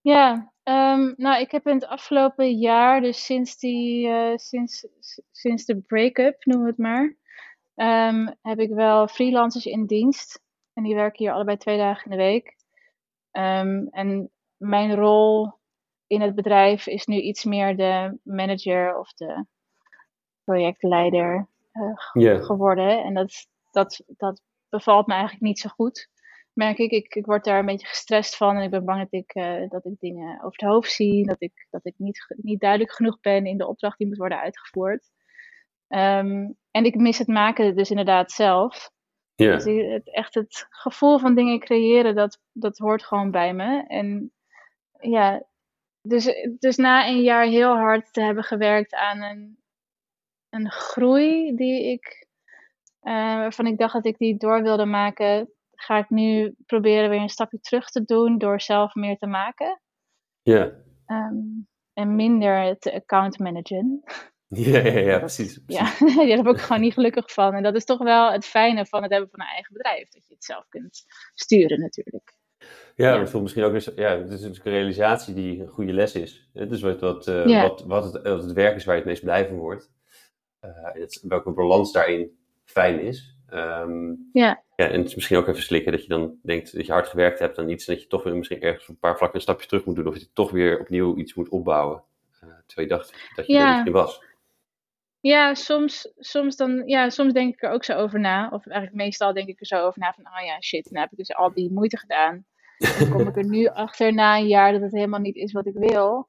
Ja, 0.00 0.52
ehm, 0.62 1.12
nou, 1.16 1.40
ik 1.40 1.50
heb 1.50 1.66
in 1.66 1.74
het 1.74 1.86
afgelopen 1.86 2.58
jaar, 2.58 3.00
dus 3.00 3.24
sinds, 3.24 3.58
die, 3.58 4.08
eh, 4.08 4.36
sinds, 4.36 4.86
sinds 5.30 5.64
de 5.64 5.80
break-up, 5.80 6.44
noemen 6.44 6.64
we 6.64 6.70
het 6.70 6.80
maar, 6.80 7.16
ehm, 7.74 8.32
heb 8.42 8.58
ik 8.58 8.70
wel 8.70 9.08
freelancers 9.08 9.66
in 9.66 9.86
dienst. 9.86 10.42
En 10.72 10.82
die 10.82 10.94
werken 10.94 11.24
hier 11.24 11.34
allebei 11.34 11.56
twee 11.56 11.78
dagen 11.78 12.10
in 12.10 12.16
de 12.16 12.24
week. 12.24 12.56
Ehm, 13.30 13.86
en 13.90 14.30
mijn 14.56 14.94
rol 14.94 15.57
in 16.08 16.20
het 16.20 16.34
bedrijf 16.34 16.86
is 16.86 17.06
nu 17.06 17.20
iets 17.20 17.44
meer 17.44 17.76
de 17.76 18.18
manager 18.22 18.98
of 18.98 19.12
de 19.12 19.44
projectleider 20.44 21.48
eh, 21.72 22.44
geworden. 22.44 23.04
En 23.04 23.14
dat, 23.14 23.46
dat, 23.70 24.02
dat 24.06 24.40
bevalt 24.68 25.06
me 25.06 25.12
eigenlijk 25.12 25.42
niet 25.42 25.58
zo 25.58 25.68
goed. 25.68 26.08
Merk 26.52 26.78
ik, 26.78 26.90
ik, 26.90 27.14
ik 27.14 27.26
word 27.26 27.44
daar 27.44 27.58
een 27.58 27.66
beetje 27.66 27.86
gestrest 27.86 28.36
van 28.36 28.56
en 28.56 28.62
ik 28.62 28.70
ben 28.70 28.84
bang 28.84 28.98
dat 28.98 29.12
ik, 29.22 29.34
eh, 29.34 29.68
dat 29.68 29.84
ik 29.84 29.94
dingen 29.98 30.36
over 30.36 30.58
het 30.58 30.70
hoofd 30.70 30.90
zie. 30.90 31.26
Dat 31.26 31.42
ik, 31.42 31.66
dat 31.70 31.86
ik 31.86 31.94
niet, 31.96 32.34
niet 32.36 32.60
duidelijk 32.60 32.92
genoeg 32.92 33.20
ben 33.20 33.46
in 33.46 33.58
de 33.58 33.66
opdracht 33.66 33.98
die 33.98 34.06
moet 34.06 34.16
worden 34.16 34.40
uitgevoerd. 34.40 35.10
Ehm, 35.88 36.50
en 36.70 36.84
ik 36.84 36.94
mis 36.94 37.18
het 37.18 37.26
maken 37.26 37.76
dus 37.76 37.90
inderdaad 37.90 38.32
zelf. 38.32 38.90
ja, 39.34 39.56
Dus 39.56 39.64
het, 39.64 40.14
echt 40.14 40.34
het 40.34 40.66
gevoel 40.70 41.18
van 41.18 41.34
dingen 41.34 41.58
creëren, 41.58 42.14
dat, 42.14 42.40
dat 42.52 42.78
hoort 42.78 43.04
gewoon 43.04 43.30
bij 43.30 43.54
me. 43.54 43.84
En 43.86 44.32
ja, 45.00 45.42
dus, 46.08 46.34
dus 46.58 46.76
na 46.76 47.08
een 47.08 47.22
jaar 47.22 47.44
heel 47.46 47.76
hard 47.76 48.12
te 48.12 48.20
hebben 48.20 48.44
gewerkt 48.44 48.94
aan 48.94 49.22
een, 49.22 49.58
een 50.50 50.70
groei 50.70 51.54
die 51.56 51.92
ik, 51.92 52.26
eh, 53.00 53.12
waarvan 53.12 53.66
ik 53.66 53.78
dacht 53.78 53.92
dat 53.92 54.06
ik 54.06 54.18
die 54.18 54.36
door 54.36 54.62
wilde 54.62 54.84
maken, 54.84 55.52
ga 55.74 55.98
ik 55.98 56.10
nu 56.10 56.54
proberen 56.66 57.10
weer 57.10 57.20
een 57.20 57.28
stapje 57.28 57.60
terug 57.60 57.90
te 57.90 58.04
doen 58.04 58.38
door 58.38 58.60
zelf 58.60 58.94
meer 58.94 59.16
te 59.16 59.26
maken. 59.26 59.80
ja. 60.42 60.72
Ehm, 61.06 61.36
en 61.92 62.14
minder 62.16 62.78
te 62.78 62.92
account 62.92 63.38
managen. 63.38 64.00
Ja, 64.50 64.78
ja, 64.78 64.98
ja, 64.98 65.10
Dat- 65.10 65.18
precies. 65.20 65.60
Ja, 65.66 65.82
precies. 65.98 66.16
daar 66.28 66.42
ben 66.42 66.54
ik 66.54 66.60
gewoon 66.60 66.80
niet 66.82 66.92
gelukkig 66.92 67.32
van. 67.32 67.54
En 67.54 67.62
dat 67.62 67.74
is 67.74 67.84
toch 67.84 67.98
wel 67.98 68.32
het 68.32 68.46
fijne 68.46 68.86
van 68.86 69.02
het 69.02 69.10
hebben 69.10 69.30
van 69.30 69.40
een 69.40 69.46
eigen 69.46 69.72
bedrijf. 69.72 70.08
Dat 70.08 70.26
je 70.26 70.34
het 70.34 70.44
zelf 70.44 70.68
kunt 70.68 71.04
sturen 71.34 71.80
natuurlijk. 71.80 72.34
Ja, 72.94 73.14
Ja. 73.14 73.26
voelt 73.26 73.42
misschien 73.42 73.64
ook 73.64 73.74
eens, 73.74 73.90
ja, 73.96 74.18
het 74.18 74.30
is 74.30 74.40
natuurlijk 74.40 74.64
een 74.66 74.72
realisatie 74.72 75.34
die 75.34 75.60
een 75.60 75.68
goede 75.68 75.92
les 75.92 76.14
is. 76.14 76.48
Het 76.52 76.70
is 76.70 76.80
wat, 76.80 77.00
wat, 77.00 77.26
eh, 77.26 77.46
Ja. 77.46 77.62
wat, 77.62 77.84
wat, 77.86 78.12
het, 78.12 78.22
wat 78.22 78.42
het 78.42 78.52
werk 78.52 78.76
is 78.76 78.84
waar 78.84 78.94
je 78.94 79.00
het 79.00 79.10
meest 79.10 79.22
blij 79.22 79.46
van 79.46 79.56
wordt. 79.56 79.90
Eh, 80.60 80.70
het, 80.82 81.24
welke 81.28 81.50
balans 81.50 81.92
daarin 81.92 82.38
fijn 82.64 83.00
is. 83.00 83.36
Ehm, 83.48 84.08
Ja. 84.32 84.62
ja, 84.76 84.88
en 84.88 84.98
het 84.98 85.06
is 85.06 85.14
misschien 85.14 85.36
ook 85.36 85.48
even 85.48 85.62
slikken 85.62 85.92
dat 85.92 86.02
je 86.02 86.08
dan 86.08 86.38
denkt 86.42 86.76
dat 86.76 86.86
je 86.86 86.92
hard 86.92 87.06
gewerkt 87.08 87.38
hebt 87.38 87.58
aan 87.58 87.68
iets 87.68 87.86
en 87.86 87.94
dat 87.94 88.02
je 88.02 88.08
toch 88.08 88.22
weer 88.22 88.36
misschien 88.36 88.60
ergens 88.60 88.88
een 88.88 88.98
paar 88.98 89.16
vlakken 89.16 89.36
een 89.36 89.42
stapje 89.42 89.66
terug 89.66 89.84
moet 89.84 89.96
doen. 89.96 90.06
Of 90.06 90.12
dat 90.12 90.22
je 90.22 90.32
toch 90.32 90.50
weer 90.50 90.80
opnieuw 90.80 91.16
iets 91.16 91.34
moet 91.34 91.48
opbouwen. 91.48 92.02
Eh, 92.40 92.48
terwijl 92.66 92.88
je 92.88 92.94
dacht 92.94 93.32
dat 93.34 93.46
je 93.46 93.56
er 93.58 93.68
misschien 93.68 93.92
was. 93.92 94.22
Ja, 95.20 95.54
soms, 95.54 96.12
soms, 96.18 96.56
dan, 96.56 96.82
ja, 96.86 97.10
soms 97.10 97.32
denk 97.32 97.54
ik 97.54 97.62
er 97.62 97.70
ook 97.70 97.84
zo 97.84 97.92
over 97.92 98.20
na. 98.20 98.48
Of 98.52 98.66
eigenlijk 98.66 98.96
meestal 99.04 99.32
denk 99.32 99.48
ik 99.48 99.60
er 99.60 99.66
zo 99.66 99.84
over 99.86 100.00
na 100.00 100.12
van, 100.12 100.26
oh 100.26 100.44
ja, 100.46 100.60
shit, 100.60 100.90
nou 100.90 101.02
heb 101.02 101.10
ik 101.12 101.18
dus 101.18 101.34
al 101.34 101.52
die 101.52 101.72
moeite 101.72 101.98
gedaan. 101.98 102.46
Dan 102.78 103.08
kom 103.10 103.28
ik 103.28 103.36
er 103.36 103.44
nu 103.48 103.66
achter 103.66 104.14
na 104.14 104.36
een 104.38 104.46
jaar 104.48 104.72
dat 104.72 104.80
het 104.80 104.92
helemaal 104.92 105.20
niet 105.20 105.36
is 105.36 105.52
wat 105.52 105.66
ik 105.66 105.74
wil. 105.76 106.28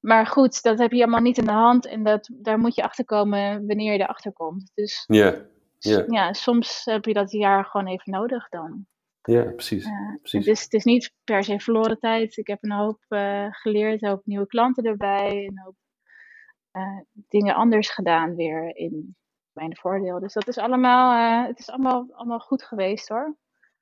Maar 0.00 0.26
goed, 0.26 0.62
dat 0.62 0.78
heb 0.78 0.92
je 0.92 1.02
allemaal 1.02 1.20
niet 1.20 1.38
in 1.38 1.44
de 1.44 1.52
hand 1.52 1.86
en 1.86 2.02
dat, 2.02 2.30
daar 2.32 2.58
moet 2.58 2.74
je 2.74 2.82
achter 2.82 3.04
komen 3.04 3.66
wanneer 3.66 3.92
je 3.92 3.98
erachter 4.00 4.32
komt. 4.32 4.70
Dus 4.74 5.04
Ja, 5.06 5.34
s- 5.78 5.88
Ja. 5.88 6.04
ja, 6.08 6.32
soms 6.32 6.84
heb 6.84 7.04
je 7.04 7.12
dat 7.12 7.30
jaar 7.32 7.64
gewoon 7.64 7.86
even 7.86 8.12
nodig 8.12 8.48
dan. 8.48 8.86
ja 9.22 9.42
precies. 9.42 9.84
Ja, 9.84 10.16
precies. 10.20 10.46
Het 10.46 10.56
is, 10.56 10.62
het 10.62 10.72
is 10.72 10.84
niet 10.84 11.12
per 11.24 11.44
se 11.44 11.60
verloren 11.60 11.98
tijd. 11.98 12.36
Ik 12.36 12.46
heb 12.46 12.62
een 12.62 12.72
hoop 12.72 13.00
eh, 13.08 13.46
geleerd, 13.50 14.02
een 14.02 14.08
hoop 14.08 14.22
nieuwe 14.24 14.46
klanten 14.46 14.84
erbij, 14.84 15.44
een 15.46 15.60
hoop 15.64 15.74
eh, 16.70 17.00
dingen 17.28 17.54
anders 17.54 17.90
gedaan 17.90 18.34
weer 18.34 18.76
in 18.76 19.16
mijn 19.52 19.76
voordeel. 19.76 20.20
Dus 20.20 20.32
dat 20.32 20.48
is 20.48 20.58
allemaal, 20.58 21.12
eh, 21.42 21.48
het 21.48 21.58
is 21.58 21.70
allemaal, 21.70 22.06
allemaal 22.12 22.38
goed 22.40 22.62
geweest 22.62 23.08
hoor. 23.08 23.36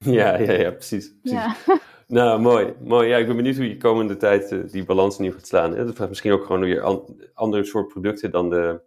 Ja, 0.05 0.39
ja, 0.39 0.53
ja, 0.53 0.71
precies. 0.71 1.15
precies. 1.21 1.39
Ja. 1.39 1.57
Nou, 2.13 2.41
mooi. 2.41 2.75
mooi. 2.81 3.09
Ja, 3.09 3.17
ik 3.17 3.27
ben 3.27 3.37
benieuwd 3.37 3.57
hoe 3.57 3.69
je 3.69 3.77
komende 3.77 4.17
tijd 4.17 4.53
eh, 4.53 4.59
die 4.67 4.85
balans 4.85 5.19
nieuw 5.19 5.33
gaat 5.33 5.47
slaan. 5.47 5.77
Hè? 5.77 5.85
Dat 5.85 5.95
vraagt 5.95 6.09
misschien 6.09 6.33
ook 6.33 6.45
gewoon 6.45 6.61
weer 6.61 6.83
an 6.83 7.17
andere 7.35 7.65
soort 7.65 7.89
producten 7.89 8.31
dan 8.31 8.51
de, 8.51 8.81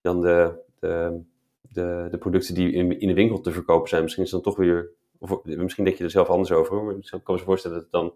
dan 0.00 0.20
de, 0.20 0.62
de, 0.78 1.20
de, 1.60 2.08
de 2.10 2.18
producten 2.18 2.54
die 2.54 2.72
in, 2.72 3.00
in 3.00 3.08
de 3.08 3.14
winkel 3.14 3.40
te 3.40 3.52
verkopen 3.52 3.88
zijn. 3.88 4.02
Misschien 4.02 4.24
is 4.24 4.30
dan 4.30 4.40
toch 4.40 4.56
weer, 4.56 4.90
of 5.18 5.44
misschien 5.44 5.84
denk 5.84 5.96
je 5.96 6.04
er 6.04 6.10
zelf 6.10 6.28
anders 6.28 6.52
over, 6.52 6.74
hoor, 6.74 6.84
maar 6.84 6.94
ik 6.94 7.20
kan 7.22 7.34
me 7.34 7.40
voorstellen 7.40 7.76
dat 7.76 7.84
het 7.84 7.92
dan 7.92 8.14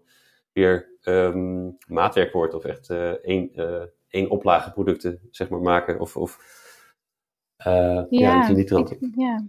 weer 0.51 0.89
ehm, 1.01 1.69
maatwerk 1.87 2.33
wordt 2.33 2.53
of 2.53 2.63
echt 2.63 2.89
eh, 2.89 3.11
één, 3.11 3.49
eh, 3.53 3.83
één 4.07 4.29
oplage 4.29 4.71
producten 4.71 5.19
zeg 5.31 5.49
maar 5.49 5.61
maken. 5.61 5.99
Of, 5.99 6.17
of 6.17 6.39
ja, 8.09 8.47
je 8.47 8.53
niet 8.53 8.69
ja. 9.15 9.45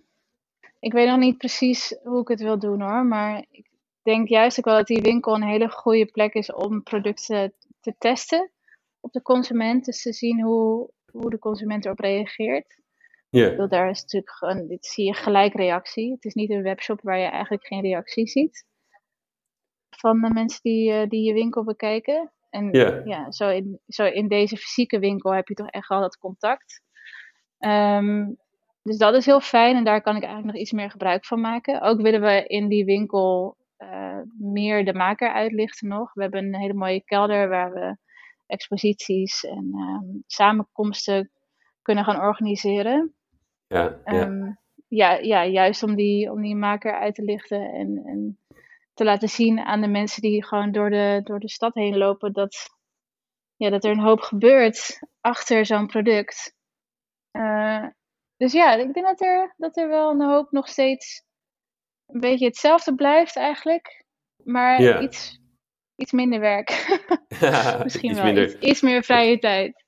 Ik 0.80 0.92
weet 0.92 1.08
nog 1.08 1.18
niet 1.18 1.38
precies 1.38 1.98
hoe 2.02 2.20
ik 2.20 2.28
het 2.28 2.40
wil 2.40 2.58
doen 2.58 2.80
hoor, 2.80 3.04
maar 3.04 3.44
ik 3.50 3.70
denk 4.02 4.28
juist 4.28 4.58
ook 4.58 4.64
wel 4.64 4.76
dat 4.76 4.86
die 4.86 5.02
winkel 5.02 5.34
een 5.34 5.42
hele 5.42 5.70
goede 5.70 6.06
plek 6.06 6.34
is 6.34 6.52
om 6.52 6.82
producten 6.82 7.54
te 7.80 7.94
testen 7.98 8.50
op 9.00 9.12
de 9.12 9.22
consument. 9.22 9.84
Dus 9.84 10.02
te 10.02 10.12
zien 10.12 10.42
hoe, 10.42 10.90
hoe 11.12 11.30
de 11.30 11.38
consument 11.38 11.84
erop 11.84 11.98
reageert. 11.98 12.76
Ik 13.30 13.50
bedoel, 13.50 13.68
daar 13.68 13.90
is 13.90 14.00
natuurlijk 14.00 14.32
gewoon, 14.32 14.66
dit 14.66 14.86
zie 14.86 15.04
je 15.04 15.14
gelijk 15.14 15.54
reactie. 15.54 16.12
Het 16.12 16.24
is 16.24 16.34
niet 16.34 16.50
een 16.50 16.62
webshop 16.62 17.00
waar 17.02 17.18
je 17.18 17.26
eigenlijk 17.26 17.66
geen 17.66 17.80
reactie 17.80 18.26
ziet 18.26 18.66
van 19.90 20.20
de 20.20 20.32
mensen 20.32 20.60
die, 20.62 20.92
eh, 20.92 21.08
die 21.08 21.22
je 21.22 21.32
winkel 21.32 21.64
bekijken. 21.64 22.32
En 22.50 22.72
Ja. 22.72 23.02
ja, 23.04 23.30
zo, 23.30 23.48
in, 23.48 23.80
zo 23.86 24.04
in 24.04 24.28
deze 24.28 24.56
fysieke 24.56 24.98
winkel 24.98 25.34
heb 25.34 25.48
je 25.48 25.54
toch 25.54 25.70
echt 25.70 25.88
wel 25.88 26.00
dat 26.00 26.18
contact. 26.18 26.82
Ehm, 27.58 28.26
dus 28.88 28.98
dat 28.98 29.14
is 29.14 29.26
heel 29.26 29.40
fijn 29.40 29.76
en 29.76 29.84
daar 29.84 30.02
kan 30.02 30.16
ik 30.16 30.22
eigenlijk 30.22 30.52
nog 30.52 30.62
iets 30.62 30.72
meer 30.72 30.90
gebruik 30.90 31.26
van 31.26 31.40
maken. 31.40 31.80
Ook 31.80 32.00
willen 32.00 32.20
we 32.20 32.44
in 32.46 32.68
die 32.68 32.84
winkel 32.84 33.56
eh, 33.76 34.20
meer 34.38 34.84
de 34.84 34.94
maker 34.94 35.32
uitlichten 35.32 35.88
nog. 35.88 36.14
We 36.14 36.22
hebben 36.22 36.44
een 36.44 36.60
hele 36.60 36.74
mooie 36.74 37.04
kelder 37.04 37.48
waar 37.48 37.72
we 37.72 37.96
exposities 38.46 39.44
en 39.44 39.70
ehm, 39.74 40.04
samenkomsten 40.26 41.30
kunnen 41.82 42.04
gaan 42.04 42.20
organiseren. 42.20 43.14
ja, 43.66 44.00
ja. 44.04 44.12
Ehm, 44.12 44.52
ja, 44.88 45.12
ja, 45.12 45.44
juist 45.44 45.82
om 45.82 45.94
die, 45.94 46.30
om 46.30 46.42
die 46.42 46.56
maker 46.56 46.92
uit 46.92 47.14
te 47.14 47.22
lichten 47.22 47.72
en, 47.72 48.02
en 48.04 48.38
te 48.94 49.04
laten 49.04 49.28
zien 49.28 49.58
aan 49.58 49.80
de 49.80 49.88
mensen 49.88 50.22
die 50.22 50.44
gewoon 50.44 50.72
door 50.72 50.90
de, 50.90 51.20
door 51.24 51.38
de 51.38 51.48
stad 51.48 51.74
heen 51.74 51.96
lopen 51.96 52.32
dat, 52.32 52.68
ja, 53.56 53.70
dat 53.70 53.84
er 53.84 53.90
een 53.90 54.00
hoop 54.00 54.20
gebeurt 54.20 54.98
achter 55.20 55.66
zo'n 55.66 55.86
product. 55.86 56.54
Eh, 57.30 57.86
dus 58.38 58.52
ja, 58.52 58.74
ik 58.74 58.94
denk 58.94 59.06
dat 59.06 59.20
er, 59.20 59.54
dat 59.56 59.76
er 59.76 59.88
wel 59.88 60.10
een 60.10 60.20
hoop 60.22 60.50
nog 60.50 60.68
steeds 60.68 61.22
een 62.06 62.20
beetje 62.20 62.46
hetzelfde 62.46 62.94
blijft 62.94 63.36
eigenlijk, 63.36 64.04
maar 64.44 64.82
Ja. 64.82 65.00
iets, 65.00 65.38
iets 65.96 66.12
minder 66.12 66.40
werk. 66.40 66.70
Misschien 67.82 68.10
Iets 68.10 68.18
wel, 68.18 68.24
minder. 68.24 68.44
iets, 68.44 68.54
iets 68.54 68.80
meer 68.80 69.02
vrije 69.04 69.38
tijd. 69.38 69.84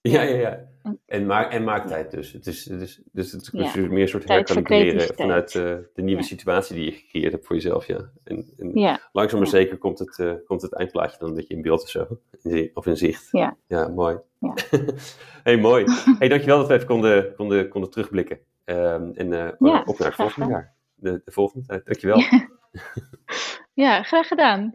Ja, 0.00 0.22
ja, 0.22 0.36
ja. 0.36 0.68
En, 1.06 1.26
maak, 1.26 1.52
en 1.52 1.64
maaktijd 1.64 2.10
dus. 2.10 2.32
Het 2.32 2.46
is, 2.46 2.68
het 2.68 2.80
is, 2.80 3.00
dus 3.12 3.32
het 3.32 3.42
is 3.42 3.50
Ja. 3.52 3.70
meer 3.88 4.02
een 4.02 4.08
soort 4.08 4.28
herkalibreren 4.28 5.14
vanuit 5.14 5.54
eh, 5.54 5.62
de 5.94 6.02
nieuwe 6.02 6.20
Ja. 6.20 6.26
situatie 6.26 6.74
die 6.76 6.84
je 6.84 6.90
gecreëerd 6.92 7.32
hebt 7.32 7.46
voor 7.46 7.56
jezelf. 7.56 7.86
Ja. 7.86 8.10
En, 8.24 8.52
en 8.58 8.70
Ja, 8.74 9.00
langzaam 9.12 9.38
maar 9.38 9.48
zeker 9.48 9.78
komt 9.78 9.98
het, 9.98 10.18
eh, 10.18 10.32
komt 10.46 10.62
het 10.62 10.72
eindplaatje 10.74 11.18
dan 11.18 11.28
een 11.28 11.34
beetje 11.34 11.54
in 11.54 11.62
beeld 11.62 11.82
of 11.82 11.88
zo. 11.88 12.06
In 12.42 12.70
Of 12.74 12.86
in 12.86 12.96
zicht. 12.96 13.28
Ja. 13.30 13.56
Ja, 13.66 13.88
mooi. 13.88 14.18
Ja. 14.38 14.54
hey, 15.42 15.56
mooi. 15.56 15.84
hey, 16.18 16.28
dankjewel 16.28 16.58
dat 16.58 16.68
we 16.68 16.74
even 16.74 16.86
konden, 16.86 17.34
konden, 17.34 17.68
konden 17.68 17.90
terugblikken. 17.90 18.38
Ehm, 18.64 19.10
en 19.14 19.32
eh, 19.32 19.52
Ja, 19.58 19.82
op 19.86 19.98
naar 19.98 20.06
het 20.08 20.16
volgende 20.16 20.48
jaar. 20.48 20.74
De, 20.94 21.20
de 21.24 21.30
volgende 21.32 21.66
tijd. 21.66 21.84
Dankjewel. 21.86 22.18
Ja. 22.18 22.48
ja, 23.74 24.02
graag 24.02 24.28
gedaan. 24.28 24.74